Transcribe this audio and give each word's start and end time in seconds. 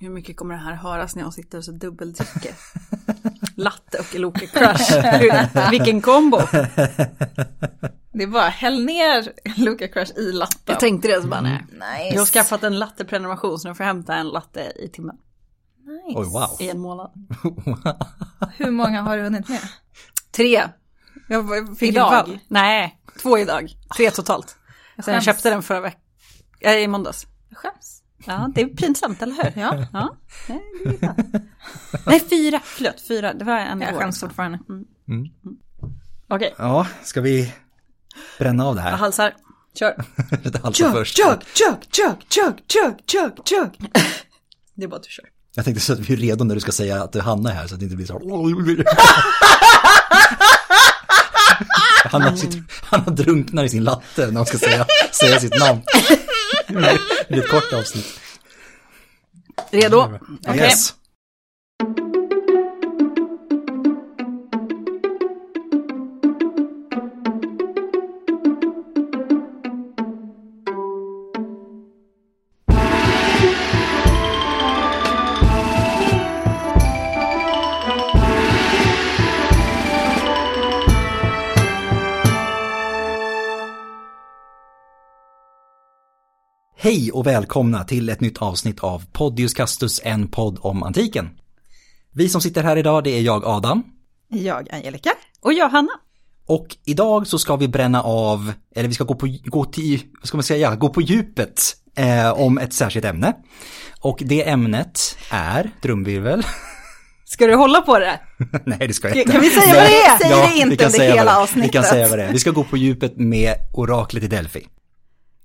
Hur 0.00 0.10
mycket 0.10 0.36
kommer 0.36 0.54
det 0.54 0.60
här 0.60 0.74
höras 0.74 1.16
när 1.16 1.22
jag 1.22 1.34
sitter 1.34 1.58
och 1.58 1.64
så 1.64 1.72
dubbeldricker? 1.72 2.54
Latte 3.56 3.98
och 3.98 4.14
Loka 4.14 4.46
Crush. 4.46 5.70
Vilken 5.70 6.02
kombo. 6.02 6.38
Det 8.12 8.22
är 8.22 8.26
bara 8.26 8.48
häll 8.48 8.84
ner 8.84 9.32
Luca 9.60 9.88
Crush 9.88 10.12
i 10.18 10.32
latten. 10.32 10.58
Jag 10.66 10.80
tänkte 10.80 11.08
det 11.08 11.22
så 11.22 11.28
bara 11.28 11.40
nej. 11.40 11.64
Nice. 11.70 12.14
Jag 12.14 12.20
har 12.20 12.26
skaffat 12.26 12.62
en 12.62 12.78
latteprenumeration 12.78 13.58
så 13.58 13.68
nu 13.68 13.74
får 13.74 13.84
jag 13.84 13.94
hämta 13.94 14.14
en 14.14 14.28
latte 14.28 14.72
i 14.76 14.88
timmen. 14.88 15.16
nice. 16.06 16.18
Oj, 16.20 16.26
wow. 16.26 16.56
I 16.60 16.70
en 16.70 16.80
månad. 16.80 17.10
Hur 18.56 18.70
många 18.70 19.02
har 19.02 19.16
du 19.16 19.22
hunnit 19.22 19.48
med? 19.48 19.60
Tre. 20.30 20.68
Jag 21.28 21.78
fick 21.78 21.88
Idag? 21.88 22.38
Nej, 22.48 23.00
två 23.22 23.38
idag. 23.38 23.72
Tre 23.96 24.10
totalt. 24.10 24.56
Sen 25.04 25.14
jag 25.14 25.22
köpte 25.22 25.50
den 25.50 25.62
förra 25.62 25.80
veckan. 25.80 26.00
Äh, 26.60 26.72
I 26.72 26.88
måndags. 26.88 27.26
Jag 27.48 27.58
skäms. 27.58 27.99
Ja, 28.26 28.50
det 28.54 28.60
är 28.60 28.66
pinsamt, 28.66 29.22
eller 29.22 29.34
hur? 29.34 29.52
Ja. 29.62 29.86
ja. 29.92 30.16
Nej. 30.48 30.60
Nej, 32.06 32.20
fyra. 32.30 32.60
Förlåt, 32.64 33.00
fyra. 33.08 33.32
Det 33.34 33.44
var 33.44 33.56
en 33.58 33.80
Jag 33.80 33.94
skäms 33.94 34.20
fortfarande. 34.20 34.58
Okej, 36.28 36.54
Ja, 36.58 36.86
ska 37.02 37.20
vi 37.20 37.52
bränna 38.38 38.64
av 38.66 38.74
det 38.74 38.80
jag 38.82 38.90
här? 38.90 38.96
halsar. 38.96 39.34
Kör. 39.78 40.04
Lite 40.44 40.58
halsa 40.58 40.92
först. 40.92 41.16
chug, 41.16 41.38
chug, 41.54 41.76
chug, 41.92 42.14
chug, 42.68 42.94
chug, 43.06 43.32
chug. 43.48 43.90
Det 44.74 44.84
är 44.84 44.88
bara 44.88 44.96
att 44.96 45.02
du 45.02 45.08
kör. 45.10 45.24
Jag 45.54 45.64
tänkte 45.64 45.84
så 45.84 45.92
att 45.92 45.98
vi 45.98 46.12
är 46.12 46.16
redo 46.16 46.44
när 46.44 46.54
du 46.54 46.60
ska 46.60 46.72
säga 46.72 47.02
att 47.02 47.14
Hanna 47.14 47.50
är 47.50 47.54
här 47.54 47.66
så 47.66 47.74
att 47.74 47.80
det 47.80 47.84
inte 47.84 47.96
blir 47.96 48.06
så 48.06 48.12
här. 48.12 48.84
Hanna, 52.10 52.36
sitter, 52.36 52.62
Hanna 52.82 53.10
drunknar 53.10 53.64
i 53.64 53.68
sin 53.68 53.84
latte 53.84 54.26
när 54.26 54.36
hon 54.36 54.46
ska 54.46 54.58
säga, 54.58 54.86
säga 55.20 55.40
sitt 55.40 55.58
namn. 55.60 55.80
Det 57.28 57.34
är 57.34 57.38
ett 57.38 57.48
kort 57.48 57.72
avsnitt. 57.72 58.20
Redo? 59.70 60.18
Yes. 60.54 60.94
Hej 86.82 87.12
och 87.12 87.26
välkomna 87.26 87.84
till 87.84 88.08
ett 88.08 88.20
nytt 88.20 88.38
avsnitt 88.38 88.80
av 88.80 89.04
Podius 89.12 89.54
Castus, 89.54 90.00
en 90.04 90.28
podd 90.28 90.58
om 90.60 90.82
antiken. 90.82 91.30
Vi 92.12 92.28
som 92.28 92.40
sitter 92.40 92.62
här 92.62 92.76
idag, 92.76 93.04
det 93.04 93.10
är 93.10 93.20
jag 93.20 93.44
Adam. 93.44 93.82
Jag, 94.28 94.68
Angelica. 94.72 95.10
Och 95.40 95.52
jag, 95.52 95.68
Hanna. 95.68 95.92
Och 96.46 96.76
idag 96.84 97.26
så 97.26 97.38
ska 97.38 97.56
vi 97.56 97.68
bränna 97.68 98.02
av, 98.02 98.52
eller 98.74 98.88
vi 98.88 98.94
ska 98.94 99.04
gå 99.04 99.14
på, 99.14 99.38
gå 99.44 99.64
till, 99.64 100.02
vad 100.20 100.28
ska 100.28 100.36
man 100.36 100.44
säga, 100.44 100.74
gå 100.74 100.88
på 100.88 101.00
djupet 101.00 101.76
eh, 101.96 102.40
om 102.40 102.58
ett 102.58 102.72
särskilt 102.72 103.06
ämne. 103.06 103.36
Och 104.00 104.22
det 104.24 104.48
ämnet 104.48 105.16
är, 105.30 105.70
trumvirvel, 105.82 106.42
Ska 107.24 107.46
du 107.46 107.54
hålla 107.54 107.80
på 107.80 107.98
det? 107.98 108.20
nej 108.64 108.88
det 108.88 108.94
ska 108.94 109.08
jag 109.08 109.16
inte. 109.16 109.32
Kan 109.32 109.40
vi 109.40 109.50
säga 109.50 109.74
vad 109.74 109.84
det 109.84 110.02
är? 110.02 110.18
Säg 110.18 110.30
det 110.30 110.54
vi 110.54 110.60
inte 110.60 110.76
kan 110.76 110.86
under 110.86 110.98
säga 110.98 111.14
hela 111.14 111.32
det 111.32 111.38
avsnittet. 111.38 111.68
Vi 111.68 111.72
kan 111.72 111.84
säga 111.84 112.08
vad 112.08 112.18
det 112.18 112.24
är. 112.24 112.32
Vi 112.32 112.38
ska 112.38 112.50
gå 112.50 112.64
på 112.64 112.76
djupet 112.76 113.16
med 113.16 113.54
oraklet 113.72 114.24
i 114.24 114.26
Delphi. 114.26 114.66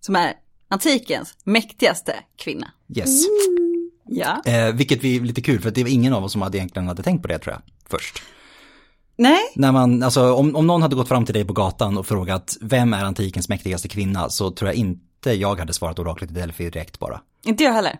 Som 0.01 0.15
är 0.15 0.33
antikens 0.75 1.33
mäktigaste 1.43 2.15
kvinna. 2.37 2.67
Yes. 2.95 3.23
Ja. 4.09 4.41
Eh, 4.45 4.71
vilket 4.73 5.03
vi, 5.03 5.19
lite 5.19 5.41
kul 5.41 5.61
för 5.61 5.69
att 5.69 5.75
det 5.75 5.83
var 5.83 5.89
ingen 5.89 6.13
av 6.13 6.23
oss 6.23 6.31
som 6.31 6.41
hade 6.41 6.57
egentligen 6.57 6.87
hade 6.87 7.03
tänkt 7.03 7.21
på 7.21 7.27
det 7.27 7.39
tror 7.39 7.53
jag, 7.53 7.61
först. 7.89 8.21
Nej, 9.17 9.39
När 9.55 9.71
man, 9.71 10.03
alltså 10.03 10.33
om, 10.33 10.55
om 10.55 10.67
någon 10.67 10.81
hade 10.81 10.95
gått 10.95 11.07
fram 11.07 11.25
till 11.25 11.33
dig 11.33 11.45
på 11.45 11.53
gatan 11.53 11.97
och 11.97 12.07
frågat 12.07 12.57
vem 12.61 12.93
är 12.93 13.03
antikens 13.03 13.49
mäktigaste 13.49 13.87
kvinna 13.87 14.29
så 14.29 14.51
tror 14.51 14.67
jag 14.69 14.75
inte 14.75 15.31
jag 15.33 15.59
hade 15.59 15.73
svarat 15.73 15.99
oraklet 15.99 16.31
i 16.31 16.33
Delphi 16.33 16.69
direkt 16.69 16.99
bara. 16.99 17.21
inte 17.45 17.63
jag 17.63 17.73
heller. 17.73 17.95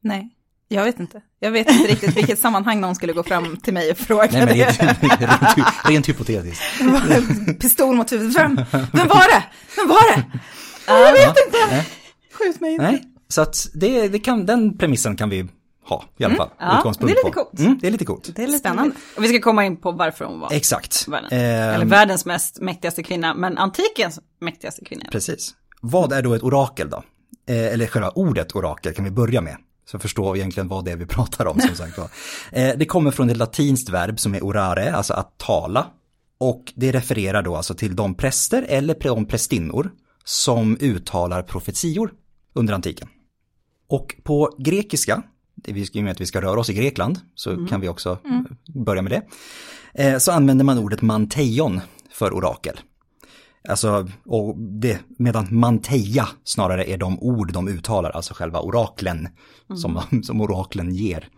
Nej, 0.00 0.30
jag 0.68 0.84
vet 0.84 1.00
inte. 1.00 1.20
Jag 1.40 1.50
vet 1.50 1.70
inte 1.70 1.88
riktigt 1.92 2.16
vilket 2.16 2.38
sammanhang 2.38 2.80
någon 2.80 2.94
skulle 2.94 3.12
gå 3.12 3.22
fram 3.22 3.56
till 3.56 3.74
mig 3.74 3.90
och 3.90 3.98
fråga 3.98 4.28
Nej 4.32 4.46
men 4.46 4.48
det. 4.58 4.64
rent, 4.64 5.02
rent, 5.56 5.66
rent 5.88 6.08
hypotetiskt. 6.08 6.62
Pistol 7.60 7.96
mot 7.96 8.12
huvudet. 8.12 8.36
Vem, 8.36 8.56
vem 8.92 9.08
var 9.08 9.34
det? 9.34 9.44
Vem 9.76 9.88
var 9.88 10.16
det? 10.16 10.24
Jag 10.86 11.12
vet 11.12 11.34
inte. 11.46 11.84
Skjut 12.32 12.60
mig 12.60 12.72
inte. 12.72 12.84
Nej, 12.90 13.02
så 13.28 13.42
att 13.42 13.66
det, 13.74 14.08
det 14.08 14.18
kan, 14.18 14.46
den 14.46 14.78
premissen 14.78 15.16
kan 15.16 15.28
vi 15.30 15.46
ha 15.88 16.04
i 16.18 16.24
alla 16.24 16.34
fall. 16.34 16.48
ja, 16.58 16.78
Utgångspunkt 16.78 17.14
det 17.14 17.20
är 17.20 17.24
lite 17.24 17.36
på. 17.38 17.44
coolt. 17.44 17.58
Mm, 17.60 17.78
det 17.80 17.86
är 17.86 17.90
lite 17.90 18.04
coolt. 18.04 18.30
Det 18.36 18.42
är 18.42 18.46
lite 18.46 18.58
spännande. 18.58 18.94
Och 19.16 19.24
vi 19.24 19.28
ska 19.28 19.40
komma 19.40 19.64
in 19.64 19.76
på 19.76 19.92
varför 19.92 20.24
hon 20.24 20.40
var 20.40 20.52
Exakt. 20.52 21.08
världen. 21.08 21.28
Ehm, 21.32 21.74
Eller 21.74 21.84
världens 21.84 22.24
mest 22.24 22.60
mäktigaste 22.60 23.02
kvinna, 23.02 23.34
men 23.34 23.58
antikens 23.58 24.18
mäktigaste 24.40 24.84
kvinna. 24.84 25.04
Precis. 25.12 25.54
Vad 25.80 26.12
är 26.12 26.22
då 26.22 26.34
ett 26.34 26.42
orakel 26.42 26.90
då? 26.90 27.02
Eh, 27.48 27.66
eller 27.72 27.86
själva 27.86 28.08
ordet 28.10 28.56
orakel 28.56 28.94
kan 28.94 29.04
vi 29.04 29.10
börja 29.10 29.40
med. 29.40 29.56
Så 29.90 29.98
förstå 29.98 30.36
egentligen 30.36 30.68
vad 30.68 30.84
det 30.84 30.90
är 30.92 30.96
vi 30.96 31.06
pratar 31.06 31.46
om 31.46 31.60
som 31.60 31.76
sagt 31.76 31.98
var. 31.98 32.08
Eh, 32.52 32.76
det 32.76 32.84
kommer 32.86 33.10
från 33.10 33.30
ett 33.30 33.36
latinskt 33.36 33.88
verb 33.88 34.20
som 34.20 34.34
är 34.34 34.40
orare, 34.40 34.94
alltså 34.94 35.14
att 35.14 35.38
tala. 35.38 35.86
Och 36.38 36.72
det 36.74 36.92
refererar 36.92 37.42
då 37.42 37.56
alltså 37.56 37.74
till 37.74 37.96
de 37.96 38.14
präster 38.14 38.66
eller 38.68 38.96
de 39.00 39.26
prästinnor 39.26 39.90
som 40.24 40.76
uttalar 40.80 41.42
profetior 41.42 42.12
under 42.52 42.74
antiken. 42.74 43.08
Och 43.88 44.14
på 44.22 44.56
grekiska, 44.58 45.22
ska 45.86 45.98
ju 45.98 46.04
med 46.04 46.12
att 46.12 46.20
vi 46.20 46.26
ska 46.26 46.40
röra 46.40 46.60
oss 46.60 46.70
i 46.70 46.74
Grekland, 46.74 47.20
så 47.34 47.66
kan 47.66 47.80
vi 47.80 47.88
också 47.88 48.18
börja 48.74 49.02
med 49.02 49.12
det. 49.12 49.22
Eh, 50.04 50.18
så 50.18 50.32
använder 50.32 50.64
man 50.64 50.78
ordet 50.78 51.02
manteion 51.02 51.80
för 52.10 52.34
orakel. 52.34 52.80
Alltså, 53.68 54.08
och 54.26 54.58
det, 54.58 54.98
medan 55.18 55.46
manteia 55.50 56.28
snarare 56.44 56.84
är 56.84 56.96
de 56.96 57.18
ord 57.20 57.52
de 57.52 57.68
uttalar, 57.68 58.10
alltså 58.10 58.34
själva 58.34 58.60
oraklen 58.60 59.28
som, 59.82 60.00
som 60.22 60.40
oraklen 60.40 60.94
ger. 60.94 61.28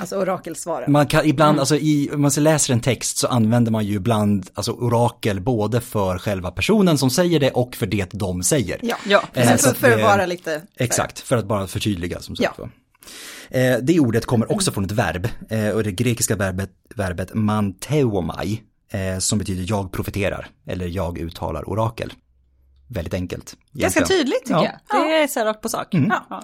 Alltså 0.00 0.16
orakelsvaren. 0.16 0.92
Man 0.92 1.06
kan 1.06 1.26
ibland, 1.26 1.58
alltså 1.58 1.76
i, 1.76 2.10
om 2.14 2.22
man 2.22 2.30
läser 2.38 2.72
en 2.72 2.80
text 2.80 3.18
så 3.18 3.26
använder 3.26 3.72
man 3.72 3.84
ju 3.86 3.94
ibland, 3.94 4.50
alltså 4.54 4.72
orakel 4.72 5.40
både 5.40 5.80
för 5.80 6.18
själva 6.18 6.50
personen 6.50 6.98
som 6.98 7.10
säger 7.10 7.40
det 7.40 7.50
och 7.50 7.76
för 7.76 7.86
det 7.86 8.10
de 8.12 8.42
säger. 8.42 8.78
Ja, 8.82 8.96
Ja, 9.06 9.22
Eh, 9.32 9.56
för, 9.56 9.74
för 9.74 9.92
att 9.92 10.02
vara 10.02 10.26
lite... 10.26 10.62
Exakt, 10.76 11.20
för 11.20 11.36
att 11.36 11.46
bara 11.46 11.66
förtydliga 11.66 12.20
som 12.20 12.36
sagt 12.36 12.58
Ja. 12.58 12.68
Eh, 13.50 13.78
det 13.82 14.00
ordet 14.00 14.26
kommer 14.26 14.52
också 14.52 14.72
från 14.72 14.84
ett 14.84 14.92
verb, 14.92 15.28
eh, 15.50 15.68
och 15.68 15.82
det 15.82 15.92
grekiska 15.92 16.36
verbet, 16.36 16.70
verbet 16.94 17.34
manteomai, 17.34 18.62
eh, 18.92 19.18
som 19.18 19.38
betyder 19.38 19.64
jag 19.68 19.92
profeterar, 19.92 20.48
eller 20.66 20.86
jag 20.86 21.18
uttalar 21.18 21.68
orakel. 21.68 22.12
Väldigt 22.88 23.14
enkelt. 23.14 23.56
Ganska 23.72 24.06
tydligt 24.06 24.44
tycker 24.44 24.54
Ja. 24.54 24.64
jag. 24.92 25.06
Det 25.06 25.12
är 25.22 25.26
så 25.26 25.38
här 25.38 25.46
rakt 25.46 25.62
på 25.62 25.68
sak. 25.68 25.86
Ja. 25.90 26.42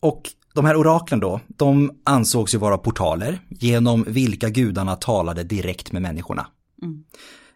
Och 0.00 0.22
de 0.54 0.64
här 0.64 0.76
oraklen 0.76 1.20
då, 1.20 1.40
de 1.48 2.00
ansågs 2.04 2.54
ju 2.54 2.58
vara 2.58 2.78
portaler 2.78 3.40
genom 3.48 4.04
vilka 4.08 4.48
gudarna 4.48 4.96
talade 4.96 5.42
direkt 5.44 5.92
med 5.92 6.02
människorna. 6.02 6.46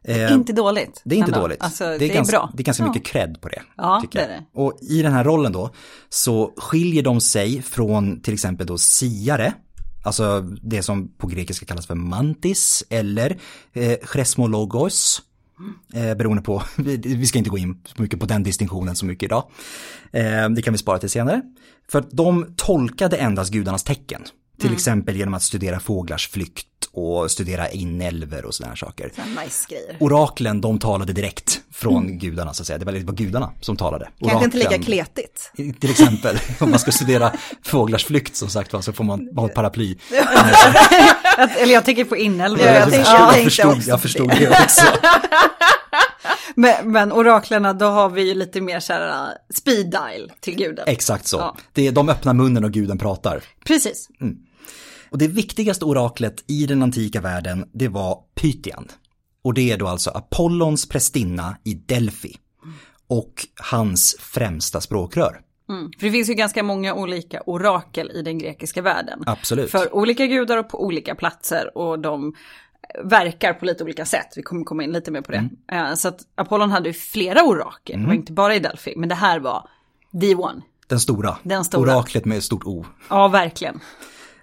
Eh, 0.05 0.33
Inte 0.33 0.53
dåligt. 0.53 1.03
det 1.05 1.15
är 1.15 1.19
inte 1.19 1.31
ändå. 1.31 1.41
dåligt. 1.41 1.63
Alltså, 1.63 1.85
det, 1.85 2.05
är, 2.11 2.15
ganska, 2.15 2.37
bra. 2.37 2.51
Det 2.55 2.63
är 2.63 2.65
ganska 2.65 2.87
mycket 2.87 3.05
cred 3.05 3.41
på 3.41 3.49
det. 3.49 3.63
Ja, 3.77 3.99
tycker 4.03 4.19
det 4.19 4.25
är 4.25 4.29
det. 4.29 4.45
Och 4.61 4.79
i 4.81 5.03
den 5.03 5.13
här 5.13 5.25
rollen 5.25 5.53
då 5.53 5.71
så 6.09 6.53
skiljer 6.57 7.03
de 7.03 7.21
sig 7.21 7.63
från 7.63 8.23
till 8.23 8.35
exempel 8.35 8.67
då 8.67 8.79
siare, 8.79 9.55
alltså 10.03 10.41
det 10.63 10.83
som 10.83 11.09
på 11.09 11.27
grekiska 11.27 11.67
kallas 11.67 11.87
för 11.87 11.95
mantis 11.95 12.85
eller 12.91 13.39
eh, 13.73 13.99
chresmologos. 14.13 15.23
Eh, 15.95 16.15
beroende 16.15 16.43
på, 16.43 16.63
vi, 16.77 17.27
ska 17.27 17.39
inte 17.39 17.51
gå 17.51 17.59
in 17.59 17.83
så 17.85 18.03
mycket 18.03 18.21
på 18.21 18.27
den 18.27 18.43
distinktionen 18.43 18.97
så 18.97 19.07
mycket 19.07 19.27
idag. 19.27 19.51
Eh, 20.13 20.49
det 20.49 20.63
kan 20.63 20.75
vi 20.75 20.79
spara 20.79 20.99
till 20.99 21.11
senare. 21.11 21.43
För 21.91 21.99
att 21.99 22.11
de 22.11 22.55
tolkade 22.57 23.17
endast 23.17 23.53
gudarnas 23.53 23.85
tecken. 23.85 24.23
Till 24.59 24.73
exempel 24.73 25.17
genom 25.17 25.35
att 25.35 25.43
studera 25.43 25.81
fåglars 25.81 26.29
flykt 26.29 26.67
och 26.93 27.31
studera 27.31 27.69
inälvor 27.71 28.45
och 28.45 28.55
sådana 28.55 28.71
här 28.71 28.77
saker. 28.77 29.13
Nice 29.45 29.67
grejer. 29.69 29.97
Oraklen, 30.01 30.61
de 30.61 30.79
talade 30.79 31.13
direkt 31.13 31.61
från 31.73 32.19
gudarna 32.19 32.55
så 32.55 32.63
att 32.63 32.67
säga. 32.67 32.79
Det 32.79 32.85
var, 32.85 32.93
det 32.93 33.05
var 33.05 33.15
gudarna 33.15 33.51
som 33.61 33.77
talade. 33.77 34.09
Kanske 34.21 34.45
inte 34.45 34.57
lika 34.57 34.71
Oraklen- 34.71 34.83
kletigt. 34.85 35.53
Till 35.81 35.91
exempel, 35.91 36.39
om 36.61 36.71
man 36.71 36.79
ska 36.79 36.93
studera 36.93 37.33
fåglars 37.65 38.05
flykt 38.05 38.37
som 38.37 38.49
sagt 38.49 38.73
var, 38.73 38.81
så 38.81 38.93
får 38.93 39.05
man 39.05 39.29
ha 39.37 39.47
ett 39.47 39.55
paraply. 39.55 39.97
Eller 41.59 41.75
jag 41.75 41.85
tänker 41.85 42.05
på 42.05 42.17
inälvor. 42.17 42.67
Ja, 42.67 42.73
jag 42.75 42.93
jag, 42.93 43.33
tänkte- 43.33 43.45
förstod, 43.45 43.69
jag, 43.71 43.73
förstod, 43.75 43.77
också 43.77 43.91
jag 43.91 44.01
förstod 44.03 44.29
det. 44.29 44.49
också. 44.65 44.87
Men, 46.55 46.93
men 46.93 47.13
oraklerna, 47.13 47.73
då 47.73 47.87
har 47.87 48.09
vi 48.09 48.23
ju 48.29 48.35
lite 48.35 48.61
mer 48.61 48.81
så 48.81 48.93
här 48.93 49.09
uh, 49.09 49.29
speed 49.55 49.91
dial 49.91 50.33
till 50.41 50.57
guden. 50.57 50.85
Exakt 50.89 51.27
så. 51.27 51.37
Ja. 51.37 51.57
Det 51.73 51.87
är, 51.87 51.93
de 51.93 52.09
öppnar 52.09 52.35
munnen 52.35 52.65
och 52.65 52.73
guden 52.73 52.99
pratar. 52.99 53.43
Precis. 53.65 54.09
Och 55.11 55.19
det 55.19 55.29
viktigaste 55.29 55.85
oraklet 55.85 56.45
i 56.47 56.67
den 56.67 56.83
antika 56.83 57.21
världen, 57.21 57.69
det 57.73 57.89
var 57.89 58.19
Pythian. 58.35 58.89
Och 59.43 59.55
det 59.55 59.73
är 59.73 59.79
då 59.79 59.89
alltså 59.89 60.11
Apollons 60.11 60.89
prästinna 60.89 61.57
i 61.65 61.75
Delphi. 61.75 62.37
Och 63.07 63.47
hans 63.71 64.17
främsta 64.21 64.81
språkrör. 64.81 65.41
Mm. 65.69 65.91
För 65.99 66.07
det 66.07 66.13
finns 66.13 66.31
ju 66.31 66.35
ganska 66.35 66.63
många 66.63 66.95
olika 66.95 67.43
orakel 67.47 68.11
i 68.15 68.23
den 68.23 68.39
grekiska 68.39 68.83
världen. 68.83 69.23
Absolut. 69.27 69.71
För 69.71 69.95
olika 69.95 70.27
gudar 70.27 70.57
och 70.57 70.69
på 70.69 70.85
olika 70.85 71.15
platser 71.15 71.79
och 71.79 71.99
de 71.99 72.35
verkar 73.05 73.53
på 73.55 73.65
lite 73.65 73.85
olika 73.85 74.05
sätt. 74.05 74.27
Vi 74.37 74.43
kommer 74.43 74.65
komma 74.65 74.85
in 74.85 74.93
lite 74.93 75.11
mer 75.11 75.21
på 75.21 75.33
det. 75.33 75.49
Eh, 75.73 75.95
Så 75.95 76.09
att 76.09 76.21
Apollon 76.35 76.71
hade 76.71 76.89
ju 76.89 76.93
flera 76.93 77.43
orakel, 77.43 78.01
det 78.01 78.07
var 78.07 78.15
inte 78.15 78.33
bara 78.33 78.55
i 78.55 78.59
Delphi, 78.59 78.95
men 78.97 79.09
det 79.09 79.15
här 79.15 79.41
var 79.41 79.69
the 80.21 80.35
one. 80.35 80.63
Den 80.87 81.01
stora. 81.01 81.37
Den 81.43 81.65
stora. 81.65 81.97
Oraklet 81.97 82.25
med 82.25 82.45
stort 82.45 82.65
O. 82.65 82.85
Ja, 83.11 83.29
verkligen. 83.29 83.81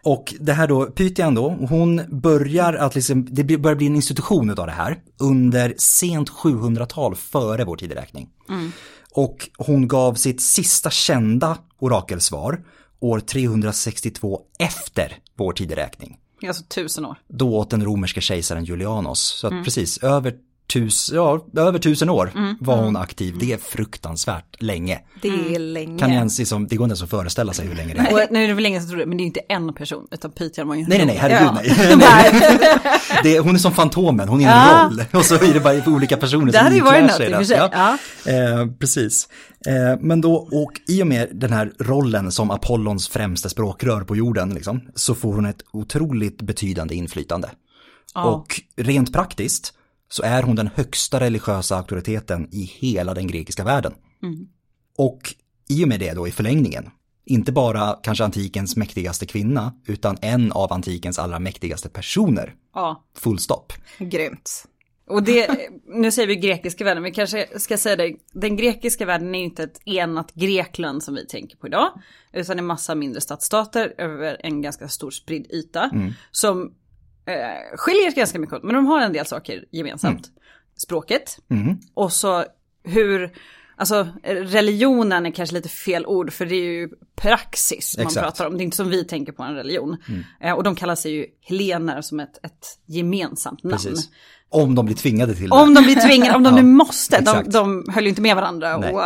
Och 0.07 0.33
det 0.39 0.53
här 0.53 0.67
då, 0.67 0.85
Pythian 0.85 1.35
då, 1.35 1.49
hon 1.49 2.01
börjar 2.09 2.73
att 2.73 2.95
liksom, 2.95 3.27
det 3.31 3.57
börjar 3.57 3.75
bli 3.75 3.87
en 3.87 3.95
institution 3.95 4.49
av 4.49 4.65
det 4.65 4.71
här 4.71 4.99
under 5.17 5.73
sent 5.77 6.29
700-tal 6.29 7.15
före 7.15 7.65
vår 7.65 7.77
tideräkning. 7.77 8.29
Och 9.11 9.49
hon 9.57 9.87
gav 9.87 10.13
sitt 10.13 10.41
sista 10.41 10.89
kända 10.89 11.57
orakelsvar 11.79 12.61
år 12.99 13.19
362 13.19 14.41
efter 14.59 15.17
vår 15.35 15.53
tideräkning. 15.53 16.17
Alltså 16.47 16.63
tusen 16.63 17.05
år. 17.05 17.17
Då 17.27 17.57
åt 17.57 17.69
den 17.69 17.85
romerske 17.85 18.21
kejsaren 18.21 18.63
Julianos. 18.63 19.19
Så 19.19 19.47
att 19.47 19.63
precis, 19.63 19.97
över 19.97 20.33
tusen, 20.73 21.15
ja, 21.15 21.45
över 21.57 21.79
tusen 21.79 22.09
år 22.09 22.31
var 22.59 22.77
hon 22.77 22.95
aktiv. 22.95 23.35
Det 23.39 23.53
är 23.53 23.57
fruktansvärt 23.57 24.61
länge. 24.61 24.99
Det 25.21 25.27
är 25.27 25.59
länge. 25.59 25.99
Kan 25.99 26.11
ens, 26.11 26.39
liksom, 26.39 26.67
det 26.67 26.75
går 26.75 26.85
inte 26.85 26.91
ens 26.91 27.03
att 27.03 27.09
föreställa 27.09 27.53
sig 27.53 27.67
hur 27.67 27.75
länge 27.75 27.93
det 27.93 27.99
är. 27.99 28.13
Och 28.13 28.31
nu 28.31 28.43
är 28.43 28.47
det 28.47 28.53
väl 28.53 28.63
länge 28.63 28.79
sedan 28.81 28.89
trodde, 28.89 29.05
men 29.05 29.17
det 29.17 29.21
är 29.21 29.23
ju 29.23 29.27
inte 29.27 29.39
en 29.39 29.73
person, 29.73 30.07
utan 30.11 30.31
Pythian 30.31 30.67
var 30.67 30.75
ju 30.75 30.81
en 30.81 30.89
Nej, 30.89 30.97
nej, 30.97 31.07
nej, 31.07 31.17
herregud 31.17 31.75
Ja. 31.89 31.95
nej. 31.95 32.59
det, 33.23 33.39
hon 33.39 33.55
är 33.55 33.59
som 33.59 33.71
Fantomen, 33.71 34.27
hon 34.29 34.41
är 34.41 34.43
en 34.43 34.49
Ja. 34.49 34.83
roll. 34.89 35.03
Och 35.19 35.25
så 35.25 35.35
är 35.35 35.53
det 35.53 35.59
bara 35.59 35.93
olika 35.95 36.17
personer 36.17 36.45
Det 36.45 36.53
som 36.53 36.63
hade 36.63 36.75
ju 36.75 36.81
varit 36.81 36.95
iklär 36.95 37.07
något 37.07 37.17
sig 37.17 37.25
i 37.25 37.27
och 37.27 37.31
det. 37.31 37.37
för 37.37 37.43
sig. 37.43 37.69
Ja. 38.25 38.61
Eh, 38.61 38.67
precis. 38.79 39.27
Eh, 39.67 39.99
men 40.01 40.21
då, 40.21 40.33
och 40.35 40.71
i 40.87 41.03
och 41.03 41.07
med 41.07 41.29
den 41.33 41.53
här 41.53 41.71
rollen 41.79 42.31
som 42.31 42.51
Apollons 42.51 43.07
främsta 43.09 43.49
språkrör 43.49 44.01
på 44.01 44.15
jorden, 44.15 44.53
liksom, 44.53 44.81
så 44.95 45.15
får 45.15 45.33
hon 45.33 45.45
ett 45.45 45.61
otroligt 45.71 46.41
betydande 46.41 46.95
inflytande. 46.95 47.49
Och 48.15 48.61
rent 48.75 49.13
praktiskt 49.13 49.73
så 50.09 50.23
är 50.23 50.43
hon 50.43 50.55
den 50.55 50.69
högsta 50.75 51.19
religiösa 51.19 51.77
auktoriteten 51.77 52.47
i 52.51 52.63
hela 52.63 53.13
den 53.13 53.27
grekiska 53.27 53.63
världen. 53.63 53.93
Och 54.97 55.35
i 55.69 55.83
och 55.83 55.87
med 55.87 55.99
det 55.99 56.13
då 56.13 56.27
i 56.27 56.31
förlängningen, 56.31 56.89
inte 57.25 57.51
bara 57.51 57.99
kanske 58.03 58.23
antikens 58.23 58.75
mäktigaste 58.75 59.25
kvinna, 59.25 59.73
utan 59.87 60.17
en 60.21 60.51
av 60.51 60.73
antikens 60.73 61.19
allra 61.19 61.39
mäktigaste 61.39 61.89
personer. 61.89 62.55
ja. 62.73 63.03
Full 63.17 63.39
stopp. 63.39 63.73
Grymt. 63.99 64.65
Och 65.09 65.23
det, 65.23 65.69
nu 65.87 66.11
säger 66.11 66.27
vi 66.27 66.35
grekiska 66.35 66.83
världen, 66.83 67.03
men 67.03 67.13
kanske 67.13 67.59
ska 67.59 67.77
säga 67.77 67.95
det, 67.95 68.15
den 68.33 68.55
grekiska 68.55 69.05
världen 69.05 69.35
är 69.35 69.39
ju 69.39 69.45
inte 69.45 69.63
ett 69.63 69.81
enat 69.85 70.33
Grekland 70.33 71.03
som 71.03 71.15
vi 71.15 71.27
tänker 71.27 71.57
på 71.57 71.67
idag, 71.67 72.01
utan 72.33 72.59
en 72.59 72.65
massa 72.65 72.95
mindre 72.95 73.21
stadsstater 73.21 73.93
över 73.97 74.37
en 74.39 74.61
ganska 74.61 74.87
stor 74.87 75.11
spridd 75.11 75.47
yta, 75.51 75.91
som 76.31 76.73
eh, 77.27 77.77
skiljer 77.77 78.11
sig 78.11 78.17
ganska 78.19 78.39
mycket 78.39 78.55
åt, 78.55 78.63
men 78.63 78.75
de 78.75 78.85
har 78.85 79.01
en 79.01 79.13
del 79.13 79.25
saker 79.25 79.65
gemensamt. 79.71 80.31
Språket, 80.77 81.37
Mm. 81.49 81.77
och 81.93 82.13
så 82.13 82.45
hur, 82.83 83.33
alltså 83.75 84.07
religionen 84.23 85.25
är 85.25 85.31
kanske 85.31 85.55
lite 85.55 85.69
fel 85.69 86.05
ord, 86.05 86.33
för 86.33 86.45
det 86.45 86.55
är 86.55 86.63
ju 86.71 86.89
praxis 87.15 87.97
man 87.97 88.05
Exakt. 88.05 88.23
pratar 88.25 88.47
om, 88.47 88.57
det 88.57 88.61
är 88.61 88.65
inte 88.65 88.77
som 88.77 88.89
vi 88.89 89.03
tänker 89.03 89.31
på 89.31 89.43
en 89.43 89.55
religion. 89.55 89.97
Eh, 90.41 90.53
och 90.53 90.63
de 90.63 90.75
kallar 90.75 90.95
sig 90.95 91.11
ju 91.11 91.25
helener 91.41 92.01
som 92.01 92.19
ett, 92.19 92.45
ett 92.45 92.79
gemensamt 92.85 93.63
namn. 93.63 93.73
Precis. 93.73 94.09
Om 94.49 94.75
de 94.75 94.85
blir 94.85 94.95
tvingade 94.95 95.35
till 95.35 95.49
det. 95.49 95.55
Om 95.55 95.73
de 95.73 95.83
blir 95.83 95.95
tvingade, 95.95 96.35
om 96.35 96.43
de 96.43 96.55
nu 96.55 96.63
måste. 96.63 97.21
De, 97.21 97.43
de 97.49 97.85
höll 97.93 98.03
ju 98.03 98.09
inte 98.09 98.21
med 98.21 98.35
varandra 98.35 98.77
Nej. 98.77 98.93
och 98.93 99.01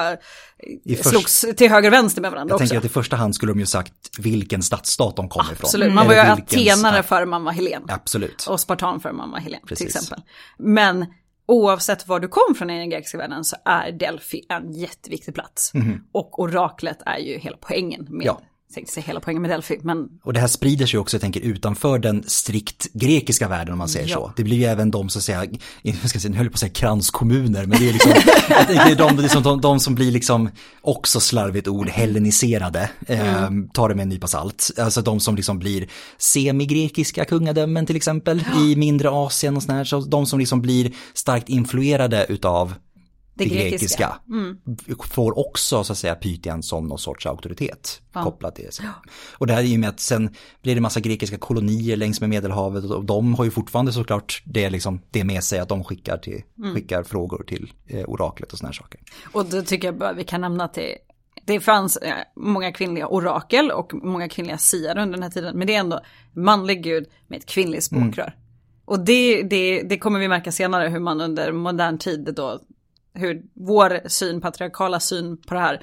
I 0.83 0.95
först- 0.95 1.09
slogs 1.09 1.45
till 1.57 1.69
höger 1.69 1.89
och 1.89 1.93
vänster 1.93 2.21
med 2.21 2.31
varandra 2.31 2.51
Jag 2.51 2.55
också. 2.55 2.61
tänker 2.67 2.77
att 2.77 2.85
i 2.85 2.93
första 2.93 3.15
hand 3.15 3.35
skulle 3.35 3.51
de 3.51 3.59
ju 3.59 3.65
sagt 3.65 3.93
vilken 4.19 4.63
stadsstat 4.63 5.15
de 5.15 5.29
kommer 5.29 5.51
ifrån. 5.51 5.65
Absolut, 5.67 5.93
man 5.93 6.07
var 6.07 6.13
ju 6.13 6.19
atenare 6.19 7.03
före 7.03 7.25
man 7.25 7.43
var 7.43 7.51
Helen. 7.51 7.83
Absolut. 7.87 8.45
Och 8.49 8.59
spartan 8.59 8.99
före 8.99 9.13
man 9.13 9.31
var 9.31 9.39
Helen 9.39 9.59
till 9.59 9.67
Precis. 9.67 9.95
exempel. 9.95 10.23
Men 10.59 11.05
oavsett 11.47 12.07
var 12.07 12.19
du 12.19 12.27
kom 12.27 12.55
från 12.55 12.69
i 12.69 12.79
den 12.79 12.89
grekiska 12.89 13.17
världen 13.17 13.43
så 13.43 13.55
är 13.65 13.91
Delphi 13.91 14.45
en 14.49 14.73
jätteviktig 14.73 15.33
plats. 15.35 15.71
Och 16.11 16.39
oraklet 16.39 16.97
är 17.05 17.17
ju 17.17 17.37
hela 17.37 17.57
poängen 17.61 18.07
med. 18.09 18.25
Ja. 18.27 18.41
Tänkte 18.73 18.93
säga 18.93 19.03
hela 19.07 19.19
poängen 19.19 19.41
med 19.41 19.51
Delphi, 19.51 19.79
men 19.83 20.07
Och 20.23 20.33
det 20.33 20.39
här 20.39 20.47
sprider 20.47 20.85
sig 20.85 20.99
också, 20.99 21.15
jag 21.17 21.21
tänker, 21.21 21.41
utanför 21.41 21.99
den 21.99 22.23
strikt 22.27 22.87
grekiska 22.93 23.47
världen 23.47 23.71
om 23.71 23.77
man 23.77 23.89
säger 23.89 24.07
Ja. 24.09 24.15
så. 24.15 24.33
Det 24.35 24.43
blir 24.43 24.57
ju 24.57 24.65
även 24.65 24.91
de, 24.91 25.09
så 25.09 25.19
att 25.19 25.23
säga, 25.23 25.45
jag 25.81 26.09
ska 26.09 26.19
säga, 26.19 26.31
nu 26.31 26.37
höll 26.37 26.45
jag 26.45 26.51
på 26.53 26.55
att 26.55 26.59
säga 26.59 26.71
kranskommuner, 26.73 27.65
men 27.65 27.79
det 27.79 27.89
är 27.89 27.93
liksom, 27.93 28.11
de, 28.97 29.15
det 29.17 29.23
är 29.23 29.27
som 29.27 29.43
de, 29.43 29.61
de 29.61 29.79
som 29.79 29.95
blir 29.95 30.11
liksom, 30.11 30.49
också 30.81 31.19
slarvigt 31.19 31.67
ord, 31.67 31.89
helleniserade, 31.89 32.89
eh, 33.07 33.49
tar 33.73 33.89
det 33.89 33.95
med 33.95 34.03
en 34.03 34.09
nypa 34.09 34.27
salt. 34.27 34.71
Alltså 34.77 35.01
de 35.01 35.19
som 35.19 35.35
liksom 35.35 35.59
blir 35.59 35.87
semigrekiska 36.17 37.25
kungadömen 37.25 37.85
till 37.85 37.95
exempel, 37.95 38.43
i 38.65 38.75
mindre 38.75 39.09
Asien 39.09 39.55
och 39.57 39.63
sådär, 39.63 39.83
så 39.83 39.99
de 39.99 40.25
som 40.25 40.39
liksom 40.39 40.61
blir 40.61 40.91
starkt 41.13 41.49
influerade 41.49 42.25
utav 42.29 42.73
det, 43.49 43.55
grekiska, 43.55 44.17
grekiska. 44.77 45.03
får 45.03 45.39
också 45.39 45.83
så 45.83 45.93
att 45.93 45.97
säga 45.97 46.15
Pythian 46.15 46.63
som 46.63 46.87
någon 46.87 46.99
sorts 46.99 47.25
auktoritet 47.25 48.01
Ja. 48.13 48.23
kopplat 48.23 48.55
till 48.55 48.71
sig. 48.71 48.85
Och 49.37 49.47
det 49.47 49.53
här 49.53 49.61
är 49.61 49.65
ju 49.65 49.77
med 49.77 49.89
att 49.89 49.99
sen 49.99 50.35
blir 50.61 50.75
det 50.75 50.81
massa 50.81 50.99
grekiska 50.99 51.37
kolonier 51.37 51.97
längs 51.97 52.21
med 52.21 52.29
Medelhavet 52.29 52.83
och 52.83 53.05
de 53.05 53.33
har 53.35 53.45
ju 53.45 53.51
fortfarande 53.51 53.93
såklart 53.93 54.41
det, 54.45 54.69
liksom, 54.69 55.01
det 55.11 55.23
med 55.23 55.43
sig 55.43 55.59
att 55.59 55.69
de 55.69 55.83
skickar, 55.83 56.17
till, 56.17 56.43
skickar 56.75 57.03
frågor 57.03 57.43
till 57.47 57.71
eh, 57.87 58.09
oraklet 58.09 58.51
och 58.53 58.57
sådana 58.57 58.73
saker. 58.73 58.99
Och 59.31 59.45
då 59.45 59.61
tycker 59.61 59.87
jag 59.87 59.97
bara 59.97 60.13
vi 60.13 60.23
kan 60.23 60.41
nämna 60.41 60.63
att 60.63 60.73
det, 60.73 60.97
det 61.45 61.59
fanns 61.59 61.97
eh, 61.97 62.13
många 62.35 62.71
kvinnliga 62.71 63.07
orakel 63.07 63.71
och 63.71 63.93
många 63.93 64.29
kvinnliga 64.29 64.57
siare 64.57 65.01
under 65.01 65.13
den 65.13 65.23
här 65.23 65.29
tiden. 65.29 65.57
Men 65.57 65.67
det 65.67 65.75
är 65.75 65.79
ändå 65.79 66.01
manlig 66.33 66.83
gud 66.83 67.05
med 67.27 67.39
ett 67.39 67.45
kvinnligt 67.45 67.83
språkrör. 67.83 68.35
Och 68.85 68.99
det, 68.99 69.43
det, 69.43 69.81
det 69.81 69.97
kommer 69.97 70.19
vi 70.19 70.27
märka 70.27 70.51
senare 70.51 70.89
hur 70.89 70.99
man 70.99 71.21
under 71.21 71.51
modern 71.51 71.97
tid 71.97 72.33
då, 72.35 72.59
hur 73.13 73.41
vår 73.53 74.09
syn, 74.09 74.41
patriarkala 74.41 74.99
syn 74.99 75.37
på 75.37 75.53
det 75.53 75.59
här 75.59 75.81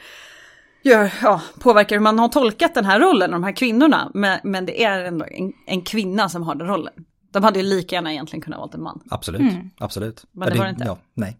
gör, 0.82 1.12
ja, 1.22 1.42
påverkar 1.60 1.96
hur 1.96 2.02
man 2.02 2.19
har 2.19 2.28
tolkat 2.28 2.75
den 2.75 2.84
här 2.84 3.00
rollen, 3.00 3.30
de 3.30 3.44
här 3.44 3.52
kvinnorna. 3.52 4.10
Men, 4.14 4.40
men 4.44 4.66
det 4.66 4.84
är 4.84 5.04
ändå 5.04 5.25
en, 5.30 5.52
en 5.66 5.82
kvinna 5.82 6.28
som 6.28 6.42
har 6.42 6.54
den 6.54 6.69
rollen. 6.69 6.94
De 7.32 7.44
hade 7.44 7.58
ju 7.58 7.64
lika 7.64 7.94
gärna 7.96 8.12
egentligen 8.12 8.42
kunnat 8.42 8.58
vara 8.58 8.70
en 8.75 8.82
man. 8.82 9.00
Absolut, 9.10 9.52
absolut. 9.78 10.25
Mm. 10.25 10.28
Men 10.32 10.52
det 10.52 10.58
var 10.58 10.64
det 10.64 10.70
inte. 10.70 10.84
Ja, 10.84 10.98
nej. 11.14 11.38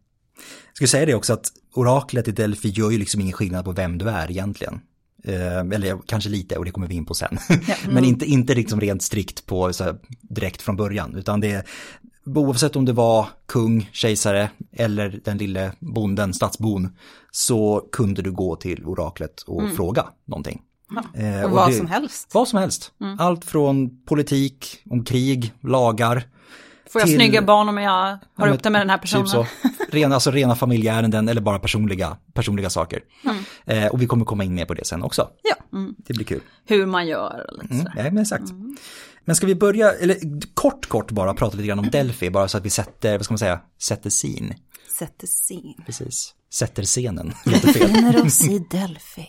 Jag 0.67 0.76
skulle 0.76 0.88
säga 0.88 1.06
det 1.06 1.14
också 1.14 1.32
att 1.32 1.46
oraklet 1.75 2.29
i 2.29 2.32
Delphi 2.32 2.69
gör 2.69 2.90
ju 2.90 2.99
liksom 2.99 3.20
ingen 3.20 3.32
skillnad 3.32 3.64
på 3.64 3.73
vem 3.73 3.99
du 3.99 4.08
är 4.08 4.31
egentligen. 4.31 4.81
Eh, 5.25 5.58
eller 5.58 5.99
kanske 6.06 6.31
lite, 6.31 6.56
och 6.56 6.64
det 6.64 6.70
kommer 6.70 6.87
vi 6.87 6.94
in 6.94 7.06
på 7.06 7.14
sen. 7.14 7.38
Men 7.90 8.05
inte, 8.05 8.26
inte 8.26 8.55
liksom 8.55 8.81
rent 8.81 9.02
strikt 9.02 9.47
på 9.47 9.73
så 9.73 9.85
här, 9.85 9.97
direkt 10.23 10.62
från 10.62 10.76
början, 10.76 11.16
utan 11.16 11.40
det 11.40 11.66
oavsett 12.37 12.76
om 12.76 12.85
det 12.85 12.92
var 12.92 13.26
kung, 13.47 13.90
kejsare 13.92 14.50
eller 14.73 15.20
den 15.25 15.38
lille 15.38 15.73
bonden, 15.78 16.35
stadsbon, 16.35 16.97
så 17.30 17.88
kunde 17.92 18.23
du 18.23 18.32
gå 18.32 18.56
till 18.56 18.85
oraklet 18.85 19.42
och 19.47 19.62
fråga 19.76 20.04
någonting. 20.25 20.62
Eh, 21.14 21.44
Och 21.44 21.50
vad 21.50 21.68
det- 21.70 21.75
som 21.75 21.87
helst. 21.87 22.30
Vad 22.35 22.49
som 22.49 22.58
helst. 22.58 22.92
Allt 23.18 23.44
från 23.44 24.04
politik, 24.04 24.82
om 24.90 25.04
krig, 25.04 25.52
lagar, 25.61 26.23
Får 26.92 27.00
jag 27.00 27.08
Till- 27.08 27.16
snygga 27.16 27.42
barn 27.42 27.68
om 27.68 27.78
jag 27.78 27.90
har 27.90 28.18
Ja, 28.37 28.49
upp 28.54 28.62
det 28.62 28.70
med 28.70 28.80
den 28.80 28.90
här 28.90 28.99
personen? 28.99 29.25
Typ 29.26 29.30
så. 29.32 29.47
Rena, 29.90 30.14
alltså 30.14 30.30
rena 30.30 30.54
familjeärenden 30.56 31.28
eller 31.28 31.40
bara 31.40 31.58
personliga, 31.58 32.16
personliga 32.35 32.70
saker. 32.70 33.00
Eh, 33.66 33.87
och 33.87 34.02
vi 34.02 34.06
kommer 34.06 34.25
komma 34.25 34.44
in 34.44 34.54
mer 34.54 34.64
på 34.64 34.75
det 34.75 34.85
sen 34.87 35.02
också. 35.02 35.28
Ja. 35.42 35.78
Det 35.97 36.14
blir 36.14 36.25
kul. 36.25 36.40
Hur 36.66 36.87
man 36.87 37.06
gör 37.06 37.47
och 37.50 37.62
lite 37.62 37.75
Mm, 37.75 37.87
nej, 37.97 38.11
men 38.11 38.23
exakt. 38.23 38.44
Men 39.28 39.37
ska 39.37 39.47
vi 39.47 39.54
börja, 39.54 39.92
eller 39.92 40.16
kort 40.54 40.87
kort 40.87 41.11
bara 41.11 41.35
prata 41.35 41.56
lite 41.56 41.66
grann 41.66 41.78
om 41.78 41.90
Delphi, 41.90 42.30
bara 42.30 42.49
så 42.49 42.58
att 42.58 42.64
vi 42.64 42.70
sätter, 42.70 43.16
vad 43.16 43.25
ska 43.25 43.32
man 43.32 43.38
säga, 43.38 43.61
sätter 43.78 44.11
scene. 44.11 44.56
Sätter 44.99 45.26
sin. 45.26 45.75
Precis. 45.87 46.35
Sätter 46.52 46.82
scenen. 46.82 47.35
Låter 47.44 47.73
fel. 47.73 47.88
befinner 47.88 48.26
oss 48.26 48.49
i 48.49 48.58
Delphi. 48.58 49.28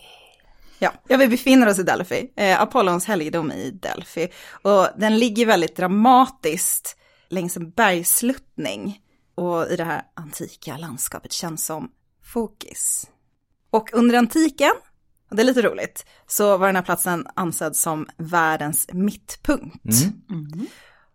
Ja, 0.78 0.92
ja, 1.08 1.16
vi 1.16 1.28
befinner 1.28 1.68
oss 1.68 1.78
i 1.78 1.82
Delphi, 1.82 2.32
eh, 2.36 2.60
Apollons 2.60 3.04
helgedom 3.04 3.52
i 3.52 3.70
Delphi. 3.70 4.28
Och 4.62 4.88
den 4.96 5.18
ligger 5.18 5.46
väldigt 5.46 5.76
dramatiskt 5.76 6.96
längs 7.28 7.56
en 7.56 7.70
bergsluttning. 7.70 9.00
Och 9.34 9.66
i 9.70 9.76
det 9.76 9.84
här 9.84 10.02
antika 10.14 10.76
landskapet 10.76 11.32
känns 11.32 11.66
som 11.66 11.90
Fokis. 12.24 13.06
Och 13.70 13.90
under 13.92 14.18
antiken, 14.18 14.72
det 15.30 15.42
är 15.42 15.44
lite 15.46 15.62
roligt, 15.62 16.06
så 16.26 16.56
var 16.56 16.66
den 16.66 16.76
här 16.76 16.82
platsen 16.82 17.26
ansedd 17.34 17.76
som 17.76 18.06
världens 18.16 18.86
mittpunkt. 18.92 19.84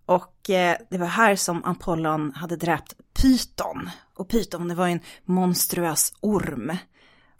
Och 0.05 0.49
eh, 0.49 0.77
det 0.89 0.97
var 0.97 1.07
här 1.07 1.35
som 1.35 1.65
Apollon 1.65 2.31
hade 2.35 2.55
dräpt 2.55 2.93
Pyton. 3.21 3.89
Och 4.17 4.29
Pyton, 4.29 4.67
det 4.67 4.75
var 4.75 4.87
ju 4.87 4.93
en 4.93 4.99
monstruös 5.25 6.13
orm. 6.21 6.77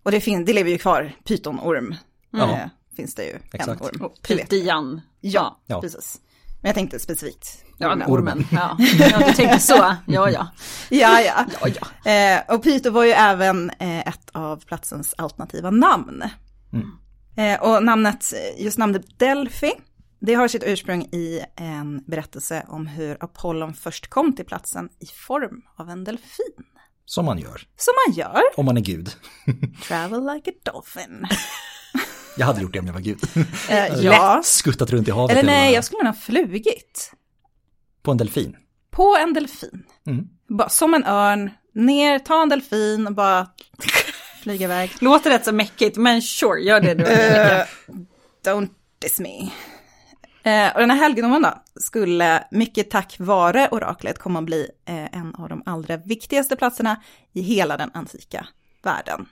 Och 0.03 0.12
det, 0.12 0.22
fin- 0.22 0.46
det 0.46 0.53
lever 0.53 0.70
ju 0.72 0.77
kvar, 0.77 1.12
pytonorm. 1.24 1.96
Ja. 2.32 2.51
Eh, 2.51 2.67
finns 2.96 3.15
det 3.15 3.24
ju 3.25 3.39
Exakt. 3.53 3.82
en 3.82 3.88
orm. 3.88 4.01
Och. 4.05 4.22
Pytian. 4.22 5.01
Ja, 5.22 5.60
Ja. 5.65 5.82
precis. 5.82 6.22
Men 6.62 6.70
jag 6.70 6.75
tänkte 6.75 7.00
specifikt. 7.00 7.63
Ja, 7.77 7.91
ormen. 7.94 8.08
ormen. 8.12 8.46
Ja. 8.51 8.77
ja, 9.00 9.17
du 9.27 9.34
tänkte 9.34 9.60
så. 9.60 9.96
Ja, 10.08 10.29
ja. 10.29 10.48
Ja, 10.89 11.22
ja. 11.22 11.46
ja, 11.62 11.67
ja. 12.03 12.12
Eh, 12.12 12.55
och 12.55 12.63
Pyto 12.63 12.89
var 12.91 13.03
ju 13.03 13.12
även 13.12 13.70
eh, 13.70 14.08
ett 14.08 14.29
av 14.32 14.65
platsens 14.65 15.13
alternativa 15.17 15.70
namn. 15.70 16.24
Eh, 17.38 17.62
och 17.62 17.84
namnet, 17.84 18.34
just 18.58 18.77
namnet 18.77 19.20
Delphi, 19.20 19.72
det 20.20 20.34
har 20.34 20.48
sitt 20.48 20.63
ursprung 20.65 21.01
i 21.01 21.41
en 21.55 22.03
berättelse 22.08 22.65
om 22.67 22.88
hur 22.88 23.24
Apollon 23.24 23.74
först 23.74 24.08
kom 24.08 24.36
till 24.36 24.46
platsen 24.46 24.89
i 25.00 25.05
form 25.05 25.62
av 25.77 25.89
en 25.89 26.03
delfin. 26.03 26.65
Som 27.05 27.25
man 27.25 27.39
gör. 27.39 27.62
Som 27.77 27.94
man 28.08 28.15
gör. 28.15 28.41
Om 28.55 28.65
man 28.65 28.77
är 28.77 28.82
gud. 28.82 29.10
Travel 29.88 30.34
like 30.34 30.51
a 30.51 30.53
dolphin. 30.63 31.27
Jag 32.38 32.46
hade 32.46 32.62
gjort 32.62 32.74
det 32.74 32.79
om 32.79 32.88
jag 32.88 32.94
var 32.94 33.01
gud. 33.01 33.20
Eh, 33.70 34.03
ja. 34.03 34.41
Skuttat 34.44 34.91
runt 34.91 35.08
i 35.08 35.12
havet. 35.12 35.38
Eller 35.38 35.51
nej, 35.51 35.74
jag 35.74 35.84
skulle 35.84 36.03
nog 36.03 36.13
ha 36.13 36.22
flugit. 36.22 37.12
På 38.01 38.12
en 38.12 38.17
delfin. 38.17 38.55
På 38.91 39.17
en 39.22 39.34
delfin. 39.34 39.84
Mm. 40.08 40.25
Bara 40.50 40.70
som 40.70 40.94
en 40.94 41.05
örn, 41.05 41.51
ner, 41.74 42.20
ta 42.20 42.41
en 42.41 42.50
delfin 42.50 43.08
och 43.08 43.13
bara 43.13 43.48
flyga 44.45 44.65
iväg. 44.65 44.91
Låter 45.01 45.29
rätt 45.29 45.45
så 45.45 45.51
mäckigt, 45.51 45.97
men 45.97 46.21
sure, 46.21 46.61
gör 46.61 46.79
det 46.79 46.93
du. 46.93 47.03
Eh, 47.03 47.65
don't 48.45 48.69
diss 48.99 49.19
me. 49.19 49.49
Eh, 50.43 50.73
och 50.73 50.79
den 50.79 50.91
här 50.91 50.97
helgedomen 50.97 51.41
då, 51.41 51.63
skulle 51.75 52.47
mycket 52.51 52.89
tack 52.89 53.15
vare 53.19 53.69
oraklet 53.71 54.19
komma 54.19 54.39
att 54.39 54.45
bli 54.45 54.69
eh, 54.85 55.17
en 55.17 55.35
av 55.35 55.49
de 55.49 55.63
allra 55.65 55.97
viktigaste 55.97 56.55
platserna 56.55 57.01
i 57.33 57.41
hela 57.41 57.77
den 57.77 57.91
antika 57.93 58.47
världen. 58.83 59.25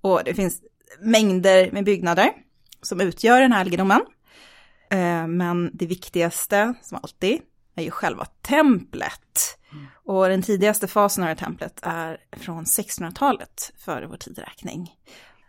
Och 0.00 0.20
det 0.24 0.34
finns 0.34 0.60
mängder 1.00 1.70
med 1.70 1.84
byggnader 1.84 2.30
som 2.82 3.00
utgör 3.00 3.40
den 3.40 3.52
här 3.52 3.58
helgedomen. 3.58 4.00
Men 5.28 5.70
det 5.72 5.86
viktigaste, 5.86 6.74
som 6.82 6.98
alltid, 7.02 7.40
är 7.76 7.82
ju 7.82 7.90
själva 7.90 8.24
templet. 8.24 9.58
Och 10.04 10.28
den 10.28 10.42
tidigaste 10.42 10.86
fasen 10.86 11.24
av 11.24 11.26
det 11.26 11.40
här 11.40 11.46
templet 11.46 11.78
är 11.82 12.18
från 12.36 12.64
1600-talet 12.64 13.72
före 13.84 14.06
vår 14.06 14.16
tideräkning. 14.16 14.90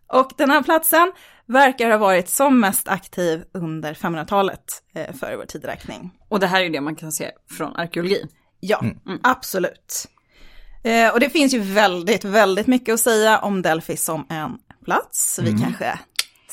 Och 0.08 0.32
den 0.38 0.50
här 0.50 0.64
platsen 0.64 1.12
verkar 1.46 1.92
ha 1.92 1.98
varit 1.98 2.30
som 2.30 2.60
mest 2.60 2.88
aktiv 2.88 3.44
under 3.54 3.94
500-talet 3.94 4.84
eh, 4.96 5.16
före 5.16 5.38
vår 5.38 5.46
tideräkning. 5.46 6.12
Och 6.30 6.40
det 6.40 6.48
här 6.48 6.60
är 6.60 6.64
ju 6.64 6.70
det 6.70 6.82
man 6.82 6.96
kan 6.96 7.12
se 7.12 7.32
från 7.58 7.76
arkeologin. 7.76 8.28
Ja, 8.60 8.84
absolut. 9.24 10.08
Eh, 10.84 11.14
och 11.14 11.20
det 11.20 11.30
finns 11.30 11.54
ju 11.54 11.60
väldigt, 11.60 12.24
väldigt 12.24 12.68
mycket 12.68 12.94
att 12.94 13.00
säga 13.00 13.40
om 13.40 13.62
Delphi 13.62 13.98
som 13.98 14.26
en 14.30 14.58
plats. 14.86 15.40
Vi 15.44 15.52
kanske 15.62 16.00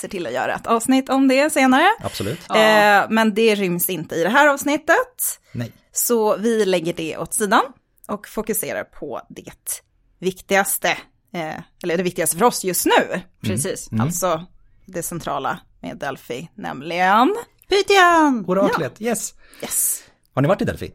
ser 0.03 0.09
till 0.09 0.27
att 0.27 0.33
göra 0.33 0.55
ett 0.55 0.67
avsnitt 0.67 1.09
om 1.09 1.29
det 1.29 1.53
senare. 1.53 1.89
Absolut. 2.01 2.51
Eh, 2.51 3.11
men 3.11 3.35
det 3.35 3.55
ryms 3.55 3.91
inte 3.91 4.15
i 4.15 4.23
det 4.23 4.29
här 4.29 4.49
avsnittet. 4.49 5.39
Nej. 5.53 5.73
Så 5.93 6.37
vi 6.37 6.65
lägger 6.65 6.93
det 6.93 7.17
åt 7.17 7.35
sidan 7.35 7.63
och 8.09 8.29
fokuserar 8.29 8.85
på 8.85 9.21
det 9.29 9.83
viktigaste. 10.19 10.89
Eh, 11.35 11.55
eller 11.83 11.97
det 11.97 12.03
viktigaste 12.03 12.37
för 12.37 12.45
oss 12.45 12.65
just 12.65 12.87
nu. 12.87 13.21
Precis. 13.43 13.89
Alltså 14.01 14.47
det 14.87 15.03
centrala 15.03 15.59
med 15.81 15.97
Delphi, 15.99 16.49
nämligen... 16.55 17.37
Pythian! 17.69 18.45
Oraklet, 18.49 19.03
yes. 19.03 19.35
Yes. 19.63 20.03
Har 20.35 20.43
ni 20.43 20.49
varit 20.49 20.63
i 20.63 20.65
Delphi? 20.65 20.93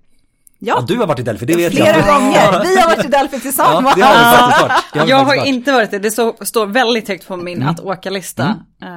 Ja, 0.60 0.76
Ja, 0.80 0.86
du 0.88 0.98
har 0.98 1.08
varit 1.08 1.20
i 1.20 1.24
Delphi, 1.24 1.46
det 1.46 1.56
vet 1.56 1.74
flera 1.74 1.98
jag. 1.98 2.06
gånger. 2.08 2.64
Vi 2.64 2.78
har 2.80 2.88
varit 2.96 3.06
i 3.06 3.08
Delphi 3.08 3.36
Ja, 3.36 3.40
tillsammans. 3.42 3.96
det 3.96 4.02
har 4.02 4.14
vi 4.18 4.52
faktiskt 4.54 4.62
varit. 4.62 4.84
Det 4.94 5.00
vi 5.04 5.10
Jag 5.10 5.20
faktiskt 5.20 5.38
har 5.40 5.46
varit. 5.46 5.48
inte 5.56 5.72
varit 5.72 5.92
det, 5.92 6.00
det 6.00 6.12
står 6.48 6.66
väldigt 6.66 7.08
högt 7.08 7.28
på 7.28 7.38
min 7.38 7.64
att 7.64 7.80
åka-lista. 7.80 8.44
Eh, 8.82 8.88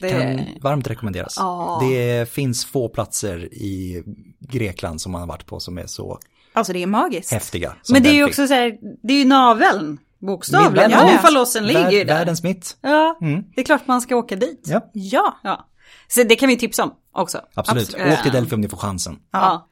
det, 0.00 0.10
Kan 0.10 0.40
varmt 0.62 0.90
rekommenderas. 0.90 1.34
Ja. 1.38 1.78
Det 1.82 2.30
finns 2.32 2.64
få 2.64 2.88
platser 2.88 3.54
i 3.54 4.02
Grekland 4.40 5.00
som 5.00 5.12
man 5.12 5.20
har 5.20 5.28
varit 5.28 5.46
på 5.46 5.60
som 5.60 5.78
är 5.78 5.86
så 5.86 6.18
Alltså 6.52 6.72
det 6.72 6.82
är 6.82 6.86
magiskt. 6.86 7.32
häftiga. 7.32 7.74
men 7.92 8.02
det 8.02 8.08
är 8.08 8.14
ju 8.14 8.24
också 8.24 8.46
så 8.46 8.54
här, 8.54 8.72
det 9.02 9.12
är 9.14 9.18
ju 9.18 9.24
naveln, 9.24 9.98
bokstavligen. 10.18 10.90
Ja. 10.90 11.12
Omfalossen 11.12 11.66
ligger 11.66 11.90
ju 11.90 12.04
där. 12.04 12.14
världens 12.14 12.42
mitt. 12.42 12.76
Ja, 12.80 13.16
det 13.54 13.60
är 13.60 13.64
klart 13.64 13.86
man 13.86 14.00
ska 14.00 14.16
åka 14.16 14.36
dit. 14.36 14.62
Ja, 14.64 14.90
Ja. 14.92 15.38
Ja. 15.42 15.66
Så 16.08 16.22
det 16.22 16.36
kan 16.36 16.48
vi 16.48 16.56
tipsa 16.56 16.82
om 16.82 16.90
också. 17.12 17.40
absolut. 17.54 17.94
Abs- 17.96 18.12
Åk 18.12 18.22
till 18.22 18.32
Delphi 18.32 18.54
om 18.54 18.60
ni 18.60 18.68
får 18.68 18.76
chansen. 18.76 19.16
Ja. 19.32 19.66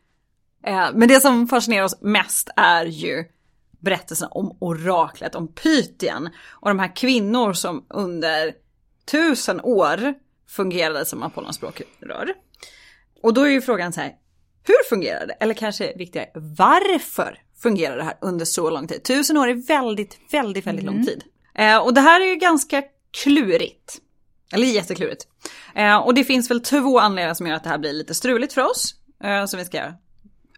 Eh, 0.66 0.88
Men 0.94 1.08
det 1.08 1.20
som 1.20 1.48
fascinerar 1.48 1.84
oss 1.84 2.00
mest 2.00 2.50
är 2.56 2.84
ju 2.84 3.24
berättelsen 3.80 4.28
om 4.30 4.56
oraklet, 4.60 5.34
om 5.34 5.48
Pythien 5.54 6.28
och 6.50 6.68
de 6.68 6.78
här 6.78 6.96
kvinnor 6.96 7.52
som 7.52 7.86
under 7.90 8.54
tusen 9.10 9.60
år 9.60 10.14
fungerade 10.48 11.04
som 11.04 11.22
Apollons 11.22 11.56
språkrör. 11.56 12.34
Och 13.22 13.34
då 13.34 13.42
är 13.42 13.48
ju 13.50 13.60
frågan 13.60 13.92
så 13.92 14.00
här, 14.00 14.12
hur 14.66 14.88
fungerar 14.88 15.26
det? 15.26 15.32
Eller 15.32 15.54
kanske 15.54 15.96
viktigare, 15.96 16.28
varför 16.34 17.38
fungerar 17.62 17.96
det 17.96 18.04
här 18.04 18.18
under 18.20 18.44
så 18.44 18.70
lång 18.70 18.86
tid? 18.86 19.02
Tusen 19.02 19.36
år 19.36 19.48
är 19.48 19.54
väldigt, 19.54 20.18
väldigt, 20.32 20.66
väldigt 20.66 20.84
lång 20.84 21.06
tid. 21.06 21.24
Eh, 21.54 21.78
och 21.78 21.94
det 21.94 22.00
här 22.00 22.20
är 22.20 22.26
ju 22.26 22.36
ganska 22.36 22.82
klurigt. 23.22 23.98
Eller 24.52 24.66
jätteklurigt. 24.66 25.26
Eh, 25.74 25.96
och 25.96 26.14
det 26.14 26.24
finns 26.24 26.50
väl 26.50 26.60
två 26.60 26.98
anledningar 26.98 27.34
som 27.34 27.46
gör 27.46 27.54
att 27.54 27.64
det 27.64 27.70
här 27.70 27.78
blir 27.78 27.92
lite 27.92 28.14
struligt 28.14 28.52
för 28.52 28.62
oss. 28.62 28.94
Som 29.48 29.58
vi 29.58 29.64
ska, 29.64 29.92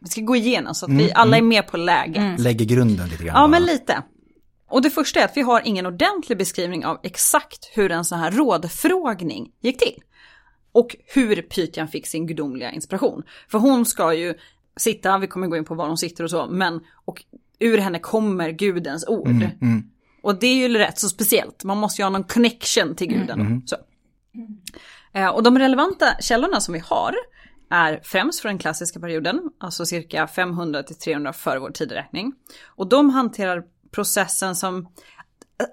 vi 0.00 0.08
ska 0.08 0.20
gå 0.20 0.36
igenom 0.36 0.74
så 0.74 0.86
att 0.86 0.92
vi 0.92 1.12
alla 1.14 1.36
är 1.36 1.42
med 1.42 1.66
på 1.66 1.76
läget. 1.76 2.40
Lägger 2.40 2.64
grunden 2.64 3.08
lite 3.08 3.24
grann. 3.24 3.34
Ja, 3.34 3.40
bara. 3.40 3.48
men 3.48 3.62
lite. 3.62 4.02
Och 4.68 4.82
det 4.82 4.90
första 4.90 5.20
är 5.20 5.24
att 5.24 5.36
vi 5.36 5.42
har 5.42 5.62
ingen 5.64 5.86
ordentlig 5.86 6.38
beskrivning 6.38 6.84
av 6.86 6.98
exakt 7.02 7.70
hur 7.74 7.92
en 7.92 8.04
sån 8.04 8.18
här 8.18 8.30
rådfrågning 8.30 9.50
gick 9.60 9.78
till. 9.78 10.02
Och 10.72 10.96
hur 11.14 11.42
Pythian 11.42 11.88
fick 11.88 12.06
sin 12.06 12.26
gudomliga 12.26 12.70
inspiration. 12.72 13.22
För 13.48 13.58
hon 13.58 13.86
ska 13.86 14.14
ju 14.14 14.34
sitta, 14.76 15.18
vi 15.18 15.26
kommer 15.26 15.46
gå 15.46 15.56
in 15.56 15.64
på 15.64 15.74
var 15.74 15.88
hon 15.88 15.98
sitter 15.98 16.24
och 16.24 16.30
så, 16.30 16.46
men 16.46 16.80
och 17.04 17.24
ur 17.58 17.78
henne 17.78 17.98
kommer 17.98 18.50
gudens 18.50 19.06
ord. 19.08 19.28
mm. 19.60 19.82
Och 20.22 20.38
det 20.38 20.46
är 20.46 20.68
ju 20.68 20.78
rätt 20.78 20.98
så 20.98 21.08
speciellt, 21.08 21.64
man 21.64 21.78
måste 21.78 22.02
ju 22.02 22.04
ha 22.04 22.10
någon 22.10 22.24
connection 22.24 22.94
till 22.96 23.06
guden. 23.08 23.62
Så. 23.66 23.76
Eh, 25.12 25.28
Och 25.28 25.42
de 25.42 25.58
relevanta 25.58 26.06
källorna 26.20 26.60
som 26.60 26.74
vi 26.74 26.80
har 26.80 27.14
är 27.70 28.00
främst 28.02 28.40
från 28.40 28.50
den 28.50 28.58
klassiska 28.58 29.00
perioden, 29.00 29.40
alltså 29.58 29.86
cirka 29.86 30.26
500 30.26 30.82
till 30.82 30.96
300 30.96 31.32
före 31.32 31.58
vår 31.58 31.70
tideräkning. 31.70 32.32
Och 32.66 32.88
de 32.88 33.10
hanterar 33.10 33.62
processen 33.90 34.56
som, 34.56 34.88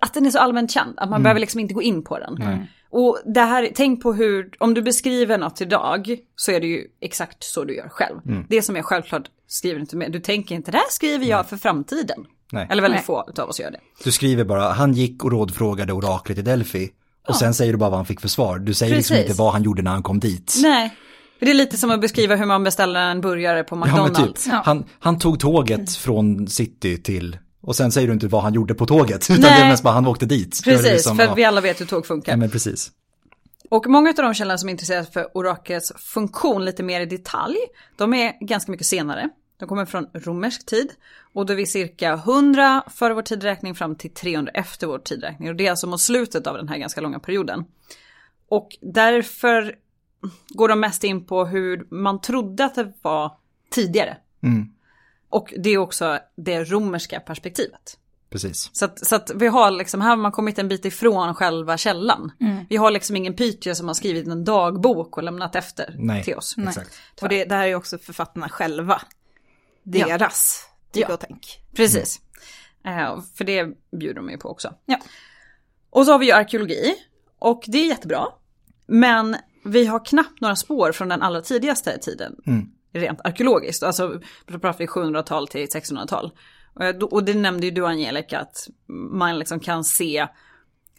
att 0.01 0.13
den 0.13 0.25
är 0.25 0.30
så 0.30 0.39
allmänt 0.39 0.72
känd, 0.72 1.00
att 1.00 1.10
man 1.10 1.24
behöver 1.24 1.39
liksom 1.39 1.60
inte 1.60 1.74
gå 1.74 1.82
in 1.82 2.04
på 2.04 2.20
den. 2.20 2.68
Och 2.89 3.20
det 3.25 3.42
här, 3.42 3.70
tänk 3.75 4.04
på 4.04 4.13
hur, 4.13 4.50
om 4.60 4.74
du 4.74 4.82
beskriver 4.82 5.38
något 5.38 5.62
idag 5.62 6.18
så 6.36 6.51
är 6.51 6.60
det 6.60 6.68
ju 6.68 6.88
exakt 7.01 7.44
så 7.44 7.63
du 7.63 7.75
gör 7.75 7.89
själv. 7.89 8.20
Det 8.50 8.62
som 8.62 8.75
är 8.75 8.82
självklart 8.82 9.30
skriver 9.48 9.75
du 9.75 9.82
inte 9.82 9.96
med, 9.96 10.12
du 10.12 10.20
tänker 10.20 10.56
inte 10.56 10.72
det 10.72 10.77
här 10.77 10.89
skriver 10.89 11.25
jag 11.25 11.50
för 11.50 11.58
framtiden. 11.58 12.25
Nej. 12.51 12.68
Eller 12.70 12.82
väldigt 12.82 12.98
Nej. 12.98 13.06
få 13.06 13.42
av 13.42 13.50
oss 13.50 13.60
gör 13.60 13.72
det. 13.72 13.80
Du 14.04 14.12
skriver 14.12 14.44
bara, 14.44 14.72
han 14.72 14.94
gick 14.94 15.24
och 15.24 15.32
rådfrågade 15.32 15.94
oraklet 15.94 16.38
i 16.38 16.42
Delphi. 16.42 16.92
Och 17.27 17.36
sen 17.36 17.54
säger 17.54 17.72
du 17.74 17.77
bara 17.77 17.89
vad 17.89 18.00
han 18.00 18.06
fick 18.06 18.22
för 18.22 18.27
svar. 18.27 18.60
Du 18.60 18.74
säger 18.74 18.96
liksom 18.96 19.13
Precis. 19.13 19.30
inte 19.30 19.42
vad 19.42 19.54
han 19.54 19.63
gjorde 19.63 19.82
när 19.82 19.92
han 19.92 20.04
kom 20.04 20.20
dit. 20.20 20.56
Nej, 20.62 20.98
det 21.39 21.50
är 21.50 21.53
lite 21.53 21.77
som 21.77 21.91
att 21.91 22.01
beskriva 22.01 22.36
hur 22.36 22.46
man 22.46 22.63
beställer 22.63 23.00
en 23.00 23.22
burgare 23.22 23.63
på 23.63 23.75
Ja, 23.75 23.79
men 23.79 24.03
McDonalds. 24.03 24.44
typ. 24.44 24.53
Han, 24.53 24.86
han 25.00 25.20
tog 25.20 25.39
tåget 25.39 25.96
från 25.96 26.48
city 26.48 26.98
till, 26.98 27.38
och 27.62 27.75
sen 27.75 27.91
säger 27.91 28.08
du 28.08 28.13
inte 28.13 28.27
vad 28.27 28.44
han 28.44 28.53
gjorde 28.53 28.74
på 28.75 28.86
tåget. 28.86 29.24
Utan 29.29 29.41
Nej. 29.41 29.60
det 29.60 29.65
är 29.65 29.70
mest 29.70 29.84
bara 29.84 29.94
han 29.94 30.08
åkte 30.08 30.25
dit. 30.25 30.62
Precis, 30.63 30.91
liksom, 30.91 31.17
för 31.17 31.24
ja. 31.24 31.34
vi 31.34 31.44
alla 31.44 31.62
vet 31.62 31.82
hur 31.82 31.86
tåg 31.86 32.06
funkar. 32.06 32.32
Ja, 32.32 32.38
men 32.38 32.50
precis. 32.50 32.91
Och 33.70 33.88
många 33.88 34.10
av 34.10 34.15
de 34.15 34.34
källorna 34.34 34.58
som 34.58 34.70
är 34.70 34.72
intresserade 34.72 35.06
för 35.12 35.38
oraklets 35.38 35.91
funktion 35.98 36.65
lite 36.65 36.84
mer 36.84 37.01
i 37.01 37.06
detalj, 37.06 37.58
de 37.98 38.13
är 38.13 38.48
ganska 38.48 38.72
mycket 38.72 38.88
senare. 38.88 39.29
De 39.60 39.70
kommer 39.70 39.86
från 39.86 40.08
romersk 40.13 40.65
tid 40.65 40.91
och 41.34 41.46
då 41.46 41.53
är 41.53 41.58
vi 41.58 41.65
cirka 41.65 42.13
100 42.13 42.84
före 42.88 43.13
vår 43.13 43.22
tidräkning 43.22 43.75
fram 43.75 43.96
till 43.96 44.13
300 44.13 44.51
efter 44.56 44.88
vår 44.88 45.00
tidräkning. 45.00 45.50
Och 45.50 45.56
det 45.56 45.67
är 45.67 45.72
alltså 45.72 45.88
mot 45.88 46.01
slutet 46.01 46.48
av 46.48 46.58
den 46.58 46.67
här 46.67 46.77
ganska 46.77 47.01
långa 47.01 47.20
perioden. 47.20 47.65
Och 48.50 48.70
därför 48.82 49.75
går 50.50 50.68
de 50.68 50.80
mest 50.80 51.04
in 51.04 51.26
på 51.26 51.46
hur 51.46 51.88
man 51.90 52.22
trodde 52.22 52.66
att 52.66 52.76
det 52.76 52.94
var 53.02 53.38
tidigare. 53.70 54.18
Mm. 54.44 54.74
Och 55.30 55.54
det 55.58 55.70
är 55.70 55.78
också 55.78 56.20
det 56.36 56.64
romerska 56.64 57.20
perspektivet. 57.20 57.98
Precis. 58.30 58.70
Så 58.74 58.86
att, 58.86 59.06
så 59.08 59.16
att 59.16 59.32
vi 59.36 59.48
har 59.48 59.72
liksom, 59.72 60.02
här 60.02 60.10
har 60.10 60.18
man 60.18 60.32
kommit 60.32 60.60
en 60.60 60.68
bit 60.68 60.86
ifrån 60.86 61.36
själva 61.36 61.78
källan. 61.78 62.32
Vi 62.70 62.78
har 62.78 62.92
liksom 62.92 63.16
ingen 63.16 63.34
Pythia 63.34 63.76
som 63.76 63.88
har 63.88 63.94
skrivit 63.94 64.28
en 64.28 64.44
dagbok 64.44 65.18
och 65.18 65.24
lämnat 65.24 65.56
efter 65.56 65.96
Nej. 65.98 66.24
till 66.24 66.36
oss. 66.36 66.56
Exakt. 66.68 66.92
Och 67.22 67.30
det, 67.30 67.46
det 67.46 67.56
här 67.56 67.64
är 67.64 67.68
ju 67.68 67.76
också 67.76 67.98
författarna 67.98 68.50
själva. 68.50 69.02
Deras 69.84 70.66
tycke 70.92 71.06
Ja. 71.10 71.14
och 71.14 71.20
tänk. 71.20 71.60
Precis. 71.76 72.22
Eh, 72.86 73.22
för 73.36 73.44
det 73.44 73.68
bjuder 73.92 74.16
de 74.16 74.30
ju 74.30 74.38
på 74.38 74.50
också. 74.50 74.74
Ja. 74.86 74.98
Och 75.90 76.06
så 76.06 76.12
har 76.12 76.20
vi 76.20 76.26
ju 76.26 76.32
arkeologi. 76.32 76.96
Och 77.40 77.64
det 77.68 77.78
är 77.78 77.88
jättebra. 77.88 78.28
Men 78.88 79.38
vi 79.68 79.86
har 79.86 80.06
knappt 80.06 80.42
några 80.42 80.56
spår 80.56 80.92
från 80.92 81.10
den 81.10 81.22
allra 81.22 81.42
tidigaste 81.42 81.98
tiden. 81.98 82.36
Rent 82.94 83.20
arkeologiskt. 83.24 83.84
Alltså 83.84 84.22
pratar 84.48 84.76
vi 84.80 84.86
700-tal 84.88 85.48
till 85.48 85.62
1600-tal. 85.68 86.32
Eh, 86.80 86.90
då- 86.90 87.08
Och 87.08 87.24
det 87.24 87.34
nämnde 87.34 87.66
ju 87.66 87.72
du 87.72 87.86
Angelica 87.88 88.40
att 88.40 88.68
man 89.12 89.40
liksom 89.40 89.60
kan 89.60 89.84
se, 89.84 90.28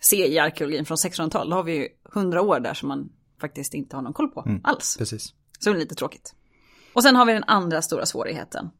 se 0.01 0.33
i 0.33 0.39
arkeologin 0.39 0.85
från 0.85 0.97
1600-tal. 0.97 1.51
Då 1.51 1.57
har 1.57 1.63
vi 1.63 1.73
ju 1.77 1.89
100 2.15 2.43
år 2.43 2.61
där 2.61 2.75
som 2.75 2.89
man 2.89 3.09
faktiskt 3.41 3.75
inte 3.75 3.97
har 3.97 4.03
någon 4.03 4.13
koll 4.13 4.29
på 4.29 4.59
alls. 4.65 4.97
Precis. 4.99 5.33
Så 5.59 5.71
det 5.71 5.77
är 5.77 5.81
lite 5.81 5.95
tråkigt. 5.95 6.35
Och 6.93 7.03
sen 7.03 7.17
har 7.17 7.25
vi 7.27 7.33
den 7.33 7.45
andra 7.47 7.83
stora 7.83 8.07
svårigheten. 8.07 8.71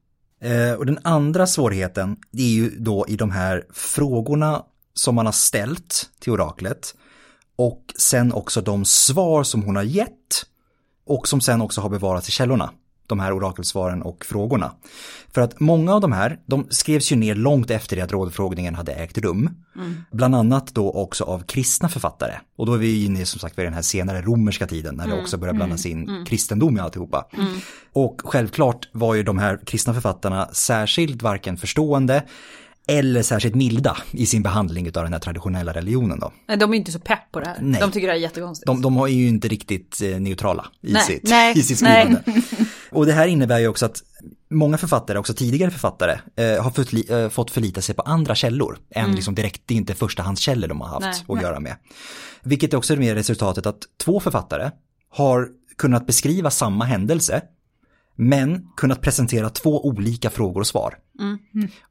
Eh, 0.41 0.73
och 0.79 0.87
den 0.87 0.99
andra 1.05 1.47
svårigheten 1.47 2.17
det 2.31 2.43
är 2.43 2.51
ju 2.55 2.71
då 2.71 3.05
i 3.09 3.17
de 3.17 3.31
här 3.31 3.67
frågorna 3.73 4.65
som 4.95 5.15
man 5.15 5.27
har 5.27 5.33
ställt 5.33 6.11
till 6.21 6.33
oraklet. 6.33 6.95
Och 7.59 7.95
sen 7.99 8.33
också 8.33 8.61
de 8.61 8.85
svar 8.85 9.43
som 9.43 9.63
hon 9.63 9.77
har 9.77 9.83
gett 9.83 10.47
och 11.07 11.29
som 11.29 11.41
sen 11.41 11.61
också 11.61 11.81
har 11.81 11.89
bevarats 11.89 12.29
i 12.29 12.33
källorna 12.33 12.71
de 13.09 13.21
här 13.21 13.33
orakelsvaren 13.33 14.03
och 14.03 14.25
frågorna. 14.25 14.73
För 15.35 15.41
att 15.41 15.61
många 15.61 15.95
av 15.95 16.01
de 16.01 16.13
här, 16.13 16.39
de 16.47 16.67
skrevs 16.71 17.13
ju 17.13 17.17
ner 17.17 17.35
långt 17.35 17.71
efter 17.71 17.97
det 17.97 18.03
att 18.03 18.13
rådfrågningen 18.13 18.75
hade 18.75 18.93
ägt 18.93 19.19
rum. 19.19 19.51
Mm. 19.77 19.95
Bland 20.13 20.35
annat 20.35 20.75
då 20.75 20.91
också 20.93 21.25
av 21.25 21.43
kristna 21.43 21.89
författare. 21.89 22.33
Och 22.57 22.67
då 22.67 22.75
är 22.75 22.79
vi 22.79 23.05
inne 23.05 23.27
som 23.27 23.41
sagt 23.41 23.59
vid 23.59 23.67
den 23.67 23.75
här 23.75 23.83
senare 23.83 24.23
romerska 24.23 24.67
tiden 24.67 24.95
när 24.95 25.05
mm. 25.05 25.17
det 25.17 25.23
också 25.23 25.37
börjar 25.37 25.55
blandas 25.55 25.87
in 25.87 26.09
mm. 26.09 26.25
kristendom 26.25 26.77
i 26.77 26.81
alltihopa. 26.81 27.27
Mm. 27.33 27.61
Och 27.93 28.21
självklart 28.25 28.89
var 28.93 29.15
ju 29.15 29.23
de 29.23 29.39
här 29.39 29.61
kristna 29.67 29.95
författarna 29.95 30.49
särskilt 30.53 31.23
varken 31.23 31.57
förstående 31.57 32.23
eller 32.89 33.23
särskilt 33.23 33.55
milda 33.55 33.97
i 34.11 34.27
sin 34.27 34.43
behandling 34.43 34.87
av 34.87 35.03
den 35.03 35.13
här 35.13 35.21
traditionella 35.21 35.73
religionen 35.73 36.19
då. 36.19 36.33
Nej, 36.49 36.57
de 36.57 36.73
är 36.73 36.77
inte 36.77 36.93
så 36.93 36.99
pepp 36.99 37.33
på 37.33 37.41
det 37.41 37.47
här. 37.47 37.57
Nej. 37.61 37.81
De 37.81 37.91
tycker 37.91 38.07
det 38.07 38.13
är 38.13 38.17
jättekonstigt. 38.17 38.67
De, 38.67 38.83
de 38.83 38.97
är 38.97 39.07
ju 39.07 39.29
inte 39.29 39.49
riktigt 39.49 40.01
eh, 40.03 40.21
neutrala 40.21 40.67
i, 40.83 40.93
nej. 40.93 41.03
Sitt, 41.03 41.23
nej. 41.25 41.59
i 41.59 41.63
sitt 41.63 41.79
skrivande. 41.79 42.23
Och 42.91 43.07
det 43.07 43.13
här 43.13 43.27
innebär 43.27 43.59
ju 43.59 43.69
också 43.69 43.87
att 43.87 44.03
många 44.51 44.79
författare, 44.79 45.19
också 45.19 45.35
tidigare 45.35 45.71
författare, 45.71 46.19
eh, 46.37 46.63
har 46.63 46.71
fått, 46.71 47.11
eh, 47.11 47.29
fått 47.29 47.51
förlita 47.51 47.81
sig 47.81 47.95
på 47.95 48.03
andra 48.03 48.35
källor 48.35 48.79
än 48.91 49.05
mm. 49.05 49.17
liksom 49.17 49.35
direkt, 49.35 49.63
det 49.67 49.75
är 49.75 49.79
inte 49.79 49.95
förstahandskällor 49.95 50.69
de 50.69 50.81
har 50.81 50.89
haft 50.89 51.01
nej, 51.01 51.11
att 51.11 51.29
nej. 51.29 51.43
göra 51.43 51.61
med. 51.61 51.77
Vilket 52.43 52.75
också 52.75 52.95
är 52.95 53.15
resultatet 53.15 53.67
att 53.67 53.79
två 54.05 54.21
författare 54.21 54.71
har 55.11 55.49
kunnat 55.79 56.07
beskriva 56.07 56.51
samma 56.51 56.85
händelse 56.85 57.43
men 58.21 58.67
kunnat 58.77 59.01
presentera 59.01 59.51
två 59.51 59.87
olika 59.87 60.31
frågor 60.31 60.61
och 60.61 60.67
svar. 60.67 60.95
Mm. 61.21 61.39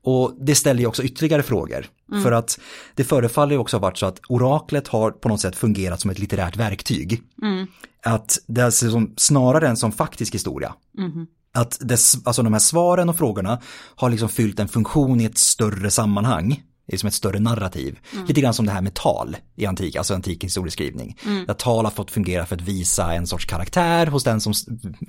Och 0.04 0.38
det 0.42 0.56
ställer 0.56 0.80
ju 0.80 0.88
också 0.88 1.04
ytterligare 1.04 1.44
frågor. 1.44 1.86
Mm. 2.12 2.24
För 2.24 2.32
att 2.32 2.60
det 2.96 3.04
förefaller 3.04 3.52
ju 3.52 3.58
också 3.58 3.78
ha 3.78 3.82
varit 3.82 3.98
så 3.98 4.06
att 4.06 4.20
oraklet 4.30 4.88
har 4.88 5.12
på 5.12 5.30
något 5.30 5.42
sätt 5.42 5.56
fungerat 5.56 6.02
som 6.02 6.12
ett 6.12 6.20
litterärt 6.20 6.58
verktyg. 6.58 7.22
Mm. 7.42 7.68
Att 8.04 8.40
det 8.48 8.62
är 8.62 8.70
som, 8.70 9.14
snarare 9.18 9.68
än 9.68 9.78
som 9.78 9.92
faktisk 9.92 10.36
historia. 10.36 10.74
Mm. 10.98 11.28
Att 11.54 11.78
dess, 11.82 12.18
alltså 12.24 12.44
de 12.44 12.54
här 12.54 12.60
svaren 12.60 13.10
och 13.10 13.18
frågorna 13.18 13.62
har 13.96 14.10
liksom 14.10 14.30
fyllt 14.30 14.60
en 14.60 14.68
funktion 14.68 15.22
i 15.22 15.26
ett 15.26 15.38
större 15.38 15.92
sammanhang 15.92 16.64
det 16.88 16.94
är 16.96 16.98
som 16.98 17.08
ett 17.08 17.14
större 17.14 17.40
narrativ. 17.40 18.00
Mm. 18.14 18.26
Lite 18.26 18.42
grann 18.42 18.54
som 18.54 18.66
det 18.66 18.72
här 18.72 18.82
med 18.82 18.94
tal 18.94 19.38
i 19.56 19.66
antik, 19.66 19.96
alltså 19.96 20.14
antik 20.14 20.44
historieskrivning. 20.44 21.18
Mm. 21.26 21.46
Där 21.46 21.54
tal 21.54 21.86
har 21.86 21.92
fått 21.92 22.12
fungera 22.12 22.46
för 22.46 22.56
att 22.56 22.62
visa 22.62 23.14
en 23.14 23.28
sorts 23.28 23.46
karaktär 23.46 24.08
hos 24.08 24.24
den 24.24 24.42
som, 24.42 24.54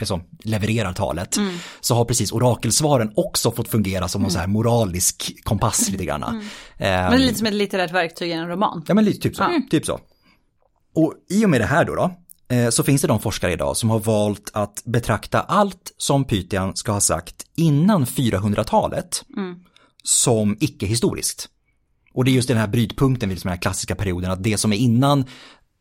som 0.03 0.23
levererar 0.45 0.93
talet. 0.93 1.37
Mm. 1.37 1.55
Så 1.81 1.95
har 1.95 2.05
precis 2.05 2.33
orakelsvaren 2.33 3.13
också 3.17 3.51
fått 3.51 3.69
fungera 3.69 4.09
som 4.09 4.21
mm. 4.21 4.23
någon 4.23 4.33
så 4.33 4.39
här 4.39 4.47
moralisk 4.47 5.45
kompass 5.45 5.91
lite 5.91 6.05
grann. 6.05 6.23
Mm. 6.23 6.41
Um, 6.41 6.47
men 7.11 7.21
lite 7.21 7.39
som 7.39 7.47
ett 7.47 7.55
litterärt 7.55 7.93
verktyg 7.93 8.31
i 8.31 8.33
en 8.33 8.49
roman. 8.49 8.85
Ja 8.89 8.95
men 8.95 9.05
lite 9.05 9.21
typ 9.21 9.37
så. 9.37 9.45
Mm. 9.45 9.69
Typ 9.69 9.87
så. 9.87 10.01
Och 10.95 11.15
i 11.31 11.45
och 11.45 11.51
med 11.51 11.61
det 11.61 11.67
här 11.67 11.85
då, 11.85 11.95
då 11.95 12.11
eh, 12.57 12.71
så 12.71 12.83
finns 12.83 13.03
det 13.03 13.09
de 13.09 13.21
forskare 13.21 13.53
idag 13.53 13.77
som 13.77 13.91
har 13.91 13.99
valt 13.99 14.51
att 14.53 14.83
betrakta 14.85 15.41
allt 15.41 15.95
som 15.97 16.25
Pythian 16.25 16.77
ska 16.77 16.93
ha 16.93 17.01
sagt 17.01 17.35
innan 17.57 18.05
400-talet 18.05 19.25
som 20.09 20.57
icke-historiskt. 20.61 21.49
Och 22.19 22.25
det 22.25 22.31
är 22.31 22.33
just 22.33 22.49
den 22.49 22.57
här 22.57 22.67
brytpunkten 22.67 23.29
vid 23.29 23.39
den 23.43 23.51
här 23.51 23.57
klassiska 23.57 23.95
perioden, 23.95 24.31
att 24.31 24.43
det 24.43 24.59
som 24.59 24.73
är 24.73 24.77
innan 24.77 25.25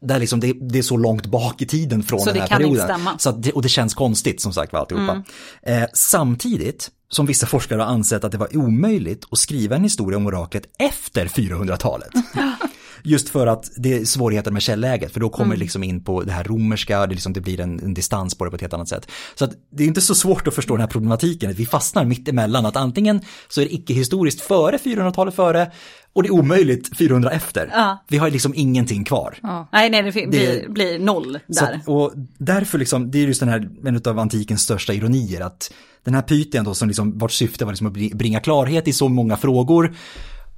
där 0.02 0.20
liksom 0.20 0.40
det, 0.40 0.54
det, 0.62 0.80
är 0.80 0.84
så 0.84 0.98
långt 0.98 1.26
bak 1.26 1.62
i 1.62 1.66
tiden 1.66 2.04
från 2.04 2.20
så 2.20 2.32
den 2.32 2.42
här 2.42 2.48
perioden. 2.48 3.00
Så 3.18 3.32
det, 3.32 3.52
och 3.52 3.62
det 3.62 3.70
känns 3.70 3.94
konstigt 3.94 4.42
som 4.42 4.54
sagt 4.54 4.74
var 4.74 4.80
alltihopa. 4.80 5.12
Mm. 5.12 5.84
Eh, 5.84 5.90
samtidigt 5.94 6.92
som 7.10 7.26
vissa 7.26 7.48
forskare 7.48 7.82
har 7.82 7.88
ansett 7.88 8.24
att 8.24 8.32
det 8.32 8.38
var 8.38 8.58
omöjligt 8.58 9.26
att 9.32 9.40
skriva 9.40 9.76
en 9.76 9.84
historia 9.84 10.18
om 10.18 10.28
oraklet 10.28 10.64
efter 10.80 11.26
400-talet. 11.26 12.12
Just 13.08 13.30
för 13.30 13.48
att 13.48 13.72
det 13.76 13.94
är 13.94 14.06
svårigheter 14.06 14.52
med 14.52 14.62
källäget, 14.62 15.12
för 15.14 15.20
då 15.20 15.30
kommer 15.30 15.46
mm. 15.46 15.60
det 15.60 15.64
liksom 15.64 15.84
in 15.84 16.04
på 16.04 16.24
det 16.24 16.32
här 16.32 16.44
romerska, 16.44 17.08
det, 17.08 17.14
liksom, 17.14 17.34
det 17.34 17.42
blir 17.42 17.60
en, 17.60 17.80
en, 17.80 17.94
distans 17.94 18.36
på 18.36 18.46
det 18.46 18.52
på 18.52 18.56
ett 18.56 18.62
helt 18.62 18.74
annat 18.74 18.90
sätt. 18.90 19.08
Så 19.36 19.46
att 19.46 19.52
det 19.70 19.84
är 19.84 19.88
inte 19.88 20.02
så 20.02 20.16
svårt 20.16 20.48
att 20.48 20.54
förstå 20.54 20.74
den 20.74 20.82
här 20.82 20.88
problematiken, 20.88 21.52
att 21.52 21.56
vi 21.56 21.66
fastnar 21.66 22.06
mitt 22.06 22.28
emellan, 22.28 22.66
att 22.66 22.76
antingen 22.76 23.22
så 23.48 23.62
är 23.62 23.66
det 23.66 23.74
icke-historiskt 23.74 24.42
före 24.42 24.78
400-talet 24.78 25.36
före, 25.36 25.72
och 26.14 26.24
det 26.24 26.30
är 26.30 26.34
omöjligt 26.34 26.98
400 26.98 27.32
efter. 27.32 27.70
Ja. 27.74 28.04
Vi 28.08 28.18
har 28.18 28.30
liksom 28.30 28.54
ingenting 28.56 29.04
kvar. 29.04 29.38
Ja. 29.44 29.70
Nej, 29.72 29.90
nej, 29.90 30.04
det 30.04 30.12
blir, 30.12 30.28
det, 30.30 30.70
blir 30.70 31.00
noll 31.00 31.40
där. 31.48 31.82
Så, 31.86 31.94
och 31.94 32.14
därför 32.38 32.78
liksom, 32.78 33.12
det 33.12 33.18
är 33.18 33.28
just 33.28 33.40
den 33.40 33.50
här, 33.50 33.70
en 33.86 34.02
av 34.06 34.20
antikens 34.20 34.62
största 34.62 34.94
ironier, 34.94 35.42
att 35.42 35.74
den 36.04 36.14
här 36.14 36.22
Pythien 36.22 36.64
då 36.66 36.74
som 36.74 36.88
liksom, 36.88 37.18
vars 37.18 37.34
syfte 37.34 37.66
var 37.66 37.72
liksom 37.72 37.88
att 37.88 37.94
bringa 37.94 38.40
klarhet 38.40 38.88
i 38.88 38.94
så 38.94 39.10
många 39.10 39.38
frågor, 39.38 39.96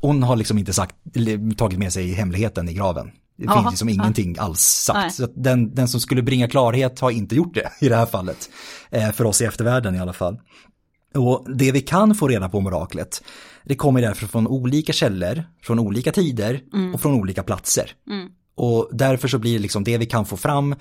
hon 0.02 0.24
har 0.24 0.36
liksom 0.36 0.58
inte 0.58 0.74
sagt, 0.74 0.96
tagit 1.58 1.80
med 1.80 1.94
sig 1.94 2.12
hemligheten 2.12 2.70
i 2.70 2.74
graven. 2.74 3.12
Det 3.38 3.48
Aha, 3.48 3.62
finns 3.62 3.72
liksom 3.72 3.90
ingenting 3.90 4.36
alls 4.40 4.60
sagt. 4.60 5.16
Så 5.16 5.28
den, 5.36 5.76
den 5.76 5.88
som 5.88 6.00
skulle 6.00 6.22
bringa 6.22 6.48
klarhet 6.48 7.00
har 7.00 7.12
inte 7.12 7.36
gjort 7.36 7.54
det 7.54 7.72
i 7.86 7.90
det 7.90 7.96
här 7.96 8.06
fallet. 8.06 8.50
Eh, 8.90 9.12
för 9.12 9.26
oss 9.26 9.42
i 9.42 9.46
eftervärlden 9.46 9.96
i 9.96 10.00
alla 10.00 10.14
fall. 10.14 10.40
Och 11.16 11.46
det 11.56 11.72
vi 11.72 11.82
kan 11.82 12.16
få 12.16 12.28
reda 12.28 12.50
på 12.50 12.58
om 12.58 12.68
oraklet, 12.68 13.24
det 13.66 13.76
kommer 13.76 14.02
därför 14.02 14.28
från 14.28 14.48
olika 14.48 14.94
källor, 14.94 15.44
från 15.64 15.80
olika 15.80 16.12
tider 16.12 16.62
mm. 16.74 16.94
och 16.94 17.02
från 17.02 17.14
olika 17.14 17.44
platser. 17.44 17.92
Mm. 18.10 18.30
Och 18.56 18.90
därför 18.92 19.28
så 19.28 19.38
blir 19.38 19.54
det 19.54 19.60
liksom 19.60 19.84
det 19.84 19.98
vi 19.98 20.06
kan 20.06 20.26
få 20.26 20.38
fram 20.38 20.76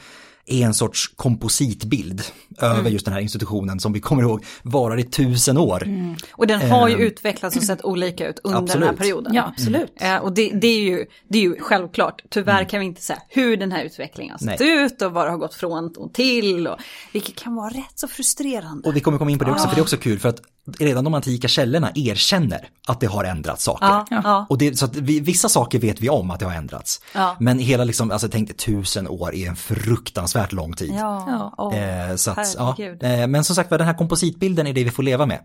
är 0.48 0.66
en 0.66 0.74
sorts 0.74 1.08
kompositbild 1.16 2.22
över 2.58 2.80
mm. 2.80 2.92
just 2.92 3.04
den 3.04 3.14
här 3.14 3.20
institutionen 3.20 3.80
som 3.80 3.92
vi 3.92 4.00
kommer 4.00 4.22
ihåg 4.22 4.44
varar 4.62 4.98
i 4.98 5.04
tusen 5.04 5.58
år. 5.58 5.82
Mm. 5.82 6.16
Och 6.32 6.46
den 6.46 6.70
har 6.70 6.88
ju 6.88 6.94
uh, 6.94 7.00
utvecklats 7.00 7.56
och 7.56 7.62
sett 7.62 7.84
olika 7.84 8.28
ut 8.28 8.40
under 8.44 8.58
absolut. 8.58 8.80
den 8.80 8.88
här 8.88 8.96
perioden. 8.96 9.34
Ja, 9.34 9.52
absolut. 9.56 9.92
Uh, 10.02 10.16
och 10.16 10.32
det, 10.32 10.50
det, 10.50 10.68
är 10.68 10.80
ju, 10.80 11.06
det 11.28 11.38
är 11.38 11.42
ju 11.42 11.56
självklart, 11.60 12.22
tyvärr 12.30 12.58
mm. 12.58 12.68
kan 12.68 12.80
vi 12.80 12.86
inte 12.86 13.02
säga 13.02 13.22
hur 13.28 13.56
den 13.56 13.72
här 13.72 13.84
utvecklingen 13.84 14.32
har 14.32 14.38
sett 14.38 14.60
Nej. 14.60 14.84
ut 14.84 15.02
och 15.02 15.12
vad 15.12 15.26
det 15.26 15.30
har 15.30 15.38
gått 15.38 15.54
från 15.54 15.96
och 15.96 16.14
till. 16.14 16.66
Och, 16.66 16.78
vilket 17.12 17.36
kan 17.36 17.54
vara 17.54 17.70
rätt 17.70 17.92
så 17.94 18.08
frustrerande. 18.08 18.88
Och 18.88 18.96
vi 18.96 19.00
kommer 19.00 19.18
komma 19.18 19.30
in 19.30 19.38
på 19.38 19.44
det 19.44 19.50
också, 19.50 19.64
ah. 19.64 19.68
för 19.68 19.76
det 19.76 19.80
är 19.80 19.82
också 19.82 19.96
kul 19.96 20.18
för 20.18 20.28
att 20.28 20.40
redan 20.78 21.04
de 21.04 21.14
antika 21.14 21.48
källorna 21.48 21.90
erkänner 21.94 22.68
att 22.86 23.00
det 23.00 23.06
har 23.06 23.24
ändrats 23.24 23.64
saker. 23.64 23.86
Ja, 23.86 24.06
ja. 24.10 24.46
Och 24.48 24.58
det, 24.58 24.78
så 24.78 24.84
att 24.84 24.96
vi, 24.96 25.20
vissa 25.20 25.48
saker 25.48 25.78
vet 25.78 26.00
vi 26.00 26.08
om 26.08 26.30
att 26.30 26.40
det 26.40 26.46
har 26.46 26.52
ändrats. 26.52 27.00
Ja. 27.14 27.36
Men 27.40 27.58
hela 27.58 27.84
liksom, 27.84 28.10
alltså 28.10 28.28
tänk 28.28 28.56
tusen 28.56 29.08
år 29.08 29.34
är 29.34 29.48
en 29.48 29.56
fruktansvärt 29.56 30.52
lång 30.52 30.72
tid. 30.72 30.94
Ja. 30.98 31.54
Oh, 31.56 31.78
eh, 31.78 32.16
så 32.16 32.30
att, 32.30 32.54
ja. 32.58 32.76
Eh, 33.00 33.26
men 33.26 33.44
som 33.44 33.56
sagt 33.56 33.70
den 33.70 33.80
här 33.80 33.94
kompositbilden 33.94 34.66
är 34.66 34.72
det 34.72 34.84
vi 34.84 34.90
får 34.90 35.02
leva 35.02 35.26
med. 35.26 35.40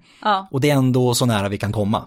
Och 0.52 0.62
det 0.62 0.70
är 0.70 0.76
ändå 0.76 1.14
så 1.14 1.26
nära 1.26 1.50
vi 1.50 1.58
kan 1.58 1.72
komma. 1.72 2.06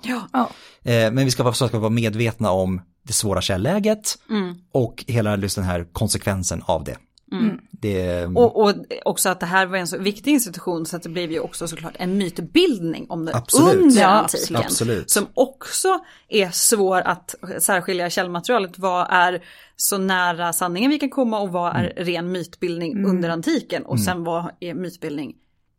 Eh, 0.85 1.11
men 1.13 1.25
vi 1.25 1.31
ska 1.31 1.43
vara, 1.43 1.55
ska 1.55 1.79
vara 1.79 1.91
medvetna 1.91 2.51
om 2.51 2.81
det 3.07 3.13
svåra 3.13 3.41
källäget 3.41 4.19
mm. 4.31 4.55
och 4.73 5.05
hela 5.07 5.37
just 5.37 5.57
den 5.57 5.65
här 5.65 5.87
konsekvensen 5.93 6.63
av 6.67 6.85
det. 6.85 6.97
Mm. 7.33 7.45
mm. 7.45 7.61
Det... 7.71 8.27
Och, 8.27 8.63
och, 8.63 8.75
också 9.05 9.29
att 9.29 9.41
det 9.41 9.47
här 9.47 9.67
var 9.67 9.79
en 9.79 9.87
så 9.87 9.99
viktig 9.99 10.31
institution 10.31 10.87
så 10.87 10.97
att 10.97 11.03
det 11.03 11.09
blev 11.09 11.33
ju 11.33 11.41
också 11.41 11.69
såklart 11.69 11.95
en 11.99 12.19
mytbildning 12.19 13.07
om 13.09 13.25
det 13.25 13.35
absolut. 13.35 13.75
under 13.75 14.01
ja, 14.01 14.07
antiken. 14.07 14.57
Absolut. 14.57 15.11
Som 15.11 15.27
också 15.35 15.99
är 16.29 16.51
svår 16.51 17.01
att 17.01 17.35
särskilja 17.59 18.11
källmaterialet. 18.11 18.79
Vad 18.79 19.07
är 19.11 19.45
så 19.77 19.99
nära 19.99 20.53
sanningen 20.53 20.91
vi 20.91 20.99
kan 20.99 21.11
komma 21.11 21.41
och 21.41 21.53
vad 21.53 21.77
är 21.77 21.93
mm. 21.93 22.05
ren 22.05 22.33
mytbildning 22.33 22.93
mm. 22.93 23.11
under 23.11 23.29
antiken 23.29 23.85
och 23.85 23.97
mm. 23.97 24.05
sen 24.05 24.25
vad 24.25 24.51
är 24.61 24.75
mytbildning 24.75 25.35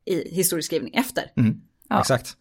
i 0.06 0.36
historieskrivning 0.36 0.94
efter. 0.94 1.32
Mm. 1.38 1.62
Ja. 1.90 2.00
Exakt. 2.00 2.38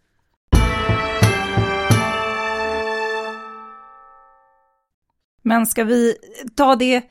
Men 5.43 5.67
ska 5.67 5.85
vi 5.85 6.17
ta 6.57 6.77
det 6.77 7.03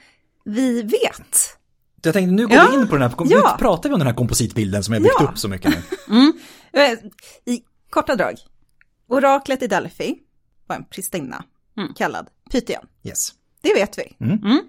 vi 0.43 0.81
vet? 0.81 1.57
Jag 2.05 2.13
tänkte 2.13 2.33
nu 2.33 2.47
går 2.47 2.57
ja. 2.57 2.67
vi 2.71 2.75
in 2.75 2.87
på 2.87 2.95
den 2.95 3.01
här, 3.01 3.15
ja. 3.17 3.51
nu 3.53 3.57
pratar 3.59 3.89
vi 3.89 3.93
om 3.93 3.99
den 3.99 4.07
här 4.07 4.15
kompositbilden 4.15 4.83
som 4.83 4.93
jag 4.93 5.03
byggt 5.03 5.15
ja. 5.19 5.25
upp 5.25 5.37
så 5.37 5.47
mycket 5.47 5.71
nu. 5.71 5.77
Mm. 6.15 6.33
Eh, 6.73 6.99
I 7.53 7.61
korta 7.89 8.15
drag, 8.15 8.35
oraklet 9.09 9.63
i 9.63 9.67
Delphi 9.67 10.15
var 10.67 10.75
en 10.75 10.85
pristinna 10.85 11.43
mm. 11.77 11.93
kallad 11.93 12.27
Pythian. 12.51 12.87
Yes. 13.03 13.33
Det 13.61 13.73
vet 13.73 13.97
vi. 13.97 14.25
Mm. 14.25 14.39
mm. 14.43 14.61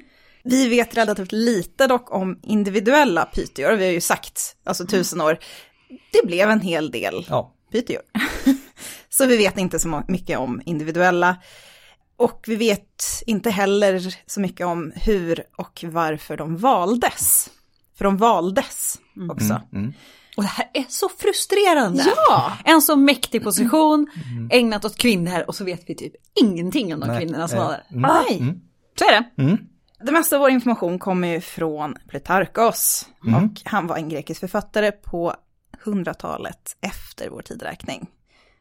Vi 0.44 0.68
vet 0.68 0.96
relativt 0.96 1.32
lite 1.32 1.86
dock 1.86 2.12
om 2.12 2.40
individuella 2.42 3.24
pytior, 3.24 3.72
vi 3.72 3.84
har 3.84 3.92
ju 3.92 4.00
sagt, 4.00 4.56
alltså 4.64 4.82
mm. 4.82 4.88
tusen 4.88 5.20
år. 5.20 5.38
Det 5.88 6.26
blev 6.26 6.50
en 6.50 6.60
hel 6.60 6.90
del 6.90 7.26
ja. 7.28 7.54
pytior. 7.72 8.02
så 9.08 9.26
vi 9.26 9.36
vet 9.36 9.58
inte 9.58 9.78
så 9.78 10.02
mycket 10.08 10.38
om 10.38 10.62
individuella. 10.64 11.36
Och 12.16 12.44
vi 12.46 12.56
vet 12.56 13.02
inte 13.26 13.50
heller 13.50 14.16
så 14.26 14.40
mycket 14.40 14.66
om 14.66 14.92
hur 14.94 15.44
och 15.56 15.84
varför 15.86 16.36
de 16.36 16.56
valdes. 16.56 17.50
För 17.98 18.04
de 18.04 18.16
valdes 18.16 18.98
mm. 19.16 19.30
också. 19.30 19.44
Mm, 19.44 19.66
mm. 19.72 19.92
Och 20.36 20.42
det 20.42 20.48
här 20.48 20.70
är 20.74 20.84
så 20.88 21.08
frustrerande. 21.08 22.04
Ja! 22.28 22.52
En 22.64 22.82
så 22.82 22.96
mäktig 22.96 23.42
position, 23.42 24.06
mm. 24.30 24.48
ägnat 24.52 24.84
åt 24.84 24.96
kvinnor 24.96 25.44
och 25.46 25.54
så 25.54 25.64
vet 25.64 25.82
vi 25.86 25.94
typ 25.94 26.12
ingenting 26.40 26.94
om 26.94 27.00
de 27.00 27.06
Nej. 27.06 27.18
kvinnorna 27.18 27.48
som 27.48 27.58
var 27.58 27.68
där. 27.68 27.84
Mm. 27.90 28.02
Nej, 28.02 28.38
mm. 28.40 28.60
så 28.98 29.04
är 29.04 29.12
det. 29.12 29.42
Mm. 29.42 29.58
Det 30.00 30.12
mesta 30.12 30.36
av 30.36 30.40
vår 30.40 30.50
information 30.50 30.98
kommer 30.98 31.28
ju 31.28 31.40
från 31.40 31.96
Plutarkos. 32.08 33.08
Och 33.20 33.60
han 33.64 33.86
var 33.86 33.96
en 33.96 34.08
grekisk 34.08 34.40
författare 34.40 34.92
på 34.92 35.34
hundratalet 35.84 36.76
efter 36.80 37.28
vår 37.28 37.42
tidräkning. 37.42 38.06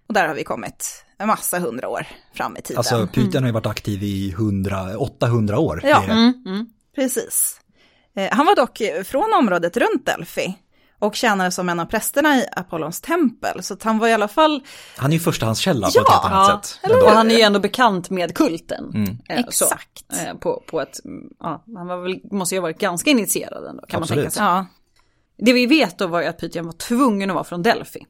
Och 0.08 0.14
där 0.14 0.28
har 0.28 0.36
vi 0.36 0.44
kommit 0.44 1.05
en 1.20 1.28
massa 1.28 1.60
hundra 1.60 1.88
år 1.90 2.08
fram 2.34 2.58
i 2.58 2.62
tiden. 2.62 2.78
Alltså 2.78 3.08
Python 3.08 3.44
har 3.44 3.48
ju 3.48 3.54
varit 3.54 3.66
aktiv 3.66 4.04
i 4.04 4.30
100, 4.32 4.98
800 4.98 5.60
år. 5.60 5.82
Ja. 5.84 6.04
Mm, 6.04 6.34
mm. 6.46 6.66
Precis. 6.96 7.62
Eh, 8.16 8.30
han 8.32 8.46
var 8.46 8.56
dock 8.56 8.82
från 9.08 9.34
området 9.40 9.78
runt 9.78 10.06
Delphi 10.06 10.56
och 11.00 11.16
tjänade 11.16 11.52
som 11.52 11.70
en 11.70 11.80
av 11.80 11.86
prästerna 11.86 12.38
i 12.38 12.46
Apollons 12.52 13.02
tempel. 13.02 13.64
Så 13.64 13.78
han 13.82 14.00
var 14.00 14.08
i 14.08 14.14
alla 14.14 14.28
fall... 14.28 14.64
Han 14.98 15.10
är 15.12 15.14
ju 15.14 15.20
förstahandskälla 15.20 15.88
Ja, 15.94 16.02
på 16.02 16.08
ett 16.08 16.14
helt 16.14 16.26
annat 16.34 16.80
Ja, 16.84 16.90
sätt. 16.90 17.04
och 17.04 17.10
han 17.12 17.32
är 17.32 17.36
ju 17.36 17.42
ändå 17.42 17.60
bekant 17.60 18.10
med 18.10 18.36
kulten. 18.36 18.92
Mm. 18.94 19.18
Eh, 19.30 19.46
så, 19.50 19.66
Exakt. 19.66 20.06
eh, 20.14 20.34
på, 20.38 20.64
på 20.68 20.82
ett, 20.82 21.00
ja, 21.40 21.64
han 21.76 21.88
var 21.88 21.98
väl, 22.02 22.20
måste 22.32 22.56
ju 22.56 22.60
ha 22.60 22.64
varit 22.64 22.80
ganska 22.80 23.10
initierad 23.10 23.66
ändå, 23.66 23.84
kan 23.88 24.02
Absolut. 24.02 24.18
man 24.18 24.24
tänka 24.24 24.32
sig. 24.32 24.44
Ja, 24.44 24.66
Det 25.38 25.54
vi 25.54 25.66
vet 25.66 25.98
då 25.98 26.08
var 26.08 26.22
ju 26.22 26.28
att 26.28 26.40
Pythian 26.40 26.66
var 26.66 26.74
tvungen 26.74 27.30
att 27.30 27.34
vara 27.34 27.44
från 27.44 27.64
Delphi. 27.64 28.06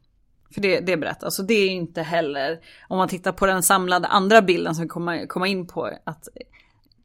För 0.55 0.61
det, 0.61 0.79
det 0.79 0.97
berättas, 0.97 1.35
så 1.35 1.43
det 1.43 1.53
är 1.53 1.69
inte 1.69 2.01
heller, 2.01 2.59
om 2.87 2.97
man 2.97 3.07
tittar 3.07 3.31
på 3.31 3.45
den 3.45 3.63
samlade 3.63 4.07
andra 4.07 4.41
bilden 4.41 4.75
som 4.75 4.81
vi 4.81 4.87
kommer 4.87 5.27
komma 5.27 5.47
in 5.47 5.67
på, 5.67 5.89
att 6.03 6.27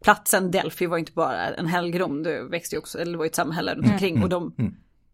platsen 0.04 0.50
Delphi 0.50 0.86
var 0.86 0.98
inte 0.98 1.12
bara 1.12 1.54
en 1.54 1.66
helgedom, 1.66 2.22
det 2.22 2.42
växte 2.42 2.74
ju 2.76 2.78
också, 2.78 2.98
eller 2.98 3.12
det 3.12 3.18
var 3.18 3.24
ju 3.24 3.28
ett 3.28 3.34
samhälle 3.34 3.74
runt 3.74 3.92
omkring 3.92 4.22
och 4.22 4.28
de 4.28 4.54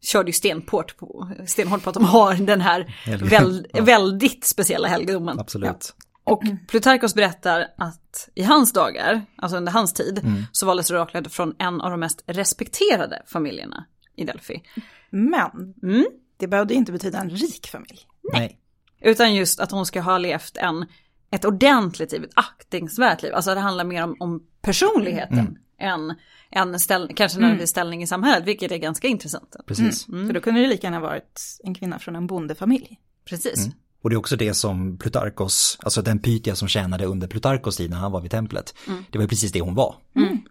körde 0.01 0.29
ju 0.29 0.33
stenhårt 0.33 0.97
på, 0.97 1.31
stenhårt 1.47 1.83
på 1.83 1.91
att 1.91 1.95
de 1.95 2.05
har 2.05 2.35
den 2.35 2.61
här 2.61 2.95
väl, 3.31 3.67
ja. 3.73 3.83
väldigt 3.83 4.45
speciella 4.45 4.89
helgedomen. 4.89 5.39
Absolut. 5.39 5.95
Och 6.25 6.43
Plutarkos 6.69 7.15
berättar 7.15 7.67
att 7.79 8.29
i 8.35 8.43
hans 8.43 8.73
dagar, 8.73 9.23
alltså 9.37 9.57
under 9.57 9.73
hans 9.73 9.93
tid, 9.93 10.21
så 10.53 10.67
valdes 10.67 10.91
oraklet 10.91 11.33
från 11.33 11.55
en 11.59 11.81
av 11.81 11.91
de 11.91 12.01
mest 12.01 12.25
respekterade 12.27 13.23
familjerna 13.27 13.87
i 14.17 14.25
Delphi. 14.25 14.63
men 15.11 15.75
Mm. 15.83 16.07
det 16.37 16.47
behövde 16.47 16.75
inte 16.75 16.93
betyda 16.93 17.19
en 17.19 17.31
rik 17.31 17.67
familj. 17.67 18.01
Nej. 18.33 18.59
Utan 19.01 19.35
just 19.35 19.61
att 19.61 19.71
hon 19.71 19.87
ska 19.87 20.01
ha 20.01 20.19
levt 20.19 20.57
en, 20.57 20.87
ett 21.31 21.45
ordentligt 21.45 22.13
liv, 22.13 22.25
ett 22.25 22.31
aktningsvärt 22.35 23.23
liv. 23.23 23.35
Alltså 23.35 23.55
det 23.55 23.61
handlar 23.61 23.85
mer 23.85 24.05
om, 24.05 24.17
om 24.21 24.43
personligheten 24.63 25.59
än, 25.79 26.15
än 26.51 26.81
ställ, 26.81 27.13
kanske 27.17 27.39
nödvändigtvis 27.39 27.71
ställning 27.71 28.03
i 28.03 28.07
samhället, 28.07 28.49
vilket 28.49 28.73
är 28.73 28.77
ganska 28.77 29.09
intressant. 29.09 29.57
Precis. 29.67 30.07
För 30.07 30.33
då 30.33 30.41
kunde 30.41 30.61
det 30.61 30.67
lika 30.67 30.87
gärna 30.87 31.01
varit 31.01 31.61
en 31.65 31.75
kvinna 31.75 31.99
från 31.99 32.17
en 32.17 32.27
bondefamilj. 32.27 33.01
Precis. 33.25 33.69
Och 34.03 34.11
det 34.11 34.17
är 34.17 34.19
också 34.19 34.37
det 34.37 34.55
som 34.55 34.99
Plutarkos, 34.99 35.79
alltså 35.83 36.03
den 36.03 36.19
Pythia 36.19 36.55
som 36.55 36.69
tjänade 36.69 37.05
under 37.05 37.29
Plutarkos 37.29 37.77
tid 37.77 37.91
när 37.91 37.97
han 37.97 38.13
var 38.13 38.21
vid 38.21 38.31
templet. 38.31 38.75
Det 39.11 39.19
var 39.19 39.27
precis 39.27 39.53
det 39.53 39.61
hon 39.61 39.75
var. 39.75 39.95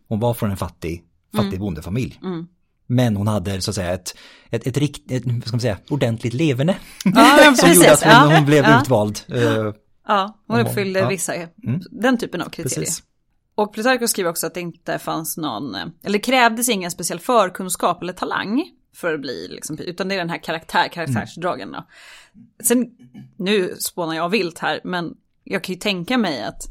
Hon 0.07 0.19
var 0.19 0.33
från 0.33 0.51
en 0.51 0.57
fattig, 0.57 1.03
fattig 1.35 1.59
bondefamilj. 1.59 2.19
Men 2.88 3.17
hon 3.17 3.28
hade 3.28 3.62
så 3.62 3.71
att 3.71 3.76
säga 3.76 3.93
ett, 3.93 4.15
ett, 4.50 4.67
ett, 4.67 4.78
rikt, 4.78 5.12
ett 5.12 5.24
vad 5.26 5.41
ska 5.43 5.52
man 5.52 5.62
säga, 5.62 5.78
ordentligt 5.89 6.34
leverne. 6.34 6.76
Ja, 7.15 7.54
som 7.58 7.71
gjorde 7.74 7.93
att 7.93 8.04
hon, 8.04 8.12
Ja, 8.12 8.36
hon 8.36 8.45
blev 8.45 8.63
ja. 8.63 8.82
utvald. 8.82 9.19
Eh, 9.28 9.74
Ja, 10.08 10.43
hon 10.48 10.60
uppfyllde 10.60 11.00
ja. 11.00 11.08
vissa, 11.08 11.34
den 11.91 12.17
typen 12.17 12.41
av 12.41 12.50
kriterier. 12.50 12.80
precis. 12.80 13.04
Och 13.56 13.74
Plutarkos 13.74 14.12
skriver 14.12 14.30
också 14.30 14.48
att 14.48 14.54
det 14.54 14.62
inte 14.62 15.00
fanns 15.00 15.38
någon, 15.38 15.76
eller 16.04 16.19
krävdes 16.19 16.69
ingen 16.69 16.91
speciell 16.91 17.19
förkunskap 17.19 18.02
eller 18.02 18.13
talang 18.13 18.63
för 18.95 19.13
att 19.13 19.21
bli, 19.21 19.48
liksom, 19.50 19.78
utan 19.80 20.08
det 20.08 20.15
är 20.15 20.19
den 20.19 20.30
här 20.30 20.43
karaktär, 20.43 20.88
karaktärsdragen 20.88 21.71
då. 21.71 21.88
Sen, 22.63 22.86
nu 23.38 23.76
spånar 23.80 24.15
jag 24.15 24.30
vilt 24.30 24.60
här, 24.60 24.82
men 24.84 25.13
jag 25.43 25.63
kan 25.63 25.76
ju 25.76 25.80
tänka 25.82 26.17
mig 26.17 26.43
att 26.43 26.62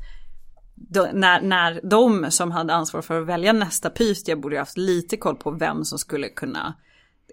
då, 0.74 1.08
när, 1.12 1.40
när 1.40 1.80
de 1.82 2.30
som 2.30 2.50
hade 2.50 2.74
ansvar 2.74 3.02
för 3.02 3.20
att 3.20 3.26
välja 3.26 3.52
nästa 3.52 3.90
Pythia 3.90 4.37
borde 4.37 4.54
ju 4.54 4.58
haft 4.58 4.78
lite 4.78 5.16
koll 5.16 5.37
på 5.37 5.50
vem 5.50 5.84
som 5.84 5.98
skulle 5.98 6.28
kunna 6.28 6.74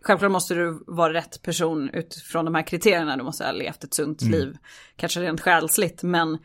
Självklart 0.03 0.31
måste 0.31 0.53
du 0.53 0.83
vara 0.87 1.13
rätt 1.13 1.41
person 1.41 1.89
utifrån 1.93 2.45
de 2.45 2.55
här 2.55 2.67
kriterierna. 2.67 3.17
Du 3.17 3.23
måste 3.23 3.45
ha 3.45 3.51
levt 3.51 3.83
ett 3.83 3.93
sunt 3.93 4.21
liv, 4.21 4.57
kanske 4.95 5.21
rent 5.21 5.41
själsligt, 5.41 6.03
men 6.03 6.37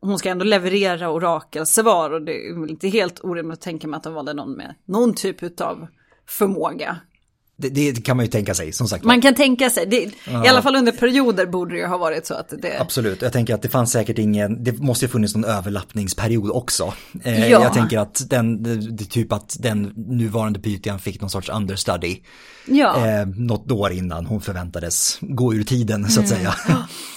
hon 0.00 0.18
ska 0.18 0.28
ändå 0.28 0.44
leverera 0.44 1.10
orakelsvar 1.10 2.10
och 2.10 2.22
det 2.22 2.32
är 2.32 2.70
inte 2.70 2.88
helt 2.88 3.24
orimligt 3.24 3.58
att 3.58 3.60
tänka 3.60 3.88
mig 3.88 3.96
att 3.96 4.02
de 4.02 4.14
valde 4.14 4.34
någon 4.34 4.52
med 4.52 4.74
någon 4.84 5.14
typ 5.14 5.60
av 5.60 5.86
förmåga. 6.26 7.00
Det, 7.60 7.92
det 7.92 8.04
kan 8.04 8.16
man 8.16 8.26
ju 8.26 8.30
tänka 8.30 8.54
sig, 8.54 8.72
som 8.72 8.88
sagt. 8.88 9.04
Man 9.04 9.20
kan 9.20 9.34
tänka 9.34 9.70
sig, 9.70 9.86
det, 9.86 9.96
i 9.96 10.48
alla 10.48 10.62
fall 10.62 10.76
under 10.76 10.92
perioder 10.92 11.46
borde 11.46 11.74
det 11.74 11.78
ju 11.78 11.86
ha 11.86 11.98
varit 11.98 12.26
så 12.26 12.34
att 12.34 12.52
det... 12.62 12.80
Absolut, 12.80 13.22
jag 13.22 13.32
tänker 13.32 13.54
att 13.54 13.62
det 13.62 13.68
fanns 13.68 13.92
säkert 13.92 14.18
ingen, 14.18 14.64
det 14.64 14.78
måste 14.78 15.04
ju 15.04 15.08
funnits 15.08 15.34
någon 15.34 15.44
överlappningsperiod 15.44 16.50
också. 16.50 16.94
Eh, 17.24 17.40
Ja. 17.50 17.62
Jag 17.62 17.72
tänker 17.74 17.98
att 17.98 18.30
den, 18.30 18.62
det, 18.96 19.04
typ 19.04 19.32
att 19.32 19.56
den 19.60 19.92
nuvarande 19.96 20.58
Pythian 20.60 20.98
fick 20.98 21.20
någon 21.20 21.30
sorts 21.30 21.48
understudy. 21.48 22.16
Ja, 22.66 23.06
Eh, 23.06 23.26
något 23.26 23.70
år 23.70 23.92
innan 23.92 24.26
hon 24.26 24.40
förväntades 24.40 25.18
gå 25.20 25.54
ur 25.54 25.62
tiden 25.64 26.10
så 26.10 26.20
att 26.20 26.26
Mm. 26.30 26.38
säga. 26.38 26.54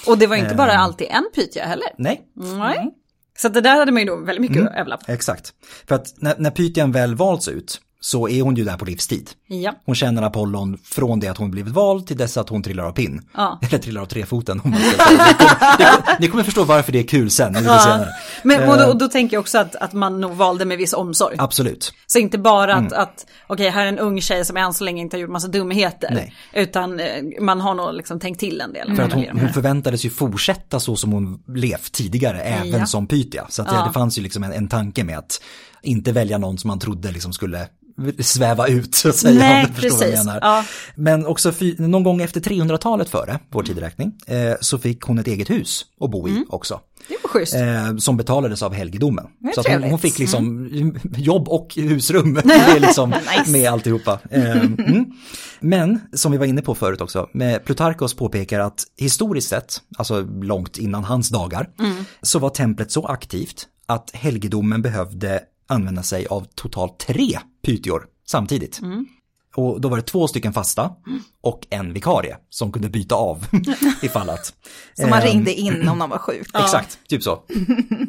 och 0.07 0.17
det 0.17 0.27
var 0.27 0.35
inte 0.35 0.55
bara 0.55 0.77
alltid 0.77 1.07
en 1.09 1.29
Pythia 1.35 1.65
heller. 1.65 1.87
Nej, 1.97 2.21
Nej. 2.35 2.93
Så 3.37 3.47
att 3.47 3.53
det 3.53 3.61
där 3.61 3.75
hade 3.75 3.91
man 3.91 4.01
ju 4.01 4.07
då 4.07 4.15
väldigt 4.15 4.41
mycket 4.51 4.67
att 4.67 4.75
överlappa. 4.75 5.11
exakt. 5.13 5.53
För 5.87 5.95
att 5.95 6.13
när, 6.17 6.35
när 6.37 6.51
Pythian 6.51 6.91
väl 6.91 7.15
valts 7.15 7.47
ut 7.47 7.81
så 8.05 8.29
är 8.29 8.41
hon 8.41 8.55
ju 8.55 8.63
där 8.63 8.77
på 8.77 8.85
livstid. 8.85 9.29
Ja. 9.47 9.73
Hon 9.85 9.95
känner 9.95 10.21
Apollon 10.21 10.77
från 10.83 11.19
det 11.19 11.27
att 11.27 11.37
hon 11.37 11.51
blivit 11.51 11.73
vald 11.73 12.07
till 12.07 12.17
dess 12.17 12.37
att 12.37 12.49
hon 12.49 12.63
trillar 12.63 12.83
av 12.83 12.91
pinn. 12.91 13.21
Ja. 13.37 13.59
Eller 13.69 13.77
trillar 13.79 14.01
av 14.01 14.05
trefoten. 14.05 14.61
Om 14.63 14.71
man 14.71 14.79
ska 14.79 15.03
säga. 15.05 15.17
Ni, 15.27 15.33
kommer, 15.45 16.21
ni, 16.21 16.27
kommer, 16.27 16.43
förstå 16.43 16.63
varför 16.63 16.91
det 16.91 16.99
är 16.99 17.03
kul 17.07 17.29
sen. 17.31 17.53
senare. 17.55 18.07
Men 18.43 18.69
och 18.69 18.77
då, 18.77 18.83
Eh, 18.83 18.89
och 18.89 18.97
då 18.97 19.07
tänker 19.07 19.35
jag 19.35 19.41
också 19.41 19.57
att, 19.57 19.75
att 19.75 19.93
man 19.93 20.21
nog 20.21 20.31
valde 20.31 20.65
med 20.65 20.77
viss 20.77 20.93
omsorg. 20.93 21.35
Absolut. 21.39 21.93
Så 22.07 22.19
inte 22.19 22.37
bara 22.37 22.73
Mm. 22.73 22.85
att, 22.87 22.93
att 22.93 23.25
okej 23.47 23.69
här 23.69 23.83
är 23.83 23.89
en 23.89 23.99
ung 23.99 24.21
tjej 24.21 24.45
som 24.45 24.57
än 24.57 24.73
så 24.73 24.83
länge 24.83 25.01
inte 25.01 25.17
har 25.17 25.21
gjort 25.21 25.29
massa 25.31 25.47
dumheter. 25.47 26.09
Nej. 26.13 26.33
Utan 26.53 26.99
eh, 26.99 27.07
man 27.41 27.61
har 27.61 27.75
nog 27.75 27.93
liksom 27.93 28.19
tänkt 28.19 28.39
till 28.39 28.61
en 28.61 28.73
del. 28.73 28.95
För 28.95 29.03
att 29.03 29.13
hon, 29.13 29.25
hon 29.31 29.49
förväntades 29.53 30.05
ju 30.05 30.09
fortsätta 30.09 30.79
så 30.79 30.95
som 30.95 31.11
hon 31.11 31.39
levt 31.47 31.91
tidigare, 31.91 32.41
även 32.41 32.79
Ja. 32.79 32.85
som 32.85 33.07
Pythia. 33.07 33.45
Så 33.49 33.61
att 33.61 33.67
det, 33.69 33.83
det 33.87 33.93
fanns 33.93 34.17
ju 34.17 34.21
liksom 34.21 34.43
en, 34.43 34.53
en 34.53 34.67
tanke 34.67 35.03
med 35.03 35.17
att 35.17 35.41
inte 35.83 36.11
välja 36.11 36.37
någon 36.37 36.57
som 36.57 36.67
man 36.67 36.79
trodde 36.79 37.11
liksom 37.11 37.33
skulle 37.33 37.67
sväva 38.19 38.67
ut 38.67 38.95
så 38.95 39.09
att 39.09 39.15
säga. 39.15 39.39
Nej, 39.39 39.67
precis. 39.75 40.19
Ja. 40.41 40.65
Men 40.95 41.25
också 41.25 41.53
någon 41.77 42.03
gång 42.03 42.21
efter 42.21 42.41
300-talet 42.41 43.09
före 43.09 43.39
vår 43.51 43.63
tideräkning 43.63 44.13
eh, 44.27 44.53
så 44.61 44.77
fick 44.77 45.01
hon 45.01 45.19
ett 45.19 45.27
eget 45.27 45.49
hus 45.49 45.85
att 45.99 46.11
bo 46.11 46.27
i 46.27 46.31
Mm. 46.31 46.45
också. 46.49 46.79
Det 47.07 47.17
var 47.23 47.29
schysst. 47.29 47.55
Eh, 47.55 47.97
som 47.97 48.17
betalades 48.17 48.63
av 48.63 48.73
helgedomen. 48.73 49.25
Så 49.55 49.59
att 49.59 49.67
hon, 49.67 49.83
hon 49.83 49.99
fick 49.99 50.19
liksom 50.19 50.69
jobb 51.17 51.47
och 51.47 51.73
husrum 51.75 52.33
det 52.43 52.79
liksom 52.79 53.13
med 53.47 53.71
alltihopa. 53.71 54.19
Eh, 54.31 54.61
mm. 54.61 55.05
Men 55.59 55.99
som 56.13 56.31
vi 56.31 56.37
var 56.37 56.45
inne 56.45 56.61
på 56.61 56.75
förut 56.75 57.01
också, 57.01 57.29
Plutarkos 57.65 58.13
påpekar 58.13 58.59
att 58.59 58.83
historiskt 58.97 59.49
sett, 59.49 59.77
alltså 59.97 60.21
långt 60.21 60.77
innan 60.77 61.03
hans 61.03 61.29
dagar, 61.29 61.69
så 62.21 62.39
var 62.39 62.49
templet 62.49 62.91
så 62.91 63.05
aktivt 63.05 63.67
att 63.85 64.11
helgedomen 64.13 64.81
behövde 64.81 65.39
använda 65.67 66.03
sig 66.03 66.25
av 66.27 66.47
totalt 66.55 66.99
tre 66.99 67.39
pytior 67.65 68.05
samtidigt. 68.27 68.79
Och 69.55 69.81
då 69.81 69.89
var 69.89 69.97
det 69.97 70.03
två 70.03 70.27
stycken 70.27 70.53
fasta 70.53 70.91
och 71.41 71.67
en 71.69 71.93
vikarie 71.93 72.37
som 72.49 72.71
kunde 72.71 72.89
byta 72.89 73.15
av 73.15 73.45
ifall 74.01 74.29
att. 74.29 74.53
Som 74.93 75.09
man 75.09 75.19
Ehm, 75.21 75.25
ringde 75.27 75.53
in 75.53 75.87
om 75.89 75.97
någon 75.97 76.09
var 76.09 76.17
sjuk. 76.17 76.47
Exakt, 76.53 76.99
typ 77.07 77.23
så. 77.23 77.43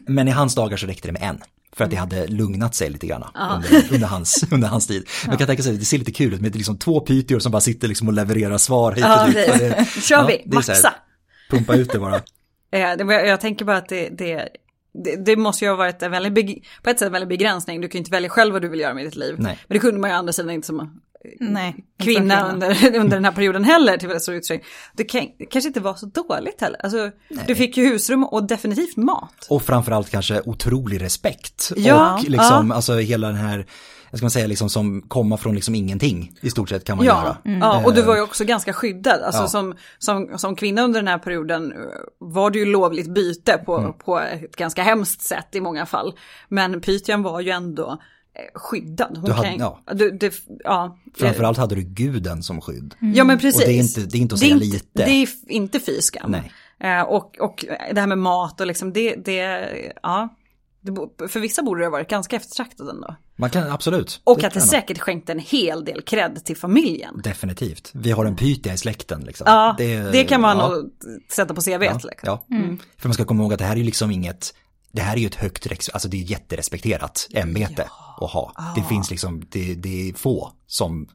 Men 0.06 0.28
i 0.28 0.30
hans 0.30 0.54
dagar 0.54 0.76
så 0.76 0.86
räckte 0.86 1.08
det 1.08 1.12
med 1.12 1.22
en. 1.22 1.38
För 1.76 1.84
att 1.84 1.90
det 1.90 1.96
hade 1.96 2.26
lugnat 2.26 2.74
sig 2.74 2.90
lite 2.90 3.06
grann 3.06 3.24
under, 3.56 3.92
under, 3.94 4.06
hans, 4.08 4.44
under 4.50 4.68
hans 4.68 4.86
tid. 4.86 5.08
Man 5.26 5.36
kan 5.38 5.46
tänka 5.46 5.62
sig, 5.62 5.76
det 5.78 5.84
ser 5.84 5.98
lite 5.98 6.12
kul 6.12 6.34
ut 6.34 6.40
med 6.40 6.56
liksom 6.56 6.78
två 6.78 7.00
pytior 7.00 7.38
som 7.38 7.52
bara 7.52 7.60
sitter 7.60 7.88
liksom 7.88 8.08
och 8.08 8.14
levererar 8.14 8.58
svar 8.58 8.92
hit 8.92 9.04
och 9.04 9.10
Ja, 9.10 9.26
dit. 9.26 9.34
det- 9.34 9.86
Kör 10.02 10.26
vi, 10.26 10.34
är 10.34 10.62
så 10.62 10.72
här, 10.72 10.78
maxa. 10.78 10.94
Pumpa 11.50 11.74
ut 11.74 11.92
det 11.92 11.98
bara. 11.98 12.20
Eh, 12.72 12.80
jag 13.08 13.40
tänker 13.40 13.64
bara 13.64 13.76
att 13.76 13.88
det, 13.88 14.08
det, 14.08 14.48
det, 14.94 15.16
det 15.16 15.36
måste 15.36 15.64
ju 15.64 15.70
ha 15.70 15.76
varit 15.76 16.02
en 16.02 16.10
väldigt, 16.10 16.64
på 16.82 16.90
ett 16.90 16.98
sätt 16.98 17.06
en 17.06 17.12
väldigt 17.12 17.28
begränsning. 17.28 17.80
Du 17.80 17.88
kan 17.88 17.98
ju 17.98 18.00
inte 18.00 18.10
välja 18.10 18.30
själv 18.30 18.52
vad 18.52 18.62
du 18.62 18.68
vill 18.68 18.80
göra 18.80 18.94
med 18.94 19.04
ditt 19.04 19.16
liv. 19.16 19.34
Nej. 19.38 19.58
Men 19.68 19.74
det 19.74 19.78
kunde 19.78 20.00
man 20.00 20.10
ju 20.10 20.16
å 20.16 20.18
andra 20.18 20.32
sidan 20.32 20.50
inte 20.50 20.66
som 20.66 21.00
Nej, 21.40 21.68
inte 21.68 22.04
kvinna 22.04 22.52
under, 22.52 22.96
under 23.00 23.16
den 23.16 23.24
här 23.24 23.32
perioden 23.32 23.64
heller 23.64 23.96
till 23.96 24.08
väldigt 24.08 24.22
stor 24.22 24.34
utsträckning. 24.34 24.68
Det, 24.92 25.04
kan, 25.04 25.26
det 25.38 25.46
kanske 25.46 25.68
inte 25.68 25.80
var 25.80 25.94
så 25.94 26.06
dåligt 26.06 26.60
heller. 26.60 26.80
Alltså, 26.84 27.10
du 27.46 27.54
fick 27.54 27.76
ju 27.76 27.86
husrum 27.86 28.24
och 28.24 28.46
definitivt 28.46 28.96
mat. 28.96 29.46
Och 29.50 29.62
framförallt 29.62 30.10
kanske 30.10 30.40
otrolig 30.44 31.02
respekt. 31.02 31.72
Ja, 31.76 32.14
och 32.14 32.28
liksom, 32.28 32.72
alltså 32.72 32.94
hela 32.94 33.26
den 33.26 33.36
här, 33.36 33.66
jag 34.14 34.18
ska 34.18 34.24
man 34.24 34.30
säga 34.30 34.46
liksom 34.46 34.68
som 34.70 35.02
komma 35.02 35.36
från 35.36 35.54
liksom 35.54 35.74
ingenting 35.74 36.32
i 36.40 36.50
stort 36.50 36.68
sett 36.68 36.84
kan 36.84 36.96
man 36.96 37.06
Ja, 37.06 37.36
göra. 37.44 37.58
ja, 37.60 37.82
och 37.84 37.94
du 37.94 38.02
var 38.02 38.16
ju 38.16 38.22
också 38.22 38.44
ganska 38.44 38.72
skyddad. 38.72 39.22
Alltså 39.22 39.42
Ja. 39.42 39.48
som, 39.48 39.74
som, 39.98 40.38
som 40.38 40.56
kvinna 40.56 40.82
under 40.82 41.00
den 41.00 41.08
här 41.08 41.18
perioden 41.18 41.72
eh, 41.72 41.78
var 42.18 42.50
du 42.50 42.58
ju 42.58 42.64
lovligt 42.64 43.14
byte 43.14 43.62
på, 43.66 43.78
Mm. 43.78 43.92
på 43.92 44.20
ett 44.20 44.56
ganska 44.56 44.82
hemskt 44.82 45.22
sätt 45.22 45.48
i 45.52 45.60
många 45.60 45.86
fall. 45.86 46.14
Men 46.48 46.80
Pythian 46.80 47.22
var 47.22 47.40
ju 47.40 47.50
ändå 47.50 47.90
eh, 47.90 48.60
skyddad. 48.60 49.16
Hon 49.16 49.24
Du 49.24 49.32
hade- 49.32 49.48
kan, 49.48 49.58
ja. 49.58 49.80
du, 49.94 50.10
det, 50.10 50.34
ja, 50.64 50.98
Framförallt 51.16 51.58
hade 51.58 51.74
du 51.74 51.82
guden 51.82 52.42
som 52.42 52.60
skydd. 52.60 52.94
Ja 53.14 53.24
men 53.24 53.38
precis. 53.38 53.62
Och 53.62 53.68
det 53.68 53.74
är 53.74 53.80
inte- 53.80 54.00
det 54.00 54.18
är 54.18 54.20
inte 54.20 54.34
att 54.34 54.40
Det 54.40 54.46
säga 54.46 54.54
inte- 54.54 54.66
lite. 54.66 54.88
Det 55.04 55.10
är 55.22 55.28
inte 55.48 55.80
fy 55.80 56.00
skam. 56.00 56.30
Nej. 56.30 56.52
Eh, 56.80 57.02
och, 57.02 57.38
och 57.40 57.64
det 57.94 58.00
här 58.00 58.06
med 58.06 58.18
mat 58.18 58.60
och 58.60 58.66
liksom 58.66 58.92
det, 58.92 59.14
det 59.14 59.68
ja. 60.02 60.28
Det, 60.84 61.28
för 61.28 61.40
vissa 61.40 61.62
borde 61.62 61.80
det 61.80 61.86
ha 61.86 61.90
varit 61.90 62.08
ganska 62.08 62.36
eftertraktat 62.36 62.88
ändå. 62.88 63.16
Man 63.36 63.50
kan, 63.50 63.70
absolut. 63.70 64.20
Och 64.24 64.38
Det 64.38 64.46
att 64.46 64.54
det 64.54 64.60
säkert 64.60 64.98
skänkte 64.98 65.32
en 65.32 65.38
hel 65.38 65.84
del 65.84 66.02
cred 66.02 66.44
till 66.44 66.56
familjen. 66.56 67.20
Definitivt. 67.24 67.90
Vi 67.94 68.10
har 68.10 68.24
en 68.24 68.36
pythia 68.36 68.74
i 68.74 68.76
släkten 68.76 69.20
liksom. 69.20 69.44
Ja, 69.46 69.74
det, 69.78 70.24
kan 70.24 70.40
man 70.40 70.58
ja, 70.58 70.68
nog 70.68 70.90
sätta 71.30 71.54
på 71.54 71.60
CVt. 71.60 71.68
ja, 71.68 71.92
liksom. 71.94 72.10
ja. 72.22 72.44
För 72.98 73.08
man 73.08 73.14
ska 73.14 73.24
komma 73.24 73.42
ihåg 73.42 73.52
att 73.52 73.58
det 73.58 73.64
här 73.64 73.72
är 73.72 73.76
ju 73.76 73.84
liksom 73.84 74.10
inget 74.10 74.54
det 74.94 75.02
här 75.02 75.16
är 75.16 75.20
ju 75.20 75.26
ett 75.26 75.34
högt, 75.34 75.90
alltså 75.92 76.08
det 76.08 76.16
är 76.16 76.22
jätterespekterat 76.22 77.28
ämbete 77.34 77.88
ja. 77.88 78.26
att 78.26 78.30
ha. 78.30 78.52
Ah. 78.54 78.74
Det 78.74 78.82
finns 78.82 79.10
liksom, 79.10 79.42
det, 79.48 79.74
det 79.74 80.08
är 80.08 80.14
få 80.14 80.52
som 80.66 81.08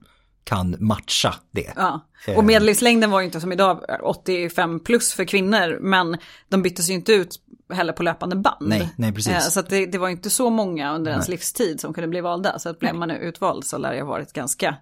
kan 0.44 0.76
matcha 0.80 1.36
det. 1.52 1.74
Ja. 1.76 2.06
Och 2.28 2.34
eh. 2.34 2.44
medellivslängden 2.44 3.12
var 3.12 3.20
ju 3.20 3.26
inte 3.26 3.42
som 3.42 3.52
idag 3.52 3.84
85 4.04 4.80
plus 4.80 5.14
för 5.14 5.26
kvinnor, 5.26 5.78
men 5.82 6.18
de 6.50 6.62
byttes 6.62 6.90
ju 6.90 6.94
inte 6.94 7.14
ut 7.14 7.40
heller 7.74 7.94
på 7.94 8.04
löpande 8.04 8.36
band. 8.36 8.68
Nej, 8.68 8.90
nej 8.98 9.14
precis. 9.14 9.34
Eh, 9.34 9.40
så 9.40 9.62
det, 9.62 9.86
det, 9.86 9.98
var 9.98 10.10
inte 10.10 10.30
så 10.30 10.50
många 10.50 10.96
under 10.96 11.12
ens 11.12 11.28
livstid 11.28 11.80
som 11.80 11.94
kunde 11.94 12.08
bli 12.08 12.22
valda, 12.22 12.60
så 12.60 12.70
att 12.70 12.80
blev 12.80 12.96
man 12.96 13.12
utvald 13.12 13.66
så 13.66 13.78
lär 13.78 13.94
det 13.94 14.02
ha 14.02 14.08
varit 14.08 14.34
ganska 14.34 14.76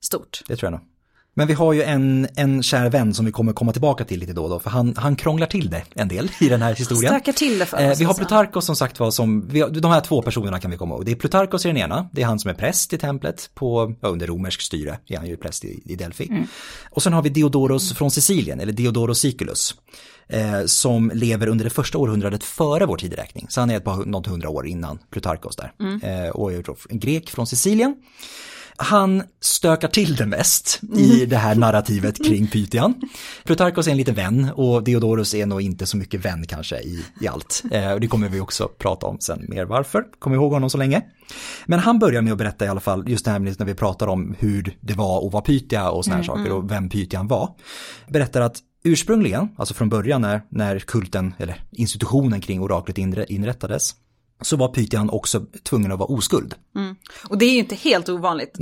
stort. 0.00 0.42
Det 0.46 0.56
tror 0.56 0.72
jag 0.72 0.80
nog. 0.80 0.93
Men 1.34 1.46
vi 1.46 1.54
har 1.54 1.72
ju 1.72 1.82
en, 1.82 2.28
en 2.36 2.62
kär 2.62 2.90
vän 2.90 3.14
som 3.14 3.24
vi 3.24 3.32
kommer 3.32 3.52
komma 3.52 3.72
tillbaka 3.72 4.04
till 4.04 4.20
lite 4.20 4.32
då 4.32 4.42
och 4.44 4.50
då, 4.50 4.60
för 4.60 4.70
han, 4.70 4.94
han 4.96 5.16
krånglar 5.16 5.46
till 5.46 5.70
det 5.70 5.82
en 5.94 6.08
del 6.08 6.30
i 6.40 6.48
den 6.48 6.62
här 6.62 6.74
historien. 6.74 7.12
Stökar 7.12 7.32
till 7.32 7.58
det 7.58 7.66
för 7.66 7.76
oss. 7.76 7.82
Eh, 7.82 7.98
vi 7.98 8.04
har 8.04 8.14
Plutarkos 8.14 8.66
som 8.66 8.76
sagt 8.76 9.00
var 9.00 9.10
som, 9.10 9.48
vi 9.48 9.60
de 9.60 9.90
här 9.90 10.00
två 10.00 10.22
personerna 10.22 10.60
kan 10.60 10.70
vi 10.70 10.76
komma 10.76 10.94
ihåg. 10.94 11.04
Det 11.04 11.12
är 11.12 11.16
Plutarkos 11.16 11.64
i 11.64 11.68
den 11.68 11.76
ena, 11.76 12.08
det 12.12 12.22
är 12.22 12.26
han 12.26 12.38
som 12.38 12.50
är 12.50 12.54
präst 12.54 12.92
i 12.92 12.98
templet 12.98 13.50
på, 13.54 13.94
ja, 14.00 14.08
under 14.08 14.26
romersk 14.26 14.60
styre, 14.60 14.98
är 15.06 15.16
han 15.16 15.26
ju 15.26 15.36
präst 15.36 15.64
i, 15.64 15.82
i 15.84 15.96
Delphi. 15.96 16.28
Mm. 16.30 16.46
Och 16.90 17.02
sen 17.02 17.12
har 17.12 17.22
vi 17.22 17.28
Diodoros 17.28 17.90
mm. 17.90 17.96
från 17.96 18.10
Sicilien, 18.10 18.60
eller 18.60 18.72
Diodoros 18.72 19.18
Siculus. 19.18 19.74
Eh, 20.28 20.64
som 20.66 21.10
lever 21.14 21.46
under 21.46 21.64
det 21.64 21.70
första 21.70 21.98
århundradet 21.98 22.44
före 22.44 22.86
vår 22.86 22.96
tideräkning. 22.96 23.46
Så 23.48 23.60
han 23.60 23.70
är 23.70 23.76
ett 23.76 23.84
par, 23.84 24.04
något 24.04 24.26
hundra 24.26 24.48
år 24.48 24.66
innan 24.66 24.98
Plutarkos 25.10 25.56
där. 25.56 25.72
Mm. 25.80 26.00
Eh, 26.00 26.30
och 26.30 26.52
är 26.52 26.64
en 26.88 26.98
grek 26.98 27.30
från 27.30 27.46
Sicilien. 27.46 27.96
Han 28.76 29.22
stökar 29.40 29.88
till 29.88 30.16
det 30.16 30.26
mest 30.26 30.80
i 30.96 31.14
mm. 31.14 31.28
det 31.28 31.36
här 31.36 31.54
narrativet 31.54 32.24
kring 32.26 32.46
Pythian. 32.46 32.94
Plutarkos 33.44 33.86
är 33.86 33.90
en 33.90 33.96
liten 33.96 34.14
vän 34.14 34.50
och 34.54 34.84
Diodorus 34.84 35.34
är 35.34 35.46
nog 35.46 35.62
inte 35.62 35.86
så 35.86 35.96
mycket 35.96 36.24
vän 36.24 36.46
kanske 36.46 36.78
i, 36.78 37.04
i 37.20 37.28
allt. 37.28 37.62
Eh, 37.70 37.92
och 37.92 38.00
det 38.00 38.06
kommer 38.06 38.28
vi 38.28 38.40
också 38.40 38.68
prata 38.68 39.06
om 39.06 39.18
sen 39.20 39.46
mer 39.48 39.64
varför. 39.64 40.04
Kom 40.18 40.34
ihåg 40.34 40.52
honom 40.52 40.70
så 40.70 40.78
länge. 40.78 41.02
Men 41.66 41.78
han 41.78 41.98
börjar 41.98 42.22
med 42.22 42.32
att 42.32 42.38
berätta 42.38 42.64
i 42.64 42.68
alla 42.68 42.80
fall, 42.80 43.08
just 43.08 43.24
det 43.24 43.30
här 43.30 43.38
när 43.38 43.64
vi 43.64 43.74
pratar 43.74 44.06
om 44.06 44.34
hur 44.38 44.76
det 44.80 44.94
var 44.94 45.26
att 45.26 45.32
vara 45.32 45.42
Pythia 45.42 45.90
och 45.90 46.04
sådana 46.04 46.22
här 46.22 46.28
mm, 46.28 46.44
saker 46.44 46.56
och 46.56 46.70
vem 46.70 46.88
Pythian 46.88 47.28
var. 47.28 47.48
Berättar 48.08 48.40
att 48.40 48.58
ursprungligen, 48.84 49.48
alltså 49.56 49.74
från 49.74 49.88
början 49.88 50.20
när, 50.20 50.42
när 50.48 50.78
kulten 50.78 51.34
eller 51.38 51.62
institutionen 51.70 52.40
kring 52.40 52.60
oraklet 52.60 52.98
inrättades, 53.28 53.94
så 54.40 54.56
var 54.56 54.68
Pythian 54.68 55.10
också 55.10 55.46
tvungen 55.62 55.92
att 55.92 55.98
vara 55.98 56.08
oskuld. 56.08 56.54
Mm. 56.76 56.96
Och 57.28 57.38
det 57.38 57.44
är 57.44 57.52
ju 57.52 57.58
inte 57.58 57.74
helt 57.74 58.08
ovanligt 58.08 58.58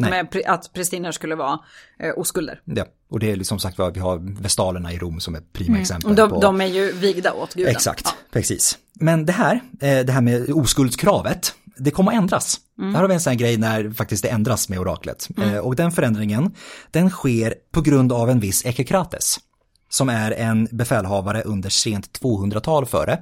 att 0.46 0.72
prästinnor 0.72 1.12
skulle 1.12 1.35
vara 1.35 1.58
eh, 1.98 2.18
oskulder. 2.18 2.61
Ja, 2.64 2.85
och 3.11 3.20
det 3.20 3.30
är 3.30 3.37
liksom 3.37 3.58
sagt 3.58 3.78
vad 3.78 3.94
vi 3.94 4.00
har 4.00 4.42
vestalerna 4.42 4.92
i 4.92 4.98
Rom 4.98 5.20
som 5.20 5.35
är 5.35 5.40
prima 5.52 5.68
mm. 5.68 5.82
exempel. 5.82 6.14
De, 6.16 6.30
på... 6.30 6.40
de 6.40 6.61
är 6.61 6.66
ju 6.66 6.92
vigda 6.92 7.32
åt 7.32 7.54
guden. 7.54 7.72
Exakt, 7.72 8.02
ja. 8.04 8.12
precis. 8.30 8.78
Men 8.94 9.26
det 9.26 9.32
här, 9.32 9.61
eh, 9.80 10.04
det 10.04 10.12
här 10.12 10.20
med 10.20 10.50
oskuldskravet, 10.50 11.54
det 11.76 11.90
kommer 11.90 12.12
att 12.12 12.18
ändras. 12.18 12.61
Mm. 12.78 12.94
Här 12.94 13.00
har 13.00 13.08
vi 13.08 13.14
en 13.14 13.20
sån 13.20 13.30
här 13.30 13.38
grej 13.38 13.56
när 13.56 13.90
faktiskt 13.90 14.22
det 14.22 14.28
ändras 14.28 14.68
med 14.68 14.78
oraklet. 14.78 15.28
Mm. 15.37 15.54
Eh, 15.54 15.61
och 15.61 15.76
den 15.76 15.92
förändringen, 15.92 16.54
den 16.90 17.11
sker 17.11 17.54
på 17.72 17.80
grund 17.80 18.12
av 18.12 18.30
en 18.30 18.40
viss 18.40 18.66
Ekokrates. 18.66 19.40
Som 19.88 20.08
är 20.08 20.30
en 20.30 20.68
befälhavare 20.70 21.42
under 21.42 21.70
sent 21.70 22.20
200-tal 22.20 22.87
före. 22.87 23.18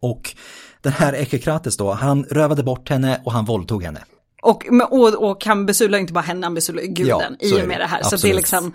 Och 0.00 0.34
den 0.80 0.92
här 0.92 1.14
Ekokrates 1.14 1.76
då, 1.76 1.92
han 1.92 2.24
rövade 2.24 2.62
bort 2.62 2.88
henne 2.88 3.20
och 3.24 3.32
han 3.32 3.44
våldtog 3.44 3.82
henne. 3.82 4.00
Och, 4.42 4.64
och, 4.90 5.30
och 5.30 5.44
han 5.44 5.66
besudlar 5.66 5.98
inte 5.98 6.12
bara 6.12 6.20
henne, 6.20 6.46
han 6.46 6.54
besudlar 6.54 6.82
guden 6.82 7.36
ja, 7.40 7.48
i 7.48 7.62
och 7.62 7.68
med 7.68 7.80
det 7.80 7.86
här. 7.86 7.98
Absolut. 7.98 8.20
Så 8.20 8.26
det 8.26 8.32
är 8.32 8.36
liksom, 8.36 8.72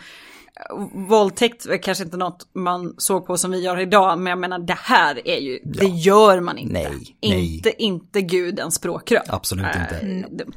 våldtäkt 0.94 1.66
är 1.66 1.78
kanske 1.78 2.04
inte 2.04 2.18
något 2.18 2.48
man 2.54 2.94
såg 2.98 3.28
på 3.28 3.38
som 3.38 3.52
vi 3.52 3.60
gör 3.60 3.80
idag, 3.80 4.20
men 4.20 4.30
jag 4.30 4.40
menar 4.40 4.60
det 4.60 4.78
här 4.78 5.28
är 5.28 5.40
ju, 5.40 5.60
ja. 5.64 5.82
det 5.82 5.86
gör 5.86 6.40
man 6.40 6.58
inte. 6.58 6.74
Nej, 6.74 7.16
inte, 7.22 7.70
nej. 7.70 7.76
inte 7.78 8.22
gudens 8.22 8.76
språkrör. 8.76 9.22
Absolut 9.28 9.66
äh, 9.66 9.82
inte. 9.82 10.28
Dumt. 10.30 10.54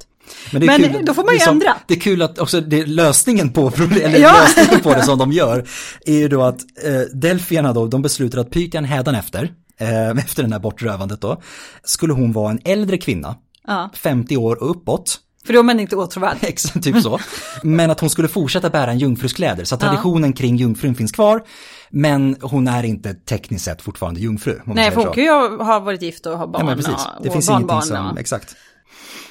Men, 0.52 0.66
men 0.66 0.82
kul, 0.82 1.04
då 1.04 1.14
får 1.14 1.24
man 1.24 1.32
ju 1.32 1.38
liksom, 1.38 1.52
ändra. 1.52 1.76
Det 1.86 1.94
är 1.94 2.00
kul 2.00 2.22
att 2.22 2.38
också 2.38 2.60
det, 2.60 2.86
lösningen 2.86 3.52
på 3.52 3.72
eller 3.78 4.18
ja. 4.18 4.32
lösningen 4.32 4.80
på 4.80 4.94
det 4.94 5.02
som 5.02 5.18
de 5.24 5.32
gör 5.32 5.68
är 6.06 6.14
ju 6.14 6.28
då 6.28 6.42
att 6.42 6.60
eh, 6.84 7.00
Delfierna 7.12 7.72
då, 7.72 7.86
de 7.86 8.02
beslutar 8.02 8.38
att 8.38 8.50
Pythian 8.50 8.84
hädanefter 8.84 9.52
efter 10.18 10.42
det 10.42 10.52
här 10.52 10.58
bortrövandet 10.58 11.20
då, 11.20 11.42
skulle 11.82 12.12
hon 12.12 12.32
vara 12.32 12.50
en 12.50 12.60
äldre 12.64 12.98
kvinna, 12.98 13.36
ja. 13.66 13.90
50 13.94 14.36
år 14.36 14.62
och 14.62 14.70
uppåt. 14.70 15.20
För 15.46 15.52
då 15.52 15.58
är 15.58 15.62
man 15.62 15.80
inte 15.80 15.96
åtråvärd. 15.96 16.36
typ 16.82 17.02
så. 17.02 17.20
Men 17.62 17.90
att 17.90 18.00
hon 18.00 18.10
skulle 18.10 18.28
fortsätta 18.28 18.70
bära 18.70 18.90
en 18.90 18.98
jungfrus 18.98 19.32
kläder, 19.32 19.64
så 19.64 19.76
traditionen 19.76 20.30
ja. 20.30 20.36
kring 20.36 20.56
jungfrun 20.56 20.94
finns 20.94 21.12
kvar. 21.12 21.42
Men 21.90 22.36
hon 22.40 22.68
är 22.68 22.82
inte 22.82 23.14
tekniskt 23.14 23.64
sett 23.64 23.82
fortfarande 23.82 24.20
jungfru. 24.20 24.60
Nej, 24.64 24.90
för 24.90 25.04
hon 25.04 25.14
kan 25.14 25.24
ju 25.24 25.30
ha 25.64 25.80
varit 25.80 26.02
gift 26.02 26.26
och 26.26 26.38
ha 26.38 26.46
barn. 26.46 26.60
Ja, 26.60 26.66
men 26.66 26.76
precis. 26.76 27.06
Det 27.22 27.30
finns 27.30 27.48
ingenting 27.48 27.82
som, 27.82 28.06
och... 28.06 28.20
exakt. 28.20 28.56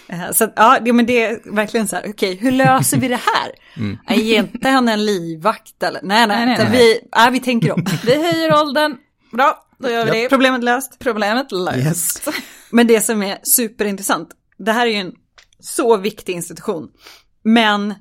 Eh, 0.08 0.32
så 0.32 0.50
ja, 0.56 0.80
men 0.94 1.06
det 1.06 1.24
är 1.24 1.54
verkligen 1.56 1.88
så 1.88 1.96
här, 1.96 2.06
okej, 2.08 2.36
hur 2.36 2.52
löser 2.52 2.98
vi 2.98 3.08
det 3.08 3.16
här? 3.16 3.52
Mm. 3.78 3.98
Ge 4.10 4.38
inte 4.38 4.70
henne 4.70 4.94
en 4.94 5.06
livvakt 5.06 5.84
eller? 5.84 6.00
Nej, 6.04 6.28
nej, 6.28 6.46
nej, 6.46 6.56
nej. 6.60 6.70
Vi, 6.72 7.00
nej, 7.16 7.32
vi 7.32 7.40
tänker 7.40 7.72
om. 7.72 7.86
Vi 8.06 8.16
höjer 8.16 8.62
åldern, 8.62 8.98
bra, 9.32 9.66
då 9.80 9.90
gör 9.90 10.06
vi 10.06 10.12
det. 10.12 10.30
Problemet 10.30 10.64
löst. 10.64 11.00
Problemet 11.00 11.52
löst. 11.52 11.78
Yes. 12.28 12.36
Men 12.70 12.88
det 12.88 13.02
som 13.02 13.24
är 13.24 13.38
superintressant, 13.44 14.30
det 14.58 14.72
här 14.72 14.88
är 14.88 14.92
ju 14.92 14.98
en 14.98 15.14
så 15.60 15.98
viktig 15.98 16.34
institution. 16.34 16.88
Men 17.44 17.94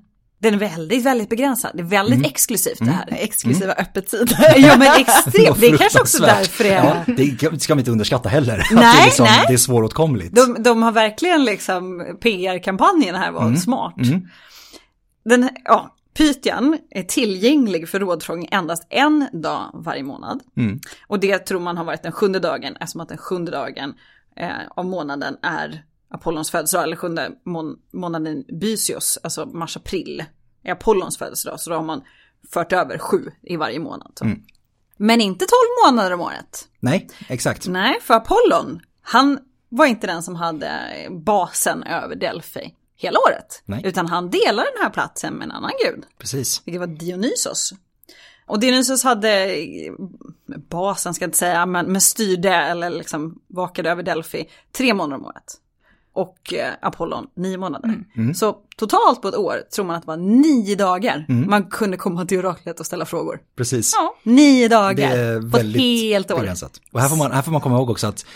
den 0.42 0.54
är 0.54 0.58
väldigt, 0.58 1.04
väldigt 1.04 1.28
begränsad. 1.28 1.70
Det 1.74 1.82
är 1.82 1.86
väldigt 1.86 2.18
mm. 2.18 2.30
exklusivt 2.30 2.78
det 2.78 2.90
här. 2.90 3.08
Mm. 3.08 3.18
Exklusiva 3.24 3.72
mm. 3.72 3.84
öppettider. 3.84 4.54
ja 4.56 4.76
men 4.76 5.00
extremt, 5.00 5.56
det 5.60 5.66
är 5.66 5.76
kanske 5.76 6.00
också 6.00 6.22
därför 6.22 6.64
det 6.64 6.70
är. 6.70 7.04
Ja, 7.40 7.50
det 7.50 7.60
ska 7.60 7.74
man 7.74 7.78
inte 7.78 7.90
underskatta 7.90 8.28
heller. 8.28 8.56
Nej, 8.72 8.96
det, 8.96 9.02
är 9.02 9.04
liksom, 9.04 9.24
nej. 9.24 9.44
det 9.48 9.54
är 9.54 9.58
svåråtkomligt. 9.58 10.34
De, 10.34 10.62
de 10.62 10.82
har 10.82 10.92
verkligen 10.92 11.44
liksom, 11.44 12.04
PR-kampanjen 12.22 13.14
här 13.14 13.32
var 13.32 13.42
mm. 13.42 13.56
smart. 13.56 13.94
Mm. 13.98 14.28
Den, 15.24 15.50
ja, 15.64 15.96
Pythian 16.14 16.78
är 16.90 17.02
tillgänglig 17.02 17.88
för 17.88 18.00
rådfrågning 18.00 18.48
endast 18.52 18.86
en 18.90 19.28
dag 19.32 19.70
varje 19.74 20.02
månad. 20.02 20.40
Mm. 20.56 20.80
Och 21.06 21.20
det 21.20 21.38
tror 21.38 21.60
man 21.60 21.76
har 21.76 21.84
varit 21.84 22.02
den 22.02 22.12
sjunde 22.12 22.38
dagen, 22.38 22.76
eftersom 22.80 23.00
att 23.00 23.08
den 23.08 23.18
sjunde 23.18 23.50
dagen 23.50 23.94
eh, 24.36 24.50
av 24.76 24.86
månaden 24.86 25.36
är 25.42 25.84
Apollons 26.08 26.50
födelsedag, 26.50 26.84
eller 26.84 26.96
sjunde 26.96 27.30
må 27.44 27.76
månaden 27.92 28.44
Bysios, 28.60 29.18
alltså 29.22 29.46
mars-april, 29.46 30.24
är 30.62 30.72
Apollons 30.72 31.18
födelsedag. 31.18 31.60
Så 31.60 31.70
då 31.70 31.76
har 31.76 31.82
man 31.82 32.02
fört 32.52 32.72
över 32.72 32.98
sju 32.98 33.30
i 33.42 33.56
varje 33.56 33.78
månad. 33.78 34.18
Mm. 34.22 34.42
Men 34.96 35.20
inte 35.20 35.44
tolv 35.44 35.92
månader 35.92 36.14
om 36.14 36.20
året. 36.20 36.68
Nej, 36.80 37.08
exakt. 37.28 37.68
Nej, 37.68 37.98
för 38.00 38.14
Apollon, 38.14 38.80
han 39.02 39.38
var 39.68 39.86
inte 39.86 40.06
den 40.06 40.22
som 40.22 40.36
hade 40.36 40.70
basen 41.10 41.82
över 41.82 42.16
Delphi 42.16 42.74
hela 43.02 43.18
året. 43.18 43.62
Nej. 43.64 43.80
Utan 43.84 44.06
han 44.06 44.30
delar 44.30 44.64
den 44.74 44.82
här 44.82 44.90
platsen 44.90 45.34
med 45.34 45.44
en 45.44 45.50
annan 45.52 45.70
gud. 45.84 46.04
Precis. 46.18 46.62
Vilket 46.64 46.80
var 46.80 46.86
Dionysos. 46.86 47.72
Och 48.46 48.60
Dionysos 48.60 49.04
hade 49.04 49.56
basen, 50.70 51.14
ska 51.14 51.22
jag 51.22 51.28
inte 51.28 51.38
säga, 51.38 51.66
men, 51.66 51.86
men 51.92 52.00
styrde 52.00 52.54
eller 52.54 52.90
liksom 52.90 53.38
vakade 53.46 53.90
över 53.90 54.02
Delphi 54.02 54.48
tre 54.72 54.94
månader 54.94 55.20
om 55.20 55.26
året. 55.26 55.58
Och 56.14 56.54
eh, 56.54 56.72
Apollon 56.82 57.26
nio 57.36 57.58
månader. 57.58 57.88
Mm. 57.88 58.04
Mm. 58.16 58.34
Så 58.34 58.56
totalt 58.76 59.22
på 59.22 59.28
ett 59.28 59.36
år 59.36 59.62
tror 59.74 59.84
man 59.84 59.96
att 59.96 60.02
det 60.02 60.06
var 60.06 60.16
nio 60.16 60.76
dagar 60.76 61.26
mm. 61.28 61.50
man 61.50 61.64
kunde 61.64 61.96
komma 61.96 62.26
till 62.26 62.38
oraklet 62.38 62.80
och 62.80 62.86
ställa 62.86 63.04
frågor. 63.04 63.40
Precis. 63.56 63.92
Ja, 63.96 64.16
nio 64.22 64.68
dagar 64.68 65.50
på 65.50 65.56
ett 65.56 65.76
helt 65.76 66.30
år. 66.30 66.38
Begränsat. 66.38 66.80
Och 66.92 67.00
här 67.00 67.08
får, 67.08 67.16
man, 67.16 67.32
här 67.32 67.42
får 67.42 67.52
man 67.52 67.60
komma 67.60 67.76
ihåg 67.76 67.90
också 67.90 68.06
att 68.06 68.26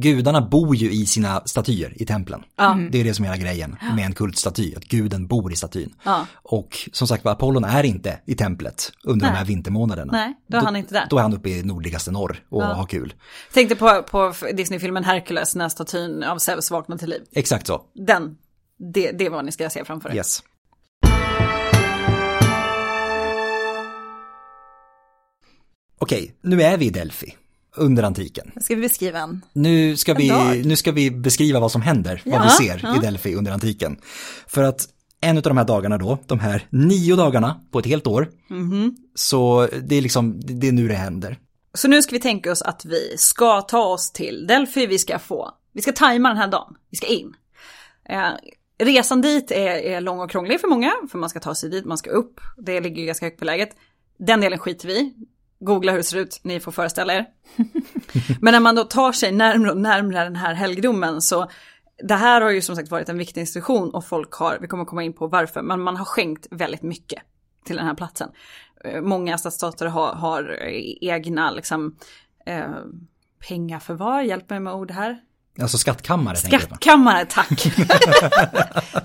gudarna 0.00 0.40
bor 0.40 0.76
ju 0.76 0.92
i 0.92 1.06
sina 1.06 1.42
statyer 1.44 2.02
i 2.02 2.06
templen. 2.06 2.42
Mm. 2.60 2.90
Det 2.90 3.00
är 3.00 3.04
det 3.04 3.14
som 3.14 3.24
är 3.24 3.28
hela 3.28 3.42
grejen 3.42 3.76
med 3.96 4.06
en 4.06 4.14
kultstaty, 4.14 4.74
att 4.76 4.84
guden 4.84 5.26
bor 5.26 5.52
i 5.52 5.56
statyn. 5.56 5.94
Ja. 6.02 6.26
Och 6.34 6.88
som 6.92 7.08
sagt 7.08 7.26
Apollon 7.26 7.64
är 7.64 7.84
inte 7.84 8.20
i 8.26 8.34
templet 8.34 8.92
under 9.04 9.26
Nej. 9.26 9.32
de 9.32 9.38
här 9.38 9.44
vintermånaderna. 9.44 10.12
Nej, 10.12 10.34
då 10.46 10.56
är 10.56 10.62
han 10.62 10.76
inte 10.76 10.94
där. 10.94 11.06
Då 11.10 11.18
är 11.18 11.22
han 11.22 11.34
uppe 11.34 11.48
i 11.48 11.62
nordligaste 11.62 12.10
norr 12.10 12.42
och 12.48 12.62
ja. 12.62 12.66
har 12.66 12.86
kul. 12.86 13.14
Tänkte 13.52 13.76
på, 13.76 14.02
på 14.02 14.34
Disney-filmen 14.54 15.04
Hercules 15.04 15.54
när 15.54 15.68
statyn 15.68 16.22
av 16.22 16.38
Zeus 16.38 16.70
vaknar 16.70 16.96
till 16.96 17.10
liv. 17.10 17.22
Exakt 17.32 17.66
så. 17.66 17.82
Den, 17.94 18.36
det, 18.92 19.12
det 19.12 19.26
är 19.26 19.30
vad 19.30 19.44
ni 19.44 19.52
ska 19.52 19.70
se 19.70 19.84
framför 19.84 20.08
er. 20.08 20.14
Yes. 20.14 20.42
Okej, 25.98 26.34
nu 26.42 26.62
är 26.62 26.76
vi 26.76 26.86
i 26.86 26.90
Delphi 26.90 27.36
under 27.76 28.02
antiken. 28.02 28.52
Ska 28.60 28.74
vi 28.74 28.80
beskriva 28.80 29.18
en? 29.18 29.44
Nu 29.52 29.96
ska, 29.96 30.14
vi, 30.14 30.62
nu 30.64 30.76
ska 30.76 30.92
vi 30.92 31.10
beskriva 31.10 31.60
vad 31.60 31.72
som 31.72 31.82
händer, 31.82 32.22
ja, 32.24 32.38
vad 32.38 32.42
vi 32.42 32.66
ser 32.66 32.80
ja. 32.82 32.96
i 32.96 32.98
Delphi 32.98 33.34
under 33.34 33.52
antiken. 33.52 34.00
För 34.46 34.62
att 34.62 34.88
en 35.20 35.36
av 35.36 35.42
de 35.42 35.56
här 35.56 35.64
dagarna 35.64 35.98
då, 35.98 36.18
de 36.26 36.40
här 36.40 36.66
nio 36.70 37.16
dagarna 37.16 37.60
på 37.70 37.78
ett 37.78 37.86
helt 37.86 38.06
år, 38.06 38.28
mm. 38.50 38.96
så 39.14 39.68
det 39.82 39.96
är 39.96 40.02
liksom, 40.02 40.40
det 40.40 40.68
är 40.68 40.72
nu 40.72 40.88
det 40.88 40.94
händer. 40.94 41.38
Så 41.74 41.88
nu 41.88 42.02
ska 42.02 42.12
vi 42.12 42.20
tänka 42.20 42.52
oss 42.52 42.62
att 42.62 42.84
vi 42.84 43.14
ska 43.16 43.60
ta 43.60 43.84
oss 43.84 44.12
till 44.12 44.46
Delphi, 44.46 44.86
vi 44.86 44.98
ska 44.98 45.18
få, 45.18 45.50
vi 45.72 45.82
ska 45.82 45.92
tajma 45.92 46.28
den 46.28 46.38
här 46.38 46.48
dagen, 46.48 46.74
vi 46.90 46.96
ska 46.96 47.06
in. 47.06 47.34
Eh, 48.08 48.30
resan 48.78 49.20
dit 49.20 49.50
är, 49.50 49.76
är 49.76 50.00
lång 50.00 50.20
och 50.20 50.30
krånglig 50.30 50.60
för 50.60 50.68
många, 50.68 50.92
för 51.10 51.18
man 51.18 51.30
ska 51.30 51.40
ta 51.40 51.54
sig 51.54 51.70
dit, 51.70 51.84
man 51.84 51.98
ska 51.98 52.10
upp, 52.10 52.40
det 52.58 52.80
ligger 52.80 53.00
ju 53.00 53.06
ganska 53.06 53.26
högt 53.26 53.38
på 53.38 53.44
läget. 53.44 53.70
Den 54.18 54.40
delen 54.40 54.58
skiter 54.58 54.88
vi 54.88 55.14
googla 55.60 55.92
hur 55.92 55.98
det 55.98 56.04
ser 56.04 56.18
ut, 56.18 56.40
ni 56.42 56.60
får 56.60 56.72
föreställa 56.72 57.14
er. 57.14 57.26
Men 58.40 58.52
när 58.52 58.60
man 58.60 58.74
då 58.74 58.84
tar 58.84 59.12
sig 59.12 59.32
närmre 59.32 59.70
och 59.70 59.76
närmre 59.76 60.24
den 60.24 60.36
här 60.36 60.54
helgdomen 60.54 61.20
så 61.20 61.50
det 62.02 62.14
här 62.14 62.40
har 62.40 62.50
ju 62.50 62.62
som 62.62 62.76
sagt 62.76 62.90
varit 62.90 63.08
en 63.08 63.18
viktig 63.18 63.40
institution 63.40 63.90
och 63.90 64.04
folk 64.04 64.32
har, 64.32 64.58
vi 64.60 64.68
kommer 64.68 64.84
komma 64.84 65.02
in 65.02 65.12
på 65.12 65.26
varför, 65.26 65.62
men 65.62 65.80
man 65.80 65.96
har 65.96 66.04
skänkt 66.04 66.46
väldigt 66.50 66.82
mycket 66.82 67.22
till 67.64 67.76
den 67.76 67.86
här 67.86 67.94
platsen. 67.94 68.28
Eh, 68.84 69.00
många 69.00 69.38
stadsstater 69.38 69.86
har, 69.86 70.12
har 70.12 70.58
egna 71.00 71.50
liksom, 71.50 71.96
eh, 72.46 72.70
vad, 73.88 74.26
hjälp 74.26 74.50
mig 74.50 74.60
med 74.60 74.74
ord 74.74 74.90
här. 74.90 75.20
Alltså 75.62 75.78
skattkammare. 75.78 76.36
Skattkammare, 76.36 77.24
tack. 77.24 77.72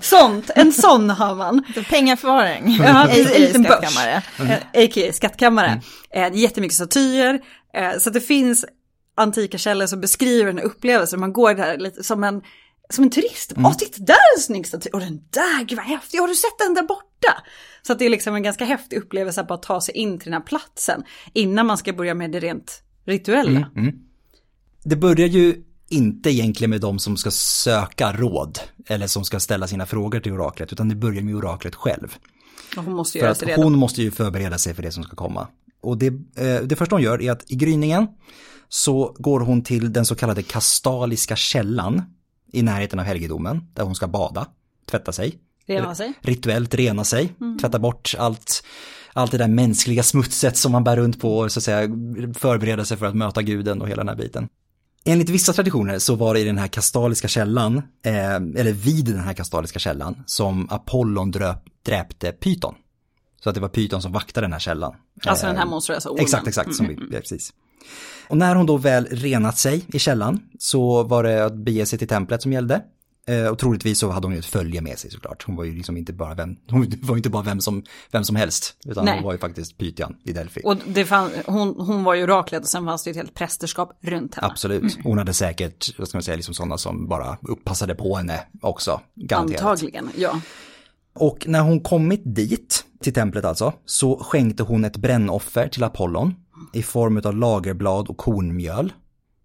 Sånt, 0.00 0.50
en 0.54 0.72
sån 0.72 1.10
har 1.10 1.34
man. 1.34 1.62
Pengaförvaring, 1.90 2.76
ja, 2.80 3.08
en 3.08 3.24
liten 3.24 3.64
skattkammare. 3.64 4.22
Mm. 4.38 4.52
A.k.a. 4.52 5.12
skattkammare. 5.12 5.82
Mm. 6.12 6.32
Eh, 6.32 6.40
jättemycket 6.40 6.74
statyer, 6.74 7.40
eh, 7.74 7.98
så 7.98 8.10
det 8.10 8.20
finns 8.20 8.64
antika 9.16 9.58
källor 9.58 9.86
som 9.86 10.00
beskriver 10.00 10.52
den 10.52 10.58
upplevelsen. 10.58 11.20
Man 11.20 11.32
går 11.32 11.54
där 11.54 11.78
lite 11.78 12.04
som 12.04 12.24
en, 12.24 12.42
som 12.90 13.04
en 13.04 13.10
turist. 13.10 13.52
Mm. 13.52 13.66
Åh, 13.66 13.76
titta 13.76 14.02
där 14.02 14.14
är 14.14 14.36
en 14.36 14.42
snygg 14.42 14.66
staty. 14.66 14.90
Och 14.92 15.00
den 15.00 15.20
där, 15.30 15.64
gud 15.64 15.78
vad 15.78 15.86
häftig. 15.86 16.18
Har 16.18 16.28
du 16.28 16.34
sett 16.34 16.58
den 16.58 16.74
där 16.74 16.82
borta? 16.82 17.42
Så 17.82 17.92
att 17.92 17.98
det 17.98 18.06
är 18.06 18.10
liksom 18.10 18.34
en 18.34 18.42
ganska 18.42 18.64
häftig 18.64 18.96
upplevelse 18.96 19.40
att 19.40 19.48
bara 19.48 19.58
ta 19.58 19.80
sig 19.80 19.94
in 19.94 20.18
till 20.18 20.30
den 20.30 20.40
här 20.40 20.46
platsen. 20.46 21.02
Innan 21.32 21.66
man 21.66 21.78
ska 21.78 21.92
börja 21.92 22.14
med 22.14 22.32
det 22.32 22.40
rent 22.40 22.82
rituella. 23.06 23.50
Mm, 23.50 23.70
mm. 23.76 23.94
Det 24.82 24.96
börjar 24.96 25.28
ju 25.28 25.62
inte 25.88 26.30
egentligen 26.30 26.70
med 26.70 26.80
de 26.80 26.98
som 26.98 27.16
ska 27.16 27.30
söka 27.30 28.12
råd 28.12 28.58
eller 28.86 29.06
som 29.06 29.24
ska 29.24 29.40
ställa 29.40 29.66
sina 29.66 29.86
frågor 29.86 30.20
till 30.20 30.32
oraklet 30.32 30.72
utan 30.72 30.88
det 30.88 30.94
börjar 30.94 31.22
med 31.22 31.34
oraklet 31.34 31.74
själv. 31.74 32.14
Och 32.76 32.84
hon 32.84 32.94
måste 32.94 33.18
för 33.18 33.26
att 33.26 33.56
hon 33.56 33.78
måste 33.78 34.02
ju 34.02 34.10
förbereda 34.10 34.58
sig 34.58 34.74
för 34.74 34.82
det 34.82 34.92
som 34.92 35.04
ska 35.04 35.16
komma. 35.16 35.48
Och 35.80 35.98
det, 35.98 36.06
eh, 36.36 36.62
det 36.64 36.76
första 36.76 36.94
hon 36.94 37.02
gör 37.02 37.22
är 37.22 37.32
att 37.32 37.50
i 37.50 37.56
gryningen 37.56 38.06
så 38.68 39.16
går 39.18 39.40
hon 39.40 39.62
till 39.62 39.92
den 39.92 40.04
så 40.06 40.14
kallade 40.14 40.42
kastaliska 40.42 41.36
källan 41.36 42.02
i 42.52 42.62
närheten 42.62 42.98
av 42.98 43.04
helgedomen 43.04 43.62
där 43.74 43.82
hon 43.82 43.94
ska 43.94 44.06
bada, 44.06 44.46
tvätta 44.90 45.12
sig. 45.12 45.38
Rena 45.66 45.94
sig. 45.94 46.12
Rituellt 46.20 46.74
rena 46.74 47.04
sig, 47.04 47.32
mm. 47.40 47.58
tvätta 47.58 47.78
bort 47.78 48.14
allt, 48.18 48.64
allt 49.12 49.30
det 49.30 49.38
där 49.38 49.48
mänskliga 49.48 50.02
smutset 50.02 50.56
som 50.56 50.72
man 50.72 50.84
bär 50.84 50.96
runt 50.96 51.20
på 51.20 51.38
och 51.38 51.52
så 51.52 51.58
att 51.58 51.64
säga 51.64 51.88
förbereda 52.34 52.84
sig 52.84 52.96
för 52.96 53.06
att 53.06 53.14
möta 53.14 53.42
guden 53.42 53.82
och 53.82 53.88
hela 53.88 54.04
den 54.04 54.08
här 54.08 54.16
biten. 54.16 54.48
Enligt 55.08 55.28
vissa 55.28 55.52
traditioner 55.52 55.98
så 55.98 56.14
var 56.14 56.34
det 56.34 56.40
i 56.40 56.44
den 56.44 56.58
här 56.58 56.66
kastaliska 56.68 57.28
källan, 57.28 57.76
eh, 58.04 58.34
eller 58.34 58.72
vid 58.72 59.04
den 59.04 59.18
här 59.20 59.34
kastaliska 59.34 59.78
källan, 59.78 60.22
som 60.26 60.68
Apollon 60.70 61.30
dröp, 61.30 61.58
dräpte 61.82 62.32
Python. 62.32 62.74
Så 63.42 63.48
att 63.48 63.54
det 63.54 63.60
var 63.60 63.68
Python 63.68 64.02
som 64.02 64.12
vaktade 64.12 64.44
den 64.44 64.52
här 64.52 64.60
källan. 64.60 64.94
Alltså 65.26 65.46
den 65.46 65.56
här 65.56 65.64
eh, 65.64 65.70
monstruösa 65.70 66.10
ormen. 66.10 66.24
Exakt, 66.24 66.48
exakt, 66.48 66.74
som 66.74 66.88
vi, 66.88 66.94
mm. 66.94 67.08
ja, 67.12 67.18
precis. 67.18 67.52
Och 68.28 68.36
när 68.36 68.54
hon 68.54 68.66
då 68.66 68.76
väl 68.76 69.06
renat 69.10 69.58
sig 69.58 69.84
i 69.88 69.98
källan 69.98 70.40
så 70.58 71.02
var 71.02 71.22
det 71.22 71.44
att 71.44 71.54
bege 71.54 71.86
sig 71.86 71.98
till 71.98 72.08
templet 72.08 72.42
som 72.42 72.52
gällde. 72.52 72.82
Eh, 73.28 73.46
och 73.46 73.58
troligtvis 73.58 73.98
så 73.98 74.10
hade 74.10 74.26
hon 74.26 74.34
ju 74.34 74.38
ett 74.38 74.46
följe 74.46 74.80
med 74.80 74.98
sig 74.98 75.10
såklart. 75.10 75.44
Hon 75.46 75.56
var 75.56 75.64
ju 75.64 75.74
liksom 75.74 75.96
inte 75.96 76.12
bara 76.12 76.34
vem, 76.34 76.56
hon 76.70 76.92
var 77.02 77.16
inte 77.16 77.30
bara 77.30 77.42
vem 77.42 77.60
som, 77.60 77.82
vem 78.10 78.24
som 78.24 78.36
helst. 78.36 78.76
Utan 78.86 79.04
Nej. 79.04 79.14
hon 79.14 79.24
var 79.24 79.32
ju 79.32 79.38
faktiskt 79.38 79.78
Pythian 79.78 80.16
i 80.24 80.32
Delphi. 80.32 80.60
Och 80.64 80.76
det 80.86 81.04
fann, 81.04 81.30
hon, 81.46 81.74
hon 81.78 82.04
var 82.04 82.14
ju 82.14 82.22
oraklet 82.22 82.62
och 82.62 82.68
sen 82.68 82.84
fanns 82.84 83.04
det 83.04 83.08
ju 83.08 83.12
ett 83.12 83.16
helt 83.16 83.34
prästerskap 83.34 83.98
runt 84.00 84.34
henne. 84.34 84.46
Absolut. 84.46 84.98
Hon 85.04 85.18
hade 85.18 85.34
säkert, 85.34 85.98
vad 85.98 86.08
ska 86.08 86.18
man 86.18 86.22
säga, 86.22 86.36
liksom 86.36 86.54
sådana 86.54 86.78
som 86.78 87.08
bara 87.08 87.38
upppassade 87.42 87.94
på 87.94 88.16
henne 88.16 88.40
också. 88.62 89.00
Garanterat. 89.14 89.62
Antagligen, 89.62 90.10
ja. 90.16 90.40
Och 91.14 91.44
när 91.46 91.60
hon 91.60 91.80
kommit 91.80 92.22
dit, 92.24 92.84
till 93.00 93.12
templet 93.14 93.44
alltså, 93.44 93.72
så 93.84 94.18
skänkte 94.18 94.62
hon 94.62 94.84
ett 94.84 94.96
brännoffer 94.96 95.68
till 95.68 95.84
Apollon 95.84 96.34
i 96.72 96.82
form 96.82 97.20
av 97.24 97.36
lagerblad 97.36 98.08
och 98.08 98.16
kornmjöl. 98.16 98.92